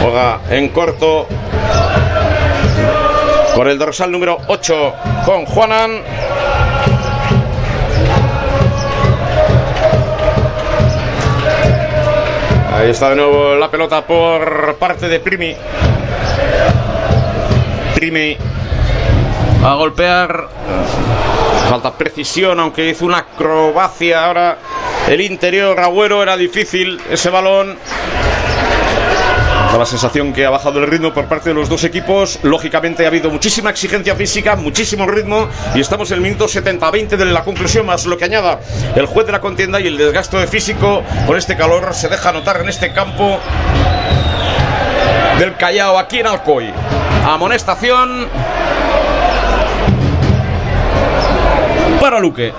Juega 0.00 0.40
en 0.50 0.68
corto 0.68 1.26
con 3.54 3.68
el 3.68 3.78
dorsal 3.78 4.10
número 4.10 4.38
8 4.46 4.94
con 5.24 5.44
Juanan. 5.46 6.02
Ahí 12.78 12.90
está 12.90 13.10
de 13.10 13.16
nuevo 13.16 13.56
la 13.56 13.68
pelota 13.68 14.06
por 14.06 14.76
parte 14.76 15.08
de 15.08 15.18
Primi. 15.18 15.52
Primi 17.92 18.36
a 19.64 19.74
golpear. 19.74 20.48
Falta 21.68 21.92
precisión, 21.92 22.60
aunque 22.60 22.88
hizo 22.88 23.04
una 23.04 23.18
acrobacia 23.18 24.24
ahora. 24.24 24.58
El 25.08 25.20
interior, 25.22 25.80
Agüero, 25.80 26.22
era 26.22 26.36
difícil 26.36 27.00
ese 27.10 27.30
balón. 27.30 27.76
La 29.76 29.86
sensación 29.86 30.32
que 30.32 30.44
ha 30.44 30.50
bajado 30.50 30.80
el 30.80 30.88
ritmo 30.88 31.12
por 31.12 31.26
parte 31.26 31.50
de 31.50 31.54
los 31.54 31.68
dos 31.68 31.84
equipos. 31.84 32.40
Lógicamente 32.42 33.04
ha 33.04 33.08
habido 33.08 33.30
muchísima 33.30 33.70
exigencia 33.70 34.16
física, 34.16 34.56
muchísimo 34.56 35.06
ritmo 35.06 35.48
y 35.74 35.80
estamos 35.80 36.10
en 36.10 36.16
el 36.16 36.20
minuto 36.22 36.46
70-20 36.46 37.16
de 37.16 37.24
la 37.26 37.44
conclusión, 37.44 37.86
más 37.86 38.04
lo 38.04 38.18
que 38.18 38.24
añada 38.24 38.58
el 38.96 39.06
juez 39.06 39.26
de 39.26 39.32
la 39.32 39.40
contienda 39.40 39.78
y 39.78 39.86
el 39.86 39.96
desgasto 39.96 40.38
de 40.38 40.48
físico 40.48 41.04
con 41.26 41.36
este 41.36 41.56
calor 41.56 41.94
se 41.94 42.08
deja 42.08 42.32
notar 42.32 42.60
en 42.60 42.68
este 42.68 42.92
campo 42.92 43.38
del 45.38 45.54
Callao 45.56 45.96
aquí 45.96 46.18
en 46.18 46.26
Alcoy. 46.26 46.72
Amonestación 47.24 48.26
para 52.00 52.18
Luque. 52.18 52.52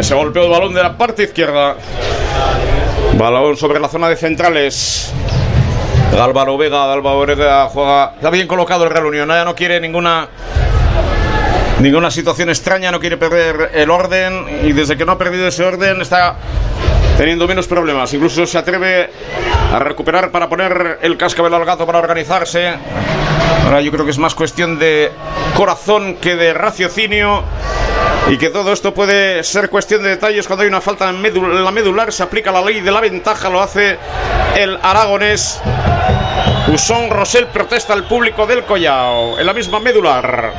Se 0.00 0.14
golpeó 0.14 0.44
el 0.44 0.50
balón 0.50 0.72
de 0.72 0.82
la 0.82 0.96
parte 0.96 1.24
izquierda. 1.24 1.76
Balón 3.18 3.56
sobre 3.56 3.78
la 3.78 3.88
zona 3.88 4.08
de 4.08 4.16
centrales. 4.16 5.12
Álvaro 6.18 6.56
Vega, 6.56 6.90
Álvaro 6.90 7.26
Vega 7.26 7.68
juega. 7.68 8.12
Está 8.16 8.30
bien 8.30 8.46
colocado 8.48 8.84
el 8.84 8.90
Real 8.90 9.06
Unión. 9.06 9.28
Ya 9.28 9.44
no 9.44 9.54
quiere 9.54 9.80
ninguna. 9.80 10.28
Ninguna 11.80 12.10
situación 12.10 12.48
extraña, 12.48 12.90
no 12.90 13.00
quiere 13.00 13.16
perder 13.16 13.70
el 13.74 13.90
orden. 13.90 14.64
Y 14.64 14.72
desde 14.72 14.96
que 14.96 15.04
no 15.04 15.12
ha 15.12 15.18
perdido 15.18 15.46
ese 15.46 15.62
orden, 15.62 16.00
está 16.00 16.36
teniendo 17.18 17.46
menos 17.46 17.66
problemas. 17.66 18.12
Incluso 18.14 18.46
se 18.46 18.58
atreve 18.58 19.10
a 19.72 19.78
recuperar 19.78 20.30
para 20.30 20.48
poner 20.48 20.98
el 21.02 21.16
cascabel 21.18 21.52
al 21.52 21.64
gato 21.64 21.84
para 21.86 21.98
organizarse. 21.98 22.72
Ahora 23.64 23.80
yo 23.82 23.92
creo 23.92 24.04
que 24.04 24.10
es 24.10 24.18
más 24.18 24.34
cuestión 24.34 24.78
de 24.78 25.12
corazón 25.54 26.16
que 26.16 26.34
de 26.34 26.54
raciocinio 26.54 27.44
y 28.28 28.38
que 28.38 28.50
todo 28.50 28.72
esto 28.72 28.94
puede 28.94 29.42
ser 29.44 29.68
cuestión 29.68 30.02
de 30.02 30.10
detalles 30.10 30.46
cuando 30.46 30.62
hay 30.62 30.68
una 30.68 30.80
falta 30.80 31.10
en, 31.10 31.64
la 31.64 31.70
medular 31.70 32.12
se 32.12 32.22
aplica 32.22 32.52
la 32.52 32.62
ley 32.62 32.80
de 32.80 32.90
la 32.90 33.00
ventaja 33.00 33.50
lo 33.50 33.60
hace 33.60 33.98
el 34.56 34.78
aragonés 34.82 35.60
Usón 36.68 37.10
Rosell 37.10 37.48
protesta 37.48 37.92
al 37.92 38.04
público 38.04 38.46
del 38.46 38.64
Collao 38.64 39.38
en 39.38 39.44
la 39.44 39.52
misma 39.52 39.80
medular. 39.80 40.54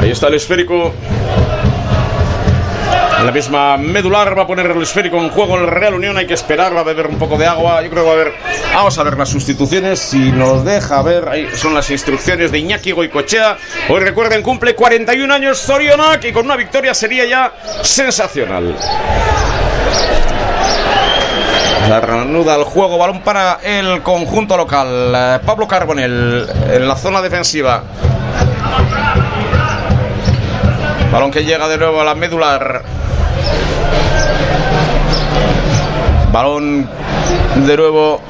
Ahí 0.00 0.10
está 0.10 0.28
el 0.28 0.34
esférico 0.34 0.94
la 3.24 3.32
misma 3.32 3.76
medular 3.76 4.36
va 4.36 4.42
a 4.44 4.46
poner 4.46 4.66
el 4.66 4.80
esférico 4.82 5.18
en 5.18 5.28
juego 5.28 5.56
el 5.56 5.66
Real 5.66 5.94
Unión. 5.94 6.16
Hay 6.16 6.26
que 6.26 6.34
esperar, 6.34 6.74
va 6.74 6.80
a 6.80 6.84
beber 6.84 7.06
un 7.06 7.18
poco 7.18 7.36
de 7.36 7.46
agua. 7.46 7.82
Yo 7.82 7.90
creo 7.90 8.04
que 8.04 8.10
va 8.10 8.16
a 8.16 8.20
haber. 8.20 8.32
Vamos 8.74 8.98
a 8.98 9.02
ver 9.02 9.18
las 9.18 9.28
sustituciones. 9.28 9.98
Si 9.98 10.32
nos 10.32 10.64
deja 10.64 11.02
ver, 11.02 11.28
ahí 11.28 11.48
son 11.54 11.74
las 11.74 11.90
instrucciones 11.90 12.50
de 12.50 12.58
Iñaki 12.58 12.92
Goicochea. 12.92 13.58
Hoy 13.88 14.00
recuerden, 14.00 14.42
cumple 14.42 14.74
41 14.74 15.32
años 15.32 15.60
Zorionak 15.60 16.24
y 16.24 16.32
con 16.32 16.46
una 16.46 16.56
victoria 16.56 16.94
sería 16.94 17.26
ya 17.26 17.52
sensacional. 17.82 18.76
La 21.88 22.00
reanuda 22.00 22.56
el 22.56 22.64
juego, 22.64 22.98
balón 22.98 23.20
para 23.20 23.58
el 23.62 24.02
conjunto 24.02 24.56
local. 24.56 25.12
Eh, 25.14 25.38
Pablo 25.44 25.66
Carbonel 25.66 26.46
en 26.72 26.88
la 26.88 26.96
zona 26.96 27.20
defensiva. 27.20 27.82
Balón 31.10 31.32
que 31.32 31.44
llega 31.44 31.68
de 31.68 31.76
nuevo 31.76 32.00
a 32.00 32.04
la 32.04 32.14
medular. 32.14 32.84
Balón 36.32 36.86
de 37.56 37.76
nuevo 37.76 38.20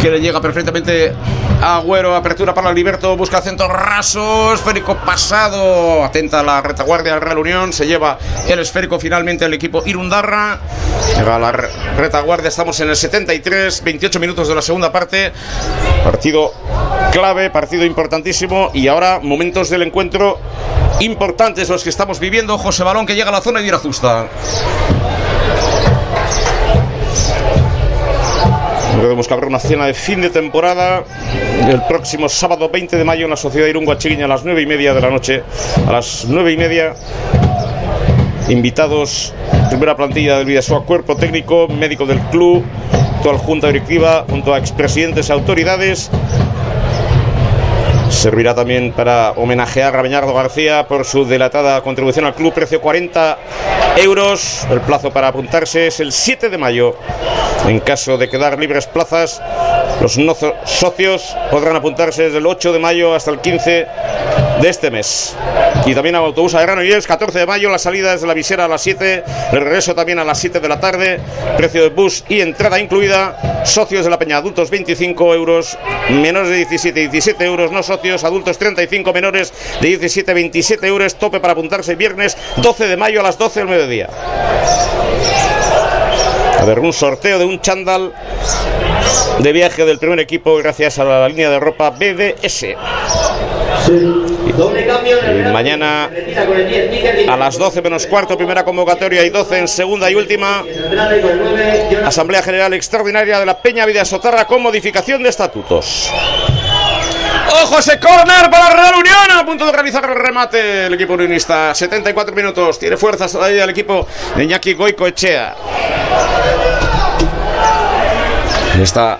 que 0.00 0.10
le 0.10 0.20
llega 0.20 0.40
perfectamente 0.40 1.12
a 1.62 1.76
Agüero, 1.76 2.16
apertura 2.16 2.54
para 2.54 2.72
Liberto, 2.72 3.16
busca 3.16 3.42
centro 3.42 3.68
raso, 3.68 4.54
esférico 4.54 4.96
pasado, 4.96 6.02
atenta 6.02 6.42
la 6.42 6.62
retaguardia 6.62 7.12
del 7.12 7.20
Real 7.20 7.38
Unión, 7.38 7.72
se 7.72 7.86
lleva 7.86 8.18
el 8.48 8.58
esférico 8.60 8.98
finalmente 8.98 9.44
el 9.44 9.52
equipo 9.52 9.82
Irundarra, 9.84 10.58
llega 11.16 11.38
la 11.38 11.52
retaguardia, 11.52 12.48
estamos 12.48 12.80
en 12.80 12.88
el 12.88 12.96
73, 12.96 13.84
28 13.84 14.20
minutos 14.20 14.48
de 14.48 14.54
la 14.54 14.62
segunda 14.62 14.90
parte, 14.90 15.32
partido 16.02 16.54
clave, 17.12 17.50
partido 17.50 17.84
importantísimo 17.84 18.70
y 18.72 18.88
ahora 18.88 19.20
momentos 19.22 19.68
del 19.68 19.82
encuentro 19.82 20.38
importantes 21.00 21.68
los 21.68 21.82
que 21.82 21.90
estamos 21.90 22.20
viviendo, 22.20 22.56
José 22.56 22.84
Balón 22.84 23.04
que 23.04 23.14
llega 23.14 23.28
a 23.28 23.32
la 23.32 23.40
zona 23.42 23.60
de 23.60 23.66
Irazusta. 23.66 24.28
Recordemos 28.94 29.28
que 29.28 29.34
habrá 29.34 29.46
una 29.46 29.58
cena 29.58 29.86
de 29.86 29.94
fin 29.94 30.20
de 30.20 30.30
temporada 30.30 31.04
el 31.68 31.82
próximo 31.82 32.28
sábado 32.28 32.68
20 32.68 32.96
de 32.96 33.04
mayo 33.04 33.24
en 33.24 33.30
la 33.30 33.36
Sociedad 33.36 33.66
Irungo 33.66 33.94
Chiquiña 33.94 34.24
a 34.24 34.28
las 34.28 34.44
9 34.44 34.62
y 34.62 34.66
media 34.66 34.92
de 34.92 35.00
la 35.00 35.10
noche. 35.10 35.42
A 35.86 35.92
las 35.92 36.26
9 36.28 36.52
y 36.52 36.56
media, 36.56 36.94
invitados, 38.48 39.32
primera 39.68 39.96
plantilla 39.96 40.36
del 40.36 40.46
Vidasoa, 40.46 40.84
cuerpo 40.84 41.16
técnico, 41.16 41.68
médico 41.68 42.04
del 42.04 42.18
club, 42.30 42.64
toda 43.22 43.34
la 43.34 43.40
junta 43.40 43.68
directiva, 43.68 44.24
junto 44.28 44.52
a 44.52 44.58
expresidentes 44.58 45.28
y 45.28 45.32
autoridades 45.32 46.10
Servirá 48.20 48.54
también 48.54 48.92
para 48.92 49.30
homenajear 49.30 49.96
a 49.96 50.02
Beñardo 50.02 50.34
García 50.34 50.86
por 50.86 51.06
su 51.06 51.24
delatada 51.24 51.80
contribución 51.80 52.26
al 52.26 52.34
club, 52.34 52.52
precio 52.52 52.78
40 52.78 53.38
euros. 53.96 54.66
El 54.70 54.82
plazo 54.82 55.10
para 55.10 55.28
apuntarse 55.28 55.86
es 55.86 56.00
el 56.00 56.12
7 56.12 56.50
de 56.50 56.58
mayo. 56.58 56.96
En 57.66 57.80
caso 57.80 58.18
de 58.18 58.28
quedar 58.28 58.58
libres 58.58 58.86
plazas, 58.86 59.40
los 60.02 60.18
no 60.18 60.36
socios 60.66 61.34
podrán 61.50 61.76
apuntarse 61.76 62.24
desde 62.24 62.38
el 62.38 62.46
8 62.46 62.74
de 62.74 62.78
mayo 62.78 63.14
hasta 63.14 63.30
el 63.30 63.40
15 63.40 63.86
de 64.60 64.68
este 64.68 64.90
mes. 64.90 65.34
Y 65.86 65.94
también 65.94 66.14
a 66.14 66.18
autobús 66.18 66.54
a 66.54 66.60
Granollers, 66.60 67.06
14 67.06 67.38
de 67.38 67.46
mayo, 67.46 67.70
la 67.70 67.78
salida 67.78 68.12
desde 68.12 68.26
la 68.26 68.34
visera 68.34 68.66
a 68.66 68.68
las 68.68 68.82
7, 68.82 69.24
el 69.52 69.60
regreso 69.60 69.94
también 69.94 70.18
a 70.18 70.24
las 70.24 70.38
7 70.38 70.60
de 70.60 70.68
la 70.68 70.78
tarde, 70.78 71.20
precio 71.56 71.82
de 71.82 71.88
bus 71.88 72.24
y 72.28 72.40
entrada 72.40 72.78
incluida, 72.78 73.62
socios 73.64 74.04
de 74.04 74.10
la 74.10 74.18
Peña, 74.18 74.36
adultos 74.36 74.70
25 74.70 75.34
euros, 75.34 75.78
menores 76.10 76.50
de 76.50 76.56
17, 76.56 77.00
17 77.08 77.44
euros, 77.44 77.72
no 77.72 77.82
socios, 77.82 78.09
adultos 78.24 78.58
35, 78.58 79.12
menores 79.12 79.52
de 79.80 79.88
17, 79.88 80.34
27 80.34 80.86
euros, 80.86 81.14
tope 81.16 81.40
para 81.40 81.52
apuntarse 81.52 81.94
viernes 81.94 82.36
12 82.56 82.86
de 82.88 82.96
mayo 82.96 83.20
a 83.20 83.22
las 83.22 83.38
12 83.38 83.60
del 83.60 83.68
mediodía. 83.68 84.08
A 86.58 86.64
ver, 86.64 86.78
un 86.78 86.92
sorteo 86.92 87.38
de 87.38 87.44
un 87.46 87.60
chándal 87.60 88.12
de 89.38 89.52
viaje 89.52 89.84
del 89.86 89.98
primer 89.98 90.20
equipo 90.20 90.56
gracias 90.56 90.98
a 90.98 91.04
la 91.04 91.28
línea 91.28 91.48
de 91.48 91.58
ropa 91.58 91.90
BDS. 91.90 92.66
Mañana 95.52 96.10
a 97.28 97.36
las 97.36 97.56
12 97.56 97.80
menos 97.80 98.06
cuarto, 98.06 98.36
primera 98.36 98.64
convocatoria 98.64 99.24
y 99.24 99.30
12 99.30 99.58
en 99.58 99.68
segunda 99.68 100.10
y 100.10 100.14
última. 100.14 100.64
Asamblea 102.04 102.42
General 102.42 102.74
Extraordinaria 102.74 103.40
de 103.40 103.46
la 103.46 103.56
Peña 103.58 103.86
Vida 103.86 104.04
Sotarra 104.04 104.46
con 104.46 104.62
modificación 104.62 105.22
de 105.22 105.30
estatutos. 105.30 106.10
Ojo 107.52 107.78
ese 107.78 107.98
corner 107.98 108.48
para 108.50 108.70
Real 108.74 108.94
Unión. 108.98 109.30
A 109.36 109.44
punto 109.44 109.66
de 109.66 109.72
realizar 109.72 110.04
el 110.04 110.14
remate 110.14 110.86
el 110.86 110.94
equipo 110.94 111.14
unionista. 111.14 111.74
74 111.74 112.34
minutos. 112.34 112.78
Tiene 112.78 112.96
fuerzas 112.96 113.32
todavía 113.32 113.64
el 113.64 113.70
equipo 113.70 114.06
de 114.36 114.44
Iñaki 114.44 114.74
Goico 114.74 115.06
Echea. 115.06 115.56
Está 118.80 119.18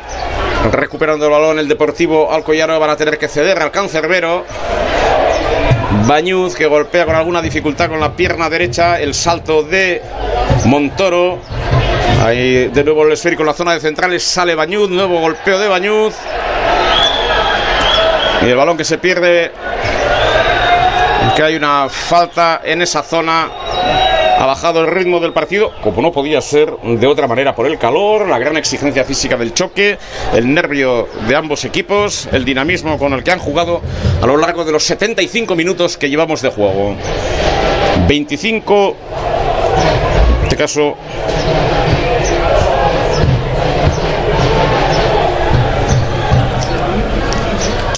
recuperando 0.72 1.24
el 1.26 1.32
balón 1.32 1.58
el 1.58 1.66
Deportivo 1.66 2.32
Alcoyano. 2.32 2.78
Van 2.78 2.90
a 2.90 2.96
tener 2.96 3.18
que 3.18 3.26
ceder 3.26 3.60
al 3.60 3.70
cancerbero. 3.70 4.44
Bañuz 6.06 6.54
que 6.54 6.66
golpea 6.66 7.06
con 7.06 7.16
alguna 7.16 7.42
dificultad 7.42 7.88
con 7.88 7.98
la 7.98 8.14
pierna 8.14 8.48
derecha. 8.48 9.00
El 9.00 9.14
salto 9.14 9.64
de 9.64 10.02
Montoro. 10.66 11.40
Ahí 12.24 12.68
de 12.68 12.84
nuevo 12.84 13.04
el 13.04 13.12
esférico 13.12 13.42
en 13.42 13.46
la 13.46 13.54
zona 13.54 13.72
de 13.74 13.80
centrales. 13.80 14.22
Sale 14.22 14.54
Bañuz. 14.54 14.88
Nuevo 14.88 15.20
golpeo 15.20 15.58
de 15.58 15.66
Bañuz. 15.66 16.14
Y 18.42 18.48
el 18.48 18.56
balón 18.56 18.76
que 18.76 18.84
se 18.84 18.98
pierde. 18.98 19.52
Que 21.36 21.42
hay 21.42 21.56
una 21.56 21.88
falta 21.88 22.60
en 22.64 22.82
esa 22.82 23.02
zona. 23.02 23.48
Ha 24.38 24.46
bajado 24.46 24.80
el 24.80 24.86
ritmo 24.86 25.20
del 25.20 25.34
partido, 25.34 25.70
como 25.82 26.00
no 26.00 26.12
podía 26.12 26.40
ser 26.40 26.74
de 26.78 27.06
otra 27.06 27.26
manera, 27.26 27.54
por 27.54 27.66
el 27.66 27.78
calor, 27.78 28.26
la 28.26 28.38
gran 28.38 28.56
exigencia 28.56 29.04
física 29.04 29.36
del 29.36 29.52
choque, 29.52 29.98
el 30.32 30.54
nervio 30.54 31.08
de 31.28 31.36
ambos 31.36 31.66
equipos, 31.66 32.26
el 32.32 32.42
dinamismo 32.46 32.98
con 32.98 33.12
el 33.12 33.22
que 33.22 33.32
han 33.32 33.38
jugado 33.38 33.82
a 34.22 34.26
lo 34.26 34.38
largo 34.38 34.64
de 34.64 34.72
los 34.72 34.82
75 34.84 35.54
minutos 35.54 35.98
que 35.98 36.08
llevamos 36.08 36.40
de 36.40 36.48
juego. 36.48 36.96
25, 38.08 38.96
en 40.38 40.44
este 40.44 40.56
caso, 40.56 40.96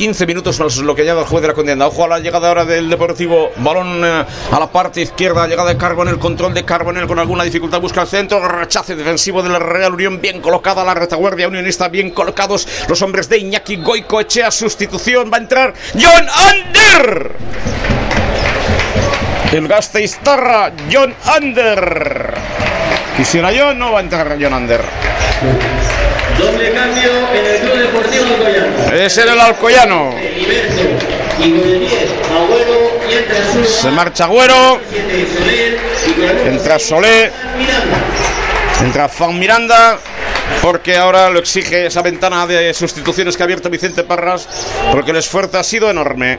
15 0.03 0.27
minutos 0.27 0.59
más 0.59 0.79
lo 0.79 0.97
que 0.97 1.05
lleva 1.05 1.20
el 1.20 1.29
juez 1.29 1.43
de 1.43 1.47
la 1.47 1.55
contienda. 1.55 1.87
Ojo 1.87 2.03
a 2.03 2.09
la 2.09 2.19
llegada 2.19 2.49
ahora 2.49 2.65
del 2.65 2.91
Deportivo. 2.91 3.53
Balón 3.59 4.05
eh, 4.05 4.24
a 4.51 4.59
la 4.59 4.66
parte 4.66 5.01
izquierda. 5.01 5.47
Llegada 5.47 5.69
de 5.69 5.77
Carbonel. 5.77 6.19
Control 6.19 6.53
de 6.53 6.65
Carbonel 6.65 7.07
con 7.07 7.20
alguna 7.20 7.45
dificultad. 7.45 7.81
Busca 7.81 8.03
el 8.03 8.09
centro. 8.09 8.41
Rechace 8.49 8.97
defensivo 8.97 9.45
de 9.45 9.51
la 9.51 9.61
Real 9.61 9.95
Unión. 9.95 10.20
Bien 10.20 10.41
colocada 10.41 10.85
la 10.85 10.95
retaguardia 10.95 11.47
unionista. 11.47 11.87
Bien 11.89 12.11
colocados 12.11 12.66
los 12.89 13.01
hombres 13.01 13.29
de 13.29 13.39
Iñaki 13.39 13.77
Goico. 13.77 14.20
Echea 14.20 14.51
sustitución. 14.51 15.31
Va 15.33 15.37
a 15.37 15.41
entrar 15.41 15.74
John 15.93 16.27
Ander. 16.51 17.37
El 19.53 19.69
Gasteiztarra. 19.69 20.73
John 20.93 21.15
Ander. 21.27 22.35
Quisiera 23.16 23.53
yo, 23.53 23.73
no 23.73 23.93
va 23.93 24.01
a 24.01 24.03
entrar 24.03 24.37
John 24.41 24.53
Ander. 24.53 24.81
Doble 26.43 26.73
cambio 26.73 27.10
en 27.35 27.47
el 27.47 27.60
Club 27.60 27.78
Deportivo 27.78 28.24
Alcoyano. 28.24 28.93
Es 28.94 29.16
el 29.16 29.28
Alcoyano. 29.28 30.19
Heriberto 30.19 30.82
y 31.39 31.51
con 31.51 31.70
el 31.70 31.81
10, 31.81 31.93
Agüero 32.35 33.01
y 33.09 33.14
entra 33.14 33.52
su 33.52 33.64
Se 33.64 33.90
marcha 33.90 34.24
Agüero. 34.24 34.81
7, 34.90 35.28
Soler 35.39 35.78
y 36.06 36.12
con 36.12 36.24
el 36.28 36.55
Entra 36.55 36.78
Solé. 36.78 37.31
Entra 38.81 39.09
Fan 39.09 39.39
Miranda. 39.39 39.98
Porque 40.60 40.97
ahora 40.97 41.31
lo 41.31 41.39
exige 41.39 41.86
esa 41.86 42.02
ventana 42.02 42.47
de 42.47 42.74
sustituciones 42.74 43.36
que 43.36 43.43
ha 43.43 43.44
abierto 43.44 43.70
Vicente 43.70 44.02
Parras. 44.02 44.48
Porque 44.90 45.12
el 45.12 45.19
esfuerzo 45.19 45.59
ha 45.59 45.64
sido 45.64 45.90
enorme. 45.90 46.39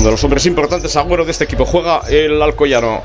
Uno 0.00 0.06
de 0.06 0.12
los 0.12 0.24
hombres 0.24 0.46
importantes, 0.46 0.96
Agüero, 0.96 1.26
de 1.26 1.32
este 1.32 1.44
equipo. 1.44 1.66
Juega 1.66 2.00
el 2.08 2.40
Alcoyano. 2.40 3.02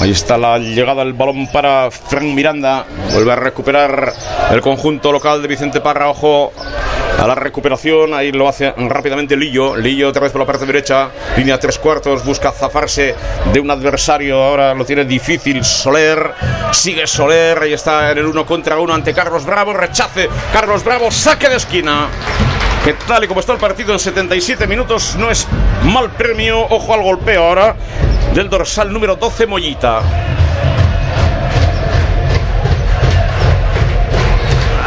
Ahí 0.00 0.12
está 0.12 0.38
la 0.38 0.58
llegada 0.58 1.04
del 1.04 1.12
balón 1.12 1.46
para 1.52 1.90
Frank 1.90 2.24
Miranda. 2.24 2.86
Vuelve 3.12 3.32
a 3.32 3.36
recuperar 3.36 4.14
el 4.50 4.62
conjunto 4.62 5.12
local 5.12 5.42
de 5.42 5.48
Vicente 5.48 5.82
Parra. 5.82 6.08
Ojo 6.08 6.54
a 7.18 7.26
la 7.26 7.34
recuperación. 7.34 8.14
Ahí 8.14 8.32
lo 8.32 8.48
hace 8.48 8.70
rápidamente 8.70 9.36
Lillo. 9.36 9.76
Lillo 9.76 10.08
otra 10.08 10.22
vez 10.22 10.32
por 10.32 10.40
la 10.40 10.46
parte 10.46 10.64
derecha. 10.64 11.10
Línea 11.36 11.60
tres 11.60 11.78
cuartos. 11.78 12.24
Busca 12.24 12.50
zafarse 12.50 13.14
de 13.52 13.60
un 13.60 13.70
adversario. 13.70 14.42
Ahora 14.42 14.72
lo 14.72 14.86
tiene 14.86 15.04
difícil 15.04 15.62
Soler. 15.62 16.32
Sigue 16.70 17.06
Soler. 17.06 17.58
Ahí 17.58 17.74
está 17.74 18.10
en 18.10 18.16
el 18.16 18.24
uno 18.24 18.46
contra 18.46 18.78
uno 18.78 18.94
ante 18.94 19.12
Carlos 19.12 19.44
Bravo. 19.44 19.74
Rechace. 19.74 20.30
Carlos 20.50 20.82
Bravo. 20.82 21.10
Saque 21.10 21.50
de 21.50 21.56
esquina. 21.56 22.08
Que 22.84 22.94
tal 22.94 23.22
y 23.22 23.28
como 23.28 23.38
está 23.38 23.52
el 23.52 23.60
partido 23.60 23.92
en 23.92 24.00
77 24.00 24.66
minutos 24.66 25.14
no 25.16 25.30
es 25.30 25.46
mal 25.84 26.10
premio. 26.10 26.66
Ojo 26.68 26.92
al 26.92 27.02
golpeo 27.02 27.44
ahora 27.44 27.76
del 28.34 28.50
dorsal 28.50 28.92
número 28.92 29.14
12 29.14 29.46
Mollita. 29.46 30.02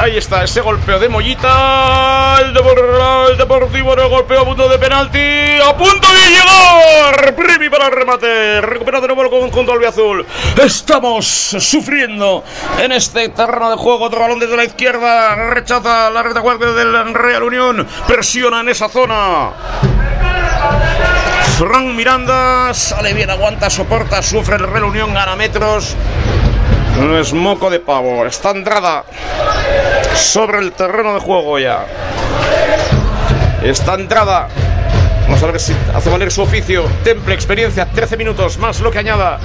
Ahí 0.06 0.18
está 0.18 0.44
ese 0.44 0.62
golpeo 0.62 1.00
de 1.00 1.10
Mollita. 1.10 2.38
El, 2.40 2.54
Depor- 2.54 3.32
el 3.32 3.38
Deportivo 3.40 3.96
no 3.96 4.08
golpeo 4.08 4.42
a 4.42 4.46
punto 4.46 4.70
de 4.70 4.78
penalti. 4.78 5.58
A 5.68 5.76
punto 5.76 6.08
de 6.08 6.30
llegar. 6.30 7.36
Primi 7.36 7.70
para 7.72 7.88
el 7.88 7.92
remate. 7.92 8.62
Recupera 8.62 9.02
de 9.02 9.08
nuevo 9.08 9.24
el 9.24 9.30
conjunto 9.32 9.72
albiazul. 9.72 10.24
Estamos 10.64 11.26
sufriendo 11.26 12.44
en 12.78 12.92
este 12.92 13.30
terreno 13.30 13.72
de 13.72 13.78
juego. 13.78 14.06
Otro 14.06 14.20
balón 14.20 14.38
desde 14.38 14.56
la 14.56 14.66
izquierda. 14.66 15.34
Rechaza 15.50 16.12
la 16.12 16.22
retaguardia 16.22 16.68
del 16.68 17.12
Real 17.16 17.42
Unión. 17.42 17.88
Presiona 18.06 18.60
en 18.60 18.70
esa 18.70 18.88
zona. 18.88 19.54
Fran 21.58 21.96
Miranda 21.96 22.76
sale 22.76 23.12
bien, 23.16 23.32
aguanta, 23.32 23.72
soporta, 23.72 24.22
sufre 24.22 24.58
el 24.58 24.68
Real 24.68 24.84
Unión, 24.84 25.16
gana 25.16 25.36
metros. 25.36 25.96
No 27.00 27.18
es 27.20 27.34
moco 27.34 27.70
de 27.70 27.80
pavo. 27.80 28.26
Está 28.26 28.52
Andrada 28.52 29.04
sobre 30.16 30.60
el 30.60 30.72
terreno 30.72 31.14
de 31.14 31.20
juego 31.20 31.60
ya. 31.60 31.86
Está 33.64 33.94
Andrada. 33.94 34.48
Vamos 35.24 35.42
a 35.42 35.48
ver 35.48 35.60
si 35.60 35.74
hace 35.94 36.10
valer 36.10 36.32
su 36.32 36.42
oficio. 36.42 36.86
Temple, 37.04 37.34
experiencia, 37.34 37.86
13 37.86 38.16
minutos 38.16 38.58
más 38.58 38.80
lo 38.80 38.92
que 38.92 39.00
añada. 39.00 39.40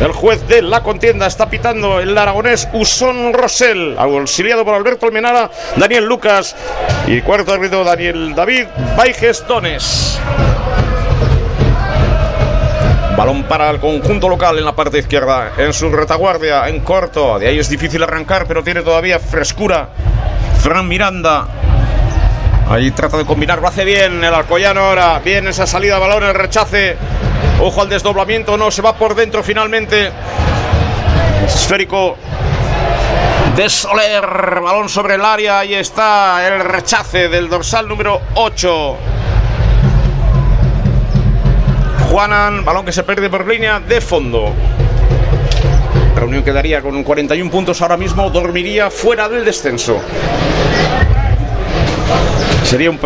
El 0.00 0.12
juez 0.12 0.46
de 0.48 0.62
la 0.62 0.82
contienda 0.82 1.26
está 1.26 1.48
pitando 1.48 2.00
el 2.00 2.16
aragonés 2.16 2.68
Usón 2.72 3.32
Rosell, 3.32 3.96
auxiliado 3.98 4.64
por 4.64 4.74
Alberto 4.74 5.06
Almenara, 5.06 5.50
Daniel 5.76 6.04
Lucas 6.04 6.54
y 7.06 7.20
cuarto 7.22 7.54
árbitro 7.54 7.84
Daniel 7.84 8.34
David 8.34 8.66
Baigestones. 8.96 10.18
Balón 13.16 13.44
para 13.44 13.70
el 13.70 13.80
conjunto 13.80 14.28
local 14.28 14.58
en 14.58 14.64
la 14.66 14.76
parte 14.76 14.98
izquierda, 14.98 15.52
en 15.56 15.72
su 15.72 15.90
retaguardia, 15.90 16.68
en 16.68 16.80
corto. 16.80 17.38
De 17.38 17.48
ahí 17.48 17.58
es 17.58 17.70
difícil 17.70 18.02
arrancar, 18.02 18.46
pero 18.46 18.62
tiene 18.62 18.82
todavía 18.82 19.18
frescura. 19.18 19.88
Fran 20.60 20.86
Miranda. 20.86 21.48
Ahí 22.68 22.90
trata 22.90 23.16
de 23.16 23.24
combinar, 23.24 23.60
lo 23.62 23.68
hace 23.68 23.86
bien 23.86 24.22
el 24.22 24.34
Alcoyano 24.34 24.80
ahora. 24.80 25.18
Bien 25.20 25.48
esa 25.48 25.66
salida 25.66 25.98
balón, 25.98 26.24
el 26.24 26.34
rechace. 26.34 26.98
Ojo 27.62 27.80
al 27.80 27.88
desdoblamiento, 27.88 28.58
no, 28.58 28.70
se 28.70 28.82
va 28.82 28.94
por 28.94 29.14
dentro 29.14 29.42
finalmente. 29.42 30.12
Esférico 31.46 32.18
de 33.56 33.70
Soler. 33.70 34.26
Balón 34.60 34.90
sobre 34.90 35.14
el 35.14 35.24
área. 35.24 35.60
Ahí 35.60 35.72
está 35.72 36.46
el 36.46 36.60
rechace 36.60 37.30
del 37.30 37.48
dorsal 37.48 37.88
número 37.88 38.20
8. 38.34 38.96
Juanan, 42.16 42.64
balón 42.64 42.86
que 42.86 42.92
se 42.92 43.02
pierde 43.02 43.28
por 43.28 43.46
línea 43.46 43.78
de 43.78 44.00
fondo. 44.00 44.54
Reunión 46.14 46.42
quedaría 46.42 46.80
con 46.80 47.04
41 47.04 47.50
puntos 47.50 47.82
ahora 47.82 47.98
mismo, 47.98 48.30
dormiría 48.30 48.90
fuera 48.90 49.28
del 49.28 49.44
descenso. 49.44 50.00
Sería 52.64 52.90
un, 52.90 52.96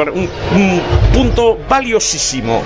punto 1.12 1.58
valiosísimo. 1.68 2.62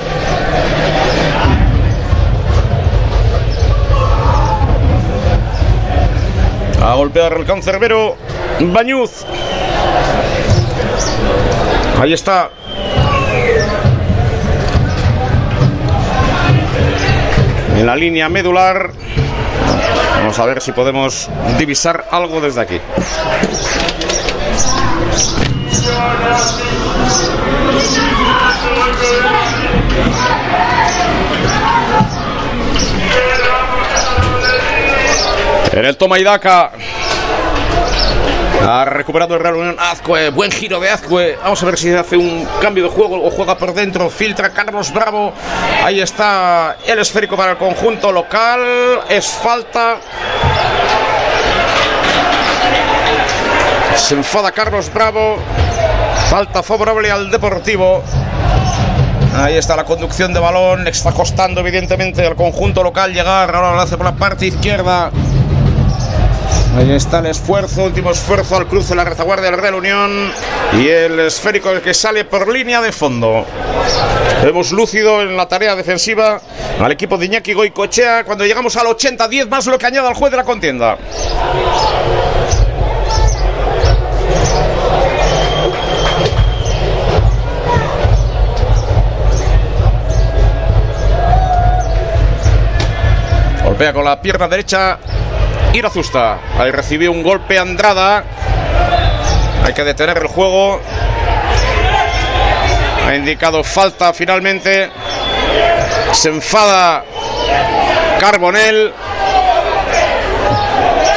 A 6.82 6.94
golpear 6.96 7.32
el 7.38 7.46
cancerbero 7.46 8.16
Bañuz. 8.60 9.24
Ahí 11.98 12.12
está 12.12 12.50
en 17.84 17.88
la 17.88 17.96
línea 17.96 18.30
medular. 18.30 18.92
Vamos 20.16 20.38
a 20.38 20.46
ver 20.46 20.62
si 20.62 20.72
podemos 20.72 21.28
divisar 21.58 22.06
algo 22.10 22.40
desde 22.40 22.62
aquí. 22.62 22.80
En 35.72 35.84
el 35.84 35.96
toma. 35.98 36.16
Ha 38.66 38.86
recuperado 38.86 39.34
el 39.34 39.40
Real 39.40 39.56
Unión 39.56 39.76
Azcue. 39.78 40.30
Buen 40.30 40.50
giro 40.50 40.80
de 40.80 40.88
Azcue. 40.88 41.36
Vamos 41.42 41.62
a 41.62 41.66
ver 41.66 41.78
si 41.78 41.92
hace 41.92 42.16
un 42.16 42.48
cambio 42.62 42.84
de 42.84 42.90
juego 42.90 43.22
o 43.22 43.30
juega 43.30 43.58
por 43.58 43.74
dentro. 43.74 44.08
Filtra 44.08 44.50
Carlos 44.50 44.90
Bravo. 44.90 45.34
Ahí 45.84 46.00
está 46.00 46.78
el 46.86 46.98
esférico 46.98 47.36
para 47.36 47.52
el 47.52 47.58
conjunto 47.58 48.10
local. 48.10 49.02
Es 49.10 49.26
falta. 49.26 49.96
Se 53.96 54.14
enfada 54.14 54.50
Carlos 54.50 54.90
Bravo. 54.92 55.36
Falta 56.30 56.62
favorable 56.62 57.10
al 57.10 57.30
Deportivo. 57.30 58.02
Ahí 59.36 59.56
está 59.56 59.76
la 59.76 59.84
conducción 59.84 60.32
de 60.32 60.40
balón. 60.40 60.88
Está 60.88 61.12
costando, 61.12 61.60
evidentemente, 61.60 62.26
al 62.26 62.34
conjunto 62.34 62.82
local 62.82 63.12
llegar. 63.12 63.54
Ahora 63.54 63.74
lo 63.74 63.80
hace 63.80 63.98
por 63.98 64.06
la 64.06 64.12
parte 64.14 64.46
izquierda. 64.46 65.10
Ahí 66.76 66.90
está 66.90 67.20
el 67.20 67.26
esfuerzo, 67.26 67.84
último 67.84 68.10
esfuerzo 68.10 68.56
al 68.56 68.66
cruce 68.66 68.90
de 68.90 68.96
la 68.96 69.04
retaguardia 69.04 69.50
del 69.50 69.60
Real 69.60 69.74
Unión. 69.74 70.32
Y 70.72 70.88
el 70.88 71.20
esférico 71.20 71.70
que 71.80 71.94
sale 71.94 72.24
por 72.24 72.52
línea 72.52 72.80
de 72.80 72.90
fondo. 72.90 73.46
Hemos 74.42 74.72
lúcido 74.72 75.22
en 75.22 75.36
la 75.36 75.46
tarea 75.46 75.76
defensiva 75.76 76.40
al 76.80 76.90
equipo 76.90 77.16
de 77.16 77.26
Iñaki 77.26 77.54
Goicochea 77.54 78.24
cuando 78.24 78.44
llegamos 78.44 78.76
al 78.76 78.86
80-10 78.86 79.48
más 79.48 79.66
lo 79.66 79.78
que 79.78 79.86
añade 79.86 80.08
al 80.08 80.14
juez 80.14 80.32
de 80.32 80.36
la 80.36 80.44
contienda. 80.44 80.98
Golpea 93.64 93.92
con 93.92 94.04
la 94.04 94.20
pierna 94.20 94.48
derecha 94.48 94.98
Irazusta. 95.74 96.38
Ahí 96.56 96.70
recibió 96.70 97.10
un 97.10 97.24
golpe 97.24 97.58
Andrada. 97.58 98.22
Hay 99.64 99.74
que 99.74 99.82
detener 99.82 100.18
el 100.18 100.28
juego. 100.28 100.80
Ha 103.04 103.14
indicado 103.16 103.64
falta 103.64 104.12
finalmente. 104.12 104.88
Se 106.12 106.28
enfada 106.28 107.04
Carbonel. 108.20 108.92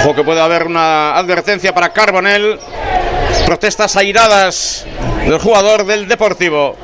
Ojo 0.01 0.15
que 0.15 0.23
puede 0.23 0.41
haber 0.41 0.65
una 0.65 1.15
advertencia 1.15 1.71
para 1.71 1.89
Carbonel. 1.89 2.59
Protestas 3.45 3.95
airadas 3.95 4.87
del 5.23 5.37
jugador 5.37 5.85
del 5.85 6.07
Deportivo. 6.07 6.75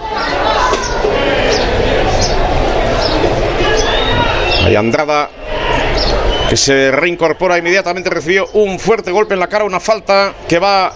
Hay 4.63 4.75
Andrada 4.75 5.29
que 6.49 6.57
se 6.57 6.91
reincorpora 6.91 7.57
inmediatamente, 7.57 8.09
recibió 8.09 8.47
un 8.53 8.79
fuerte 8.79 9.11
golpe 9.11 9.33
en 9.33 9.39
la 9.39 9.47
cara, 9.47 9.63
una 9.63 9.79
falta 9.79 10.33
que 10.47 10.59
va 10.59 10.87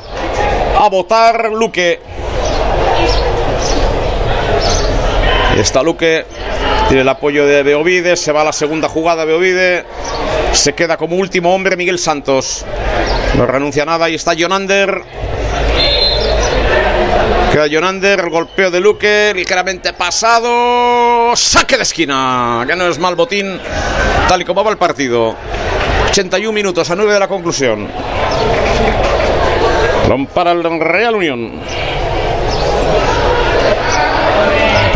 a 0.78 0.90
votar 0.90 1.52
Luque. 1.52 2.00
Está 5.58 5.82
Luque, 5.82 6.26
tiene 6.88 7.02
el 7.02 7.10
apoyo 7.10 7.46
de 7.48 7.64
Beovide, 7.64 8.16
se 8.16 8.32
va 8.32 8.42
a 8.42 8.46
la 8.46 8.54
segunda 8.54 8.88
jugada 8.88 9.26
Beovide, 9.26 9.86
se 10.52 10.74
queda 10.74 10.98
como 10.98 11.16
último 11.16 11.54
hombre 11.54 11.76
Miguel 11.76 11.98
Santos. 11.98 12.64
No 13.36 13.46
renuncia 13.46 13.84
a 13.84 13.86
nada 13.86 14.10
y 14.10 14.16
está 14.16 14.34
Jonander. 14.36 15.02
Queda 17.52 17.68
Jonander, 17.68 18.30
golpeo 18.30 18.70
de 18.70 18.80
Luque, 18.80 19.32
ligeramente 19.34 19.94
pasado. 19.94 21.36
Saque 21.36 21.78
de 21.78 21.84
esquina, 21.84 22.64
que 22.68 22.76
no 22.76 22.88
es 22.88 23.00
mal 23.00 23.16
botín, 23.16 23.60
tal 24.28 24.42
y 24.42 24.46
como 24.46 24.64
va 24.64 24.72
el 24.72 24.78
partido. 24.78 25.36
81 26.10 26.52
minutos 26.52 26.90
a 26.90 26.96
9 26.96 27.14
de 27.14 27.20
la 27.20 27.28
conclusión. 27.28 27.88
Para 30.34 30.52
el 30.52 30.64
Real 30.80 31.16
Unión. 31.16 31.54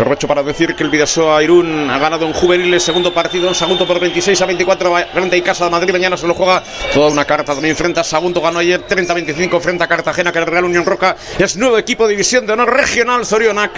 Aprovecho 0.02 0.26
para 0.26 0.42
decir 0.42 0.74
que 0.74 0.82
el 0.82 0.90
Vidasoa 0.90 1.40
Irún 1.44 1.88
ha 1.88 1.96
ganado 1.96 2.26
en 2.26 2.32
juveniles 2.32 2.82
segundo 2.82 3.14
partido 3.14 3.46
en 3.46 3.54
Sagunto 3.54 3.86
por 3.86 4.00
26 4.00 4.42
a 4.42 4.46
24 4.46 4.92
frente 5.12 5.38
a 5.38 5.44
Casa 5.44 5.66
de 5.66 5.70
Madrid. 5.70 5.92
Mañana 5.92 6.16
se 6.16 6.26
lo 6.26 6.34
juega 6.34 6.60
toda 6.92 7.08
una 7.08 7.24
carta 7.24 7.54
también 7.54 7.76
frente 7.76 8.00
a 8.00 8.04
Sagunto. 8.04 8.40
Ganó 8.40 8.58
ayer 8.58 8.82
30 8.82 9.12
a 9.12 9.14
25 9.14 9.60
frente 9.60 9.84
a 9.84 9.86
Cartagena, 9.86 10.32
que 10.32 10.40
el 10.40 10.46
Real 10.46 10.64
Unión 10.64 10.84
Roca 10.84 11.14
es 11.38 11.56
nuevo 11.56 11.78
equipo 11.78 12.08
de 12.08 12.14
división 12.14 12.44
de 12.44 12.52
honor 12.52 12.74
regional 12.74 13.24
Zorionac. 13.24 13.70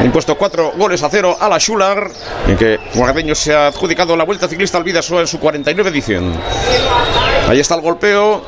Ha 0.00 0.04
impuesto 0.04 0.34
cuatro 0.36 0.72
goles 0.76 1.00
a 1.04 1.08
cero 1.08 1.36
a 1.38 1.48
la 1.48 1.60
Schular, 1.60 2.10
en 2.48 2.56
que 2.56 2.80
Guardeño 2.92 3.36
se 3.36 3.54
ha 3.54 3.68
adjudicado 3.68 4.16
la 4.16 4.24
vuelta 4.24 4.48
ciclista 4.48 4.78
al 4.78 4.84
Vidasoa 4.84 5.20
en 5.20 5.28
su 5.28 5.38
49 5.38 5.90
edición. 5.90 6.34
Ahí 7.48 7.60
está 7.60 7.76
el 7.76 7.82
golpeo. 7.82 8.42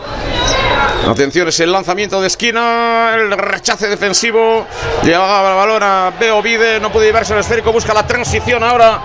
Atención, 1.08 1.48
es 1.48 1.58
el 1.60 1.72
lanzamiento 1.72 2.20
de 2.20 2.26
esquina, 2.26 3.12
el 3.14 3.32
rechace 3.32 3.88
defensivo. 3.88 4.66
Llevaba 5.02 5.50
el 5.50 5.56
balón 5.56 5.82
a 5.82 6.12
Beovide, 6.18 6.78
no 6.78 6.92
puede 6.92 7.06
llevarse 7.06 7.32
el 7.32 7.40
esférico, 7.40 7.72
busca 7.72 7.92
la 7.92 8.06
transición 8.06 8.62
ahora. 8.62 9.00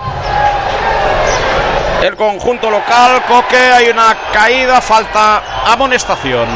El 2.02 2.14
conjunto 2.14 2.70
local, 2.70 3.24
Coque, 3.26 3.56
hay 3.56 3.88
una 3.88 4.16
caída, 4.32 4.80
falta 4.80 5.42
amonestación. 5.72 6.46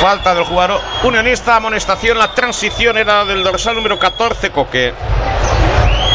Falta 0.00 0.34
del 0.34 0.44
jugador 0.44 0.80
unionista, 1.02 1.56
amonestación, 1.56 2.16
la 2.16 2.32
transición 2.32 2.96
era 2.96 3.24
del 3.24 3.42
dorsal 3.42 3.74
número 3.74 3.98
14, 3.98 4.50
Coque. 4.50 4.94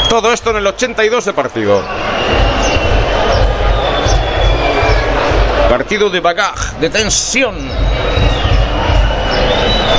Todo 0.10 0.32
esto 0.32 0.52
en 0.52 0.58
el 0.58 0.68
82 0.68 1.26
de 1.26 1.34
partido. 1.34 1.84
Partido 5.74 6.08
de 6.12 6.20
bagaj, 6.20 6.74
de 6.74 6.88
tensión. 6.88 7.56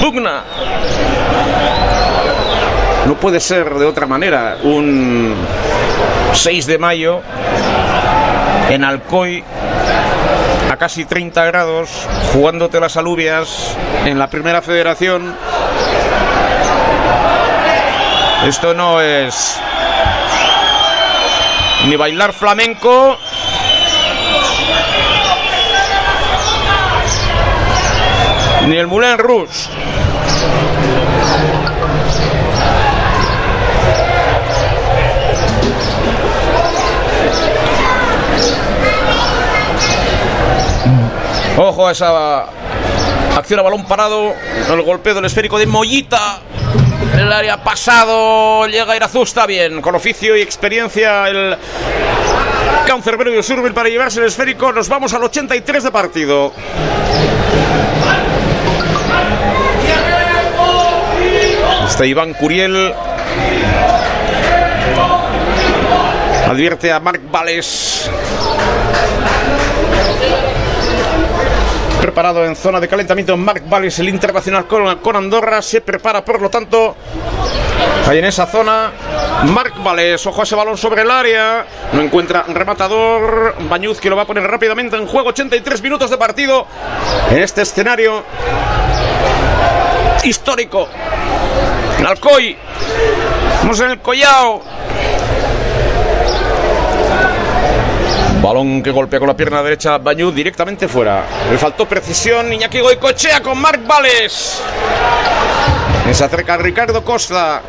Pugna. 0.01 0.44
No 3.06 3.14
puede 3.16 3.40
ser 3.40 3.74
de 3.74 3.84
otra 3.84 4.06
manera. 4.06 4.59
Un 4.62 5.34
6 6.32 6.66
de 6.66 6.78
mayo 6.78 7.22
en 8.70 8.84
Alcoy 8.84 9.42
a 10.70 10.76
casi 10.76 11.06
30 11.06 11.44
grados, 11.46 11.90
jugándote 12.32 12.78
las 12.78 12.96
alubias 12.96 13.76
en 14.05 14.16
la 14.16 14.28
primera 14.28 14.62
federación. 14.62 15.34
Esto 18.46 18.74
no 18.74 19.01
es 19.01 19.59
ni 21.88 21.96
bailar 21.96 22.32
flamenco 22.32 23.18
ni 28.66 28.77
el 28.77 28.86
Moulin 28.86 29.19
Rouge. 29.19 29.69
Ojo 41.57 41.86
a 41.86 41.93
esa 41.93 42.47
acción 43.36 43.61
a 43.61 43.62
balón 43.62 43.85
parado. 43.85 44.35
El 44.70 44.82
golpeo 44.82 45.15
del 45.15 45.27
esférico 45.27 45.59
de 45.59 45.66
Mollita. 45.66 46.41
El 47.16 47.32
área 47.32 47.62
pasado. 47.62 48.66
Llega 48.66 48.97
Irazusta 48.97 49.47
bien. 49.47 49.81
Con 49.81 49.95
oficio 49.95 50.36
y 50.36 50.41
experiencia 50.41 51.28
el 51.28 51.57
Cancerbero 52.86 53.31
de 53.31 53.43
Surbil 53.43 53.73
para 53.73 53.89
llevarse 53.89 54.20
el 54.20 54.27
esférico. 54.27 54.73
Nos 54.73 54.89
vamos 54.89 55.12
al 55.15 55.23
83 55.23 55.85
de 55.85 55.91
partido. 55.91 56.53
Está 61.95 62.07
Iván 62.07 62.35
Curiel. 62.35 62.93
Advierte 66.49 66.91
a 66.91 66.99
Marc 66.99 67.21
Vales. 67.31 68.11
Preparado 72.01 72.45
en 72.45 72.57
zona 72.57 72.81
de 72.81 72.89
calentamiento 72.89 73.37
Marc 73.37 73.69
Vales, 73.69 73.97
el 74.01 74.09
internacional 74.09 74.66
con, 74.66 74.99
con 74.99 75.15
Andorra. 75.15 75.62
Se 75.62 75.83
prepara, 75.83 76.25
por 76.25 76.43
lo 76.43 76.51
tanto, 76.51 76.97
ahí 78.09 78.19
en 78.19 78.25
esa 78.25 78.47
zona. 78.47 78.91
Marc 79.45 79.81
Vales, 79.81 80.27
ojo 80.27 80.41
a 80.41 80.43
ese 80.43 80.57
balón 80.57 80.77
sobre 80.77 81.03
el 81.03 81.11
área. 81.12 81.65
No 81.93 82.03
encuentra 82.03 82.43
rematador. 82.49 83.55
Bañuz 83.69 84.01
que 84.01 84.11
lo 84.11 84.16
va 84.16 84.23
a 84.23 84.27
poner 84.27 84.43
rápidamente 84.43 84.97
en 84.97 85.07
juego. 85.07 85.29
83 85.29 85.81
minutos 85.81 86.11
de 86.11 86.19
partido 86.19 86.66
en 87.31 87.39
este 87.39 87.62
escenario 87.62 88.25
histórico. 90.25 90.89
En 91.99 92.07
Alcoy. 92.07 92.57
Vamos 93.61 93.81
en 93.81 93.91
el 93.91 94.01
Collao. 94.01 94.62
Balón 98.43 98.83
que 98.83 98.91
golpea 98.91 99.19
con 99.19 99.29
la 99.29 99.37
pierna 99.37 99.62
derecha 99.62 99.97
Bañú 99.97 100.31
directamente 100.31 100.87
fuera. 100.87 101.25
Le 101.51 101.57
faltó 101.57 101.87
precisión. 101.87 102.53
Iñaki 102.53 102.81
Goicochea 102.81 103.41
con 103.41 103.59
Marc 103.59 103.87
Vales. 103.87 104.62
Se 106.12 106.25
acerca 106.25 106.59
Ricardo 106.59 107.03
Costa. 107.03 107.62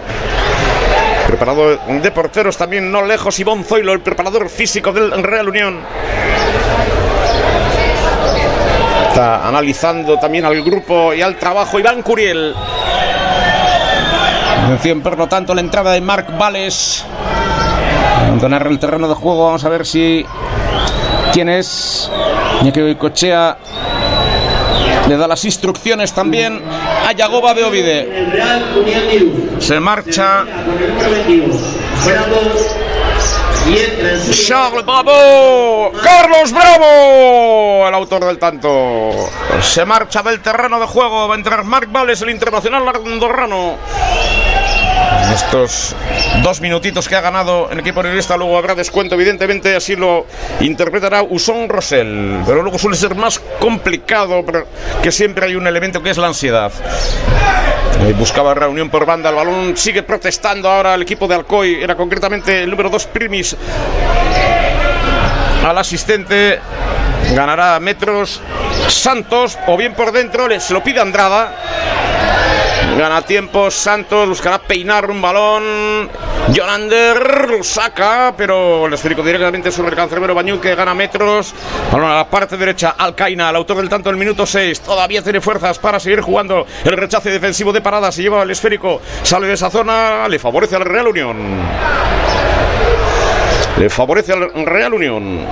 Preparado 1.28 1.78
de 1.78 2.12
porteros 2.12 2.58
también 2.58 2.92
no 2.92 3.02
lejos. 3.04 3.40
Ivón 3.40 3.64
Zoilo, 3.64 3.94
el 3.94 4.02
preparador 4.02 4.50
físico 4.50 4.92
del 4.92 5.24
Real 5.24 5.48
Unión. 5.48 5.80
Está 9.08 9.48
analizando 9.48 10.20
también 10.20 10.44
al 10.44 10.62
grupo 10.62 11.14
y 11.14 11.22
al 11.22 11.38
trabajo 11.38 11.80
Iván 11.80 12.02
Curiel. 12.02 12.54
Atención, 14.64 15.02
por 15.02 15.18
lo 15.18 15.28
tanto, 15.28 15.54
la 15.54 15.62
entrada 15.62 15.92
de 15.92 16.02
Marc 16.02 16.38
Vales. 16.38 17.06
Abandonar 18.24 18.68
el 18.68 18.80
terreno 18.80 19.08
de 19.08 19.16
juego. 19.16 19.46
Vamos 19.46 19.64
a 19.66 19.70
ver 19.70 19.86
si. 19.86 20.26
¿Quién 21.34 21.50
es? 21.50 22.10
Iñaki 22.62 22.96
Cochea 22.96 23.58
Le 25.08 25.18
da 25.18 25.28
las 25.28 25.44
instrucciones 25.44 26.14
también 26.14 26.62
a 27.06 27.12
Yagoba 27.12 27.54
Unión 27.54 29.04
Irún. 29.12 29.58
Se 29.60 29.80
marcha 29.80 30.46
Charles 33.66 34.86
Bravo, 34.86 35.92
Carlos 36.04 36.52
Bravo, 36.52 37.88
el 37.88 37.94
autor 37.96 38.26
del 38.26 38.38
tanto. 38.38 38.70
Se 39.62 39.84
marcha 39.86 40.22
del 40.22 40.40
terreno 40.40 40.80
de 40.80 40.86
juego, 40.86 41.28
va 41.28 41.34
a 41.34 41.38
entrar 41.38 41.64
Marc 41.64 41.92
Vales, 41.92 42.22
el 42.22 42.30
internacional 42.30 42.88
andorrano. 42.88 43.78
En 44.96 45.34
Estos 45.34 45.96
dos 46.44 46.62
minutitos 46.62 47.08
que 47.08 47.16
ha 47.16 47.22
ganado 47.22 47.70
el 47.70 47.80
equipo 47.80 48.02
realista, 48.02 48.38
luego 48.38 48.58
habrá 48.58 48.76
descuento, 48.76 49.16
evidentemente, 49.16 49.76
así 49.76 49.96
lo 49.96 50.26
interpretará 50.60 51.24
Usón 51.24 51.68
Rosell. 51.68 52.42
Pero 52.46 52.62
luego 52.62 52.78
suele 52.78 52.96
ser 52.96 53.16
más 53.16 53.40
complicado, 53.60 54.44
pero 54.46 54.68
que 55.02 55.12
siempre 55.12 55.46
hay 55.46 55.56
un 55.56 55.68
elemento 55.68 56.02
que 56.02 56.10
es 56.10 56.18
la 56.18 56.28
ansiedad. 56.28 56.72
Buscaba 58.18 58.54
reunión 58.54 58.90
por 58.90 59.06
banda, 59.06 59.30
el 59.30 59.36
balón 59.36 59.78
sigue 59.78 60.04
protestando 60.04 60.70
ahora 60.70 60.96
el 60.96 61.02
equipo 61.02 61.28
de 61.28 61.36
Alcoy, 61.36 61.82
era 61.82 61.96
concretamente 61.96 62.64
el 62.64 62.70
número 62.70 62.90
2 62.90 63.08
Primis 63.08 63.56
al 65.66 65.78
asistente, 65.78 66.60
ganará 67.34 67.80
metros 67.80 68.42
Santos 68.88 69.58
o 69.68 69.78
bien 69.78 69.94
por 69.96 70.12
dentro, 70.12 70.48
le- 70.48 70.60
se 70.60 70.74
lo 70.74 70.84
pide 70.84 71.00
Andrada. 71.00 71.56
Gana 72.98 73.22
tiempo 73.24 73.70
Santos, 73.72 74.30
buscará 74.30 74.60
peinar 74.60 75.10
un 75.10 75.22
balón. 75.22 76.10
Jonander 76.54 77.48
lo 77.50 77.64
saca, 77.64 78.34
pero 78.38 78.86
el 78.86 78.94
esférico 78.94 79.24
directamente 79.24 79.72
sobre 79.72 79.90
el 79.90 79.96
cancerbero 79.96 80.36
Bañul 80.36 80.62
que 80.62 80.76
gana 80.76 80.94
metros. 80.94 81.54
Balón 81.92 82.12
a 82.12 82.16
la 82.18 82.30
parte 82.30 82.56
derecha, 82.56 82.96
Alcaina, 82.98 83.50
el 83.50 83.56
autor 83.56 83.78
del 83.78 83.90
tanto 83.90 84.10
del 84.10 84.18
minuto 84.20 84.46
6. 84.46 84.82
Todavía 84.82 85.22
tiene 85.24 85.42
fuerzas 85.42 85.80
para 85.80 86.00
seguir 86.00 86.22
jugando. 86.22 86.66
El 86.86 86.96
rechace 86.96 87.32
defensivo 87.32 87.74
de 87.74 87.82
parada 87.82 88.12
se 88.12 88.22
lleva 88.22 88.44
el 88.44 88.52
esférico, 88.52 89.02
sale 89.24 89.48
de 89.48 89.54
esa 89.54 89.70
zona, 89.72 90.28
le 90.30 90.38
favorece 90.40 90.76
al 90.76 90.86
Real 90.86 91.08
Unión. 91.08 91.36
Le 93.78 93.90
favorece 93.90 94.32
al 94.34 94.66
Real 94.66 94.94
Unión. 94.94 95.46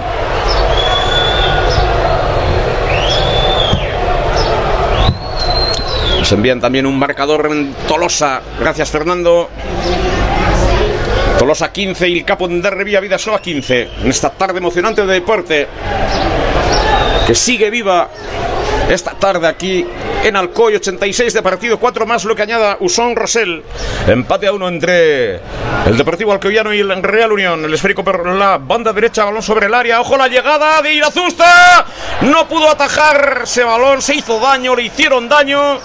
Nos 6.24 6.32
envían 6.32 6.62
también 6.62 6.86
un 6.86 6.98
marcador 6.98 7.50
en 7.52 7.74
Tolosa. 7.86 8.41
Gracias, 8.58 8.90
Fernando. 8.90 9.50
Tolosa 11.38 11.70
15 11.70 12.08
y 12.08 12.20
el 12.20 12.24
Capo 12.24 12.48
de 12.48 12.70
Revía 12.70 13.02
Vida 13.02 13.18
solo 13.18 13.36
a 13.36 13.41
15. 13.41 13.90
En 14.04 14.08
esta 14.08 14.30
tarde 14.30 14.60
emocionante 14.60 15.06
de 15.06 15.16
deporte. 15.16 15.68
Que 17.28 17.36
sigue 17.36 17.70
viva 17.70 18.10
esta 18.90 19.11
tarde 19.11 19.48
aquí 19.48 19.86
en 20.24 20.36
Alcoy, 20.36 20.76
86 20.76 21.34
de 21.34 21.41
partido, 21.41 21.80
4 21.80 22.06
más 22.06 22.26
lo 22.26 22.36
que 22.36 22.44
añada 22.44 22.78
Usón 22.80 23.15
Rosell. 23.15 23.64
Empate 24.07 24.48
a 24.48 24.53
uno 24.53 24.68
entre 24.68 25.36
el 25.86 25.98
Deportivo 25.98 26.32
Alcoyano 26.32 26.74
y 26.74 26.80
el 26.80 27.03
Real 27.03 27.32
Unión. 27.32 27.64
El 27.65 27.74
esférico 27.74 28.03
por 28.03 28.26
la 28.28 28.57
banda 28.57 28.94
derecha, 28.94 29.26
balón 29.26 29.41
sobre 29.41 29.68
el 29.68 29.74
área. 29.74 30.02
Ojo 30.02 30.18
la 30.18 30.28
llegada 30.28 30.82
de 30.82 30.94
Irazusta. 30.94 31.86
No 32.22 32.48
pudo 32.48 32.70
atajar 32.70 33.41
ese 33.44 33.64
balón, 33.64 34.02
se 34.02 34.15
hizo 34.15 34.40
daño, 34.40 34.76
le 34.76 34.84
hicieron 34.84 35.28
daño. 35.28 35.80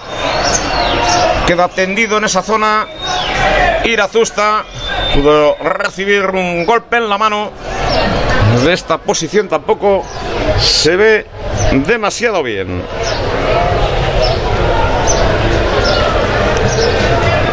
Queda 1.47 1.69
tendido 1.69 2.19
en 2.19 2.25
esa 2.25 2.43
zona. 2.43 2.87
Irazusta 3.85 4.65
pudo 5.15 5.57
recibir 5.57 6.27
un 6.27 6.67
golpe 6.67 6.97
en 6.97 7.09
la 7.09 7.19
mano. 7.19 7.51
De 8.65 8.73
esta 8.73 8.99
posición 8.99 9.49
tampoco 9.49 10.05
se 10.59 10.97
ve 10.97 11.27
demasiado 11.87 12.43
bien. 12.43 12.83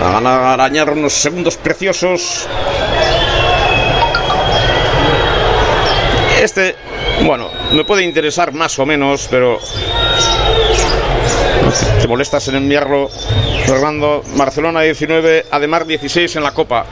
Van 0.02 0.26
a 0.26 0.54
arañar 0.54 0.90
unos 0.90 1.14
segundos 1.14 1.58
preciosos. 1.58 2.48
Este, 6.42 6.76
bueno, 7.24 7.50
me 7.72 7.84
puede 7.84 8.04
interesar 8.04 8.54
más 8.54 8.78
o 8.80 8.86
menos, 8.86 9.28
pero 9.30 9.60
te 12.02 12.08
molestas 12.08 12.48
en 12.48 12.56
enviarlo. 12.56 13.10
Fernando, 13.66 14.24
Barcelona 14.36 14.82
19, 14.82 15.48
Ademar 15.50 15.86
16 15.86 16.36
en 16.36 16.44
la 16.44 16.52
Copa. 16.52 16.86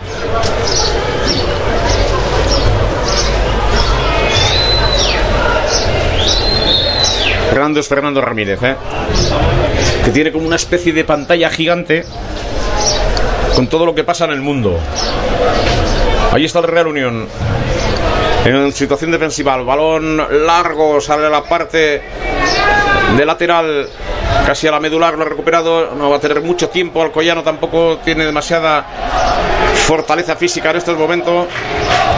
Fernando 7.54 7.82
es 7.82 7.88
Fernando 7.88 8.20
Ramírez, 8.20 8.64
¿eh? 8.64 8.76
que 10.04 10.10
tiene 10.10 10.32
como 10.32 10.48
una 10.48 10.56
especie 10.56 10.92
de 10.92 11.04
pantalla 11.04 11.52
gigante 11.52 12.04
con 13.54 13.68
todo 13.68 13.86
lo 13.86 13.94
que 13.94 14.04
pasa 14.04 14.26
en 14.26 14.32
el 14.32 14.42
mundo. 14.42 14.80
Ahí 16.32 16.46
está 16.46 16.58
el 16.58 16.66
Real 16.66 16.88
Unión. 16.88 17.28
En 18.44 18.72
situación 18.72 19.12
defensiva, 19.12 19.54
el 19.56 19.66
balón 19.66 20.18
largo 20.48 21.00
sale 21.00 21.28
a 21.28 21.30
la 21.30 21.44
parte 21.44 22.02
de 23.16 23.24
lateral, 23.24 23.88
casi 24.46 24.68
a 24.68 24.72
la 24.72 24.80
medular, 24.80 25.14
lo 25.16 25.24
ha 25.24 25.30
recuperado. 25.30 25.92
No 25.96 26.10
va 26.10 26.18
a 26.18 26.20
tener 26.20 26.42
mucho 26.42 26.70
tiempo. 26.70 27.02
Alcoyano 27.02 27.44
tampoco 27.44 28.00
tiene 28.04 28.26
demasiada 28.26 28.86
fortaleza 29.88 30.36
física 30.36 30.72
en 30.72 30.78
estos 30.78 30.98
momentos. 30.98 31.48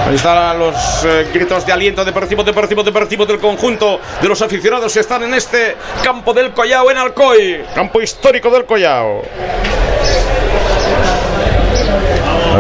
Ahí 0.08 0.16
están 0.16 0.60
los 0.60 0.76
eh, 1.06 1.28
gritos 1.34 1.66
de 1.66 1.74
aliento 1.74 2.06
deportivo, 2.06 2.44
deportivo, 2.44 2.84
deportivo 2.84 3.26
del 3.26 3.40
conjunto 3.40 4.00
de 4.22 4.28
los 4.28 4.42
aficionados 4.42 4.94
que 4.94 5.00
están 5.00 5.24
en 5.24 5.34
este 5.34 5.76
campo 6.04 6.32
del 6.34 6.52
Collao 6.52 6.92
en 6.92 6.98
Alcoy, 6.98 7.64
campo 7.74 8.02
histórico 8.02 8.50
del 8.52 8.66
Collao. 8.66 9.22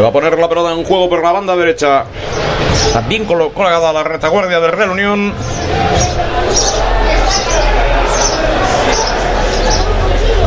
Va 0.04 0.08
a 0.08 0.12
poner 0.12 0.38
la 0.38 0.50
pelota 0.50 0.72
en 0.72 0.84
juego 0.84 1.08
por 1.10 1.24
la 1.24 1.32
banda 1.32 1.56
derecha. 1.56 2.04
Está 2.88 3.02
bien 3.02 3.26
colo- 3.26 3.52
colgada 3.54 3.94
la 3.94 4.04
retaguardia 4.04 4.60
del 4.60 4.72
Real 4.72 4.90
Unión. 4.90 5.34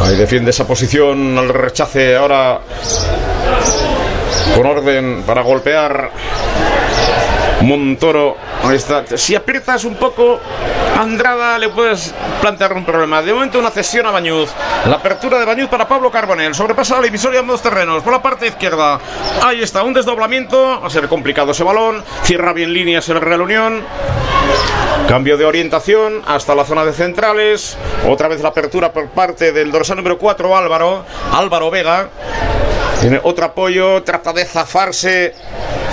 Ahí 0.09 0.17
defiende 0.17 0.53
esa 0.53 0.67
posición 0.67 1.37
al 1.37 1.51
rechace 1.51 2.17
ahora 2.17 2.61
con 4.57 4.65
orden 4.65 5.23
para 5.27 5.43
golpear 5.43 6.11
Montoro. 7.63 8.37
Está. 8.73 9.05
Si 9.17 9.35
aprietas 9.35 9.85
un 9.85 9.97
poco 9.97 10.41
Andrada 10.99 11.59
le 11.59 11.69
puedes 11.69 12.13
plantear 12.41 12.73
un 12.73 12.85
problema. 12.85 13.23
De 13.23 13.33
momento 13.33 13.59
una 13.59 13.71
cesión 13.71 14.07
a 14.07 14.11
Bañuz. 14.11 14.51
La 14.87 14.97
apertura 14.97 15.39
de 15.39 15.45
Bañuz 15.45 15.69
para 15.69 15.87
Pablo 15.87 16.11
Carbonel. 16.11 16.55
Sobrepasa 16.55 16.97
la 16.97 17.03
divisoria 17.03 17.41
en 17.41 17.47
dos 17.47 17.63
terrenos. 17.63 18.03
Por 18.03 18.13
la 18.13 18.21
parte 18.21 18.49
izquierda. 18.49 18.99
Ahí 19.43 19.63
está, 19.63 19.85
un 19.85 19.95
desdoblamiento. 19.95 20.81
Va 20.81 20.87
a 20.87 20.91
ser 20.91 21.07
complicado 21.09 21.53
ese 21.53 21.63
balón. 21.63 22.03
Cierra 22.25 22.53
bien 22.53 22.73
líneas 22.73 23.09
el 23.09 23.21
Real 23.21 23.43
Unión. 23.43 23.85
Cambio 25.09 25.37
de 25.37 25.45
orientación 25.45 26.23
hasta 26.27 26.55
la 26.55 26.65
zona 26.65 26.85
de 26.85 26.93
centrales. 26.93 27.79
Otra 28.09 28.27
vez 28.27 28.43
la 28.43 28.49
apertura 28.49 28.93
por 28.93 29.09
parte 29.11 29.53
del 29.53 29.71
dorsal 29.71 29.99
número 29.99 30.19
4, 30.19 30.57
Álvaro. 30.57 31.05
Álvaro 31.33 31.71
Vega. 31.71 32.09
Tiene 33.01 33.21
otro 33.23 33.45
apoyo, 33.45 34.03
trata 34.03 34.33
de 34.33 34.45
zafarse. 34.45 35.35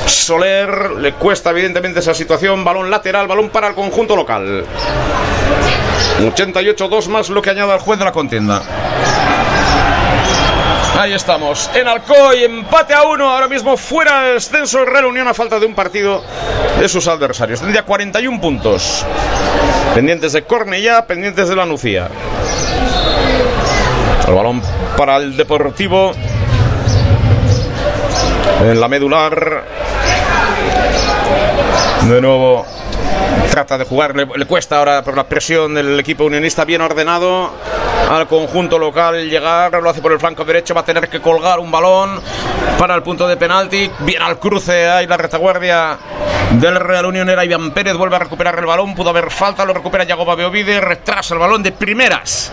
Soler 0.05 0.91
le 0.91 1.13
cuesta 1.13 1.51
evidentemente 1.51 1.99
esa 1.99 2.13
situación. 2.13 2.63
Balón 2.63 2.89
lateral, 2.89 3.27
balón 3.27 3.49
para 3.49 3.67
el 3.67 3.75
conjunto 3.75 4.15
local. 4.15 4.65
88-2 6.19 7.07
más 7.07 7.29
lo 7.29 7.41
que 7.41 7.49
añade 7.49 7.73
el 7.73 7.79
juez 7.79 7.99
de 7.99 8.05
la 8.05 8.11
contienda. 8.11 8.61
Ahí 10.97 11.11
estamos, 11.11 11.69
en 11.75 11.89
Alcoy, 11.89 12.45
empate 12.45 12.93
a 12.93 13.03
uno, 13.03 13.29
ahora 13.29 13.49
mismo 13.49 13.75
fuera 13.75 14.29
el 14.29 14.35
descenso 14.35 14.79
el 14.79 14.87
Real 14.87 15.05
Unión 15.05 15.27
a 15.27 15.33
falta 15.33 15.59
de 15.59 15.65
un 15.65 15.75
partido 15.75 16.23
de 16.79 16.87
sus 16.87 17.05
adversarios. 17.09 17.59
Tendría 17.59 17.83
41 17.83 18.39
puntos, 18.39 19.05
pendientes 19.93 20.31
de 20.31 20.43
Cornellá, 20.43 21.05
pendientes 21.05 21.49
de 21.49 21.55
la 21.55 21.65
Nucía. 21.65 22.07
El 24.25 24.33
balón 24.33 24.61
para 24.95 25.17
el 25.17 25.35
Deportivo 25.35 26.13
en 28.61 28.79
la 28.79 28.87
medular. 28.87 29.84
De 32.07 32.21
nuevo 32.21 32.67
trata 33.55 33.77
de 33.77 33.85
jugar, 33.85 34.13
le, 34.13 34.25
le 34.25 34.45
cuesta 34.45 34.79
ahora 34.79 35.01
por 35.01 35.15
la 35.15 35.23
presión 35.23 35.73
del 35.73 35.97
equipo 35.97 36.25
unionista 36.25 36.65
bien 36.65 36.81
ordenado 36.81 37.53
al 38.09 38.27
conjunto 38.27 38.77
local 38.77 39.29
llegar, 39.29 39.71
lo 39.81 39.89
hace 39.89 40.01
por 40.01 40.11
el 40.11 40.19
flanco 40.19 40.43
derecho, 40.43 40.73
va 40.73 40.81
a 40.81 40.85
tener 40.85 41.07
que 41.07 41.21
colgar 41.21 41.59
un 41.59 41.71
balón 41.71 42.19
para 42.77 42.95
el 42.95 43.01
punto 43.01 43.25
de 43.29 43.37
penalti, 43.37 43.89
bien 43.99 44.21
al 44.21 44.39
cruce, 44.39 44.89
ahí 44.89 45.07
la 45.07 45.15
retaguardia 45.15 45.97
del 46.51 46.75
Real 46.75 47.05
Unión 47.05 47.29
era 47.29 47.45
Iván 47.45 47.71
Pérez, 47.71 47.95
vuelve 47.95 48.17
a 48.17 48.19
recuperar 48.19 48.59
el 48.59 48.65
balón, 48.65 48.93
pudo 48.93 49.09
haber 49.09 49.31
falta, 49.31 49.63
lo 49.63 49.73
recupera 49.73 50.03
Yagoba 50.03 50.35
Beovide, 50.35 50.81
retrasa 50.81 51.33
el 51.33 51.39
balón 51.39 51.63
de 51.63 51.71
primeras, 51.71 52.51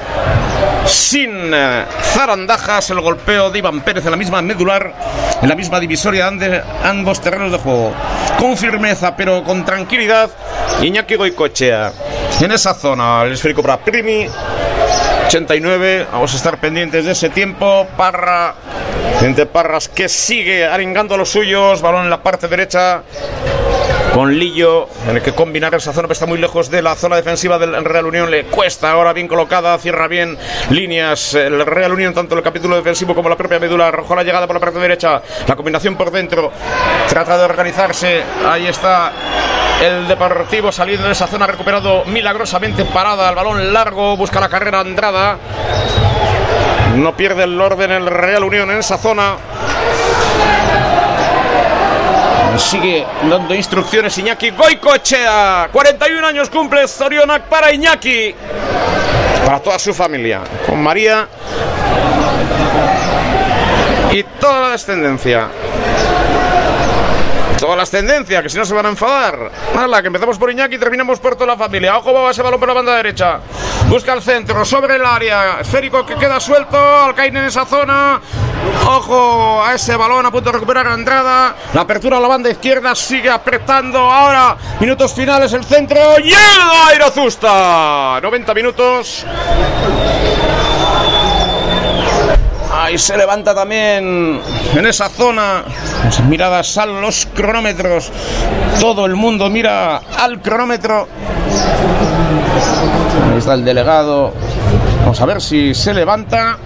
sin 0.87 1.53
eh, 1.53 1.85
zarandajas, 2.03 2.91
el 2.91 3.01
golpeo 3.01 3.51
de 3.51 3.59
Iván 3.59 3.81
Pérez 3.81 4.05
en 4.05 4.13
la 4.13 4.17
misma 4.17 4.41
medular, 4.41 4.95
en 5.43 5.49
la 5.49 5.55
misma 5.55 5.81
divisoria 5.81 6.31
de 6.31 6.63
ambos 6.85 7.21
terrenos 7.21 7.51
de 7.51 7.59
juego, 7.59 7.93
con 8.39 8.57
firmeza 8.57 9.17
pero 9.17 9.43
con 9.43 9.65
tranquilidad, 9.65 10.31
Iñaki 10.93 11.15
Goicochea, 11.17 11.91
en 12.43 12.53
esa 12.53 12.75
zona, 12.75 13.23
el 13.23 13.33
esférico 13.33 13.63
para 13.63 13.79
Primi, 13.79 14.29
89. 15.25 16.07
Vamos 16.13 16.35
a 16.35 16.37
estar 16.37 16.61
pendientes 16.61 17.07
de 17.07 17.13
ese 17.13 17.31
tiempo. 17.31 17.87
Parra, 17.97 18.55
gente 19.23 19.47
Parras 19.47 19.89
que 19.89 20.09
sigue 20.09 20.67
arengando 20.67 21.15
a 21.15 21.19
los 21.19 21.31
suyos. 21.31 21.81
Balón 21.81 22.03
en 22.03 22.11
la 22.11 22.25
parte 22.25 22.49
derecha 22.49 23.05
con 24.13 24.37
Lillo, 24.37 24.89
en 25.09 25.17
el 25.17 25.23
que 25.23 25.33
combinar 25.33 25.73
esa 25.77 25.93
zona, 25.93 26.09
pero 26.09 26.15
está 26.15 26.27
muy 26.27 26.39
lejos 26.39 26.69
de 26.71 26.83
la 26.83 26.97
zona 26.97 27.15
defensiva 27.15 27.57
del 27.57 27.85
Real 27.85 28.05
Unión, 28.05 28.31
le 28.33 28.45
cuesta 28.47 28.91
ahora 28.91 29.13
bien 29.13 29.29
colocada, 29.29 29.79
cierra 29.79 30.09
bien 30.09 30.37
líneas 30.71 31.35
el 31.35 31.65
Real 31.65 31.93
Unión, 31.93 32.13
tanto 32.13 32.35
el 32.35 32.43
capítulo 32.43 32.75
defensivo 32.77 33.15
como 33.15 33.29
la 33.29 33.37
propia 33.37 33.61
médula, 33.61 33.89
arrojó 33.89 34.17
la 34.17 34.25
llegada 34.25 34.47
por 34.47 34.57
la 34.57 34.61
parte 34.61 34.81
derecha, 34.81 35.23
la 35.47 35.57
combinación 35.57 35.97
por 35.97 36.11
dentro, 36.11 36.53
trata 37.09 37.39
de 37.39 37.45
organizarse, 37.45 38.23
ahí 38.45 38.67
está 38.67 39.13
el 39.83 40.09
Deportivo 40.09 40.73
saliendo 40.73 41.07
de 41.07 41.13
esa 41.13 41.29
zona, 41.29 41.47
recuperado 41.47 42.05
milagrosamente 42.07 42.85
parada, 42.85 43.31
el 43.31 43.37
balón 43.37 43.73
largo, 43.73 44.17
busca 44.17 44.41
la 44.41 44.49
carrera 44.49 44.81
Andrada, 44.81 45.39
no 46.97 47.17
pierde 47.17 47.45
el 47.45 47.61
orden 47.61 47.91
el 47.91 48.07
Real 48.07 48.45
Unión 48.45 48.71
en 48.71 48.79
esa 48.79 48.99
zona. 48.99 49.37
Sigue 52.57 53.07
dando 53.31 53.55
instrucciones 53.55 54.17
Iñaki 54.19 54.51
Goicoechea. 54.51 55.71
41 55.73 56.27
años 56.27 56.51
cumple 56.51 56.87
Zorionak 56.87 57.45
para 57.45 57.73
Iñaki. 57.73 58.35
Para 59.47 59.59
toda 59.61 59.79
su 59.79 59.95
familia. 59.95 60.43
Con 60.67 60.83
María 60.83 61.27
y 64.13 64.23
toda 64.39 64.61
la 64.61 64.69
descendencia. 64.71 65.49
Todas 67.63 67.79
las 67.79 67.93
tendencias, 67.93 68.43
que 68.43 68.49
si 68.49 68.59
no 68.59 68.65
se 68.65 68.75
van 68.75 68.87
a 68.87 68.89
enfadar. 68.89 69.49
Hala, 69.77 70.01
que 70.03 70.09
empezamos 70.09 70.37
por 70.37 70.51
Iñaki 70.51 70.75
y 70.75 70.79
terminamos 70.79 71.21
por 71.21 71.37
toda 71.37 71.47
la 71.47 71.57
familia. 71.57 71.97
Ojo, 71.97 72.13
va 72.13 72.33
ese 72.33 72.43
balón 72.43 72.59
por 72.59 72.67
la 72.69 72.75
banda 72.75 72.97
derecha. 72.97 73.39
Busca 73.87 74.15
el 74.15 74.21
centro, 74.21 74.65
sobre 74.65 74.97
el 74.97 75.07
área. 75.07 75.61
Esférico 75.61 76.05
que 76.05 76.17
queda 76.17 76.41
suelto. 76.41 76.77
Alcaine 76.77 77.39
en 77.39 77.45
esa 77.45 77.65
zona. 77.65 78.21
Ojo 78.89 79.63
a 79.63 79.75
ese 79.75 79.95
balón 79.95 80.27
a 80.27 80.33
punto 80.33 80.51
de 80.51 80.55
recuperar 80.55 80.89
a 80.89 80.93
Andrada. 80.93 81.55
La 81.73 81.83
apertura 81.83 82.17
a 82.17 82.21
la 82.21 82.27
banda 82.27 82.51
izquierda 82.51 82.97
sigue 82.97 83.31
apretando. 83.31 84.01
Ahora, 84.11 84.57
minutos 84.81 85.15
finales, 85.15 85.53
el 85.53 85.63
centro. 85.63 86.19
Y 86.19 86.33
el 86.33 86.97
Irazusta. 86.97 88.19
90 88.21 88.55
minutos. 88.55 89.25
Se 92.97 93.17
levanta 93.17 93.55
también 93.55 94.41
en 94.75 94.87
esa 94.87 95.09
zona. 95.09 95.65
Miradas 96.29 96.77
a 96.79 96.87
los 96.87 97.27
cronómetros. 97.35 98.11
Todo 98.81 99.07
el 99.07 99.17
mundo 99.17 99.49
mira 99.51 99.97
al 100.19 100.41
cronómetro. 100.41 101.09
Ahí 103.31 103.39
está 103.39 103.55
el 103.55 103.65
delegado. 103.65 104.33
Vamos 105.01 105.21
a 105.21 105.27
ver 105.27 105.41
si 105.41 105.75
se 105.75 105.95
levanta. 105.95 106.59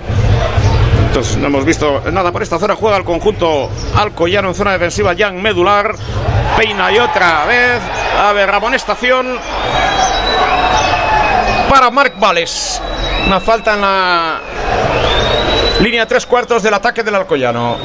Entonces 1.06 1.36
no 1.38 1.46
hemos 1.46 1.64
visto 1.64 2.02
nada 2.12 2.32
por 2.32 2.42
esta 2.42 2.58
zona. 2.58 2.74
Juega 2.74 2.96
el 2.98 3.04
conjunto 3.04 3.70
Alcoyano 3.94 4.48
en 4.48 4.54
zona 4.54 4.72
defensiva. 4.72 5.14
Jan 5.16 5.40
Medular. 5.40 5.94
Peina 6.56 6.92
y 6.92 6.98
otra 6.98 7.46
vez. 7.46 7.80
A 8.20 8.32
ver, 8.32 8.50
amonestación 8.50 9.38
para 11.70 11.90
Marc 11.90 12.18
Vales. 12.18 12.82
Una 13.26 13.40
falta 13.40 13.74
en 13.74 13.80
la 13.80 14.40
Línea 15.80 16.06
tres 16.06 16.24
cuartos 16.24 16.62
del 16.62 16.72
ataque 16.72 17.02
del 17.02 17.14
Alcoyano. 17.14 17.76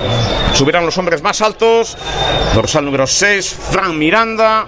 Subirán 0.54 0.86
los 0.86 0.98
hombres 0.98 1.22
más 1.22 1.42
altos. 1.42 1.98
Dorsal 2.56 2.86
número 2.86 3.06
6, 3.06 3.58
Fran 3.72 3.98
Miranda. 3.98 4.66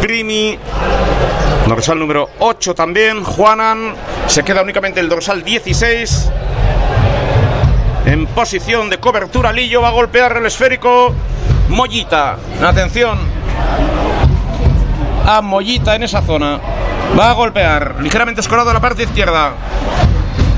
Primi. 0.00 0.58
Dorsal 1.68 1.98
número 1.98 2.30
8 2.38 2.74
también, 2.74 3.22
Juanan. 3.22 3.94
Se 4.26 4.42
queda 4.42 4.62
únicamente 4.62 4.98
el 5.00 5.08
dorsal 5.08 5.44
16. 5.44 6.30
En 8.06 8.26
posición 8.28 8.88
de 8.88 8.98
cobertura, 8.98 9.52
Lillo 9.52 9.82
va 9.82 9.88
a 9.88 9.92
golpear 9.92 10.36
el 10.38 10.46
esférico. 10.46 11.12
Mollita. 11.68 12.38
Atención. 12.62 13.18
A 15.26 15.42
Mollita 15.42 15.96
en 15.96 16.04
esa 16.04 16.22
zona. 16.22 16.60
Va 17.18 17.30
a 17.30 17.34
golpear. 17.34 17.96
Ligeramente 18.00 18.40
escorado 18.40 18.70
a 18.70 18.74
la 18.74 18.80
parte 18.80 19.02
izquierda. 19.02 19.52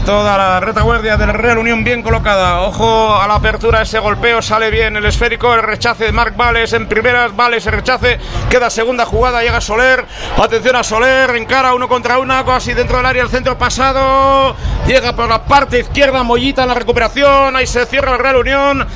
Toda 0.09 0.39
la 0.39 0.59
retaguardia 0.59 1.19
del 1.19 1.35
Real 1.35 1.59
Unión 1.59 1.85
bien 1.85 2.03
colocada. 2.03 2.63
Ojo 2.63 3.15
a 3.15 3.29
la 3.29 3.35
apertura, 3.35 3.83
ese 3.83 3.99
golpeo 3.99 4.41
sale 4.41 4.71
bien 4.71 4.97
el 4.97 5.05
esférico, 5.05 5.53
el 5.53 5.63
rechace 5.63 6.05
de 6.05 6.13
Marc 6.13 6.35
Vales 6.35 6.73
en 6.73 6.89
primeras, 6.89 7.37
Vales 7.37 7.67
el 7.67 7.75
rechace, 7.75 8.19
queda 8.49 8.71
segunda 8.71 9.05
jugada, 9.05 9.43
llega 9.43 9.61
Soler, 9.61 10.07
atención 10.43 10.77
a 10.77 10.83
Soler, 10.83 11.37
encara 11.37 11.75
uno 11.75 11.91
contra 11.91 12.19
uno, 12.19 12.43
casi 12.47 12.73
dentro 12.73 12.97
del 12.97 13.05
área, 13.05 13.23
el 13.23 13.29
centro 13.29 13.59
pasado, 13.59 14.57
llega 14.87 15.13
por 15.13 15.29
la 15.29 15.45
parte 15.45 15.81
izquierda, 15.81 16.23
Mollita 16.23 16.63
en 16.63 16.69
la 16.69 16.75
recuperación, 16.75 17.55
ahí 17.55 17.67
se 17.67 17.85
cierra 17.85 18.13
el 18.15 18.19
Real 18.19 18.37
Unión. 18.37 18.89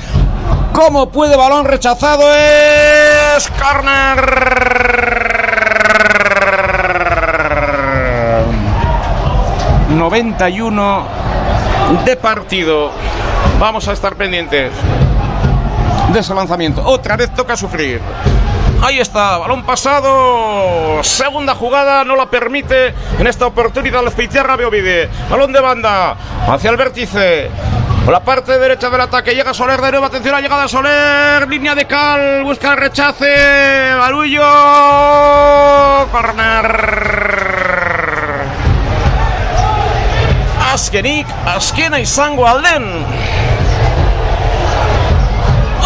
¿Cómo 0.73 1.11
puede 1.11 1.37
balón 1.37 1.65
rechazado? 1.65 2.23
Es 2.33 3.47
corner. 3.61 4.92
91 10.03 11.07
de 12.03 12.17
partido. 12.17 12.91
Vamos 13.57 13.87
a 13.87 13.93
estar 13.93 14.17
pendientes 14.17 14.73
de 16.11 16.19
ese 16.19 16.33
lanzamiento. 16.33 16.83
Otra 16.85 17.15
vez 17.15 17.33
toca 17.33 17.55
sufrir. 17.55 18.01
Ahí 18.81 18.99
está, 18.99 19.37
balón 19.37 19.63
pasado. 19.63 21.01
Segunda 21.03 21.55
jugada, 21.55 22.03
no 22.03 22.17
la 22.17 22.25
permite 22.25 22.93
en 23.17 23.27
esta 23.27 23.45
oportunidad 23.45 24.03
los 24.03 24.13
Pizarra 24.13 24.57
Beovide. 24.57 25.09
Balón 25.29 25.53
de 25.53 25.61
banda 25.61 26.17
hacia 26.49 26.69
el 26.69 26.75
vértice. 26.75 27.49
Por 28.03 28.11
la 28.11 28.19
parte 28.19 28.59
derecha 28.59 28.89
del 28.89 28.99
ataque 28.99 29.31
llega 29.31 29.53
Soler 29.53 29.79
de 29.79 29.91
nuevo. 29.91 30.07
Atención 30.07 30.33
a 30.35 30.39
la 30.39 30.41
llegada 30.41 30.67
Soler. 30.67 31.47
Línea 31.47 31.75
de 31.75 31.85
cal. 31.85 32.43
Busca 32.43 32.73
el 32.73 32.77
rechace. 32.77 33.93
Barullo. 33.97 34.43
Corner. 36.11 37.42
Azkenik, 40.93 41.25
azkena 41.49 41.97
izango 41.97 42.45
alden. 42.45 42.83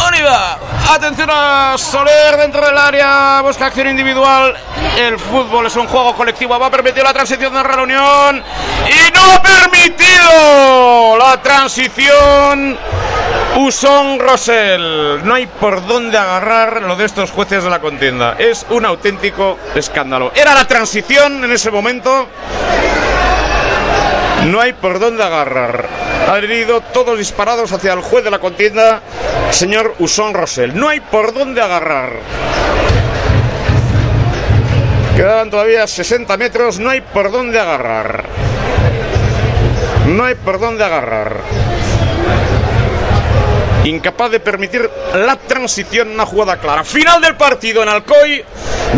Oliva, 0.06 0.60
atención 0.90 1.30
a 1.32 1.78
Soler 1.78 2.36
dentro 2.36 2.66
del 2.66 2.78
área, 2.78 3.40
busca 3.42 3.68
acción 3.68 3.88
individual. 3.88 4.54
El 4.98 5.18
fútbol 5.18 5.68
es 5.68 5.78
un 5.78 5.88
juego 5.88 6.14
colectivo, 6.14 6.60
va 6.60 6.66
a 6.66 6.72
permitir 6.72 7.04
la 7.04 7.14
transición 7.14 7.54
de 7.54 7.64
Real 7.64 7.80
Unión 7.80 8.44
y 8.90 9.12
no 9.14 9.32
ha 9.32 9.42
permitido 9.42 11.18
la 11.18 11.42
transición. 11.42 12.78
Usón 13.56 14.20
Rosell. 14.20 15.26
No 15.26 15.36
hay 15.36 15.48
por 15.48 15.88
dónde 15.88 16.18
agarrar 16.18 16.82
lo 16.82 16.98
de 16.98 17.06
estos 17.06 17.32
jueces 17.32 17.64
de 17.64 17.70
la 17.70 17.80
contienda. 17.80 18.36
Es 18.38 18.66
un 18.72 18.86
auténtico 18.86 19.58
escándalo. 19.74 20.34
Era 20.36 20.54
la 20.54 20.68
transición 20.68 21.46
en 21.46 21.52
ese 21.54 21.72
momento. 21.72 22.28
No 24.48 24.62
hay 24.62 24.72
por 24.72 25.00
dónde 25.00 25.24
agarrar. 25.24 25.88
Han 26.30 26.50
ido 26.50 26.80
todos 26.80 27.18
disparados 27.18 27.72
hacia 27.74 27.92
el 27.92 28.00
juez 28.00 28.24
de 28.24 28.32
la 28.32 28.40
contienda, 28.40 29.02
señor 29.52 29.96
Usón 30.00 30.34
Rosell. 30.34 30.74
No 30.74 30.88
hay 30.88 31.02
por 31.02 31.34
dónde 31.34 31.62
agarrar. 31.62 32.12
Quedaban 35.18 35.50
todavía 35.50 35.86
60 35.86 36.38
metros, 36.38 36.80
no 36.80 36.90
hay 36.90 37.02
por 37.02 37.30
dónde 37.30 37.60
agarrar. 37.60 38.24
No 40.08 40.24
hay 40.24 40.36
por 40.36 40.60
dónde 40.60 40.84
agarrar. 40.86 41.42
Incapaz 43.88 44.32
de 44.32 44.40
permitir 44.42 44.90
la 45.14 45.38
transición, 45.38 46.10
una 46.10 46.26
jugada 46.26 46.58
clara. 46.58 46.84
Final 46.84 47.22
del 47.22 47.36
partido 47.38 47.84
en 47.84 47.90
Alcoy. 47.90 48.44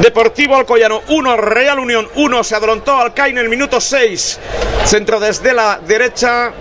Deportivo 0.01 0.55
Alcoyano 0.55 1.01
1, 1.07 1.37
Real 1.37 1.79
Unión 1.79 2.07
1. 2.15 2.43
Se 2.43 2.55
adelantó 2.55 2.95
Alcai 2.95 3.31
en 3.31 3.37
el 3.37 3.49
minuto 3.49 3.79
6. 3.79 4.39
Centro 4.85 5.19
desde 5.19 5.53
la 5.53 5.79
derecha. 5.85 6.51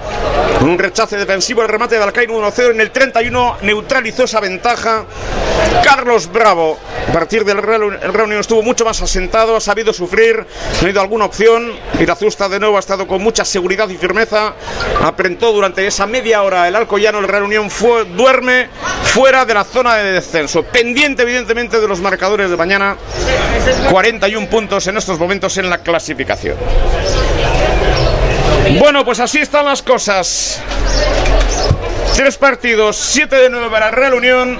Un 0.61 0.79
rechace 0.79 1.17
defensivo. 1.17 1.63
El 1.63 1.69
remate 1.69 1.97
de 1.97 2.03
Alcaín 2.03 2.31
1-0 2.31 2.73
en 2.73 2.81
el 2.81 2.91
31. 2.91 3.59
Neutralizó 3.63 4.25
esa 4.25 4.41
ventaja. 4.41 5.05
Carlos 5.85 6.31
Bravo. 6.31 6.79
A 7.09 7.13
partir 7.13 7.45
del 7.45 7.63
Real, 7.63 7.99
el 8.03 8.21
Unión 8.21 8.41
estuvo 8.41 8.63
mucho 8.63 8.85
más 8.85 9.01
asentado. 9.01 9.57
Ha 9.57 9.61
sabido 9.61 9.93
sufrir. 9.93 10.37
No 10.37 10.45
ha 10.77 10.81
tenido 10.81 11.01
alguna 11.01 11.27
opción. 11.27 11.73
Irazusta 11.99 12.49
de 12.49 12.61
nuevo 12.61 12.77
ha 12.77 12.81
estado 12.81 13.07
con 13.07 13.23
mucha 13.23 13.45
seguridad 13.45 13.89
y 13.89 13.97
firmeza. 13.97 14.55
Aprentó 15.03 15.53
durante 15.53 15.87
esa 15.87 16.07
media 16.07 16.43
hora 16.43 16.67
el 16.67 16.77
Alcoyano. 16.77 17.19
El 17.19 17.29
Real 17.29 17.45
Unión 17.45 17.71
fue, 17.71 18.05
duerme 18.19 18.69
fuera 19.05 19.47
de 19.47 19.55
la 19.55 19.65
zona 19.65 19.95
de 19.95 20.13
descenso. 20.13 20.65
Pendiente, 20.65 21.23
evidentemente, 21.23 21.81
de 21.81 21.89
los 21.89 22.01
marcadores 22.01 22.51
de 22.51 22.57
mañana. 22.57 22.97
41 23.91 24.51
puntos 24.51 24.87
en 24.89 24.99
estos 24.99 25.19
momentos 25.19 25.57
en 25.57 25.71
la 25.71 25.79
clasificación. 25.79 26.57
Bueno, 28.79 29.05
pues 29.05 29.21
así 29.21 29.39
están 29.39 29.65
las 29.65 29.83
cosas. 29.83 30.61
Tres 32.15 32.37
partidos, 32.37 32.97
7 32.97 33.37
de 33.37 33.51
9 33.51 33.69
para 33.71 33.91
Real 33.91 34.15
Unión. 34.15 34.59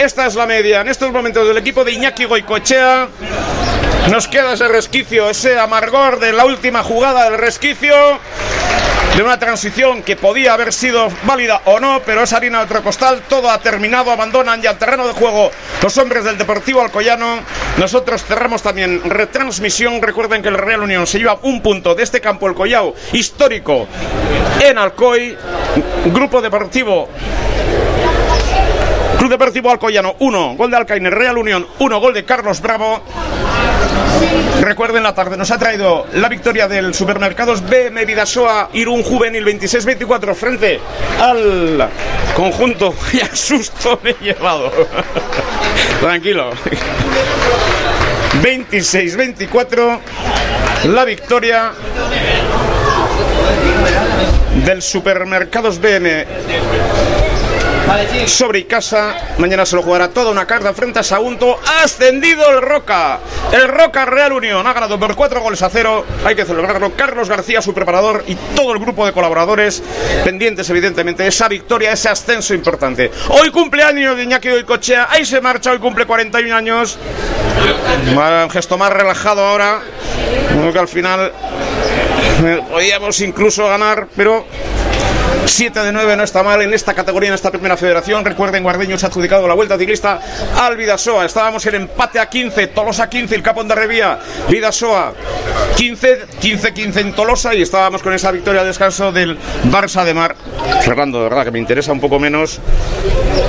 Esta 0.00 0.26
es 0.26 0.36
la 0.36 0.46
media 0.46 0.80
en 0.80 0.88
estos 0.88 1.10
momentos 1.10 1.46
del 1.46 1.58
equipo 1.58 1.84
de 1.84 1.92
Iñaki 1.92 2.24
Goicoechea. 2.24 3.08
Nos 4.10 4.28
queda 4.28 4.54
ese 4.54 4.68
resquicio, 4.68 5.28
ese 5.28 5.58
amargor 5.58 6.20
de 6.20 6.32
la 6.32 6.44
última 6.44 6.82
jugada 6.84 7.24
del 7.24 7.38
resquicio. 7.38 7.94
De 9.16 9.22
una 9.22 9.38
transición 9.38 10.02
que 10.02 10.16
podía 10.16 10.54
haber 10.54 10.72
sido 10.72 11.08
válida 11.24 11.62
o 11.64 11.80
no, 11.80 12.00
pero 12.04 12.22
es 12.22 12.32
harina 12.32 12.58
de 12.58 12.64
otro 12.64 12.82
costal, 12.82 13.22
todo 13.28 13.50
ha 13.50 13.58
terminado, 13.58 14.10
abandonan 14.10 14.62
ya 14.62 14.70
el 14.70 14.78
terreno 14.78 15.06
de 15.06 15.12
juego 15.12 15.50
los 15.82 15.98
hombres 15.98 16.24
del 16.24 16.38
Deportivo 16.38 16.80
Alcoyano. 16.80 17.40
Nosotros 17.78 18.24
cerramos 18.24 18.62
también 18.62 19.02
retransmisión. 19.08 20.00
Recuerden 20.02 20.42
que 20.42 20.48
el 20.48 20.58
Real 20.58 20.82
Unión 20.82 21.06
se 21.06 21.18
lleva 21.18 21.38
un 21.42 21.62
punto 21.62 21.94
de 21.94 22.02
este 22.02 22.20
campo, 22.20 22.46
el 22.48 22.54
Collao, 22.54 22.94
histórico 23.12 23.86
en 24.60 24.78
Alcoy. 24.78 25.36
Grupo 26.12 26.40
Deportivo 26.40 27.08
Club 29.20 29.32
Deportivo 29.32 29.70
Alcoyano 29.70 30.16
1, 30.18 30.54
gol 30.56 30.70
de 30.70 30.78
Alcaine, 30.78 31.10
Real 31.10 31.36
Unión 31.36 31.66
1, 31.78 32.00
gol 32.00 32.14
de 32.14 32.24
Carlos 32.24 32.62
Bravo. 32.62 33.02
Recuerden 34.62 35.02
la 35.02 35.14
tarde, 35.14 35.36
nos 35.36 35.50
ha 35.50 35.58
traído 35.58 36.06
la 36.14 36.26
victoria 36.30 36.66
del 36.66 36.94
Supermercados 36.94 37.60
BM 37.60 38.06
Vidasoa 38.06 38.70
Irún 38.72 39.02
Juvenil 39.02 39.44
26-24 39.44 40.34
frente 40.34 40.80
al 41.20 41.90
conjunto. 42.34 42.94
Y 43.12 43.20
a 43.20 43.36
susto 43.36 44.00
me 44.02 44.12
he 44.12 44.24
llevado. 44.24 44.72
Tranquilo. 46.00 46.52
26-24 48.42 49.98
la 50.84 51.04
victoria 51.04 51.72
del 54.64 54.80
Supermercados 54.80 55.78
BM 55.78 56.24
sobre 58.26 58.66
casa. 58.66 59.14
Mañana 59.38 59.66
se 59.66 59.76
lo 59.76 59.82
jugará 59.82 60.08
toda 60.08 60.30
una 60.30 60.46
carta 60.46 60.72
frente 60.72 60.98
a 60.98 61.02
Sagunto. 61.02 61.58
Ha 61.66 61.84
ascendido 61.84 62.48
el 62.50 62.62
Roca. 62.62 63.18
El 63.52 63.68
Roca 63.68 64.04
Real 64.04 64.32
Unión 64.32 64.66
ha 64.66 64.72
ganado 64.72 64.98
por 64.98 65.14
cuatro 65.14 65.40
goles 65.40 65.62
a 65.62 65.70
cero. 65.70 66.04
Hay 66.24 66.34
que 66.34 66.44
celebrarlo. 66.44 66.92
Carlos 66.94 67.28
García, 67.28 67.60
su 67.60 67.74
preparador, 67.74 68.24
y 68.26 68.34
todo 68.54 68.72
el 68.72 68.78
grupo 68.78 69.04
de 69.04 69.12
colaboradores 69.12 69.82
pendientes, 70.24 70.68
evidentemente, 70.70 71.24
de 71.24 71.28
esa 71.28 71.48
victoria, 71.48 71.92
ese 71.92 72.08
ascenso 72.08 72.54
importante. 72.54 73.10
Hoy 73.28 73.50
cumpleaños 73.50 74.16
de 74.16 74.24
Iñaki 74.24 74.48
Oicochea. 74.48 75.08
Ahí 75.10 75.24
se 75.24 75.40
marcha. 75.40 75.72
Hoy 75.72 75.78
cumple 75.78 76.06
41 76.06 76.54
años. 76.54 76.98
Un 78.14 78.50
gesto 78.50 78.78
más 78.78 78.90
relajado 78.90 79.44
ahora. 79.44 79.80
que 80.72 80.78
al 80.78 80.88
final 80.88 81.32
eh, 82.44 82.62
podíamos 82.70 83.20
incluso 83.20 83.66
ganar, 83.66 84.06
pero 84.16 84.46
7 85.46 85.80
de 85.80 85.92
9 85.92 86.16
no 86.16 86.22
está 86.22 86.42
mal 86.42 86.62
en 86.62 86.72
esta 86.74 86.94
categoría, 86.94 87.28
en 87.28 87.34
esta 87.34 87.50
primera 87.50 87.76
federación. 87.76 88.24
Recuerden, 88.24 88.64
se 88.98 89.06
ha 89.06 89.08
adjudicado 89.08 89.48
la 89.48 89.54
vuelta 89.54 89.78
ciclista 89.78 90.20
al 90.56 90.76
Vidasoa. 90.76 91.24
Estábamos 91.24 91.64
en 91.66 91.74
empate 91.76 92.18
a 92.18 92.28
15, 92.28 92.68
Tolosa 92.68 93.08
15, 93.08 93.34
el 93.34 93.42
Capón 93.42 93.68
de 93.68 93.74
Revía, 93.74 94.18
Vidasoa 94.48 95.14
15, 95.76 96.26
15-15 96.40 96.96
en 97.00 97.12
Tolosa 97.12 97.54
y 97.54 97.62
estábamos 97.62 98.02
con 98.02 98.12
esa 98.12 98.30
victoria 98.30 98.60
al 98.60 98.66
descanso 98.66 99.12
del 99.12 99.38
Barça 99.70 100.04
de 100.04 100.14
Mar. 100.14 100.36
Fernando, 100.82 101.18
de 101.18 101.28
verdad 101.28 101.44
que 101.44 101.50
me 101.50 101.58
interesa 101.58 101.92
un 101.92 102.00
poco 102.00 102.18
menos, 102.18 102.60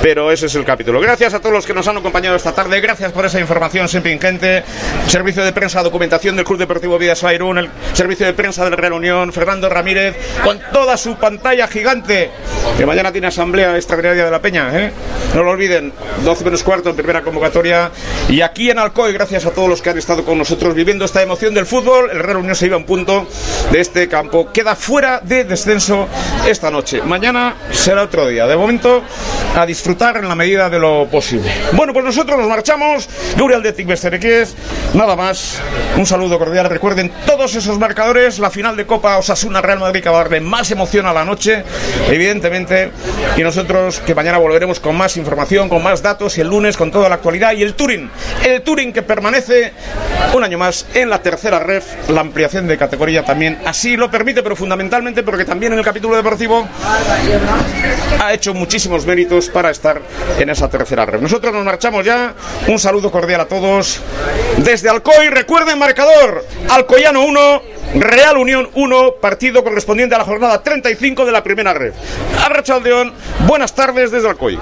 pero 0.02 0.30
ese 0.32 0.46
es 0.46 0.54
el 0.54 0.64
capítulo. 0.64 1.00
Gracias 1.00 1.34
a 1.34 1.40
todos 1.40 1.52
los 1.52 1.66
que 1.66 1.74
nos 1.74 1.86
han 1.88 1.98
acompañado 1.98 2.36
esta 2.36 2.52
tarde, 2.52 2.80
gracias 2.80 3.12
por 3.12 3.24
esa 3.24 3.40
información 3.40 3.88
siempre 3.88 4.12
ingente. 4.12 4.64
Servicio 5.06 5.44
de 5.44 5.52
prensa, 5.52 5.82
documentación 5.82 6.36
del 6.36 6.44
Club 6.44 6.58
Deportivo 6.58 6.98
Vidasoa 6.98 7.34
Irún, 7.34 7.58
el 7.58 7.70
servicio 7.92 8.26
de 8.26 8.32
prensa 8.32 8.64
del 8.64 8.76
Real 8.76 8.92
Unión, 8.94 9.32
Fernando 9.32 9.68
Ramírez, 9.68 10.16
con 10.42 10.60
toda 10.72 10.96
su 10.96 11.16
pantalla 11.16 11.66
gigante, 11.68 11.81
que 12.76 12.86
mañana 12.86 13.10
tiene 13.10 13.26
asamblea 13.26 13.74
extraordinaria 13.76 14.24
de 14.24 14.30
la 14.30 14.40
Peña, 14.40 14.70
¿eh? 14.72 14.92
no 15.34 15.42
lo 15.42 15.50
olviden, 15.50 15.92
12 16.24 16.44
menos 16.44 16.62
cuarto 16.62 16.94
primera 16.94 17.22
convocatoria, 17.22 17.90
y 18.28 18.40
aquí 18.40 18.70
en 18.70 18.78
Alcoy, 18.78 19.12
gracias 19.12 19.46
a 19.46 19.50
todos 19.50 19.68
los 19.68 19.82
que 19.82 19.90
han 19.90 19.98
estado 19.98 20.24
con 20.24 20.38
nosotros 20.38 20.74
viviendo 20.74 21.04
esta 21.04 21.22
emoción 21.22 21.54
del 21.54 21.66
fútbol, 21.66 22.10
el 22.10 22.20
Real 22.20 22.38
Unión 22.38 22.54
se 22.54 22.66
iba 22.66 22.76
a 22.76 22.78
un 22.78 22.84
punto 22.84 23.26
de 23.70 23.80
este 23.80 24.08
campo, 24.08 24.52
queda 24.52 24.76
fuera 24.76 25.20
de 25.20 25.44
descenso 25.44 26.08
esta 26.46 26.70
noche, 26.70 27.02
mañana 27.02 27.56
será 27.72 28.02
otro 28.02 28.28
día, 28.28 28.46
de 28.46 28.56
momento 28.56 29.02
a 29.56 29.66
disfrutar 29.66 30.16
en 30.16 30.28
la 30.28 30.34
medida 30.34 30.70
de 30.70 30.78
lo 30.78 31.06
posible. 31.10 31.52
Bueno, 31.72 31.92
pues 31.92 32.04
nosotros 32.04 32.38
nos 32.38 32.48
marchamos, 32.48 33.08
Gabriel 33.36 33.62
de 33.62 33.72
Bestereques, 33.84 34.54
nada 34.94 35.16
más, 35.16 35.60
un 35.96 36.06
saludo 36.06 36.38
cordial, 36.38 36.70
recuerden 36.70 37.12
todos 37.26 37.54
esos 37.54 37.78
marcadores, 37.78 38.38
la 38.38 38.50
final 38.50 38.76
de 38.76 38.86
Copa 38.86 39.18
Osasuna 39.18 39.60
Real 39.60 39.80
Madrid 39.80 40.02
que 40.02 40.08
va 40.08 40.20
a 40.20 40.22
darle 40.22 40.40
más 40.40 40.70
emoción 40.70 41.06
a 41.06 41.12
la 41.12 41.24
noche, 41.24 41.64
evidentemente, 42.10 42.90
y 43.36 43.42
nosotros 43.42 44.00
que 44.00 44.14
mañana 44.14 44.38
volveremos 44.38 44.80
con 44.80 44.96
más 44.96 45.16
información, 45.16 45.68
con 45.68 45.82
más 45.82 46.02
datos 46.02 46.38
y 46.38 46.40
el 46.40 46.48
lunes 46.48 46.76
con 46.76 46.90
toda 46.90 47.08
la 47.08 47.16
actualidad 47.16 47.52
y 47.52 47.62
el 47.62 47.74
Turing, 47.74 48.10
el 48.44 48.62
Turing 48.62 48.92
que 48.92 49.02
permanece 49.02 49.72
un 50.34 50.44
año 50.44 50.58
más 50.58 50.86
en 50.94 51.10
la 51.10 51.20
tercera 51.20 51.58
ref, 51.58 52.08
la 52.08 52.20
ampliación 52.20 52.66
de 52.66 52.78
categoría 52.78 53.24
también 53.24 53.58
así 53.64 53.96
lo 53.96 54.10
permite, 54.10 54.42
pero 54.42 54.56
fundamentalmente 54.56 55.22
porque 55.22 55.44
también 55.44 55.72
en 55.72 55.78
el 55.78 55.84
capítulo 55.84 56.16
deportivo 56.16 56.66
ha 58.20 58.32
hecho 58.32 58.54
muchísimos 58.54 59.06
méritos 59.06 59.48
para 59.48 59.70
estar 59.70 60.00
en 60.38 60.50
esa 60.50 60.68
tercera 60.68 61.06
ref. 61.06 61.20
Nosotros 61.20 61.52
nos 61.52 61.64
marchamos 61.64 62.04
ya, 62.04 62.34
un 62.68 62.78
saludo 62.78 63.10
cordial 63.10 63.42
a 63.42 63.46
todos 63.46 64.00
desde 64.58 64.88
Alcoy, 64.88 65.28
recuerden 65.28 65.78
marcador, 65.78 66.44
Alcoyano 66.68 67.24
1, 67.24 67.62
Real 67.94 68.36
Unión 68.38 68.70
1, 68.74 69.14
partido 69.20 69.62
correspondiente 69.62 70.14
a 70.14 70.18
la 70.18 70.24
jornada 70.24 70.62
35 70.62 71.24
de 71.24 71.32
la 71.32 71.42
primera 71.42 71.61
Vinagre. 71.62 71.92
Arrachaldeón, 72.44 73.12
buenas 73.46 73.72
tardes 73.72 74.10
desde 74.10 74.28
Alcoy. 74.28 74.58